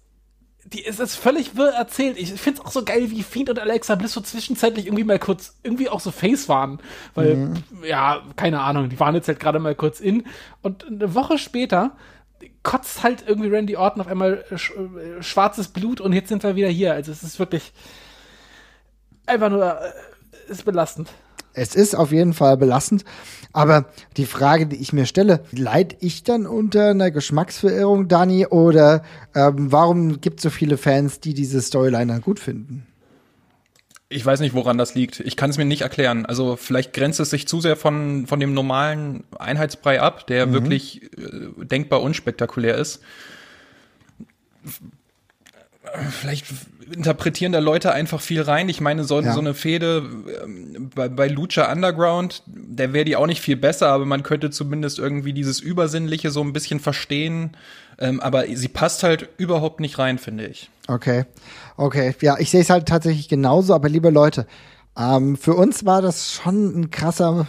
die 0.65 0.83
ist 0.83 1.01
es 1.01 1.15
völlig 1.15 1.57
wirr 1.57 1.73
erzählt. 1.73 2.19
Ich 2.19 2.33
finde 2.35 2.61
es 2.61 2.67
auch 2.67 2.71
so 2.71 2.85
geil, 2.85 3.11
wie 3.11 3.23
Fiend 3.23 3.51
und 3.51 3.59
Alexa 3.59 3.95
Bliss 3.95 4.13
so 4.13 4.21
zwischenzeitlich 4.21 4.87
irgendwie 4.87 5.05
mal 5.05 5.19
kurz, 5.19 5.57
irgendwie 5.63 5.89
auch 5.89 6.01
so 6.01 6.11
Face 6.11 6.49
waren. 6.49 6.81
Weil, 7.15 7.37
mhm. 7.37 7.55
ja, 7.85 8.23
keine 8.37 8.61
Ahnung, 8.61 8.89
die 8.89 8.99
waren 8.99 9.15
jetzt 9.15 9.29
halt 9.29 9.41
gerade 9.41 9.59
mal 9.59 9.75
kurz 9.75 10.01
in. 10.01 10.27
Und 10.63 10.87
eine 10.87 11.15
Woche 11.15 11.39
später 11.39 11.93
kotzt 12.63 13.03
halt 13.03 13.25
irgendwie 13.27 13.49
Randy 13.49 13.77
Orton 13.77 14.01
auf 14.01 14.09
einmal 14.09 14.45
sch 14.57 14.73
äh, 14.73 15.23
schwarzes 15.23 15.69
Blut 15.69 16.01
und 16.01 16.13
jetzt 16.13 16.29
sind 16.29 16.43
wir 16.43 16.57
wieder 16.57 16.69
hier. 16.69 16.95
Also 16.95 17.13
es 17.13 17.23
ist 17.23 17.39
wirklich 17.39 17.73
einfach 19.27 19.51
nur, 19.51 19.81
äh, 19.81 19.93
ist 20.49 20.65
belastend. 20.65 21.11
Es 21.55 21.75
ist 21.75 21.95
auf 21.95 22.13
jeden 22.13 22.35
Fall 22.35 22.57
belastend. 22.57 23.05
Aber 23.53 23.87
die 24.17 24.27
Frage, 24.27 24.67
die 24.67 24.77
ich 24.77 24.93
mir 24.93 25.07
stelle, 25.07 25.45
leid 25.53 25.97
ich 26.01 26.25
dann 26.25 26.47
unter 26.47 26.91
einer 26.91 27.11
Geschmacksverirrung, 27.11 28.09
Dani, 28.09 28.47
oder 28.47 29.03
ähm, 29.35 29.71
warum 29.73 30.21
gibt 30.21 30.41
es 30.41 30.43
so 30.43 30.51
viele 30.51 30.77
Fans, 30.77 31.21
die 31.21 31.35
diese 31.35 31.63
Storyline 31.63 32.13
dann 32.13 32.21
gut 32.21 32.41
finden? 32.41 32.87
Ich 34.09 34.27
weiß 34.27 34.41
nicht, 34.41 34.55
woran 34.55 34.77
das 34.77 34.95
liegt. 34.95 35.21
Ich 35.21 35.37
kann 35.37 35.51
es 35.51 35.57
mir 35.57 35.65
nicht 35.65 35.83
erklären. 35.83 36.27
Also 36.27 36.57
vielleicht 36.57 36.93
grenzt 36.93 37.21
es 37.21 37.31
sich 37.31 37.49
zu 37.49 37.61
sehr 37.61 37.77
von, 37.77 38.27
von 38.27 38.39
dem 38.39 38.53
normalen 38.53 39.25
Einheitsbrei 39.39 40.01
ab, 40.01 40.27
der 40.27 40.47
mhm. 40.47 40.53
wirklich 40.53 41.03
äh, 41.17 41.65
denkbar 41.65 42.03
unspektakulär 42.03 42.77
ist 42.77 43.01
vielleicht 46.11 46.47
interpretieren 46.93 47.53
da 47.53 47.59
Leute 47.59 47.93
einfach 47.93 48.21
viel 48.21 48.43
rein. 48.43 48.69
Ich 48.69 48.81
meine, 48.81 49.05
so, 49.05 49.21
ja. 49.21 49.33
so 49.33 49.41
eine 49.41 49.55
Fehde 49.55 50.09
ähm, 50.43 50.91
bei, 50.95 51.09
bei 51.09 51.29
Lucha 51.29 51.71
Underground, 51.71 52.43
der 52.47 52.93
wäre 52.93 53.05
die 53.05 53.17
auch 53.17 53.27
nicht 53.27 53.41
viel 53.41 53.57
besser, 53.57 53.89
aber 53.89 54.05
man 54.05 54.23
könnte 54.23 54.51
zumindest 54.51 54.99
irgendwie 54.99 55.33
dieses 55.33 55.61
Übersinnliche 55.61 56.31
so 56.31 56.43
ein 56.43 56.53
bisschen 56.53 56.81
verstehen. 56.81 57.57
Ähm, 57.99 58.21
aber 58.21 58.45
sie 58.53 58.69
passt 58.69 59.03
halt 59.03 59.29
überhaupt 59.39 59.81
nicht 59.81 59.99
rein, 59.99 60.19
finde 60.19 60.47
ich. 60.47 60.71
Okay, 60.89 61.25
okay. 61.77 62.15
Ja, 62.21 62.39
ich 62.39 62.51
sehe 62.51 62.61
es 62.61 62.71
halt 62.71 62.87
tatsächlich 62.87 63.29
genauso, 63.29 63.75
aber 63.75 63.89
liebe 63.89 64.11
Leute, 64.11 64.47
ähm, 64.99 65.37
für 65.37 65.55
uns 65.55 65.85
war 65.85 66.03
das 66.03 66.33
schon 66.33 66.81
ein 66.81 66.91
krasser 66.91 67.47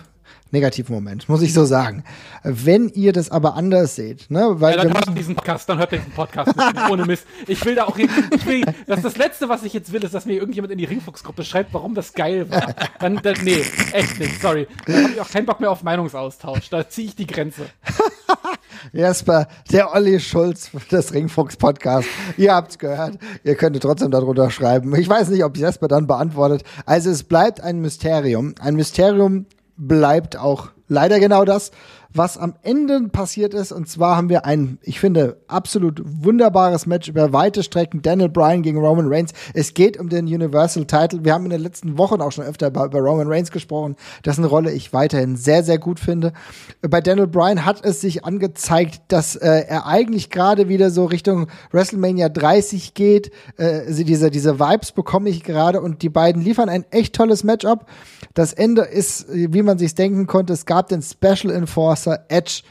negativen 0.51 0.93
Moment, 0.93 1.27
muss 1.27 1.41
ich 1.41 1.53
so 1.53 1.65
sagen. 1.65 2.03
Wenn 2.43 2.89
ihr 2.89 3.13
das 3.13 3.29
aber 3.29 3.55
anders 3.55 3.95
seht, 3.95 4.29
ne, 4.29 4.55
weil 4.55 4.77
ja, 4.77 4.83
dann 4.83 4.93
hört 4.93 5.17
diesen 5.17 5.35
Podcast, 5.35 5.67
dann 5.67 5.77
hört 5.79 5.91
diesen 5.91 6.11
Podcast 6.11 6.55
nicht 6.55 6.89
ohne 6.89 7.05
Mist. 7.05 7.25
Ich 7.47 7.63
will 7.65 7.75
da 7.75 7.85
auch, 7.85 7.97
ich 7.97 8.45
will, 8.45 8.63
das, 8.87 9.01
das 9.01 9.17
Letzte, 9.17 9.49
was 9.49 9.63
ich 9.63 9.73
jetzt 9.73 9.91
will, 9.91 10.03
ist, 10.03 10.13
dass 10.13 10.25
mir 10.25 10.33
irgendjemand 10.33 10.71
in 10.71 10.77
die 10.77 10.85
Ringfuchsgruppe 10.85 11.43
schreibt, 11.43 11.73
warum 11.73 11.95
das 11.95 12.13
geil 12.13 12.49
war. 12.49 12.73
Dann, 12.99 13.19
dann 13.21 13.35
nee, 13.43 13.63
echt 13.91 14.19
nicht, 14.19 14.41
sorry. 14.41 14.67
Dann 14.85 15.03
habe 15.03 15.13
ich 15.13 15.21
auch 15.21 15.29
keinen 15.29 15.45
Bock 15.45 15.59
mehr 15.59 15.71
auf 15.71 15.83
Meinungsaustausch. 15.83 16.69
Da 16.69 16.87
ziehe 16.87 17.07
ich 17.07 17.15
die 17.15 17.27
Grenze. 17.27 17.65
Jesper, 18.93 19.47
der 19.71 19.93
Olli 19.93 20.19
Schulz 20.19 20.71
des 20.91 21.13
Ringfuchs 21.13 21.57
Podcast. 21.57 22.07
Ihr 22.37 22.53
habt's 22.53 22.77
gehört. 22.77 23.17
Ihr 23.43 23.55
könntet 23.55 23.83
trotzdem 23.83 24.11
darunter 24.11 24.49
schreiben. 24.51 24.95
Ich 24.95 25.09
weiß 25.09 25.29
nicht, 25.29 25.43
ob 25.43 25.57
Jesper 25.57 25.87
dann 25.87 26.07
beantwortet. 26.07 26.63
Also 26.85 27.09
es 27.09 27.23
bleibt 27.23 27.61
ein 27.61 27.79
Mysterium. 27.79 28.55
Ein 28.59 28.75
Mysterium, 28.75 29.47
bleibt 29.78 30.38
auch 30.38 30.69
leider 30.88 31.19
genau 31.19 31.45
das, 31.45 31.71
was 32.18 32.38
am 32.38 32.55
Ende 32.63 33.09
passiert 33.09 33.53
ist. 33.53 33.72
Und 33.72 33.89
zwar 33.89 34.16
haben 34.16 34.30
wir 34.30 34.45
ein, 34.45 34.80
ich 34.82 34.99
finde, 34.99 35.38
absolut 35.47 36.01
wunderbares 36.05 36.86
Match 36.86 37.09
über 37.09 37.34
weite 37.34 37.63
Strecken. 37.63 38.01
Daniel 38.01 38.30
Bryan 38.30 38.61
gegen 38.61 38.78
Roman 38.80 39.07
Reigns. 39.07 39.34
Es 39.53 39.74
geht 39.74 39.99
um 39.99 40.09
den 40.09 40.26
Universal 40.26 40.86
Title. 40.86 41.26
Wir 41.26 41.34
haben 41.34 41.45
in 41.45 41.51
den 41.51 41.61
letzten 41.61 41.97
Wochen 41.97 42.22
auch 42.22 42.32
schon 42.32 42.45
öfter 42.45 42.68
über, 42.68 42.86
Roman 42.86 43.28
Reigns 43.28 43.51
gesprochen, 43.51 43.95
dessen 44.24 44.45
Rolle 44.45 44.72
ich 44.72 44.93
weiterhin 44.93 45.36
sehr, 45.36 45.63
sehr 45.63 45.78
gut 45.78 45.99
finde. 45.99 46.34
Bei 46.82 47.01
Daniel 47.01 47.28
Bryan 47.28 47.66
hat 47.66 47.84
es 47.84 48.01
sich 48.01 48.24
angezeigt, 48.24 49.01
dass 49.09 49.36
äh, 49.36 49.66
er 49.68 49.86
eigentlich 49.86 50.30
gerade 50.30 50.70
wieder 50.70 50.91
so 50.91 51.05
Richtung 51.05 51.47
WrestleMania 51.72 52.30
30 52.30 52.93
geht. 52.93 53.32
Äh, 53.57 53.91
diese, 53.91 54.32
diese 54.32 54.59
Vibes 54.59 54.91
bekomme 54.93 55.30
ich 55.30 55.43
gerade 55.43 55.82
und 55.82 56.01
die 56.01 56.09
beiden 56.09 56.41
liefern 56.41 56.70
ein 56.70 56.86
echt 56.91 57.16
tolles 57.16 57.43
Matchup. 57.43 57.86
Das 58.34 58.53
Ende 58.53 58.82
ist, 58.84 59.28
wie 59.30 59.61
man 59.61 59.78
sich 59.78 59.95
denken 59.95 60.28
konnte, 60.28 60.53
es 60.53 60.66
gab 60.66 60.88
den 60.89 61.01
Special 61.01 61.51
Enforcer 61.51 62.04
Edge, 62.07 62.61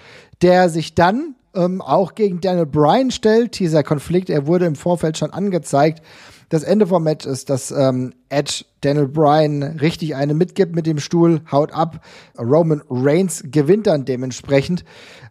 der 0.43 0.69
sich 0.69 0.95
dann 0.95 1.35
ähm, 1.55 1.81
auch 1.81 2.15
gegen 2.15 2.41
Daniel 2.41 2.67
Bryan 2.67 3.11
stellt. 3.11 3.59
Dieser 3.59 3.83
Konflikt, 3.83 4.31
er 4.31 4.47
wurde 4.47 4.67
im 4.67 4.77
Vorfeld 4.77 5.19
schon 5.19 5.33
angezeigt. 5.33 6.03
Das 6.49 6.63
Ende 6.63 6.87
vom 6.87 7.03
Match 7.03 7.27
ist, 7.27 7.51
dass 7.51 7.71
ähm, 7.71 8.13
Edge 8.29 8.65
Daniel 8.81 9.09
Bryan 9.09 9.63
richtig 9.81 10.15
eine 10.15 10.35
mitgibt 10.35 10.75
mit 10.75 10.87
dem 10.87 10.99
Stuhl, 10.99 11.41
haut 11.51 11.73
ab. 11.73 12.05
Roman 12.39 12.83
Reigns 12.89 13.43
gewinnt 13.47 13.87
dann 13.87 14.05
dementsprechend. 14.05 14.85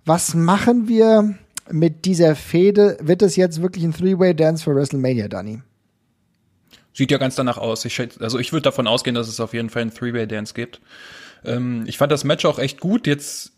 Was 0.06 0.34
machen 0.34 0.88
wir 0.88 1.36
mit 1.72 2.06
dieser 2.06 2.36
Fehde? 2.36 2.98
Wird 3.02 3.22
es 3.22 3.36
jetzt 3.36 3.62
wirklich 3.62 3.84
ein 3.84 3.94
Three-Way-Dance 3.94 4.64
für 4.64 4.76
WrestleMania, 4.76 5.28
Danny? 5.28 5.62
Sieht 6.94 7.10
ja 7.10 7.18
ganz 7.18 7.36
danach 7.36 7.58
aus. 7.58 7.86
Ich, 7.86 8.00
also 8.20 8.38
ich 8.38 8.52
würde 8.52 8.64
davon 8.64 8.88
ausgehen, 8.88 9.16
dass 9.16 9.28
es 9.28 9.40
auf 9.40 9.54
jeden 9.54 9.70
Fall 9.70 9.84
einen 9.84 9.94
Three-Way-Dance 9.94 10.54
gibt. 10.54 10.82
Ähm, 11.46 11.84
ich 11.88 11.98
fand 11.98 12.12
das 12.12 12.24
Match 12.24 12.46
auch 12.46 12.60
echt 12.60 12.80
gut. 12.80 13.08
Jetzt, 13.08 13.53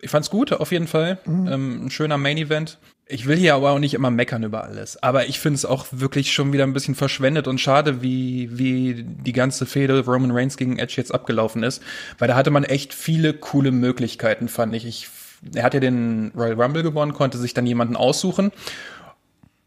ich 0.00 0.10
fand's 0.10 0.30
gut, 0.30 0.52
auf 0.52 0.72
jeden 0.72 0.86
Fall. 0.86 1.18
Mhm. 1.24 1.48
Ähm, 1.48 1.86
ein 1.86 1.90
schöner 1.90 2.18
Main-Event. 2.18 2.78
Ich 3.06 3.26
will 3.26 3.38
hier 3.38 3.54
aber 3.54 3.70
auch 3.70 3.78
nicht 3.78 3.94
immer 3.94 4.10
meckern 4.10 4.42
über 4.42 4.64
alles. 4.64 5.02
Aber 5.02 5.26
ich 5.26 5.40
finde 5.40 5.56
es 5.56 5.64
auch 5.64 5.86
wirklich 5.90 6.32
schon 6.32 6.52
wieder 6.52 6.64
ein 6.64 6.74
bisschen 6.74 6.94
verschwendet 6.94 7.48
und 7.48 7.58
schade, 7.58 8.02
wie, 8.02 8.58
wie 8.58 9.02
die 9.02 9.32
ganze 9.32 9.64
Fehde 9.64 10.04
Roman 10.04 10.30
Reigns 10.30 10.58
gegen 10.58 10.78
Edge 10.78 10.94
jetzt 10.98 11.14
abgelaufen 11.14 11.62
ist. 11.62 11.82
Weil 12.18 12.28
da 12.28 12.36
hatte 12.36 12.50
man 12.50 12.64
echt 12.64 12.92
viele 12.92 13.32
coole 13.32 13.72
Möglichkeiten, 13.72 14.48
fand 14.48 14.74
ich. 14.74 14.86
ich 14.86 15.08
er 15.54 15.62
hat 15.62 15.74
ja 15.74 15.80
den 15.80 16.32
Royal 16.36 16.60
Rumble 16.60 16.82
gewonnen, 16.82 17.14
konnte 17.14 17.38
sich 17.38 17.54
dann 17.54 17.66
jemanden 17.66 17.96
aussuchen. 17.96 18.52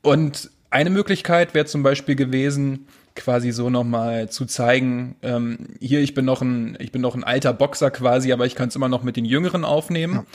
Und 0.01 0.51
eine 0.69 0.89
Möglichkeit 0.89 1.53
wäre 1.53 1.65
zum 1.65 1.81
Beispiel 1.83 2.15
gewesen, 2.15 2.87
quasi 3.15 3.51
so 3.51 3.69
nochmal 3.69 4.29
zu 4.29 4.45
zeigen, 4.45 5.15
ähm, 5.21 5.75
hier, 5.79 6.01
ich 6.01 6.13
bin 6.13 6.25
noch 6.25 6.41
ein, 6.41 6.77
ich 6.79 6.91
bin 6.91 7.01
noch 7.01 7.15
ein 7.15 7.23
alter 7.23 7.53
Boxer 7.53 7.91
quasi, 7.91 8.31
aber 8.31 8.45
ich 8.45 8.55
kann 8.55 8.69
es 8.69 8.75
immer 8.75 8.89
noch 8.89 9.03
mit 9.03 9.17
den 9.17 9.25
Jüngeren 9.25 9.65
aufnehmen. 9.65 10.13
Ja. 10.13 10.25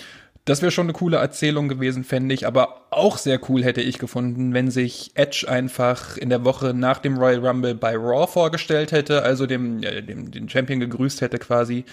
Das 0.45 0.63
wäre 0.63 0.71
schon 0.71 0.87
eine 0.87 0.93
coole 0.93 1.17
Erzählung 1.17 1.69
gewesen, 1.69 2.05
fände 2.05 2.33
ich. 2.33 2.47
Aber 2.47 2.87
auch 2.91 3.19
sehr 3.19 3.41
cool 3.49 3.65
hätte 3.65 3.81
ich 3.81 3.99
gefunden, 3.99 4.55
wenn 4.55 4.71
sich 4.71 5.11
Edge 5.15 5.47
einfach 5.49 6.17
in 6.17 6.29
der 6.29 6.45
Woche 6.45 6.73
nach 6.73 6.99
dem 6.99 7.19
Royal 7.19 7.45
Rumble 7.45 7.75
bei 7.75 7.97
Raw 7.97 8.31
vorgestellt 8.31 8.93
hätte, 8.93 9.23
also 9.23 9.47
dem, 9.47 9.83
äh, 9.83 10.03
dem 10.03 10.31
den 10.31 10.49
Champion 10.49 10.79
gegrüßt 10.79 11.21
hätte 11.21 11.39
quasi. 11.39 11.85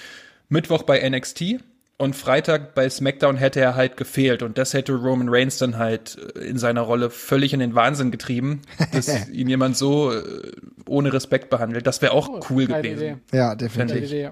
Mittwoch 0.49 0.84
bei 0.84 0.99
NXT 1.09 1.61
und 2.04 2.16
Freitag 2.16 2.76
bei 2.76 2.89
SmackDown 2.89 3.38
hätte 3.38 3.62
er 3.62 3.76
halt 3.76 3.97
gefehlt 3.97 4.43
und 4.43 4.58
das 4.58 4.74
hätte 4.74 4.93
Roman 4.93 5.30
Reigns 5.30 5.58
dann 5.58 5.78
halt 5.78 6.18
äh, 6.36 6.39
in 6.41 6.58
seiner 6.58 6.82
Rolle 6.82 7.10
völlig 7.10 7.54
in 7.54 7.60
den 7.60 7.76
Wahnsinn 7.76 8.12
getrieben, 8.12 8.62
dass 8.91 9.30
ihn 9.30 9.47
jemand 9.47 9.78
so 9.78 10.14
äh, 10.14 10.51
ohne 10.86 11.14
Respekt 11.14 11.49
behandelt. 11.49 11.88
Das 11.88 12.01
wäre 12.01 12.12
auch 12.12 12.30
oh, 12.30 12.39
cool 12.49 12.68
gewesen. 12.68 13.04
Idee. 13.04 13.16
Ja, 13.32 13.56
definitiv. 13.56 14.04
Idee, 14.04 14.22
ja. 14.24 14.32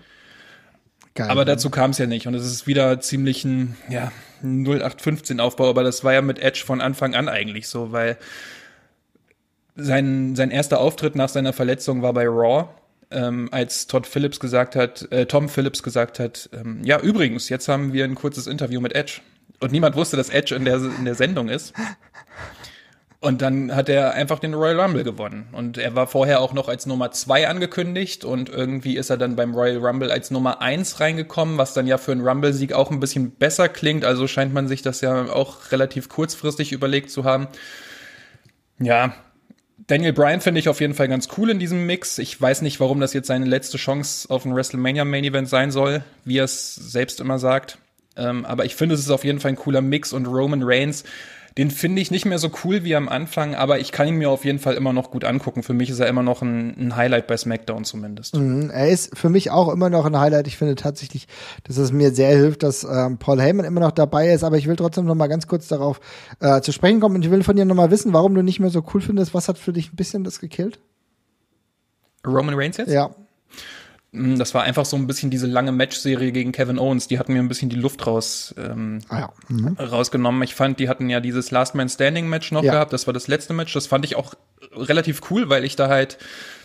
Geil, 1.16 1.30
aber 1.30 1.46
dazu 1.46 1.70
kam 1.70 1.92
es 1.92 1.98
ja 1.98 2.06
nicht 2.06 2.28
und 2.28 2.36
es 2.36 2.46
ist 2.46 2.68
wieder 2.68 3.00
ziemlich 3.02 3.44
ein 3.44 3.76
ja, 3.90 4.12
0815 4.44 5.40
Aufbau, 5.40 5.70
aber 5.70 5.84
das 5.84 6.04
war 6.04 6.14
ja 6.14 6.22
mit 6.22 6.40
Edge 6.40 6.64
von 6.66 6.80
Anfang 6.80 7.16
an 7.16 7.28
eigentlich 7.28 7.68
so, 7.68 7.92
weil 7.92 8.18
sein, 9.76 10.36
sein 10.36 10.52
erster 10.52 10.80
Auftritt 10.80 11.16
nach 11.16 11.30
seiner 11.30 11.54
Verletzung 11.54 12.02
war 12.02 12.14
bei 12.14 12.28
Raw 12.28 12.70
ähm, 13.12 13.50
als 13.52 13.88
Todd 13.88 14.08
Phillips 14.08 14.40
gesagt 14.40 14.76
hat, 14.76 15.12
äh, 15.12 15.26
Tom 15.26 15.50
Phillips 15.50 15.84
gesagt 15.84 16.20
hat, 16.20 16.50
ähm, 16.54 16.82
ja, 16.84 17.00
übrigens, 17.00 17.50
jetzt 17.50 17.68
haben 17.68 17.94
wir 17.94 18.06
ein 18.06 18.16
kurzes 18.16 18.48
Interview 18.48 18.82
mit 18.82 18.94
Edge. 18.96 19.22
Und 19.60 19.72
niemand 19.72 19.96
wusste, 19.96 20.18
dass 20.18 20.30
Edge 20.30 20.56
in 20.56 20.66
der, 20.66 20.78
in 20.78 21.06
der 21.06 21.16
Sendung 21.16 21.48
ist. 21.48 21.74
Und 23.20 23.44
dann 23.44 23.76
hat 23.76 23.88
er 23.88 24.16
einfach 24.16 24.40
den 24.40 24.56
Royal 24.56 24.80
Rumble 24.80 25.04
gewonnen. 25.04 25.48
Und 25.52 25.78
er 25.78 25.96
war 25.96 26.08
vorher 26.08 26.42
auch 26.42 26.54
noch 26.54 26.68
als 26.68 26.88
Nummer 26.88 27.12
zwei 27.12 27.48
angekündigt 27.48 28.26
und 28.26 28.50
irgendwie 28.50 28.98
ist 28.98 29.12
er 29.12 29.18
dann 29.18 29.36
beim 29.36 29.54
Royal 29.54 29.78
Rumble 29.78 30.10
als 30.10 30.32
Nummer 30.32 30.60
eins 30.60 31.00
reingekommen, 31.00 31.60
was 31.60 31.76
dann 31.76 31.86
ja 31.86 32.00
für 32.00 32.14
einen 32.14 32.28
Rumble-Sieg 32.28 32.74
auch 32.74 32.90
ein 32.90 33.00
bisschen 33.00 33.30
besser 33.30 33.70
klingt. 33.70 34.06
Also 34.06 34.28
scheint 34.28 34.56
man 34.56 34.68
sich 34.68 34.82
das 34.82 35.02
ja 35.02 35.32
auch 35.32 35.72
relativ 35.72 36.10
kurzfristig 36.10 36.72
überlegt 36.72 37.12
zu 37.12 37.24
haben. 37.24 37.48
Ja, 38.80 39.14
Daniel 39.88 40.14
Bryan 40.14 40.42
finde 40.42 40.60
ich 40.60 40.70
auf 40.70 40.80
jeden 40.80 40.94
Fall 40.94 41.08
ganz 41.08 41.28
cool 41.38 41.50
in 41.50 41.60
diesem 41.60 41.86
Mix. 41.86 42.18
Ich 42.18 42.40
weiß 42.40 42.62
nicht, 42.62 42.80
warum 42.80 43.00
das 43.00 43.14
jetzt 43.14 43.28
seine 43.28 43.46
letzte 43.46 43.78
Chance 43.78 44.30
auf 44.30 44.46
ein 44.46 44.56
WrestleMania 44.56 45.06
Main 45.06 45.24
Event 45.24 45.50
sein 45.50 45.72
soll, 45.72 46.04
wie 46.26 46.38
er 46.38 46.46
es 46.46 46.76
selbst 46.76 47.20
immer 47.20 47.40
sagt. 47.40 47.78
Ähm, 48.16 48.46
aber 48.46 48.66
ich 48.66 48.76
finde, 48.76 48.96
es 48.96 49.02
ist 49.02 49.10
auf 49.10 49.24
jeden 49.24 49.40
Fall 49.40 49.52
ein 49.52 49.58
cooler 49.58 49.82
Mix 49.82 50.14
und 50.14 50.26
Roman 50.26 50.62
Reigns 50.64 51.04
den 51.58 51.70
finde 51.70 52.02
ich 52.02 52.12
nicht 52.12 52.26
mehr 52.26 52.40
so 52.40 52.50
cool 52.64 52.84
wie 52.84 52.96
am 52.96 53.10
Anfang, 53.10 53.56
aber 53.56 53.80
ich 53.80 53.92
kann 53.92 54.08
ihn 54.08 54.16
mir 54.16 54.30
auf 54.30 54.46
jeden 54.46 54.60
Fall 54.60 54.76
immer 54.76 54.94
noch 54.94 55.12
gut 55.12 55.26
angucken. 55.26 55.64
Für 55.64 55.74
mich 55.74 55.90
ist 55.90 56.00
er 56.00 56.08
immer 56.08 56.24
noch 56.24 56.42
ein, 56.42 56.76
ein 56.78 56.96
Highlight 56.96 57.28
bei 57.28 57.36
SmackDown 57.36 57.84
zumindest. 57.84 58.36
Mhm, 58.36 58.70
er 58.70 58.90
ist 58.90 59.18
für 59.18 59.30
mich 59.30 59.52
auch 59.52 59.70
immer 59.70 59.90
noch 59.90 60.06
ein 60.06 60.18
Highlight. 60.18 60.48
Ich 60.48 60.58
finde 60.58 60.76
tatsächlich, 60.76 61.28
dass 61.66 61.78
es 61.78 61.92
mir 61.92 62.12
sehr 62.12 62.30
hilft, 62.30 62.64
dass 62.64 62.84
ähm, 62.84 63.18
Paul 63.18 63.42
Heyman 63.42 63.66
immer 63.66 63.82
noch 63.82 63.92
dabei 63.92 64.32
ist. 64.32 64.44
Aber 64.44 64.58
ich 64.58 64.68
will 64.68 64.78
trotzdem 64.78 65.06
noch 65.06 65.16
mal 65.16 65.28
ganz 65.28 65.48
kurz 65.48 65.68
darauf 65.68 66.00
äh, 66.40 66.62
zu 66.62 66.72
sprechen 66.72 67.02
kommen 67.02 67.16
und 67.16 67.26
ich 67.26 67.32
will 67.32 67.44
von 67.44 67.56
dir 67.56 67.66
noch 67.66 67.76
mal 67.76 67.92
wissen, 67.92 68.14
warum 68.14 68.34
du 68.34 68.44
nicht 68.44 68.60
mehr 68.60 68.70
so 68.70 68.84
cool 68.94 69.02
findest. 69.02 69.34
Was 69.34 69.50
hat 69.50 69.58
für 69.58 69.74
dich 69.74 69.92
ein 69.92 69.98
bisschen 69.98 70.24
das 70.24 70.40
gekillt? 70.40 70.80
Roman 72.26 72.56
Reigns 72.56 72.78
jetzt? 72.78 72.92
Ja. 72.92 73.12
Mm, 74.12 74.38
das 74.38 74.54
war 74.54 74.64
einfach 74.64 74.86
so 74.86 74.98
ein 74.98 75.08
bisschen 75.08 75.30
diese 75.30 75.48
lange 75.48 75.72
Match-Serie 75.72 76.32
gegen 76.32 76.52
Kevin 76.52 76.80
Owens. 76.80 77.08
Die 77.08 77.18
hatten 77.18 77.34
mir 77.34 77.40
ein 77.40 77.48
bisschen 77.48 77.70
die 77.70 77.78
Luft 77.78 78.06
raus 78.06 78.54
ähm, 78.58 79.00
ah, 79.10 79.20
ja. 79.20 79.34
mhm. 79.48 79.78
rausgenommen. 79.78 80.42
Ich 80.44 80.56
fand, 80.56 80.80
die 80.80 80.90
hatten 80.90 81.10
ja 81.10 81.20
dieses 81.20 81.52
Last 81.52 81.76
Man 81.76 81.90
Standing 81.90 82.28
Match 82.28 82.52
noch 82.52 82.64
ja. 82.64 82.74
gehabt. 82.74 82.94
Das 82.94 83.08
war 83.08 83.14
das 83.14 83.28
letzte 83.28 83.54
Match. 83.54 83.74
Das 83.74 83.88
fand 83.88 84.06
ich 84.06 84.16
auch 84.16 84.34
relativ 84.76 85.22
cool, 85.32 85.50
weil 85.50 85.64
ich 85.64 85.76
da 85.76 85.88
halt 85.88 86.18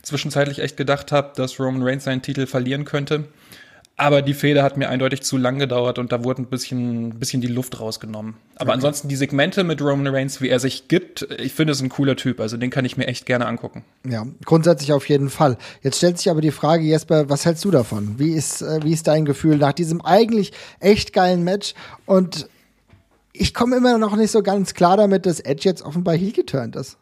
zwischenzeitlich 0.03 0.61
echt 0.61 0.77
gedacht 0.77 1.13
habe, 1.13 1.33
dass 1.37 1.59
Roman 1.59 1.83
Reigns 1.83 2.05
seinen 2.05 2.23
Titel 2.23 2.47
verlieren 2.47 2.85
könnte. 2.85 3.25
Aber 3.99 4.21
die 4.21 4.35
Fehde 4.35 4.63
hat 4.63 4.77
mir 4.77 4.91
eindeutig 4.91 5.23
zu 5.23 5.39
lang 5.39 5.59
gedauert 5.59 5.99
und 5.99 6.13
da 6.13 6.23
wurde 6.23 6.43
ein 6.43 6.47
bisschen, 6.47 7.19
bisschen 7.19 7.41
die 7.41 7.47
Luft 7.47 7.81
rausgenommen. 7.81 8.35
Aber 8.57 8.69
okay. 8.69 8.75
ansonsten 8.75 9.09
die 9.09 9.17
Segmente 9.17 9.65
mit 9.65 9.81
Roman 9.81 10.15
Reigns, 10.15 10.43
wie 10.43 10.51
er 10.51 10.61
sich 10.61 10.89
gibt, 10.89 11.27
ich 11.39 11.55
finde 11.55 11.73
es 11.73 11.81
ein 11.81 11.89
cooler 11.89 12.15
Typ. 12.15 12.41
Also 12.41 12.59
den 12.59 12.69
kann 12.69 12.85
ich 12.85 12.99
mir 12.99 13.07
echt 13.07 13.25
gerne 13.25 13.47
angucken. 13.47 13.85
Ja, 14.07 14.27
grundsätzlich 14.45 14.93
auf 14.93 15.09
jeden 15.09 15.31
Fall. 15.31 15.57
Jetzt 15.81 15.97
stellt 15.97 16.19
sich 16.19 16.31
aber 16.31 16.43
die 16.43 16.51
Frage, 16.51 16.85
Jesper, 16.85 17.31
was 17.31 17.47
hältst 17.47 17.65
du 17.65 17.71
davon? 17.71 18.19
Wie 18.19 18.33
ist, 18.33 18.61
äh, 18.61 18.81
wie 18.83 18.93
ist 18.93 19.07
dein 19.07 19.25
Gefühl 19.25 19.57
nach 19.57 19.73
diesem 19.73 20.05
eigentlich 20.05 20.53
echt 20.79 21.15
geilen 21.15 21.43
Match? 21.43 21.73
Und 22.05 22.51
ich 23.33 23.55
komme 23.55 23.77
immer 23.77 23.97
noch 23.97 24.15
nicht 24.17 24.31
so 24.31 24.43
ganz 24.43 24.75
klar 24.75 24.99
damit, 24.99 25.25
dass 25.25 25.41
Edge 25.41 25.63
jetzt 25.65 25.81
offenbar 25.81 26.17
heel 26.17 26.33
geturnt 26.33 26.77
ist. 26.77 26.99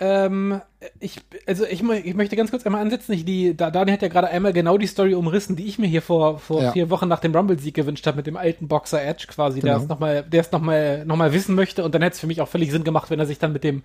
Ähm, 0.00 0.60
ich, 1.00 1.20
also 1.46 1.64
ich, 1.64 1.82
ich 1.82 2.14
möchte 2.14 2.36
ganz 2.36 2.50
kurz 2.50 2.64
einmal 2.64 2.82
ansetzen. 2.82 3.12
Ich, 3.12 3.24
die, 3.24 3.56
da, 3.56 3.70
Daniel 3.70 3.94
hat 3.94 4.02
ja 4.02 4.08
gerade 4.08 4.28
einmal 4.28 4.52
genau 4.52 4.78
die 4.78 4.86
Story 4.86 5.14
umrissen, 5.14 5.56
die 5.56 5.66
ich 5.66 5.78
mir 5.78 5.88
hier 5.88 6.02
vor, 6.02 6.38
vor 6.38 6.62
ja. 6.62 6.72
vier 6.72 6.88
Wochen 6.90 7.08
nach 7.08 7.18
dem 7.18 7.34
Rumble-Sieg 7.34 7.74
gewünscht 7.74 8.06
habe, 8.06 8.18
mit 8.18 8.26
dem 8.26 8.36
alten 8.36 8.68
Boxer 8.68 9.02
Edge 9.02 9.26
quasi, 9.28 9.60
genau. 9.60 9.74
der 9.74 9.82
es 9.82 9.88
nochmal, 9.88 10.22
der 10.22 10.40
es 10.40 10.52
nochmal, 10.52 11.04
noch 11.04 11.16
mal 11.16 11.32
wissen 11.32 11.56
möchte. 11.56 11.82
Und 11.82 11.94
dann 11.94 12.02
hätte 12.02 12.14
es 12.14 12.20
für 12.20 12.28
mich 12.28 12.40
auch 12.40 12.48
völlig 12.48 12.70
Sinn 12.70 12.84
gemacht, 12.84 13.10
wenn 13.10 13.18
er 13.18 13.26
sich 13.26 13.40
dann 13.40 13.52
mit 13.52 13.64
dem, 13.64 13.82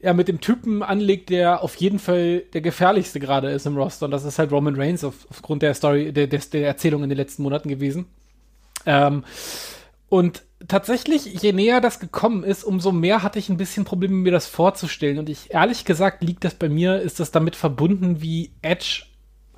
ja, 0.00 0.12
mit 0.12 0.26
dem 0.26 0.40
Typen 0.40 0.82
anlegt, 0.82 1.30
der 1.30 1.62
auf 1.62 1.76
jeden 1.76 2.00
Fall 2.00 2.40
der 2.52 2.60
gefährlichste 2.60 3.20
gerade 3.20 3.50
ist 3.50 3.64
im 3.66 3.76
Roster. 3.76 4.06
Und 4.06 4.10
das 4.10 4.24
ist 4.24 4.40
halt 4.40 4.50
Roman 4.50 4.74
Reigns 4.74 5.04
auf, 5.04 5.26
aufgrund 5.30 5.62
der 5.62 5.74
Story, 5.74 6.12
der, 6.12 6.26
der, 6.26 6.40
der 6.40 6.66
Erzählung 6.66 7.04
in 7.04 7.08
den 7.08 7.18
letzten 7.18 7.44
Monaten 7.44 7.68
gewesen. 7.68 8.06
Ähm, 8.86 9.22
und 10.08 10.42
tatsächlich, 10.68 11.24
je 11.24 11.52
näher 11.52 11.80
das 11.80 12.00
gekommen 12.00 12.44
ist, 12.44 12.64
umso 12.64 12.92
mehr 12.92 13.22
hatte 13.22 13.38
ich 13.38 13.48
ein 13.48 13.56
bisschen 13.56 13.84
Probleme, 13.84 14.14
mir 14.14 14.32
das 14.32 14.46
vorzustellen. 14.46 15.18
Und 15.18 15.28
ich, 15.28 15.52
ehrlich 15.52 15.84
gesagt, 15.84 16.22
liegt 16.22 16.44
das 16.44 16.54
bei 16.54 16.68
mir, 16.68 17.00
ist 17.00 17.20
das 17.20 17.30
damit 17.30 17.56
verbunden, 17.56 18.22
wie 18.22 18.52
Edge 18.62 19.04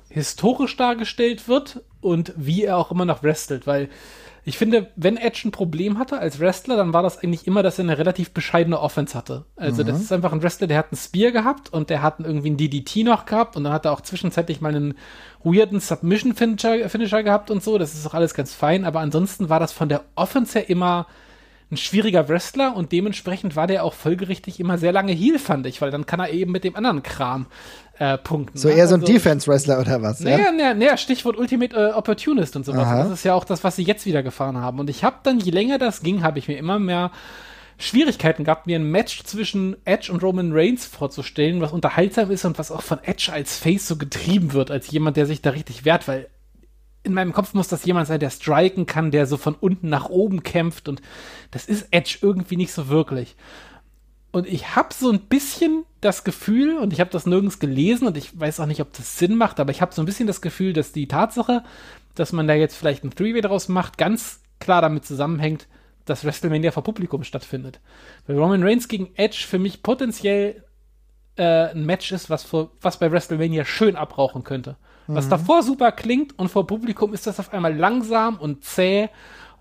historisch 0.09 0.77
dargestellt 0.77 1.47
wird 1.47 1.83
und 2.01 2.33
wie 2.37 2.63
er 2.63 2.77
auch 2.77 2.91
immer 2.91 3.05
noch 3.05 3.23
wrestelt, 3.23 3.67
weil 3.67 3.89
ich 4.47 4.59
finde, 4.59 4.91
wenn 4.95 5.17
Edge 5.17 5.41
ein 5.45 5.51
Problem 5.51 5.97
hatte 5.97 6.19
als 6.19 6.39
Wrestler, 6.39 6.77
dann 6.77 6.93
war 6.93 7.01
das 7.01 7.17
eigentlich 7.17 7.47
immer, 7.47 7.63
dass 7.63 7.79
er 7.79 7.85
eine 7.85 7.97
relativ 7.97 8.31
bescheidene 8.31 8.79
Offense 8.79 9.17
hatte. 9.17 9.45
Also 9.55 9.81
mhm. 9.81 9.87
das 9.87 9.99
ist 9.99 10.11
einfach 10.11 10.31
ein 10.31 10.43
Wrestler, 10.43 10.67
der 10.67 10.77
hat 10.77 10.91
einen 10.91 10.99
Spear 10.99 11.31
gehabt 11.31 11.73
und 11.73 11.89
der 11.89 12.03
hat 12.03 12.19
irgendwie 12.19 12.49
einen 12.49 12.57
DDT 12.57 12.97
noch 13.03 13.25
gehabt 13.25 13.55
und 13.57 13.63
dann 13.63 13.73
hat 13.73 13.85
er 13.85 13.91
auch 13.91 14.01
zwischenzeitlich 14.01 14.61
mal 14.61 14.75
einen 14.75 14.93
weirden 15.43 15.79
Submission-Finisher 15.79 16.89
Finisher 16.89 17.23
gehabt 17.23 17.49
und 17.49 17.63
so. 17.63 17.79
Das 17.79 17.95
ist 17.95 18.05
auch 18.05 18.13
alles 18.13 18.35
ganz 18.35 18.53
fein, 18.53 18.85
aber 18.85 18.99
ansonsten 18.99 19.49
war 19.49 19.59
das 19.59 19.71
von 19.71 19.89
der 19.89 20.03
Offense 20.13 20.59
her 20.59 20.69
immer 20.69 21.07
ein 21.71 21.77
schwieriger 21.77 22.29
Wrestler 22.29 22.75
und 22.75 22.91
dementsprechend 22.91 23.55
war 23.55 23.65
der 23.65 23.83
auch 23.83 23.93
folgerichtig 23.93 24.59
immer 24.59 24.77
sehr 24.77 24.91
lange 24.91 25.13
Heal, 25.13 25.39
fand 25.39 25.65
ich, 25.65 25.81
weil 25.81 25.89
dann 25.89 26.05
kann 26.05 26.19
er 26.19 26.29
eben 26.29 26.51
mit 26.51 26.63
dem 26.63 26.75
anderen 26.75 27.01
Kram 27.01 27.47
äh, 27.99 28.17
punkten. 28.17 28.57
So 28.57 28.67
ne? 28.67 28.75
eher 28.75 28.87
so 28.87 28.95
ein 28.95 29.01
also, 29.01 29.13
Defense-Wrestler 29.13 29.79
oder 29.79 30.01
was? 30.01 30.19
Naja, 30.19 30.51
ja? 30.57 30.73
naja, 30.73 30.97
Stichwort 30.97 31.37
Ultimate 31.37 31.75
äh, 31.75 31.93
Opportunist 31.93 32.55
und 32.55 32.65
sowas. 32.65 32.87
Das 32.87 33.11
ist 33.11 33.23
ja 33.23 33.33
auch 33.33 33.45
das, 33.45 33.63
was 33.63 33.75
sie 33.75 33.83
jetzt 33.83 34.05
wieder 34.05 34.23
gefahren 34.23 34.57
haben. 34.57 34.79
Und 34.79 34.89
ich 34.89 35.03
habe 35.03 35.17
dann, 35.23 35.39
je 35.39 35.51
länger 35.51 35.77
das 35.77 36.01
ging, 36.01 36.23
habe 36.23 36.39
ich 36.39 36.47
mir 36.47 36.57
immer 36.57 36.79
mehr 36.79 37.11
Schwierigkeiten 37.77 38.45
gehabt, 38.45 38.67
mir 38.67 38.79
ein 38.79 38.89
Match 38.89 39.23
zwischen 39.23 39.75
Edge 39.85 40.11
und 40.11 40.23
Roman 40.23 40.51
Reigns 40.53 40.85
vorzustellen, 40.85 41.61
was 41.61 41.73
unterhaltsam 41.73 42.31
ist 42.31 42.45
und 42.45 42.57
was 42.57 42.71
auch 42.71 42.81
von 42.81 42.99
Edge 43.03 43.31
als 43.33 43.57
Face 43.57 43.87
so 43.87 43.97
getrieben 43.97 44.53
wird, 44.53 44.71
als 44.71 44.91
jemand, 44.91 45.17
der 45.17 45.25
sich 45.25 45.41
da 45.41 45.49
richtig 45.51 45.83
wehrt, 45.83 46.07
weil 46.07 46.27
in 47.03 47.13
meinem 47.13 47.33
Kopf 47.33 47.53
muss 47.53 47.67
das 47.67 47.85
jemand 47.85 48.07
sein, 48.07 48.19
der 48.19 48.29
striken 48.29 48.85
kann, 48.85 49.11
der 49.11 49.27
so 49.27 49.37
von 49.37 49.55
unten 49.55 49.89
nach 49.89 50.09
oben 50.09 50.41
kämpft 50.41 50.89
und 50.89 51.01
das 51.51 51.65
ist 51.65 51.87
Edge 51.91 52.17
irgendwie 52.21 52.57
nicht 52.57 52.71
so 52.71 52.87
wirklich. 52.87 53.35
Und 54.35 54.47
ich 54.47 54.75
habe 54.75 54.93
so 54.93 55.09
ein 55.09 55.21
bisschen 55.21 55.85
das 56.01 56.25
Gefühl, 56.25 56.77
und 56.77 56.91
ich 56.91 56.99
habe 56.99 57.09
das 57.09 57.25
nirgends 57.25 57.57
gelesen 57.57 58.05
und 58.05 58.17
ich 58.17 58.37
weiß 58.37 58.59
auch 58.59 58.65
nicht, 58.65 58.81
ob 58.81 58.91
das 58.91 59.17
Sinn 59.17 59.37
macht, 59.37 59.61
aber 59.61 59.71
ich 59.71 59.81
habe 59.81 59.93
so 59.93 60.01
ein 60.01 60.05
bisschen 60.05 60.27
das 60.27 60.41
Gefühl, 60.41 60.73
dass 60.73 60.91
die 60.91 61.07
Tatsache, 61.07 61.63
dass 62.15 62.33
man 62.33 62.45
da 62.45 62.53
jetzt 62.53 62.75
vielleicht 62.75 63.05
ein 63.05 63.11
Three-Way 63.11 63.39
draus 63.39 63.69
macht, 63.69 63.97
ganz 63.97 64.41
klar 64.59 64.81
damit 64.81 65.05
zusammenhängt, 65.05 65.67
dass 66.03 66.25
WrestleMania 66.25 66.71
vor 66.71 66.83
Publikum 66.83 67.23
stattfindet. 67.23 67.79
Weil 68.27 68.37
Roman 68.37 68.61
Reigns 68.61 68.89
gegen 68.89 69.15
Edge 69.15 69.45
für 69.47 69.57
mich 69.57 69.83
potenziell 69.83 70.65
äh, 71.37 71.69
ein 71.69 71.85
Match 71.85 72.11
ist, 72.11 72.29
was, 72.29 72.43
vor, 72.43 72.71
was 72.81 72.99
bei 72.99 73.09
WrestleMania 73.09 73.63
schön 73.63 73.95
abrauchen 73.95 74.43
könnte. 74.43 74.75
Was 75.07 75.29
davor 75.29 75.63
super 75.63 75.93
klingt 75.93 76.37
und 76.37 76.49
vor 76.49 76.67
Publikum 76.67 77.13
ist 77.13 77.25
das 77.25 77.39
auf 77.39 77.53
einmal 77.53 77.73
langsam 77.73 78.35
und 78.35 78.65
zäh 78.65 79.09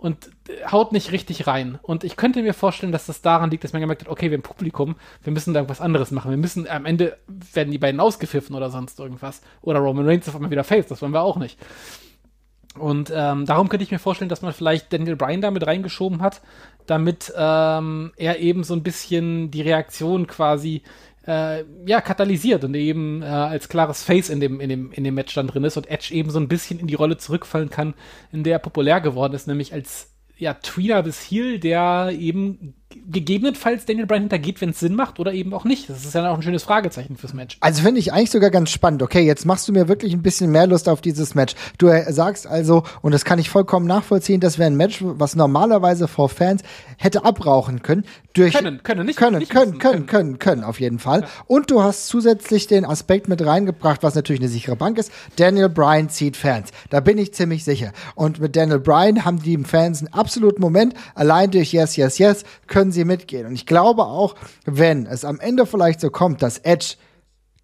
und 0.04 0.26
äh, 0.50 0.70
haut 0.70 0.92
nicht 0.92 1.12
richtig 1.12 1.46
rein. 1.46 1.78
Und 1.80 2.04
ich 2.04 2.16
könnte 2.16 2.42
mir 2.42 2.52
vorstellen, 2.52 2.92
dass 2.92 3.06
das 3.06 3.22
daran 3.22 3.50
liegt, 3.50 3.64
dass 3.64 3.72
man 3.72 3.80
gemerkt 3.80 4.02
hat, 4.02 4.10
okay, 4.10 4.30
wir 4.30 4.36
haben 4.36 4.42
Publikum, 4.42 4.96
wir 5.22 5.32
müssen 5.32 5.54
da 5.54 5.60
irgendwas 5.60 5.80
anderes 5.80 6.10
machen. 6.10 6.30
Wir 6.30 6.36
müssen, 6.36 6.68
am 6.68 6.84
Ende 6.84 7.16
werden 7.54 7.70
die 7.70 7.78
beiden 7.78 8.00
ausgepfiffen 8.00 8.54
oder 8.54 8.68
sonst 8.68 9.00
irgendwas. 9.00 9.40
Oder 9.62 9.78
Roman 9.78 10.06
Reigns 10.06 10.28
auf 10.28 10.34
einmal 10.34 10.50
wieder 10.50 10.62
face, 10.62 10.88
das 10.88 11.00
wollen 11.00 11.14
wir 11.14 11.22
auch 11.22 11.38
nicht. 11.38 11.58
Und 12.78 13.10
ähm, 13.14 13.46
darum 13.46 13.70
könnte 13.70 13.84
ich 13.84 13.92
mir 13.92 13.98
vorstellen, 13.98 14.28
dass 14.28 14.42
man 14.42 14.52
vielleicht 14.52 14.92
Daniel 14.92 15.16
Bryan 15.16 15.40
da 15.40 15.50
mit 15.50 15.66
reingeschoben 15.66 16.20
hat, 16.20 16.42
damit 16.84 17.32
ähm, 17.34 18.12
er 18.18 18.40
eben 18.40 18.62
so 18.62 18.74
ein 18.74 18.82
bisschen 18.82 19.50
die 19.50 19.62
Reaktion 19.62 20.26
quasi 20.26 20.82
äh, 21.26 21.64
ja, 21.86 22.00
katalysiert 22.00 22.64
und 22.64 22.74
eben 22.74 23.22
äh, 23.22 23.26
als 23.26 23.68
klares 23.68 24.02
Face 24.02 24.28
in 24.28 24.40
dem, 24.40 24.60
in, 24.60 24.68
dem, 24.68 24.92
in 24.92 25.04
dem 25.04 25.14
Match 25.14 25.34
dann 25.34 25.46
drin 25.46 25.64
ist 25.64 25.76
und 25.76 25.90
Edge 25.90 26.12
eben 26.14 26.30
so 26.30 26.38
ein 26.38 26.48
bisschen 26.48 26.78
in 26.78 26.86
die 26.86 26.94
Rolle 26.94 27.16
zurückfallen 27.16 27.70
kann, 27.70 27.94
in 28.32 28.44
der 28.44 28.54
er 28.54 28.58
populär 28.58 29.00
geworden 29.00 29.34
ist, 29.34 29.46
nämlich 29.46 29.72
als 29.72 30.10
ja, 30.36 30.54
Tweener 30.54 31.02
bis 31.02 31.20
Heel, 31.20 31.58
der 31.58 32.12
eben 32.12 32.74
gegebenenfalls 33.10 33.84
Daniel 33.86 34.06
Bryan 34.06 34.22
hintergeht, 34.22 34.60
wenn 34.60 34.70
es 34.70 34.80
Sinn 34.80 34.94
macht 34.94 35.18
oder 35.20 35.32
eben 35.32 35.52
auch 35.54 35.64
nicht. 35.64 35.88
Das 35.88 36.04
ist 36.04 36.14
ja 36.14 36.30
auch 36.30 36.36
ein 36.36 36.42
schönes 36.42 36.62
Fragezeichen 36.62 37.16
fürs 37.16 37.34
Match. 37.34 37.56
Also 37.60 37.82
finde 37.82 38.00
ich 38.00 38.12
eigentlich 38.12 38.30
sogar 38.30 38.50
ganz 38.50 38.70
spannend. 38.70 39.02
Okay, 39.02 39.20
jetzt 39.22 39.44
machst 39.46 39.68
du 39.68 39.72
mir 39.72 39.88
wirklich 39.88 40.12
ein 40.12 40.22
bisschen 40.22 40.50
mehr 40.50 40.66
Lust 40.66 40.88
auf 40.88 41.00
dieses 41.00 41.34
Match. 41.34 41.54
Du 41.78 41.88
äh, 41.88 42.12
sagst 42.12 42.46
also, 42.46 42.82
und 43.02 43.12
das 43.12 43.24
kann 43.24 43.38
ich 43.38 43.50
vollkommen 43.50 43.86
nachvollziehen, 43.86 44.40
das 44.40 44.58
wäre 44.58 44.70
ein 44.70 44.76
Match, 44.76 44.98
was 45.02 45.36
normalerweise 45.36 46.08
vor 46.08 46.28
Fans 46.28 46.62
hätte 46.98 47.24
abrauchen 47.24 47.82
können. 47.82 48.04
Durch 48.32 48.52
Können, 48.54 48.82
können, 48.82 49.06
nicht- 49.06 49.16
können, 49.18 49.38
nicht 49.38 49.50
können, 49.50 49.66
müssen, 49.72 49.78
können, 49.78 50.06
können, 50.06 50.38
können, 50.40 50.64
auf 50.64 50.80
jeden 50.80 50.98
Fall. 50.98 51.24
Und 51.46 51.70
du 51.70 51.82
hast 51.82 52.08
zusätzlich 52.08 52.66
den 52.66 52.84
Aspekt 52.84 53.28
mit 53.28 53.44
reingebracht, 53.44 54.02
was 54.02 54.14
natürlich 54.16 54.40
eine 54.40 54.48
sichere 54.48 54.74
Bank 54.74 54.98
ist. 54.98 55.12
Daniel 55.36 55.68
Bryan 55.68 56.08
zieht 56.08 56.36
Fans. 56.36 56.70
Da 56.90 56.98
bin 57.00 57.16
ich 57.18 57.32
ziemlich 57.32 57.62
sicher. 57.64 57.92
Und 58.16 58.40
mit 58.40 58.56
Daniel 58.56 58.80
Bryan 58.80 59.24
haben 59.24 59.40
die 59.40 59.56
Fans 59.58 60.00
einen 60.00 60.12
absoluten 60.12 60.60
Moment. 60.60 60.94
Allein 61.14 61.50
durch 61.52 61.72
Yes, 61.72 61.94
Yes, 61.96 62.18
Yes 62.18 62.44
können 62.66 62.83
sie 62.92 63.04
mitgehen. 63.04 63.46
Und 63.46 63.54
ich 63.54 63.66
glaube 63.66 64.04
auch, 64.04 64.34
wenn 64.64 65.06
es 65.06 65.24
am 65.24 65.40
Ende 65.40 65.66
vielleicht 65.66 66.00
so 66.00 66.10
kommt, 66.10 66.42
dass 66.42 66.58
Edge 66.58 66.94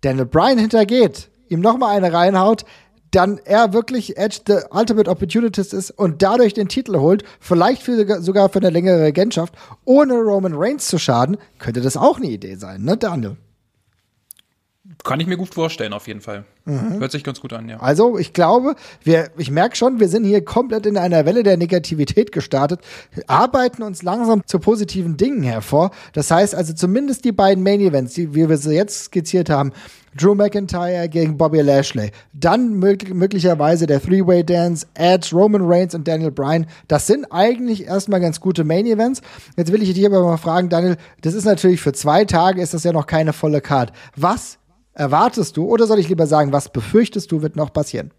Daniel 0.01 0.27
Bryan 0.27 0.59
hintergeht, 0.59 1.31
ihm 1.49 1.61
nochmal 1.61 1.97
eine 1.97 2.13
reinhaut, 2.13 2.65
dann 3.11 3.41
er 3.45 3.73
wirklich 3.73 4.17
Edge 4.17 4.41
the 4.47 4.59
Ultimate 4.71 5.11
Opportunist 5.11 5.75
ist 5.75 5.91
und 5.91 6.23
dadurch 6.23 6.55
den 6.55 6.69
Titel 6.69 6.99
holt, 6.99 7.25
vielleicht 7.41 7.83
für, 7.83 8.23
sogar 8.23 8.49
für 8.49 8.61
eine 8.61 8.71
längere 8.71 9.03
Regentschaft, 9.03 9.55
ohne 9.85 10.15
Roman 10.15 10.55
Reigns 10.55 10.87
zu 10.87 10.99
schaden, 10.99 11.37
könnte 11.59 11.81
das 11.81 11.97
auch 11.97 12.19
eine 12.19 12.29
Idee 12.29 12.55
sein, 12.55 12.83
ne, 12.83 12.97
Daniel? 12.97 13.37
Kann 15.05 15.21
ich 15.21 15.27
mir 15.27 15.37
gut 15.37 15.55
vorstellen, 15.55 15.93
auf 15.93 16.09
jeden 16.09 16.21
Fall. 16.21 16.45
Mhm. 16.65 17.01
Hört 17.01 17.13
sich 17.13 17.25
ganz 17.25 17.41
gut 17.41 17.53
an, 17.53 17.69
ja. 17.69 17.79
Also, 17.81 18.19
ich 18.19 18.33
glaube, 18.33 18.75
wir, 19.03 19.31
ich 19.39 19.51
merke 19.51 19.77
schon, 19.77 20.01
wir 20.01 20.09
sind 20.09 20.25
hier 20.25 20.45
komplett 20.45 20.87
in 20.87 20.97
einer 20.97 21.25
Welle 21.27 21.43
der 21.43 21.57
Negativität 21.57 22.33
gestartet, 22.33 22.81
arbeiten 23.27 23.83
uns 23.83 24.03
langsam 24.03 24.43
zu 24.47 24.59
positiven 24.59 25.17
Dingen 25.17 25.43
hervor. 25.43 25.91
Das 26.13 26.31
heißt 26.31 26.55
also 26.55 26.73
zumindest 26.73 27.25
die 27.25 27.33
beiden 27.33 27.63
Main 27.63 27.81
Events, 27.81 28.15
die, 28.15 28.35
wie 28.35 28.49
wir 28.49 28.57
sie 28.57 28.75
jetzt 28.75 29.05
skizziert 29.05 29.49
haben, 29.49 29.73
Drew 30.17 30.35
McIntyre 30.35 31.09
gegen 31.09 31.39
Bobby 31.39 31.61
Lashley, 31.61 32.11
dann 32.33 32.75
möglich, 32.75 33.15
möglicherweise 33.15 33.87
der 33.87 34.03
Three-Way 34.03 34.45
Dance, 34.45 34.87
Edge, 34.95 35.31
Roman 35.33 35.63
Reigns 35.65 35.95
und 35.95 36.09
Daniel 36.09 36.33
Bryan. 36.33 36.67
Das 36.89 37.07
sind 37.07 37.27
eigentlich 37.31 37.87
erstmal 37.87 38.21
ganz 38.21 38.41
gute 38.41 38.65
Main 38.65 38.87
Events. 38.87 39.23
Jetzt 39.57 39.73
will 39.73 39.83
ich 39.83 39.95
dich 39.95 40.05
aber 40.05 40.23
mal 40.23 40.37
fragen, 40.37 40.69
Daniel, 40.69 40.97
das 41.21 41.35
ist 41.35 41.45
natürlich 41.45 41.81
für 41.81 41.93
zwei 41.93 42.25
Tage 42.25 42.61
ist 42.61 42.75
das 42.75 42.83
ja 42.85 42.93
noch 42.93 43.07
keine 43.07 43.33
volle 43.33 43.61
Card. 43.61 43.93
Was 44.17 44.59
erwartest 45.01 45.57
du 45.57 45.65
oder 45.67 45.87
soll 45.87 45.99
ich 45.99 46.09
lieber 46.09 46.27
sagen, 46.27 46.53
was 46.53 46.69
befürchtest 46.71 47.33
du 47.33 47.43
wird 47.43 47.57
noch 47.57 47.73
passieren? 47.73 48.11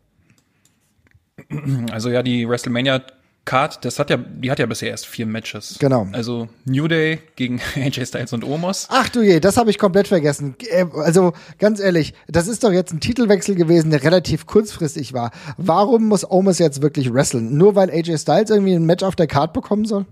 Also 1.92 2.10
ja, 2.10 2.24
die 2.24 2.48
WrestleMania 2.48 3.02
Card, 3.44 3.84
das 3.86 3.98
hat 3.98 4.12
ja, 4.12 4.18
die 4.18 4.52
hat 4.52 4.60
ja 4.60 4.68
bisher 4.68 4.90
erst 4.90 5.08
vier 5.08 5.26
Matches. 5.26 5.78
Genau. 5.80 6.08
Also 6.12 6.48
New 6.66 6.88
Day 6.88 7.20
gegen 7.36 7.60
AJ 7.76 8.06
Styles 8.06 8.34
und 8.34 8.44
Omos. 8.44 8.88
Ach 8.92 9.10
du 9.10 9.22
je, 9.22 9.40
das 9.40 9.58
habe 9.58 9.72
ich 9.72 9.80
komplett 9.80 10.08
vergessen. 10.08 10.56
Äh, 10.70 10.86
Also 10.94 11.34
ganz 11.58 11.80
ehrlich, 11.80 12.14
das 12.28 12.48
ist 12.48 12.64
doch 12.64 12.72
jetzt 12.72 12.94
ein 12.94 13.00
Titelwechsel 13.00 13.56
gewesen, 13.56 13.90
der 13.90 14.04
relativ 14.04 14.46
kurzfristig 14.46 15.14
war. 15.14 15.32
Warum 15.58 16.08
muss 16.08 16.30
Omos 16.30 16.60
jetzt 16.60 16.84
wirklich 16.84 17.12
wresteln? 17.14 17.58
Nur 17.58 17.76
weil 17.76 17.90
AJ 17.90 18.20
Styles 18.20 18.52
irgendwie 18.52 18.76
ein 18.76 18.86
Match 18.86 19.04
auf 19.04 19.16
der 19.16 19.28
Card 19.28 19.54
bekommen 19.54 19.86
soll? 19.86 20.06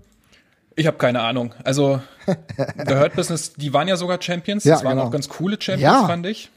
Ich 0.74 0.86
habe 0.88 0.98
keine 0.98 1.20
Ahnung. 1.20 1.54
Also 1.62 2.00
The 2.26 2.94
Hurt 2.94 3.14
Business, 3.14 3.52
die 3.52 3.72
waren 3.72 3.86
ja 3.86 3.96
sogar 3.96 4.20
Champions. 4.20 4.64
Ja, 4.64 4.74
das 4.74 4.84
waren 4.84 4.96
genau. 4.96 5.06
auch 5.06 5.12
ganz 5.12 5.28
coole 5.28 5.56
Champions, 5.60 5.82
Ja. 5.82 6.06
fand 6.06 6.26
ich. 6.26 6.50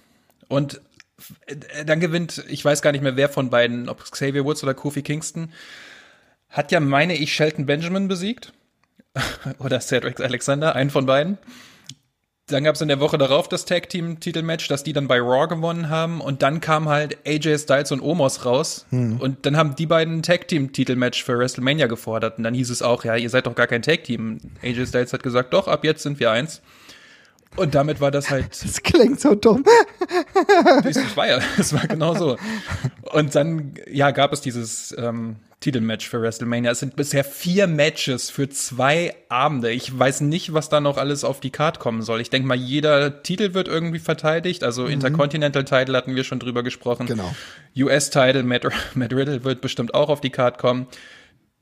Und 0.54 0.82
äh, 1.47 1.84
dann 1.86 1.99
gewinnt, 1.99 2.43
ich 2.47 2.64
weiß 2.64 2.82
gar 2.82 2.91
nicht 2.91 3.01
mehr 3.01 3.16
wer 3.16 3.28
von 3.28 3.49
beiden, 3.49 3.89
ob 3.89 4.04
Xavier 4.04 4.45
Woods 4.45 4.64
oder 4.64 4.76
Kofi 4.76 5.01
Kingston, 5.01 5.51
hat 6.49 6.72
ja, 6.72 6.80
meine 6.80 7.16
ich, 7.16 7.34
Shelton 7.34 7.66
Benjamin 7.66 8.08
besiegt. 8.08 8.54
oder 9.60 9.80
Cedric 9.80 10.20
Alexander, 10.20 10.76
einen 10.76 10.91
von 10.91 11.08
beiden. 11.08 11.39
Dann 12.47 12.66
gab 12.66 12.76
es 12.76 12.82
in 12.82 12.88
der 12.89 12.99
Woche 12.99 13.18
darauf 13.18 13.47
das 13.47 13.66
Tag 13.66 13.89
Team 13.89 14.20
Titelmatch, 14.20 14.68
dass 14.68 14.84
die 14.84 14.93
dann 14.93 15.08
bei 15.08 15.20
Raw 15.20 15.47
gewonnen 15.47 15.89
haben 15.89 16.20
und 16.20 16.41
dann 16.41 16.60
kam 16.60 16.89
halt 16.89 17.18
AJ 17.26 17.60
Styles 17.60 17.91
und 17.91 18.01
Omos 18.01 18.43
raus 18.45 18.86
und 19.20 19.45
dann 19.45 19.56
haben 19.56 19.76
die 19.76 19.86
beiden 19.86 20.18
ein 20.18 20.24
Tag 20.24 20.49
Team 20.49 20.74
Titelmatch 20.74 21.24
für 21.24 21.39
WrestleMania 21.39 21.88
gefordert 21.88 22.38
und 22.38 22.43
dann 22.43 22.54
hieß 22.54 22.70
es 22.70 22.82
auch, 22.82 23.06
ja, 23.06 23.16
ihr 23.16 23.30
seid 23.30 23.45
doch 23.47 23.56
gar 23.56 23.68
kein 23.68 23.82
Tag 23.82 24.04
Team. 24.04 24.39
AJ 24.62 24.88
Styles 24.88 25.14
hat 25.14 25.24
gesagt, 25.24 25.54
doch, 25.54 25.68
ab 25.68 25.86
jetzt 25.86 26.04
sind 26.04 26.20
wir 26.20 26.32
eins. 26.32 26.62
Und 27.56 27.76
damit 27.76 28.01
war 28.01 28.12
das 28.12 28.30
halt 28.30 28.47
Das 28.64 28.82
klingt 28.82 29.20
so 29.20 29.36
dumm. 29.36 29.64
es 30.84 31.16
war 31.16 31.28
ja, 31.28 31.39
es 31.58 31.74
war 31.74 31.88
genau 31.88 32.16
so. 32.16 32.38
Und 33.12 33.36
dann, 33.36 33.74
ja, 33.91 34.12
gab 34.12 34.34
es 34.34 34.41
dieses 34.41 34.95
ähm, 34.97 35.38
Titelmatch 35.64 36.10
für 36.10 36.22
WrestleMania. 36.22 36.72
Es 36.72 36.80
sind 36.80 36.95
bisher 36.95 37.24
vier 37.24 37.68
Matches 37.68 38.30
für 38.30 38.49
zwei 38.49 39.16
Abende. 39.30 39.72
Ich 39.72 39.97
weiß 39.97 40.22
nicht, 40.22 40.54
was 40.54 40.68
da 40.68 40.82
noch 40.82 40.97
alles 40.97 41.24
auf 41.24 41.39
die 41.39 41.51
Card 41.51 41.80
kommen 41.80 42.01
soll. 42.01 42.20
Ich 42.20 42.30
denke 42.30 42.47
mal, 42.47 42.58
jeder 42.58 43.24
Titel 43.24 43.54
wird 43.54 43.70
irgendwie 43.70 43.99
verteidigt. 43.99 44.64
Also 44.64 44.88
Intercontinental 44.88 45.64
Title 45.64 45.95
hatten 45.95 46.16
wir 46.16 46.26
schon 46.26 46.39
drüber 46.39 46.64
gesprochen. 46.64 47.06
Genau. 47.06 47.34
US-Title, 47.78 48.43
Matt, 48.43 48.68
Matt 48.93 49.14
Riddle 49.14 49.43
wird 49.45 49.62
bestimmt 49.62 49.93
auch 49.93 50.10
auf 50.10 50.20
die 50.20 50.32
Card 50.32 50.58
kommen. 50.58 50.88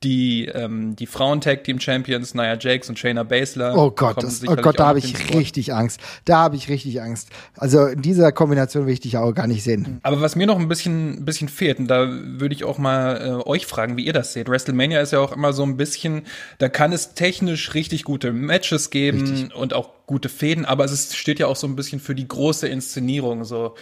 Die, 0.04 0.46
ähm, 0.48 0.96
die 0.96 1.06
Frauen-Tag-Team-Champions, 1.06 2.34
Nia 2.34 2.58
Jax 2.60 2.90
und 2.90 2.98
Shayna 2.98 3.22
Baszler. 3.22 3.78
Oh 3.78 3.92
Gott, 3.92 4.24
das, 4.24 4.42
oh 4.48 4.56
Gott, 4.56 4.80
da 4.80 4.88
habe 4.88 5.00
ich 5.00 5.36
richtig 5.36 5.74
Angst. 5.74 6.00
Da 6.26 6.38
habe 6.38 6.56
ich 6.56 6.70
richtig 6.70 7.02
Angst. 7.02 7.30
Also 7.56 7.86
in 7.86 8.02
dieser 8.02 8.32
Kombination 8.32 8.88
will 8.88 8.94
ich 8.94 9.02
dich 9.02 9.18
auch 9.18 9.32
gar 9.34 9.46
nicht 9.46 9.64
sehen. 9.64 10.00
Aber 10.02 10.20
was 10.22 10.36
mir 10.36 10.48
noch 10.48 10.58
ein 10.58 10.68
bisschen, 10.68 11.20
ein 11.20 11.26
bisschen 11.26 11.50
fehlt, 11.50 11.78
und 11.78 11.88
da 11.88 12.08
würde 12.10 12.56
ich 12.56 12.64
auch 12.64 12.80
mal 12.80 13.42
äh, 13.46 13.48
euch 13.48 13.68
fragen, 13.68 13.96
wie 13.96 14.06
ihr 14.06 14.14
das 14.14 14.34
seht. 14.34 14.50
WrestleMania 14.50 15.02
ist 15.02 15.14
ja 15.14 15.20
auch 15.20 15.34
immer 15.34 15.54
so 15.54 15.64
ein 15.64 15.78
bisschen, 15.78 16.24
da 16.58 16.68
kann 16.68 16.94
es 16.94 17.14
technisch 17.14 17.76
richtig 17.76 18.04
gute 18.04 18.32
Matches 18.32 18.90
geben 18.90 19.52
und 19.54 19.74
auch 19.74 19.90
gute 20.08 20.30
Fäden, 20.30 20.66
aber 20.66 20.84
es 20.84 20.92
ist, 20.92 21.16
steht 21.16 21.40
ja 21.40 21.48
auch 21.48 21.56
so 21.56 21.68
ein 21.68 21.76
bisschen 21.76 22.00
für 22.00 22.16
die 22.16 22.28
große 22.28 22.68
Inszenierung, 22.68 23.46
so, 23.46 23.76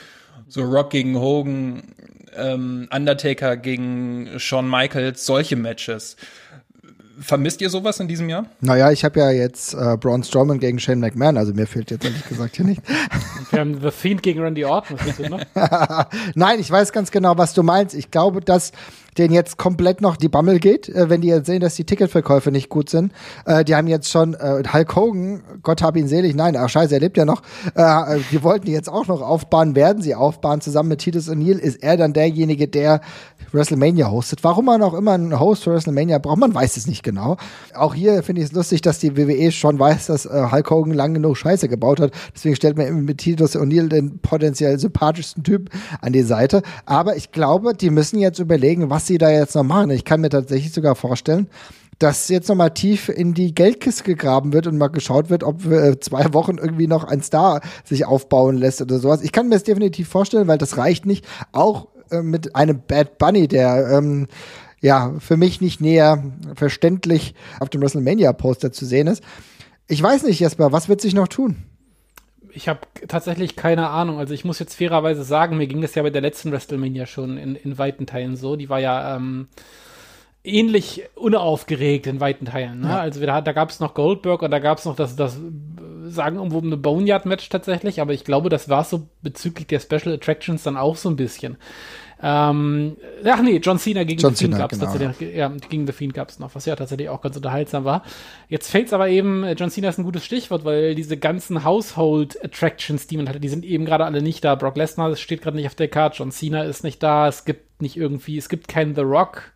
so 0.49 0.63
Rock 0.63 0.89
gegen 0.89 1.17
Hogan, 1.17 1.83
ähm, 2.35 2.87
Undertaker 2.93 3.55
gegen 3.57 4.37
Shawn 4.37 4.69
Michaels, 4.69 5.25
solche 5.25 5.55
Matches. 5.55 6.15
Vermisst 7.21 7.59
ihr 7.59 7.69
sowas 7.69 7.99
in 7.99 8.07
diesem 8.07 8.29
Jahr? 8.29 8.45
Naja, 8.61 8.91
ich 8.91 9.03
habe 9.03 9.19
ja 9.19 9.31
jetzt 9.31 9.73
äh, 9.73 9.97
Braun 9.97 10.23
Strowman 10.23 10.59
gegen 10.59 10.79
Shane 10.79 10.99
McMahon, 10.99 11.37
also 11.37 11.53
mir 11.53 11.67
fehlt 11.67 11.91
jetzt 11.91 12.05
ehrlich 12.05 12.25
gesagt 12.27 12.55
hier 12.55 12.65
nicht. 12.65 12.81
Wir 13.51 13.61
haben 13.61 13.81
The 13.81 13.89
Fiend 13.89 14.21
gegen 14.21 14.41
Randy 14.41 14.63
Orton. 14.63 14.97
Nein, 16.35 16.59
ich 16.59 16.69
weiß 16.69 16.91
ganz 16.91 17.09
genau, 17.09 17.35
was 17.37 17.55
du 17.55 17.63
meinst. 17.63 17.95
Ich 17.95 18.11
glaube, 18.11 18.41
dass 18.41 18.71
denen 19.17 19.33
jetzt 19.33 19.57
komplett 19.57 20.01
noch 20.01 20.17
die 20.17 20.29
Bammel 20.29 20.59
geht, 20.59 20.89
äh, 20.89 21.09
wenn 21.09 21.21
die 21.21 21.27
jetzt 21.27 21.47
sehen, 21.47 21.59
dass 21.59 21.75
die 21.75 21.85
Ticketverkäufe 21.85 22.51
nicht 22.51 22.69
gut 22.69 22.89
sind. 22.89 23.11
Äh, 23.45 23.63
die 23.63 23.75
haben 23.75 23.87
jetzt 23.87 24.09
schon 24.09 24.33
äh, 24.33 24.63
Hulk 24.71 24.95
Hogan, 24.95 25.43
Gott 25.63 25.81
hab 25.81 25.95
ihn 25.97 26.07
selig, 26.07 26.35
nein, 26.35 26.55
ach 26.55 26.69
scheiße, 26.69 26.93
er 26.93 26.99
lebt 26.99 27.17
ja 27.17 27.25
noch. 27.25 27.41
Äh, 27.75 27.81
äh, 27.81 28.19
die 28.31 28.43
wollten 28.43 28.65
die 28.65 28.71
jetzt 28.71 28.89
auch 28.89 29.07
noch 29.07 29.21
aufbauen, 29.21 29.75
werden 29.75 30.01
sie 30.01 30.15
aufbauen. 30.15 30.61
Zusammen 30.61 30.89
mit 30.89 30.99
Titus 30.99 31.29
O'Neill 31.29 31.57
ist 31.57 31.83
er 31.83 31.97
dann 31.97 32.13
derjenige, 32.13 32.67
der 32.67 33.01
WrestleMania 33.51 34.11
hostet. 34.11 34.43
Warum 34.43 34.65
man 34.65 34.81
auch 34.81 34.93
immer 34.93 35.13
einen 35.13 35.39
Host 35.39 35.63
für 35.63 35.71
WrestleMania 35.71 36.19
braucht, 36.19 36.37
man 36.37 36.53
weiß 36.53 36.77
es 36.77 36.87
nicht 36.87 37.03
genau. 37.03 37.37
Auch 37.73 37.95
hier 37.95 38.21
finde 38.23 38.41
ich 38.41 38.49
es 38.49 38.53
lustig, 38.53 38.81
dass 38.81 38.99
die 38.99 39.17
WWE 39.17 39.51
schon 39.51 39.79
weiß, 39.79 40.07
dass 40.07 40.25
äh, 40.25 40.47
Hulk 40.51 40.69
Hogan 40.69 40.93
lang 40.93 41.13
genug 41.13 41.37
Scheiße 41.37 41.67
gebaut 41.67 41.99
hat. 41.99 42.11
Deswegen 42.35 42.55
stellt 42.55 42.77
man 42.77 43.05
mit 43.05 43.19
Titus 43.19 43.55
O'Neill 43.55 43.89
den 43.89 44.19
potenziell 44.19 44.79
sympathischsten 44.79 45.43
Typ 45.43 45.69
an 46.01 46.13
die 46.13 46.23
Seite. 46.23 46.61
Aber 46.85 47.15
ich 47.15 47.31
glaube, 47.31 47.73
die 47.73 47.89
müssen 47.89 48.19
jetzt 48.19 48.39
überlegen, 48.39 48.89
was 48.89 48.98
sie 49.07 49.17
da 49.17 49.29
jetzt 49.29 49.55
noch 49.55 49.63
machen. 49.63 49.89
Ich 49.91 50.05
kann 50.05 50.21
mir 50.21 50.29
tatsächlich 50.29 50.73
sogar 50.73 50.95
vorstellen, 50.95 51.47
dass 51.99 52.29
jetzt 52.29 52.47
nochmal 52.47 52.73
tief 52.73 53.09
in 53.09 53.33
die 53.33 53.53
Geldkiste 53.53 54.03
gegraben 54.03 54.53
wird 54.53 54.67
und 54.67 54.77
mal 54.77 54.87
geschaut 54.87 55.29
wird, 55.29 55.43
ob 55.43 55.65
äh, 55.65 55.99
zwei 55.99 56.33
Wochen 56.33 56.57
irgendwie 56.57 56.87
noch 56.87 57.03
ein 57.03 57.21
Star 57.21 57.61
sich 57.83 58.05
aufbauen 58.05 58.57
lässt 58.57 58.81
oder 58.81 58.99
sowas. 58.99 59.21
Ich 59.21 59.33
kann 59.33 59.49
mir 59.49 59.55
das 59.55 59.63
definitiv 59.63 60.07
vorstellen, 60.07 60.47
weil 60.47 60.57
das 60.57 60.77
reicht 60.77 61.05
nicht. 61.05 61.25
Auch 61.51 61.89
äh, 62.09 62.21
mit 62.21 62.55
einem 62.55 62.81
Bad 62.87 63.17
Bunny, 63.17 63.47
der 63.49 63.89
ähm, 63.91 64.27
ja, 64.81 65.13
für 65.19 65.35
mich 65.35 65.59
nicht 65.59 65.81
näher 65.81 66.23
verständlich 66.55 67.35
auf 67.59 67.69
dem 67.69 67.81
WrestleMania-Poster 67.81 68.71
zu 68.71 68.85
sehen 68.85 69.07
ist. 69.07 69.21
Ich 69.87 70.01
weiß 70.01 70.23
nicht, 70.23 70.39
Jesper, 70.39 70.71
was 70.71 70.87
wird 70.87 71.01
sich 71.01 71.13
noch 71.13 71.27
tun? 71.27 71.57
Ich 72.59 72.67
habe 72.67 72.81
tatsächlich 73.07 73.55
keine 73.55 73.89
Ahnung. 73.89 74.19
Also 74.19 74.33
ich 74.33 74.43
muss 74.43 74.59
jetzt 74.59 74.75
fairerweise 74.75 75.23
sagen, 75.23 75.55
mir 75.55 75.65
ging 75.65 75.81
das 75.81 75.95
ja 75.95 76.03
bei 76.03 76.09
der 76.09 76.19
letzten 76.19 76.51
WrestleMania 76.51 77.05
schon 77.05 77.37
in, 77.37 77.55
in 77.55 77.77
weiten 77.77 78.05
Teilen 78.05 78.35
so. 78.35 78.57
Die 78.57 78.67
war 78.67 78.81
ja 78.81 79.15
ähm, 79.15 79.47
ähnlich 80.43 81.03
unaufgeregt 81.15 82.05
in 82.05 82.19
weiten 82.19 82.43
Teilen. 82.43 82.81
Ne? 82.81 82.89
Ja. 82.89 82.99
Also 82.99 83.25
da, 83.25 83.39
da 83.39 83.53
gab 83.53 83.69
es 83.69 83.79
noch 83.79 83.93
Goldberg 83.93 84.41
und 84.41 84.51
da 84.51 84.59
gab 84.59 84.77
es 84.77 84.83
noch 84.83 84.97
das, 84.97 85.15
das 85.15 85.39
sagen 86.09 86.37
irgendwo 86.37 86.59
eine 86.59 86.77
Boneyard-Match 86.77 87.49
tatsächlich, 87.49 88.01
aber 88.01 88.13
ich 88.13 88.23
glaube, 88.23 88.49
das 88.49 88.69
war 88.69 88.83
so 88.83 89.07
bezüglich 89.21 89.67
der 89.67 89.79
Special 89.79 90.13
Attractions 90.13 90.63
dann 90.63 90.77
auch 90.77 90.95
so 90.95 91.09
ein 91.09 91.15
bisschen. 91.15 91.57
Ähm, 92.21 92.97
ach 93.23 93.41
nee, 93.41 93.57
John 93.57 93.79
Cena 93.79 94.03
gegen 94.03 94.19
John 94.19 94.35
The 94.35 94.45
Fiend 94.45 94.57
gab 94.57 94.73
es 94.73 94.79
genau, 94.79 94.91
tatsächlich. 94.91 95.35
Ja. 95.35 95.49
ja, 95.49 95.55
gegen 95.69 95.87
The 95.87 95.93
Fiend 95.93 96.13
gab 96.13 96.29
es 96.29 96.39
noch, 96.39 96.53
was 96.53 96.65
ja 96.65 96.75
tatsächlich 96.75 97.07
auch 97.07 97.21
ganz 97.21 97.37
unterhaltsam 97.37 97.85
war. 97.85 98.03
Jetzt 98.49 98.69
fällt 98.69 98.87
es 98.87 98.93
aber 98.93 99.07
eben, 99.07 99.43
äh, 99.43 99.53
John 99.53 99.69
Cena 99.69 99.87
ist 99.87 99.99
ein 99.99 100.03
gutes 100.03 100.25
Stichwort, 100.25 100.65
weil 100.65 100.95
diese 100.95 101.15
ganzen 101.15 101.63
Household 101.63 102.43
Attractions, 102.43 103.07
die 103.07 103.15
man 103.15 103.29
hatte, 103.29 103.39
die 103.39 103.47
sind 103.47 103.63
eben 103.63 103.85
gerade 103.85 104.03
alle 104.03 104.21
nicht 104.21 104.43
da. 104.43 104.55
Brock 104.55 104.75
Lesnar 104.75 105.15
steht 105.15 105.41
gerade 105.41 105.55
nicht 105.55 105.67
auf 105.67 105.75
der 105.75 105.87
Karte, 105.87 106.17
John 106.17 106.31
Cena 106.31 106.63
ist 106.63 106.83
nicht 106.83 107.01
da, 107.01 107.27
es 107.29 107.45
gibt 107.45 107.81
nicht 107.81 107.95
irgendwie, 107.95 108.37
es 108.37 108.49
gibt 108.49 108.67
keinen 108.67 108.95
The 108.95 109.01
Rock. 109.01 109.53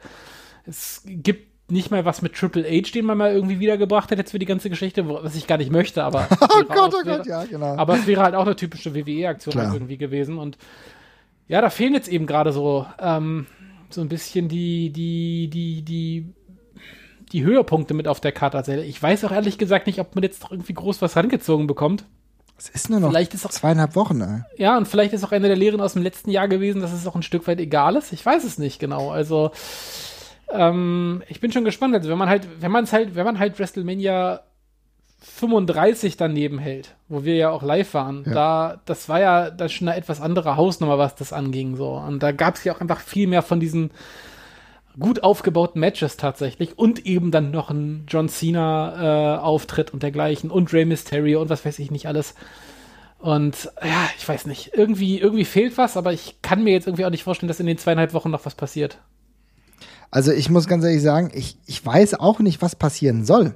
Es 0.66 1.04
gibt 1.06 1.53
nicht 1.70 1.92
mal 1.92 2.06
was 2.06 2.22
mit 2.22 2.34
Triple 2.34 2.64
H, 2.64 2.92
den 2.94 3.06
man 3.06 3.18
mal 3.18 3.34
irgendwie 3.34 3.60
wiedergebracht 3.60 4.12
hat 4.12 4.18
jetzt 4.18 4.32
für 4.32 4.40
die 4.40 4.46
ganze 4.46 4.70
Geschichte, 4.70 5.08
was 5.08 5.36
ich 5.36 5.48
gar 5.48 5.58
nicht 5.58 5.72
möchte, 5.72 6.04
aber 6.04 6.28
oh 6.42 6.64
Gott, 6.68 6.94
oh 6.94 7.04
Gott, 7.04 7.26
ja, 7.26 7.46
genau. 7.46 7.76
Aber 7.78 7.96
es 7.96 8.06
wäre 8.06 8.22
halt 8.22 8.36
auch 8.36 8.46
eine 8.46 8.56
typische 8.56 8.94
WWE-Aktion 8.94 9.56
halt 9.56 9.74
irgendwie 9.74 9.98
gewesen 9.98 10.38
und 10.38 10.58
ja, 11.48 11.62
da 11.62 11.70
fehlen 11.70 11.94
jetzt 11.94 12.08
eben 12.08 12.26
gerade 12.26 12.52
so 12.52 12.86
ähm, 13.00 13.48
so 13.90 14.02
ein 14.02 14.10
bisschen 14.10 14.48
die 14.48 14.92
die 14.92 15.50
die 15.50 15.84
die 15.84 16.34
die 17.32 17.44
Höhepunkte 17.44 17.94
mit 17.94 18.08
auf 18.08 18.20
der 18.20 18.32
Karte. 18.32 18.58
Also 18.58 18.74
ich 18.74 19.02
weiß 19.02 19.26
auch 19.26 19.32
ehrlich 19.32 19.58
gesagt 19.58 19.88
nicht, 19.88 20.00
ob 20.00 20.16
man 20.16 20.24
jetzt 20.24 20.44
noch 20.44 20.52
irgendwie 20.52 20.74
groß 20.74 21.02
was 21.02 21.16
rangezogen 21.16 21.68
bekommt. 21.68 22.06
Es 22.58 22.70
ist 22.70 22.90
nur 22.90 23.00
noch 23.00 23.10
vielleicht 23.10 23.34
ist 23.34 23.46
auch, 23.46 23.50
zweieinhalb 23.50 23.96
Wochen. 23.96 24.22
Ey. 24.22 24.42
Ja, 24.58 24.78
und 24.78 24.88
vielleicht 24.88 25.14
ist 25.14 25.24
auch 25.24 25.32
eine 25.32 25.48
der 25.48 25.58
Lehren 25.58 25.82
aus 25.82 25.94
dem 25.94 26.04
letzten 26.04 26.30
Jahr 26.30 26.48
gewesen, 26.48 26.82
dass 26.82 26.94
es 26.94 27.08
auch 27.08 27.16
ein 27.16 27.24
Stück 27.24 27.48
weit 27.48 27.60
egal 27.60 27.96
ist. 27.96 28.14
Ich 28.14 28.24
weiß 28.26 28.44
es 28.44 28.60
nicht 28.60 28.80
genau. 28.80 29.10
Also 29.12 29.52
ähm, 30.52 31.24
ich 31.28 31.40
bin 31.40 31.52
schon 31.52 31.66
gespannt. 31.66 31.96
Also 31.96 32.10
wenn 32.10 32.18
man 32.18 32.30
halt, 32.30 32.48
wenn 32.60 32.72
man 32.72 32.84
es 32.84 32.94
halt, 32.94 33.16
wenn 33.16 33.26
man 33.26 33.40
halt 33.40 33.60
WrestleMania 33.60 34.42
35 35.24 36.18
daneben 36.18 36.60
hält, 36.60 36.96
wo 37.08 37.24
wir 37.24 37.36
ja 37.36 37.50
auch 37.50 37.64
live 37.64 37.94
waren, 37.94 38.24
ja. 38.26 38.34
da, 38.34 38.82
das 38.86 39.08
war 39.08 39.22
ja 39.22 39.50
das 39.50 39.72
schon 39.72 39.88
eine 39.88 39.98
etwas 39.98 40.20
andere 40.20 40.58
Hausnummer, 40.58 40.98
was 40.98 41.16
das 41.16 41.32
anging, 41.32 41.78
so. 41.78 41.94
Und 41.94 42.22
da 42.22 42.32
gab 42.32 42.56
es 42.56 42.64
ja 42.66 42.76
auch 42.76 42.82
einfach 42.82 43.00
viel 43.00 43.28
mehr 43.28 43.42
von 43.42 43.60
diesen 43.60 43.92
gut 45.00 45.24
aufgebauten 45.24 45.80
Matches 45.80 46.18
tatsächlich 46.18 46.78
und 46.78 47.06
eben 47.06 47.32
dann 47.32 47.52
noch 47.52 47.70
ein 47.70 48.06
John 48.08 48.30
Cena 48.30 49.38
äh, 49.38 49.40
Auftritt 49.40 49.92
und 49.92 50.04
dergleichen 50.04 50.52
und 50.52 50.72
Rey 50.74 50.86
Mysterio 50.86 51.42
und 51.42 51.50
was 51.50 51.66
weiß 51.66 51.80
ich 51.80 51.90
nicht 51.90 52.08
alles. 52.08 52.36
Und 53.18 53.72
ja, 53.82 54.10
ich 54.18 54.28
weiß 54.28 54.46
nicht, 54.48 54.72
irgendwie, 54.74 55.18
irgendwie 55.18 55.46
fehlt 55.46 55.78
was, 55.78 55.96
aber 55.96 56.12
ich 56.12 56.36
kann 56.42 56.64
mir 56.64 56.74
jetzt 56.74 56.88
irgendwie 56.88 57.06
auch 57.06 57.10
nicht 57.10 57.24
vorstellen, 57.24 57.48
dass 57.48 57.62
in 57.62 57.66
den 57.66 57.78
zweieinhalb 57.78 58.14
Wochen 58.14 58.30
noch 58.30 58.46
was 58.46 58.56
passiert. 58.56 58.98
Also 60.14 60.32
ich 60.32 60.52
muss 60.52 60.68
ganz 60.68 60.84
ehrlich 60.84 61.02
sagen, 61.02 61.32
ich, 61.34 61.58
ich 61.66 61.84
weiß 61.84 62.14
auch 62.20 62.38
nicht, 62.38 62.62
was 62.62 62.76
passieren 62.76 63.26
soll. 63.26 63.56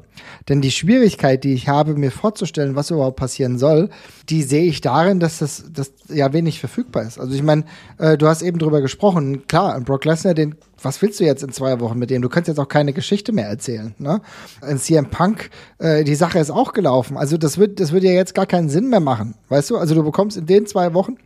Denn 0.49 0.60
die 0.60 0.72
Schwierigkeit, 0.72 1.43
die 1.43 1.53
ich 1.53 1.70
habe, 1.70 1.93
mir 1.93 2.10
vorzustellen, 2.10 2.76
was 2.76 2.89
überhaupt 2.89 3.18
passieren 3.18 3.60
soll, 3.60 3.91
die 4.28 4.41
sehe 4.41 4.64
ich 4.64 4.82
darin, 4.82 5.20
dass 5.20 5.38
das, 5.38 5.66
das 5.72 5.91
ja 6.10 6.34
wenig 6.34 6.60
verfügbar 6.60 7.03
ist. 7.03 7.20
Also 7.20 7.36
ich 7.36 7.43
meine, 7.43 7.64
äh, 7.99 8.18
du 8.18 8.26
hast 8.26 8.41
eben 8.41 8.58
drüber 8.58 8.82
gesprochen, 8.82 9.45
klar, 9.45 9.80
Brock 9.82 10.05
Lesnar, 10.05 10.34
den, 10.34 10.55
was 10.82 10.99
willst 11.03 11.20
du 11.20 11.26
jetzt 11.26 11.43
in 11.43 11.51
zwei 11.51 11.80
Wochen 11.80 11.99
mit 11.99 12.10
dem? 12.10 12.24
Du 12.24 12.30
kannst 12.30 12.47
jetzt 12.47 12.60
auch 12.60 12.68
keine 12.68 12.91
Geschichte 12.91 13.34
mehr 13.34 13.47
erzählen. 13.47 13.93
Ne? 13.99 14.20
In 14.68 14.80
CM 14.80 15.12
Punk, 15.12 15.51
äh, 15.78 16.03
die 16.03 16.16
Sache 16.16 16.39
ist 16.39 16.49
auch 16.49 16.74
gelaufen. 16.74 17.18
Also 17.18 17.38
das 17.38 17.60
wird, 17.60 17.80
das 17.80 17.91
wird 17.91 18.03
ja 18.03 18.14
jetzt 18.14 18.34
gar 18.34 18.47
keinen 18.47 18.70
Sinn 18.70 18.89
mehr 18.89 18.99
machen. 18.99 19.36
Weißt 19.49 19.70
du? 19.70 19.78
Also 19.78 19.93
du 19.93 20.03
bekommst 20.03 20.38
in 20.38 20.47
den 20.47 20.66
zwei 20.66 20.95
Wochen 20.95 21.18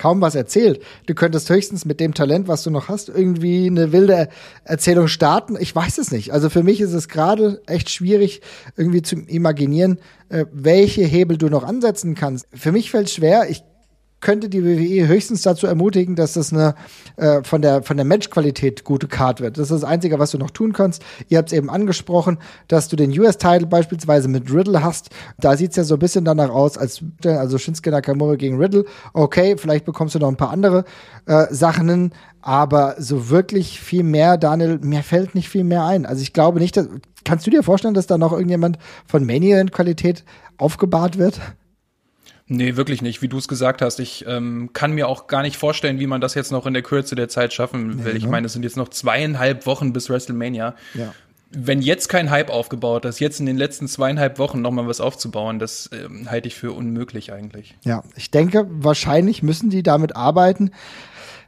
kaum 0.00 0.22
was 0.22 0.34
erzählt. 0.34 0.82
Du 1.06 1.14
könntest 1.14 1.50
höchstens 1.50 1.84
mit 1.84 2.00
dem 2.00 2.14
Talent, 2.14 2.48
was 2.48 2.62
du 2.62 2.70
noch 2.70 2.88
hast, 2.88 3.10
irgendwie 3.10 3.66
eine 3.66 3.92
wilde 3.92 4.30
Erzählung 4.64 5.08
starten. 5.08 5.56
Ich 5.60 5.76
weiß 5.76 5.98
es 5.98 6.10
nicht. 6.10 6.32
Also 6.32 6.48
für 6.48 6.62
mich 6.62 6.80
ist 6.80 6.94
es 6.94 7.08
gerade 7.08 7.60
echt 7.66 7.90
schwierig, 7.90 8.40
irgendwie 8.78 9.02
zu 9.02 9.16
imaginieren, 9.16 9.98
äh, 10.30 10.46
welche 10.52 11.02
Hebel 11.02 11.36
du 11.36 11.48
noch 11.48 11.64
ansetzen 11.64 12.14
kannst. 12.14 12.46
Für 12.54 12.72
mich 12.72 12.90
fällt 12.90 13.08
es 13.08 13.14
schwer. 13.14 13.50
Ich 13.50 13.62
könnte 14.20 14.48
die 14.48 14.64
WWE 14.64 15.08
höchstens 15.08 15.42
dazu 15.42 15.66
ermutigen, 15.66 16.14
dass 16.14 16.34
das 16.34 16.52
eine 16.52 16.74
äh, 17.16 17.42
von 17.42 17.62
der 17.62 17.82
von 17.82 17.96
der 17.96 18.04
Matchqualität 18.04 18.84
gute 18.84 19.08
Card 19.08 19.40
wird. 19.40 19.56
Das 19.56 19.70
ist 19.70 19.82
das 19.82 19.84
Einzige, 19.84 20.18
was 20.18 20.30
du 20.30 20.38
noch 20.38 20.50
tun 20.50 20.72
kannst. 20.72 21.02
Ihr 21.28 21.38
habt 21.38 21.50
es 21.50 21.56
eben 21.56 21.70
angesprochen, 21.70 22.38
dass 22.68 22.88
du 22.88 22.96
den 22.96 23.18
US-Title 23.18 23.66
beispielsweise 23.66 24.28
mit 24.28 24.52
Riddle 24.52 24.82
hast. 24.82 25.10
Da 25.38 25.56
sieht 25.56 25.70
es 25.70 25.76
ja 25.76 25.84
so 25.84 25.94
ein 25.94 26.00
bisschen 26.00 26.24
danach 26.24 26.50
aus, 26.50 26.76
als 26.76 27.02
also 27.24 27.58
Shinsuke 27.58 27.90
Nakamura 27.90 28.36
gegen 28.36 28.58
Riddle. 28.58 28.84
Okay, 29.12 29.56
vielleicht 29.56 29.84
bekommst 29.84 30.14
du 30.14 30.18
noch 30.18 30.28
ein 30.28 30.36
paar 30.36 30.50
andere 30.50 30.84
äh, 31.26 31.46
Sachen 31.50 31.88
hin, 31.88 32.12
aber 32.42 32.96
so 32.98 33.30
wirklich 33.30 33.80
viel 33.80 34.02
mehr, 34.02 34.38
Daniel, 34.38 34.78
mir 34.82 35.02
fällt 35.02 35.34
nicht 35.34 35.48
viel 35.48 35.64
mehr 35.64 35.84
ein. 35.84 36.06
Also 36.06 36.22
ich 36.22 36.32
glaube 36.32 36.58
nicht, 36.58 36.76
dass, 36.76 36.88
kannst 37.24 37.46
du 37.46 37.50
dir 37.50 37.62
vorstellen, 37.62 37.94
dass 37.94 38.06
da 38.06 38.18
noch 38.18 38.32
irgendjemand 38.32 38.78
von 39.06 39.24
Mania-Qualität 39.24 40.24
aufgebahrt 40.56 41.18
wird? 41.18 41.40
Nee, 42.52 42.74
wirklich 42.74 43.00
nicht. 43.00 43.22
Wie 43.22 43.28
du 43.28 43.38
es 43.38 43.46
gesagt 43.46 43.80
hast, 43.80 44.00
ich 44.00 44.24
ähm, 44.26 44.70
kann 44.72 44.90
mir 44.90 45.06
auch 45.06 45.28
gar 45.28 45.42
nicht 45.42 45.56
vorstellen, 45.56 46.00
wie 46.00 46.08
man 46.08 46.20
das 46.20 46.34
jetzt 46.34 46.50
noch 46.50 46.66
in 46.66 46.74
der 46.74 46.82
Kürze 46.82 47.14
der 47.14 47.28
Zeit 47.28 47.52
schaffen 47.52 47.98
nee, 47.98 48.04
will. 48.04 48.16
Ich 48.16 48.24
ne? 48.24 48.30
meine, 48.30 48.48
es 48.48 48.54
sind 48.54 48.64
jetzt 48.64 48.76
noch 48.76 48.88
zweieinhalb 48.88 49.66
Wochen 49.66 49.92
bis 49.92 50.10
WrestleMania. 50.10 50.74
Ja. 50.94 51.14
Wenn 51.52 51.80
jetzt 51.80 52.08
kein 52.08 52.28
Hype 52.28 52.50
aufgebaut 52.50 53.04
ist, 53.04 53.20
jetzt 53.20 53.38
in 53.38 53.46
den 53.46 53.56
letzten 53.56 53.86
zweieinhalb 53.86 54.40
Wochen 54.40 54.60
nochmal 54.62 54.88
was 54.88 55.00
aufzubauen, 55.00 55.60
das 55.60 55.90
ähm, 55.92 56.28
halte 56.28 56.48
ich 56.48 56.56
für 56.56 56.72
unmöglich 56.72 57.32
eigentlich. 57.32 57.76
Ja, 57.84 58.02
ich 58.16 58.32
denke, 58.32 58.66
wahrscheinlich 58.68 59.44
müssen 59.44 59.70
die 59.70 59.84
damit 59.84 60.16
arbeiten. 60.16 60.72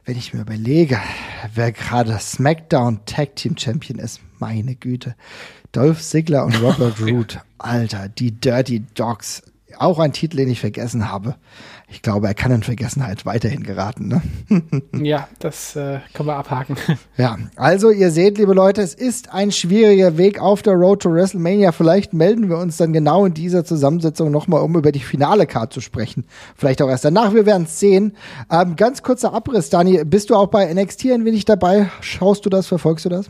Wenn 0.05 0.17
ich 0.17 0.33
mir 0.33 0.39
überlege, 0.39 1.01
wer 1.53 1.73
gerade 1.73 2.17
SmackDown 2.17 3.01
Tag 3.05 3.35
Team 3.35 3.57
Champion 3.57 3.99
ist, 3.99 4.21
meine 4.39 4.75
Güte. 4.75 5.15
Dolph 5.73 6.01
Ziggler 6.01 6.45
und 6.45 6.55
Robert 6.61 7.01
Root. 7.01 7.39
Alter, 7.57 8.07
die 8.07 8.31
Dirty 8.31 8.85
Dogs 8.95 9.41
auch 9.77 9.99
ein 9.99 10.13
Titel, 10.13 10.37
den 10.37 10.49
ich 10.49 10.59
vergessen 10.59 11.11
habe. 11.11 11.35
Ich 11.87 12.01
glaube, 12.01 12.27
er 12.27 12.33
kann 12.33 12.51
in 12.51 12.63
Vergessenheit 12.63 13.25
weiterhin 13.25 13.63
geraten. 13.63 14.07
Ne? 14.07 14.21
ja, 15.03 15.27
das 15.39 15.75
äh, 15.75 15.99
können 16.13 16.27
wir 16.27 16.35
abhaken. 16.35 16.75
Ja, 17.17 17.37
also 17.55 17.91
ihr 17.91 18.09
seht, 18.09 18.39
liebe 18.39 18.53
Leute, 18.53 18.81
es 18.81 18.95
ist 18.95 19.31
ein 19.31 19.51
schwieriger 19.51 20.17
Weg 20.17 20.39
auf 20.39 20.63
der 20.63 20.73
Road 20.73 21.03
to 21.03 21.11
WrestleMania. 21.11 21.71
Vielleicht 21.71 22.13
melden 22.13 22.49
wir 22.49 22.57
uns 22.57 22.77
dann 22.77 22.91
genau 22.91 23.25
in 23.25 23.33
dieser 23.35 23.63
Zusammensetzung 23.63 24.31
nochmal, 24.31 24.61
um 24.61 24.75
über 24.75 24.91
die 24.91 24.99
finale 24.99 25.45
Card 25.45 25.71
zu 25.71 25.81
sprechen. 25.81 26.25
Vielleicht 26.55 26.81
auch 26.81 26.89
erst 26.89 27.05
danach, 27.05 27.33
wir 27.33 27.45
werden 27.45 27.63
es 27.63 27.79
sehen. 27.79 28.15
Ähm, 28.51 28.75
ganz 28.75 29.03
kurzer 29.03 29.33
Abriss, 29.33 29.69
Dani, 29.69 30.03
bist 30.05 30.31
du 30.31 30.35
auch 30.35 30.47
bei 30.47 30.73
NXT 30.73 31.05
ein 31.11 31.25
wenig 31.25 31.45
dabei? 31.45 31.89
Schaust 32.01 32.45
du 32.45 32.49
das, 32.49 32.67
verfolgst 32.67 33.05
du 33.05 33.09
das? 33.09 33.29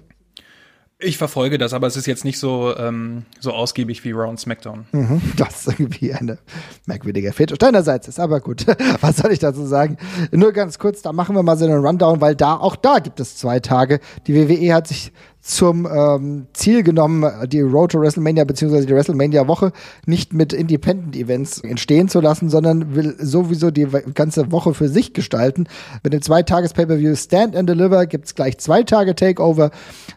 Ich 1.03 1.17
verfolge 1.17 1.57
das, 1.57 1.73
aber 1.73 1.87
es 1.87 1.95
ist 1.95 2.05
jetzt 2.07 2.25
nicht 2.25 2.39
so, 2.39 2.75
ähm, 2.77 3.23
so 3.39 3.51
ausgiebig 3.51 4.03
wie 4.03 4.11
Round 4.11 4.39
SmackDown. 4.39 4.85
Mhm, 4.91 5.21
das 5.37 5.67
ist 5.67 5.79
irgendwie 5.79 6.13
eine 6.13 6.37
merkwürdige 6.85 7.33
Fetisch 7.33 7.57
deinerseits 7.57 8.07
ist, 8.07 8.19
aber 8.19 8.39
gut. 8.39 8.65
Was 9.01 9.17
soll 9.17 9.31
ich 9.31 9.39
dazu 9.39 9.65
sagen? 9.65 9.97
Nur 10.31 10.51
ganz 10.51 10.79
kurz, 10.79 11.01
da 11.01 11.13
machen 11.13 11.35
wir 11.35 11.43
mal 11.43 11.57
so 11.57 11.65
einen 11.65 11.85
Rundown, 11.85 12.21
weil 12.21 12.35
da, 12.35 12.55
auch 12.55 12.75
da 12.75 12.99
gibt 12.99 13.19
es 13.19 13.37
zwei 13.37 13.59
Tage. 13.59 13.99
Die 14.27 14.35
WWE 14.35 14.73
hat 14.73 14.87
sich 14.87 15.11
zum 15.43 15.85
ähm, 15.85 16.47
Ziel 16.53 16.83
genommen, 16.83 17.29
die 17.49 17.59
Road 17.59 17.91
to 17.91 17.99
WrestleMania 17.99 18.45
bzw. 18.45 18.85
die 18.85 18.93
WrestleMania-Woche 18.93 19.73
nicht 20.05 20.33
mit 20.33 20.53
Independent-Events 20.53 21.59
entstehen 21.59 22.07
zu 22.07 22.21
lassen, 22.21 22.49
sondern 22.49 22.95
will 22.95 23.15
sowieso 23.19 23.69
die 23.69 23.85
ganze 24.13 24.53
Woche 24.53 24.73
für 24.73 24.87
sich 24.87 25.13
gestalten. 25.13 25.67
Mit 26.01 26.13
dem 26.13 26.21
Zweitages-Pay-Per-View 26.21 27.15
Stand 27.17 27.57
and 27.57 27.67
Deliver 27.67 28.05
gibt's 28.05 28.35
gleich 28.35 28.57
zwei 28.57 28.83
Tage 28.83 29.15
Takeover. 29.15 29.71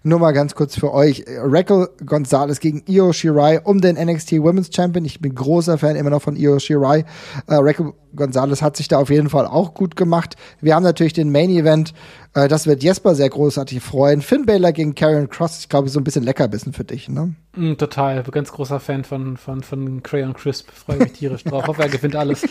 Nur 0.04 0.20
mal 0.20 0.30
ganz 0.30 0.54
kurz 0.54 0.78
für 0.78 0.94
euch. 0.94 1.24
Raquel 1.42 1.88
Gonzalez 2.06 2.60
gegen 2.60 2.84
Io 2.86 3.12
Shirai 3.12 3.60
um 3.64 3.80
den 3.80 3.96
NXT 3.96 4.34
Women's 4.34 4.70
Champion. 4.72 5.04
Ich 5.04 5.20
bin 5.20 5.34
großer 5.34 5.76
Fan 5.76 5.96
immer 5.96 6.10
noch 6.10 6.22
von 6.22 6.36
Io 6.36 6.60
Shirai. 6.60 7.00
Äh, 7.48 7.54
Raquel 7.56 7.94
Gonzalez 8.16 8.62
hat 8.62 8.76
sich 8.76 8.88
da 8.88 8.98
auf 8.98 9.10
jeden 9.10 9.28
Fall 9.28 9.46
auch 9.46 9.74
gut 9.74 9.96
gemacht. 9.96 10.36
Wir 10.60 10.74
haben 10.74 10.82
natürlich 10.82 11.12
den 11.12 11.30
Main 11.30 11.50
Event. 11.50 11.92
Äh, 12.36 12.48
das 12.48 12.66
wird 12.66 12.82
Jesper 12.82 13.14
sehr 13.14 13.30
großartig 13.30 13.80
freuen. 13.80 14.20
Finn 14.20 14.46
Baylor 14.46 14.72
gegen 14.72 14.94
Karen 14.94 15.28
Cross. 15.28 15.60
Ich 15.60 15.68
glaube, 15.68 15.88
so 15.88 15.98
ein 15.98 16.04
bisschen 16.04 16.24
Leckerbissen 16.24 16.72
für 16.72 16.84
dich, 16.84 17.08
ne? 17.08 17.34
Mm, 17.56 17.74
total. 17.74 18.22
Ganz 18.24 18.52
großer 18.52 18.78
Fan 18.78 19.04
von, 19.04 19.38
von, 19.38 19.62
von 19.62 20.02
Crayon 20.02 20.34
Crisp. 20.34 20.68
Freue 20.70 20.98
mich 20.98 21.12
tierisch 21.12 21.44
drauf. 21.44 21.66
Hoffe, 21.66 21.82
er 21.82 21.88
gewinnt 21.88 22.14
alles. 22.14 22.42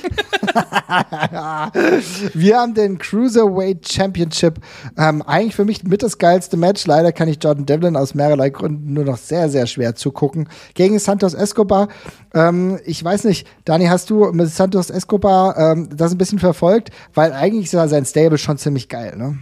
Wir 2.33 2.57
haben 2.57 2.73
den 2.73 2.97
Cruiserweight 2.97 3.87
Championship. 3.87 4.59
Ähm, 4.97 5.21
eigentlich 5.21 5.55
für 5.55 5.65
mich 5.65 5.83
mit 5.83 6.01
das 6.01 6.17
geilste 6.17 6.57
Match. 6.57 6.87
Leider 6.87 7.11
kann 7.11 7.27
ich 7.27 7.43
Jordan 7.43 7.67
Devlin 7.67 7.95
aus 7.95 8.15
mehrerlei 8.15 8.49
Gründen 8.49 8.93
nur 8.93 9.05
noch 9.05 9.17
sehr, 9.17 9.49
sehr 9.49 9.67
schwer 9.67 9.93
zugucken. 9.93 10.49
Gegen 10.73 10.97
Santos 10.97 11.35
Escobar. 11.35 11.89
Ähm, 12.33 12.79
ich 12.85 13.03
weiß 13.03 13.25
nicht, 13.25 13.47
Dani, 13.65 13.85
hast 13.85 14.09
du 14.09 14.31
mit 14.31 14.49
Santos 14.49 14.89
Escobar 14.89 15.54
ähm, 15.57 15.89
das 15.95 16.11
ein 16.11 16.17
bisschen 16.17 16.39
verfolgt? 16.39 16.91
Weil 17.13 17.33
eigentlich 17.33 17.65
ist 17.65 17.73
ja 17.73 17.87
sein 17.87 18.05
Stable 18.05 18.37
schon 18.37 18.57
ziemlich 18.57 18.89
geil, 18.89 19.15
ne? 19.17 19.37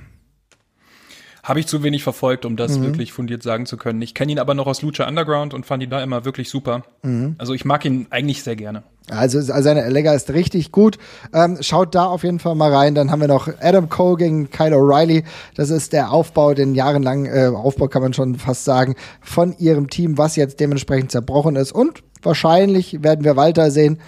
Habe 1.44 1.60
ich 1.60 1.68
zu 1.68 1.84
wenig 1.84 2.04
verfolgt, 2.04 2.46
um 2.46 2.56
das 2.56 2.78
mhm. 2.78 2.84
wirklich 2.84 3.12
fundiert 3.12 3.44
sagen 3.44 3.66
zu 3.66 3.76
können. 3.76 4.02
Ich 4.02 4.14
kenne 4.14 4.32
ihn 4.32 4.40
aber 4.40 4.54
noch 4.54 4.66
aus 4.66 4.82
Lucha 4.82 5.06
Underground 5.06 5.54
und 5.54 5.66
fand 5.66 5.84
ihn 5.84 5.90
da 5.90 6.02
immer 6.02 6.24
wirklich 6.24 6.50
super. 6.50 6.84
Mhm. 7.02 7.36
Also 7.38 7.54
ich 7.54 7.66
mag 7.66 7.84
ihn 7.84 8.08
eigentlich 8.12 8.44
sehr 8.44 8.56
gerne. 8.56 8.84
Also, 9.10 9.40
also 9.40 9.62
seine 9.62 9.90
Lega 9.90 10.14
ist 10.14 10.30
richtig 10.30 10.72
gut. 10.72 10.98
Ähm, 11.34 11.58
schaut 11.60 11.94
da 11.94 12.06
auf 12.06 12.24
jeden 12.24 12.40
Fall 12.40 12.56
mal 12.56 12.74
rein. 12.74 12.96
Dann 12.96 13.12
haben 13.12 13.20
wir 13.20 13.28
noch 13.28 13.50
Adam 13.62 13.90
Cole 13.90 14.18
gegen 14.18 14.50
Kyle 14.50 14.76
O'Reilly. 14.76 15.24
Das 15.56 15.70
ist 15.70 15.92
der 15.92 16.12
Aufbau, 16.12 16.54
den 16.54 16.74
jahrelang 16.74 17.26
äh, 17.26 17.48
Aufbau 17.54 17.88
kann 17.88 18.02
man 18.02 18.14
schon 18.14 18.36
fast 18.36 18.64
sagen, 18.64 18.96
von 19.22 19.56
ihrem 19.58 19.90
Team, 19.90 20.18
was 20.18 20.36
jetzt 20.36 20.60
dementsprechend 20.60 21.12
zerbrochen 21.12 21.58
ist. 21.58 21.74
Und 21.74 22.04
wahrscheinlich 22.22 23.04
werden 23.04 23.26
wir 23.26 23.36
Walter 23.36 23.72
sehen 23.72 24.00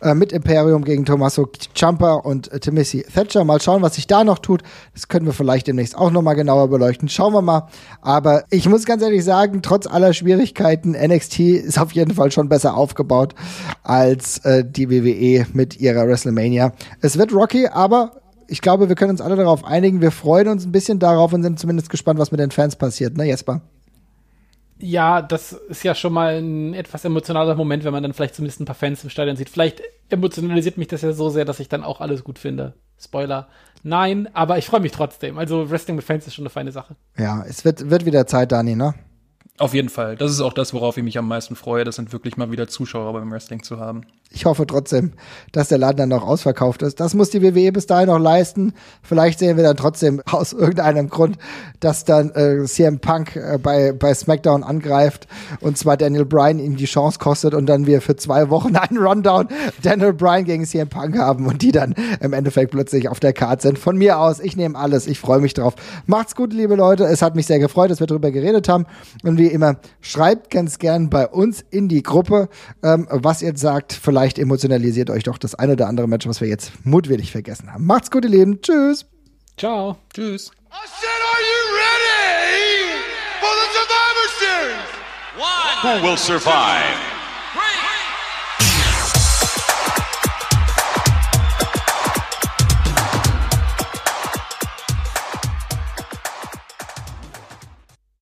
äh, 0.00 0.14
mit 0.14 0.32
Imperium 0.32 0.84
gegen 0.84 1.04
Tommaso 1.04 1.48
Ciampa 1.74 2.14
und 2.14 2.52
äh, 2.52 2.60
Timothy 2.60 3.02
Thatcher. 3.02 3.44
Mal 3.44 3.60
schauen, 3.60 3.82
was 3.82 3.94
sich 3.94 4.06
da 4.06 4.24
noch 4.24 4.38
tut. 4.38 4.62
Das 4.92 5.08
können 5.08 5.26
wir 5.26 5.32
vielleicht 5.32 5.66
demnächst 5.66 5.96
auch 5.96 6.10
nochmal 6.10 6.34
genauer 6.34 6.68
beleuchten. 6.68 7.08
Schauen 7.08 7.32
wir 7.32 7.42
mal. 7.42 7.68
Aber 8.02 8.44
ich 8.50 8.68
muss 8.68 8.84
ganz 8.84 9.02
ehrlich 9.02 9.24
sagen, 9.24 9.62
trotz 9.62 9.86
aller 9.86 10.12
Schwierigkeiten, 10.12 10.92
NXT 10.92 11.40
ist 11.40 11.78
auf 11.78 11.92
jeden 11.92 12.14
Fall 12.14 12.30
schon 12.30 12.48
besser 12.48 12.76
aufgebaut 12.76 13.34
als 13.82 14.33
äh, 14.38 14.64
die 14.64 14.90
WWE 14.90 15.46
mit 15.52 15.80
ihrer 15.80 16.06
WrestleMania. 16.06 16.72
Es 17.00 17.18
wird 17.18 17.32
rocky, 17.32 17.66
aber 17.68 18.20
ich 18.48 18.60
glaube, 18.60 18.88
wir 18.88 18.96
können 18.96 19.10
uns 19.10 19.20
alle 19.20 19.36
darauf 19.36 19.64
einigen. 19.64 20.00
Wir 20.00 20.10
freuen 20.10 20.48
uns 20.48 20.66
ein 20.66 20.72
bisschen 20.72 20.98
darauf 20.98 21.32
und 21.32 21.42
sind 21.42 21.58
zumindest 21.58 21.90
gespannt, 21.90 22.18
was 22.18 22.30
mit 22.30 22.40
den 22.40 22.50
Fans 22.50 22.76
passiert, 22.76 23.16
ne, 23.16 23.26
Jesper? 23.26 23.62
Ja, 24.78 25.22
das 25.22 25.52
ist 25.52 25.84
ja 25.84 25.94
schon 25.94 26.12
mal 26.12 26.36
ein 26.36 26.74
etwas 26.74 27.04
emotionaler 27.04 27.54
Moment, 27.54 27.84
wenn 27.84 27.92
man 27.92 28.02
dann 28.02 28.12
vielleicht 28.12 28.34
zumindest 28.34 28.60
ein 28.60 28.66
paar 28.66 28.74
Fans 28.74 29.04
im 29.04 29.10
Stadion 29.10 29.36
sieht. 29.36 29.48
Vielleicht 29.48 29.80
emotionalisiert 30.10 30.78
mich 30.78 30.88
das 30.88 31.02
ja 31.02 31.12
so 31.12 31.30
sehr, 31.30 31.44
dass 31.44 31.60
ich 31.60 31.68
dann 31.68 31.84
auch 31.84 32.00
alles 32.00 32.24
gut 32.24 32.38
finde. 32.38 32.74
Spoiler. 32.98 33.48
Nein, 33.82 34.28
aber 34.34 34.58
ich 34.58 34.66
freue 34.66 34.80
mich 34.80 34.92
trotzdem. 34.92 35.38
Also 35.38 35.70
Wrestling 35.70 35.96
mit 35.96 36.04
Fans 36.04 36.26
ist 36.26 36.34
schon 36.34 36.44
eine 36.44 36.50
feine 36.50 36.72
Sache. 36.72 36.96
Ja, 37.16 37.44
es 37.46 37.64
wird, 37.64 37.90
wird 37.90 38.04
wieder 38.04 38.26
Zeit, 38.26 38.52
Dani, 38.52 38.74
ne? 38.74 38.94
Auf 39.56 39.72
jeden 39.72 39.88
Fall. 39.88 40.16
Das 40.16 40.32
ist 40.32 40.40
auch 40.40 40.52
das, 40.52 40.74
worauf 40.74 40.96
ich 40.96 41.04
mich 41.04 41.16
am 41.16 41.28
meisten 41.28 41.54
freue. 41.54 41.84
Das 41.84 41.94
sind 41.94 42.12
wirklich 42.12 42.36
mal 42.36 42.50
wieder 42.50 42.66
Zuschauer 42.66 43.12
beim 43.12 43.30
Wrestling 43.30 43.62
zu 43.62 43.78
haben. 43.78 44.00
Ich 44.32 44.46
hoffe 44.46 44.66
trotzdem, 44.66 45.12
dass 45.52 45.68
der 45.68 45.78
Laden 45.78 45.96
dann 45.96 46.08
noch 46.08 46.26
ausverkauft 46.26 46.82
ist. 46.82 46.98
Das 46.98 47.14
muss 47.14 47.30
die 47.30 47.40
WWE 47.40 47.70
bis 47.70 47.86
dahin 47.86 48.08
noch 48.08 48.18
leisten. 48.18 48.72
Vielleicht 49.04 49.38
sehen 49.38 49.56
wir 49.56 49.62
dann 49.62 49.76
trotzdem 49.76 50.20
aus 50.30 50.52
irgendeinem 50.52 51.08
Grund, 51.08 51.38
dass 51.78 52.04
dann 52.04 52.32
äh, 52.32 52.64
CM 52.64 52.98
Punk 52.98 53.36
äh, 53.36 53.58
bei, 53.62 53.92
bei 53.92 54.12
SmackDown 54.12 54.64
angreift 54.64 55.28
und 55.60 55.78
zwar 55.78 55.96
Daniel 55.96 56.24
Bryan 56.24 56.58
ihm 56.58 56.74
die 56.74 56.86
Chance 56.86 57.20
kostet 57.20 57.54
und 57.54 57.66
dann 57.66 57.86
wir 57.86 58.00
für 58.00 58.16
zwei 58.16 58.50
Wochen 58.50 58.74
einen 58.76 58.98
Rundown 58.98 59.46
Daniel 59.82 60.14
Bryan 60.14 60.44
gegen 60.44 60.66
CM 60.66 60.88
Punk 60.88 61.16
haben 61.16 61.46
und 61.46 61.62
die 61.62 61.70
dann 61.70 61.94
im 62.18 62.32
Endeffekt 62.32 62.72
plötzlich 62.72 63.08
auf 63.08 63.20
der 63.20 63.32
Karte 63.32 63.62
sind. 63.62 63.78
Von 63.78 63.96
mir 63.96 64.18
aus, 64.18 64.40
ich 64.40 64.56
nehme 64.56 64.76
alles. 64.76 65.06
Ich 65.06 65.20
freue 65.20 65.38
mich 65.38 65.54
drauf. 65.54 65.74
Macht's 66.06 66.34
gut, 66.34 66.52
liebe 66.52 66.74
Leute. 66.74 67.04
Es 67.04 67.22
hat 67.22 67.36
mich 67.36 67.46
sehr 67.46 67.60
gefreut, 67.60 67.92
dass 67.92 68.00
wir 68.00 68.08
darüber 68.08 68.32
geredet 68.32 68.68
haben. 68.68 68.86
Und 69.22 69.43
wie 69.44 69.52
immer, 69.52 69.76
schreibt 70.00 70.50
ganz 70.50 70.78
gern 70.78 71.10
bei 71.10 71.28
uns 71.28 71.60
in 71.70 71.88
die 71.88 72.02
Gruppe, 72.02 72.48
ähm, 72.82 73.06
was 73.10 73.42
ihr 73.42 73.54
sagt. 73.56 73.92
Vielleicht 73.92 74.38
emotionalisiert 74.38 75.10
euch 75.10 75.24
doch 75.24 75.36
das 75.36 75.54
ein 75.54 75.70
oder 75.70 75.86
andere 75.86 76.08
Match, 76.08 76.26
was 76.26 76.40
wir 76.40 76.48
jetzt 76.48 76.72
mutwillig 76.84 77.30
vergessen 77.30 77.72
haben. 77.72 77.84
Macht's 77.84 78.10
gut, 78.10 78.24
ihr 78.24 78.30
Lieben. 78.30 78.62
Tschüss. 78.62 79.04
Ciao. 79.58 79.98
Tschüss. 80.14 80.50
I 80.72 80.86
said, 80.88 81.20
are 81.30 81.42
you 81.50 81.60
ready 81.76 83.04
for 83.40 83.52
the 83.60 83.68
Survivor 83.76 84.28
Series? 84.40 84.90
One. 85.38 86.00
Who 86.00 86.08
will 86.08 86.16
survive? 86.16 87.13